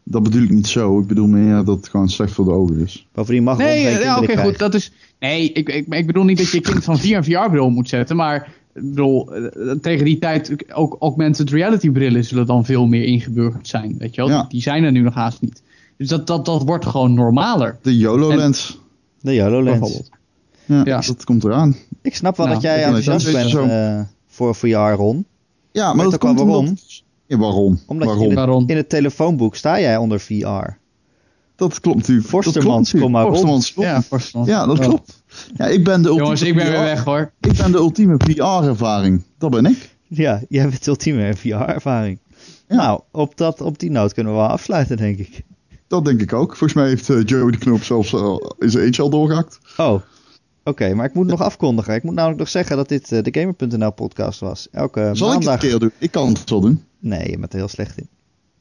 Dat 0.04 0.24
bedoel 0.24 0.44
ik 0.44 0.50
niet 0.50 0.68
zo. 0.68 1.00
Ik 1.00 1.08
bedoel 1.08 1.28
meer 1.28 1.64
dat 1.64 1.78
het 1.78 1.90
gewoon 1.90 2.10
slecht 2.10 2.32
voor 2.32 2.46
de 2.46 2.52
ogen 2.52 2.80
is. 2.80 3.08
Bovendien 3.14 3.44
mag 3.44 3.58
Nee, 3.58 4.00
ja, 4.00 4.20
oké, 4.20 4.38
goed. 4.38 4.58
Dat 4.58 4.74
is, 4.74 4.92
nee, 5.20 5.52
ik, 5.52 5.70
ik, 5.70 5.86
ik 5.90 6.08
bedoel 6.08 6.24
niet 6.24 6.38
dat 6.38 6.52
je 6.52 6.58
je 6.58 6.64
kind 6.64 6.84
van 6.84 7.00
VR 7.00 7.14
een 7.16 7.24
VR-bril 7.24 7.70
moet 7.70 7.90
zetten, 7.90 8.16
maar 8.16 8.52
ik 8.74 8.90
bedoel, 8.90 9.34
eh, 9.36 9.72
tegen 9.82 10.06
die 10.06 10.20
tijd 10.20 10.74
ook 10.74 10.96
augmented 11.00 11.50
reality 11.50 11.90
brillen 11.90 12.26
zullen 12.26 12.46
dan 12.46 12.66
veel 12.66 12.88
meer 12.88 13.04
ingeburgerd 13.04 13.68
zijn, 13.68 13.96
weet 13.98 14.16
je 14.16 14.22
wel? 14.22 14.30
Ja. 14.30 14.46
Die, 14.50 14.62
zijn 14.62 14.84
er 14.84 14.92
nu 14.92 15.02
nog 15.02 15.14
haast 15.14 15.42
niet. 15.42 15.62
Dus 15.98 16.08
dat, 16.08 16.28
dat, 16.28 16.46
dat 16.46 16.64
wordt 16.64 16.86
gewoon 16.86 17.14
normaler. 17.14 17.78
De 17.82 17.98
YOLO-lens. 17.98 18.80
De 19.22 19.34
YOLO 19.34 19.64
Lens. 19.64 19.80
Bijvoorbeeld. 19.80 20.10
Ja, 20.66 20.82
Ja. 20.86 21.02
dat 21.08 21.24
komt 21.24 21.44
eraan. 21.44 21.76
Ik 22.02 22.16
snap 22.16 22.38
wel 22.38 22.46
Nou, 22.46 22.60
dat 22.62 22.72
jij 22.72 22.84
enthousiast 22.84 23.32
bent 23.32 23.54
eh, 23.72 24.00
voor 24.28 24.56
VR, 24.56 24.68
Ron. 24.96 25.26
Ja, 25.72 25.94
maar 25.94 26.10
dat 26.10 26.22
wel 26.24 26.34
waarom? 26.36 26.56
omdat- 26.56 27.04
Ja, 27.26 27.38
waarom? 27.38 27.80
Omdat 27.88 28.08
waarom? 28.08 28.24
je 28.26 28.30
in 28.32 28.38
het, 28.38 28.46
Waarom? 28.46 28.64
in 28.70 28.76
het 28.78 28.90
telefoonboek 28.90 29.56
sta 29.56 29.80
jij 29.80 29.98
onder 29.98 30.20
VR. 30.20 30.80
Dat 31.56 31.80
klopt 31.80 31.98
natuurlijk. 31.98 32.28
Forstermans, 32.28 32.92
kom 32.92 33.12
maar 33.12 33.26
op. 33.26 33.36
Ja, 33.76 34.02
Forstermans. 34.02 34.50
Ja, 34.50 34.66
dat 34.66 34.80
klopt. 34.80 35.21
Ja, 35.56 35.66
ik 35.66 35.84
ben 35.84 36.02
de 36.02 36.08
ultieme 36.08 36.24
Jongens, 36.24 36.42
ik 36.42 36.56
ben 36.56 36.72
weer 36.72 36.82
weg 36.82 37.04
hoor. 37.04 37.32
Ik 37.40 37.58
ben 37.58 37.72
de 37.72 37.78
ultieme 37.78 38.16
VR-ervaring. 38.18 39.24
Dat 39.38 39.50
ben 39.52 39.66
ik. 39.66 39.90
Ja, 40.08 40.42
jij 40.50 40.62
hebt 40.62 40.88
ultieme 40.88 41.34
VR-ervaring. 41.36 42.20
Ja. 42.68 42.76
Nou, 42.76 43.02
op, 43.12 43.38
dat, 43.38 43.62
op 43.62 43.80
die 43.80 43.92
noot 43.92 44.14
kunnen 44.14 44.34
we 44.34 44.40
wel 44.40 44.48
afsluiten, 44.48 44.98
denk 44.98 45.18
ik. 45.18 45.44
Dat 45.88 46.06
denk 46.06 46.22
ik 46.22 46.34
ook. 46.34 46.48
Volgens 46.48 46.74
mij 46.74 46.88
heeft 46.88 47.10
eh, 47.10 47.26
Joe 47.26 47.52
de 47.52 47.58
knoop 47.58 47.84
zelfs 47.84 48.14
eh, 48.14 48.36
in 48.60 48.70
zijn 48.70 48.84
eentje 48.84 49.02
al 49.02 49.10
doorgehakt. 49.10 49.60
Oh, 49.78 50.02
oké, 50.64 50.94
maar 50.94 51.06
ik 51.06 51.14
moet 51.14 51.28
nog 51.28 51.42
afkondigen. 51.42 51.96
Ik 51.96 52.04
moet 52.04 52.14
namelijk 52.14 52.40
nog 52.40 52.50
zeggen 52.50 52.76
dat 52.76 52.90
dit 52.90 53.12
eh, 53.12 53.24
de 53.24 53.40
Gamer.nl 53.40 53.92
podcast 53.92 54.40
was. 54.40 54.68
Elke 54.72 55.00
Zal 55.00 55.28
ik 55.28 55.34
het 55.34 55.44
maandag... 55.44 55.54
een 55.54 55.70
keer 55.70 55.80
doen? 55.80 55.92
Ik 55.98 56.12
kan 56.12 56.28
het 56.28 56.50
wel 56.50 56.62
doen. 56.62 56.84
Nee, 57.00 57.30
je 57.30 57.38
bent 57.38 57.54
er 57.54 57.60
heel 57.60 57.68
slecht 57.68 57.98
in. 57.98 58.10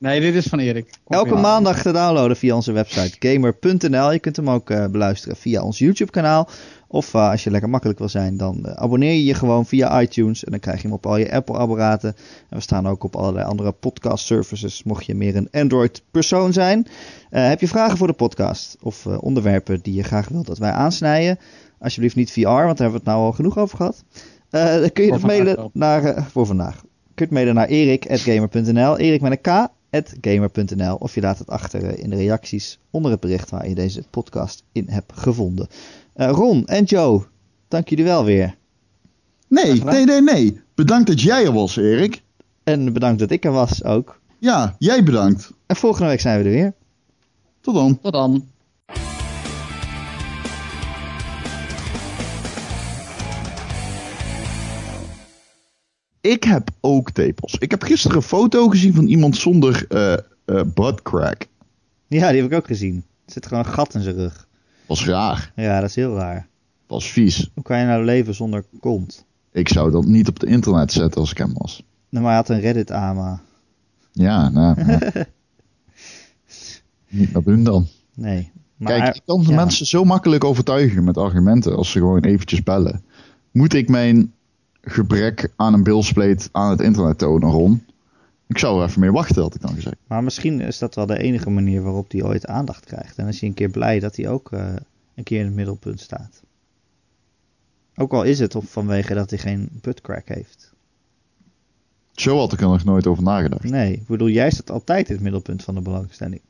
Nee, 0.01 0.21
dit 0.21 0.35
is 0.35 0.47
van 0.47 0.59
Erik. 0.59 0.91
Kom 1.05 1.17
Elke 1.17 1.35
maandag 1.35 1.83
te 1.83 1.93
downloaden 1.93 2.37
via 2.37 2.55
onze 2.55 2.73
website 2.73 3.17
gamer.nl. 3.19 4.13
Je 4.13 4.19
kunt 4.19 4.37
hem 4.37 4.51
ook 4.51 4.71
eh, 4.71 4.87
beluisteren 4.87 5.37
via 5.37 5.63
ons 5.63 5.79
YouTube 5.79 6.11
kanaal. 6.11 6.49
Of 6.87 7.15
eh, 7.15 7.31
als 7.31 7.45
je 7.45 7.51
lekker 7.51 7.71
makkelijk 7.71 7.99
wil 7.99 8.09
zijn, 8.09 8.37
dan 8.37 8.67
eh, 8.67 8.73
abonneer 8.73 9.13
je 9.13 9.25
je 9.25 9.35
gewoon 9.35 9.67
via 9.67 10.01
iTunes. 10.01 10.45
En 10.45 10.51
dan 10.51 10.61
krijg 10.61 10.77
je 10.77 10.83
hem 10.83 10.97
op 10.97 11.07
al 11.07 11.17
je 11.17 11.33
Apple 11.33 11.57
apparaten. 11.57 12.15
En 12.49 12.57
we 12.57 12.63
staan 12.63 12.89
ook 12.89 13.05
op 13.05 13.17
allerlei 13.17 13.45
andere 13.45 13.73
podcast 13.73 14.27
services. 14.27 14.83
Mocht 14.83 15.07
je 15.07 15.15
meer 15.15 15.37
een 15.37 15.49
Android 15.51 16.03
persoon 16.11 16.53
zijn. 16.53 16.87
Eh, 17.31 17.49
heb 17.49 17.61
je 17.61 17.69
vragen 17.69 17.97
voor 17.97 18.07
de 18.07 18.13
podcast? 18.13 18.77
Of 18.81 19.07
eh, 19.07 19.23
onderwerpen 19.23 19.81
die 19.83 19.95
je 19.95 20.03
graag 20.03 20.29
wilt 20.29 20.47
dat 20.47 20.59
wij 20.59 20.71
aansnijden? 20.71 21.39
Alsjeblieft 21.79 22.17
niet 22.17 22.33
VR, 22.33 22.41
want 22.41 22.51
daar 22.51 22.67
hebben 22.67 22.91
we 22.91 22.97
het 22.97 23.05
nou 23.05 23.19
al 23.19 23.33
genoeg 23.33 23.59
over 23.59 23.77
gehad. 23.77 24.05
Eh, 24.51 24.81
dan 24.81 24.93
kun 24.93 25.05
je 25.05 25.11
Voor 25.11 25.19
het 25.19 25.27
mailen 25.27 25.55
vandaag 25.55 26.03
naar, 26.03 26.27
voor 26.31 26.47
vandaag. 26.47 26.85
Je 27.09 27.15
kunt 27.15 27.31
mailen 27.31 27.55
naar 27.55 27.69
erik.gamer.nl. 27.69 28.99
Erik 28.99 29.21
met 29.21 29.33
een 29.33 29.41
K 29.41 29.69
gamer.nl 30.21 30.95
of 30.95 31.15
je 31.15 31.21
laat 31.21 31.39
het 31.39 31.49
achter 31.49 31.85
eh, 31.85 32.03
in 32.03 32.11
de 32.11 32.17
reacties 32.17 32.79
onder 32.91 33.11
het 33.11 33.21
bericht 33.21 33.51
waar 33.51 33.69
je 33.69 33.75
deze 33.75 34.03
podcast 34.11 34.65
in 34.73 34.89
hebt 34.89 35.13
gevonden. 35.13 35.69
Eh, 36.13 36.31
Ron 36.31 36.67
en 36.67 36.85
Joe, 36.85 37.27
dank 37.69 37.89
jullie 37.89 38.05
wel 38.05 38.25
weer. 38.25 38.57
Nee, 39.49 39.85
nee, 39.85 40.05
nee, 40.05 40.23
nee. 40.23 40.61
Bedankt 40.75 41.07
dat 41.07 41.21
jij 41.21 41.45
er 41.45 41.53
was, 41.53 41.77
Erik. 41.77 42.23
En 42.65 42.93
bedankt 42.93 43.19
dat 43.19 43.31
ik 43.31 43.45
er 43.45 43.53
was 43.53 43.85
ook. 43.85 44.21
Ja, 44.39 44.75
jij 44.79 45.03
bedankt. 45.03 45.53
En 45.67 45.77
volgende 45.77 46.09
week 46.09 46.21
zijn 46.21 46.39
we 46.39 46.45
er 46.45 46.51
weer. 46.51 46.73
Tot 47.61 47.75
dan. 47.75 47.99
Tot 48.01 48.13
dan. 48.13 48.49
Ik 56.21 56.45
heb 56.45 56.71
ook 56.81 57.11
tepels. 57.11 57.55
Ik 57.59 57.71
heb 57.71 57.83
gisteren 57.83 58.17
een 58.17 58.23
foto 58.23 58.69
gezien 58.69 58.95
van 58.95 59.07
iemand 59.07 59.37
zonder 59.37 59.85
eh 59.89 60.13
eh 60.13 60.67
butt 60.75 61.03
crack. 61.03 61.47
Ja, 62.07 62.31
die 62.31 62.41
heb 62.41 62.51
ik 62.51 62.57
ook 62.57 62.67
gezien. 62.67 63.05
Er 63.27 63.33
zit 63.33 63.47
gewoon 63.47 63.65
een 63.65 63.71
gat 63.71 63.95
in 63.95 64.01
zijn 64.01 64.15
rug. 64.15 64.49
Was 64.87 65.07
raar. 65.07 65.53
Ja, 65.57 65.81
dat 65.81 65.89
is 65.89 65.95
heel 65.95 66.17
raar. 66.17 66.49
Was 66.87 67.11
vies. 67.11 67.51
Hoe 67.55 67.65
kan 67.65 67.79
je 67.79 67.85
nou 67.85 68.05
leven 68.05 68.35
zonder 68.35 68.65
kont? 68.81 69.25
Ik 69.53 69.69
zou 69.69 69.91
dat 69.91 70.05
niet 70.05 70.29
op 70.29 70.41
het 70.41 70.49
internet 70.49 70.93
zetten 70.93 71.21
als 71.21 71.31
ik 71.31 71.39
hem 71.39 71.53
was. 71.55 71.83
Nou, 72.09 72.25
maar 72.25 72.33
hij 72.33 72.41
had 72.41 72.49
een 72.49 72.61
Reddit-ama. 72.61 73.41
Ja, 74.13 74.49
nou. 74.49 74.85
ja. 74.87 74.99
niet 77.09 77.33
meer 77.33 77.43
doen 77.43 77.65
dan. 77.65 77.87
Nee. 78.15 78.51
Maar, 78.77 78.99
Kijk, 78.99 79.17
ik 79.17 79.23
kan 79.25 79.43
de 79.43 79.51
ja. 79.51 79.55
mensen 79.55 79.87
zo 79.87 80.05
makkelijk 80.05 80.45
overtuigen 80.45 81.05
met 81.05 81.17
argumenten 81.17 81.77
als 81.77 81.91
ze 81.91 81.99
gewoon 81.99 82.25
eventjes 82.25 82.63
bellen. 82.63 83.05
Moet 83.51 83.75
ik 83.75 83.89
mijn 83.89 84.33
gebrek 84.83 85.53
aan 85.57 85.75
een 85.75 85.83
bilspleet 85.83 86.49
aan 86.53 86.71
het 86.71 86.81
internet 86.81 87.19
tonen, 87.19 87.51
Ron? 87.51 87.85
Ik 88.47 88.59
zou 88.59 88.81
er 88.81 88.89
even 88.89 89.01
mee 89.01 89.13
wachten, 89.13 89.43
had 89.43 89.55
ik 89.55 89.61
dan 89.61 89.75
gezegd. 89.75 89.97
Maar 90.07 90.25
misschien 90.25 90.61
is 90.61 90.79
dat 90.79 90.95
wel 90.95 91.07
de 91.07 91.19
enige 91.19 91.51
manier 91.51 91.83
waarop 91.83 92.11
hij 92.11 92.23
ooit 92.23 92.47
aandacht 92.47 92.85
krijgt. 92.85 93.17
En 93.17 93.25
dan 93.25 93.33
is 93.33 93.41
hij 93.41 93.49
een 93.49 93.55
keer 93.55 93.71
blij 93.71 94.01
dat 94.01 94.17
hij 94.17 94.29
ook 94.29 94.53
eh, 94.53 94.75
een 95.15 95.25
keer 95.25 95.39
in 95.39 95.45
het 95.45 95.55
middelpunt 95.55 96.01
staat. 96.01 96.43
Ook 97.97 98.13
al 98.13 98.23
is 98.23 98.39
het 98.39 98.57
vanwege 98.59 99.15
dat 99.15 99.31
hij 99.31 99.39
geen 99.39 99.69
buttcrack 99.81 100.29
heeft. 100.29 100.73
Zo 102.13 102.39
had 102.39 102.53
ik 102.53 102.61
er 102.61 102.69
nog 102.69 102.85
nooit 102.85 103.07
over 103.07 103.23
nagedacht. 103.23 103.63
Nee, 103.63 103.93
ik 103.93 104.07
bedoel, 104.07 104.29
jij 104.29 104.51
staat 104.51 104.71
altijd 104.71 105.09
in 105.09 105.15
het 105.15 105.23
middelpunt 105.23 105.63
van 105.63 105.75
de 105.75 105.81
belangstelling. 105.81 106.41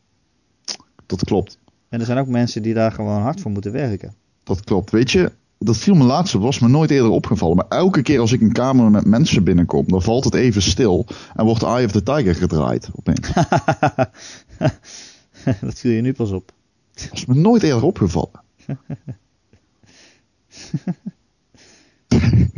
Dat 1.07 1.25
klopt. 1.25 1.59
En 1.89 2.01
er 2.01 2.07
zijn 2.07 2.19
ook 2.19 2.27
mensen 2.27 2.63
die 2.63 2.75
daar 2.75 2.93
gewoon 2.93 3.23
hard 3.23 3.41
voor 3.41 3.51
moeten 3.51 3.73
werken. 3.73 4.15
Dat 4.43 4.65
klopt. 4.65 4.91
Weet 4.91 5.11
je, 5.11 5.33
dat 5.65 5.77
viel 5.77 5.95
me 5.95 6.05
laatst 6.05 6.35
op, 6.35 6.43
was 6.43 6.59
me 6.59 6.69
nooit 6.69 6.91
eerder 6.91 7.11
opgevallen. 7.11 7.57
Maar 7.57 7.69
elke 7.69 8.03
keer 8.03 8.21
als 8.21 8.33
ik 8.33 8.41
een 8.41 8.53
kamer 8.53 8.91
met 8.91 9.05
mensen 9.05 9.45
binnenkom, 9.45 9.89
dan 9.89 10.03
valt 10.03 10.25
het 10.25 10.35
even 10.35 10.63
stil 10.63 11.07
en 11.35 11.45
wordt 11.45 11.63
Eye 11.63 11.85
of 11.85 11.93
the 11.93 12.03
Tiger 12.03 12.35
gedraaid 12.35 12.89
opeens. 12.95 13.33
dat 15.61 15.79
viel 15.79 15.93
je 15.93 16.01
nu 16.01 16.13
pas 16.13 16.31
op. 16.31 16.53
Was 16.93 17.09
is 17.13 17.27
me 17.27 17.35
nooit 17.35 17.63
eerder 17.63 17.83
opgevallen. 17.83 18.41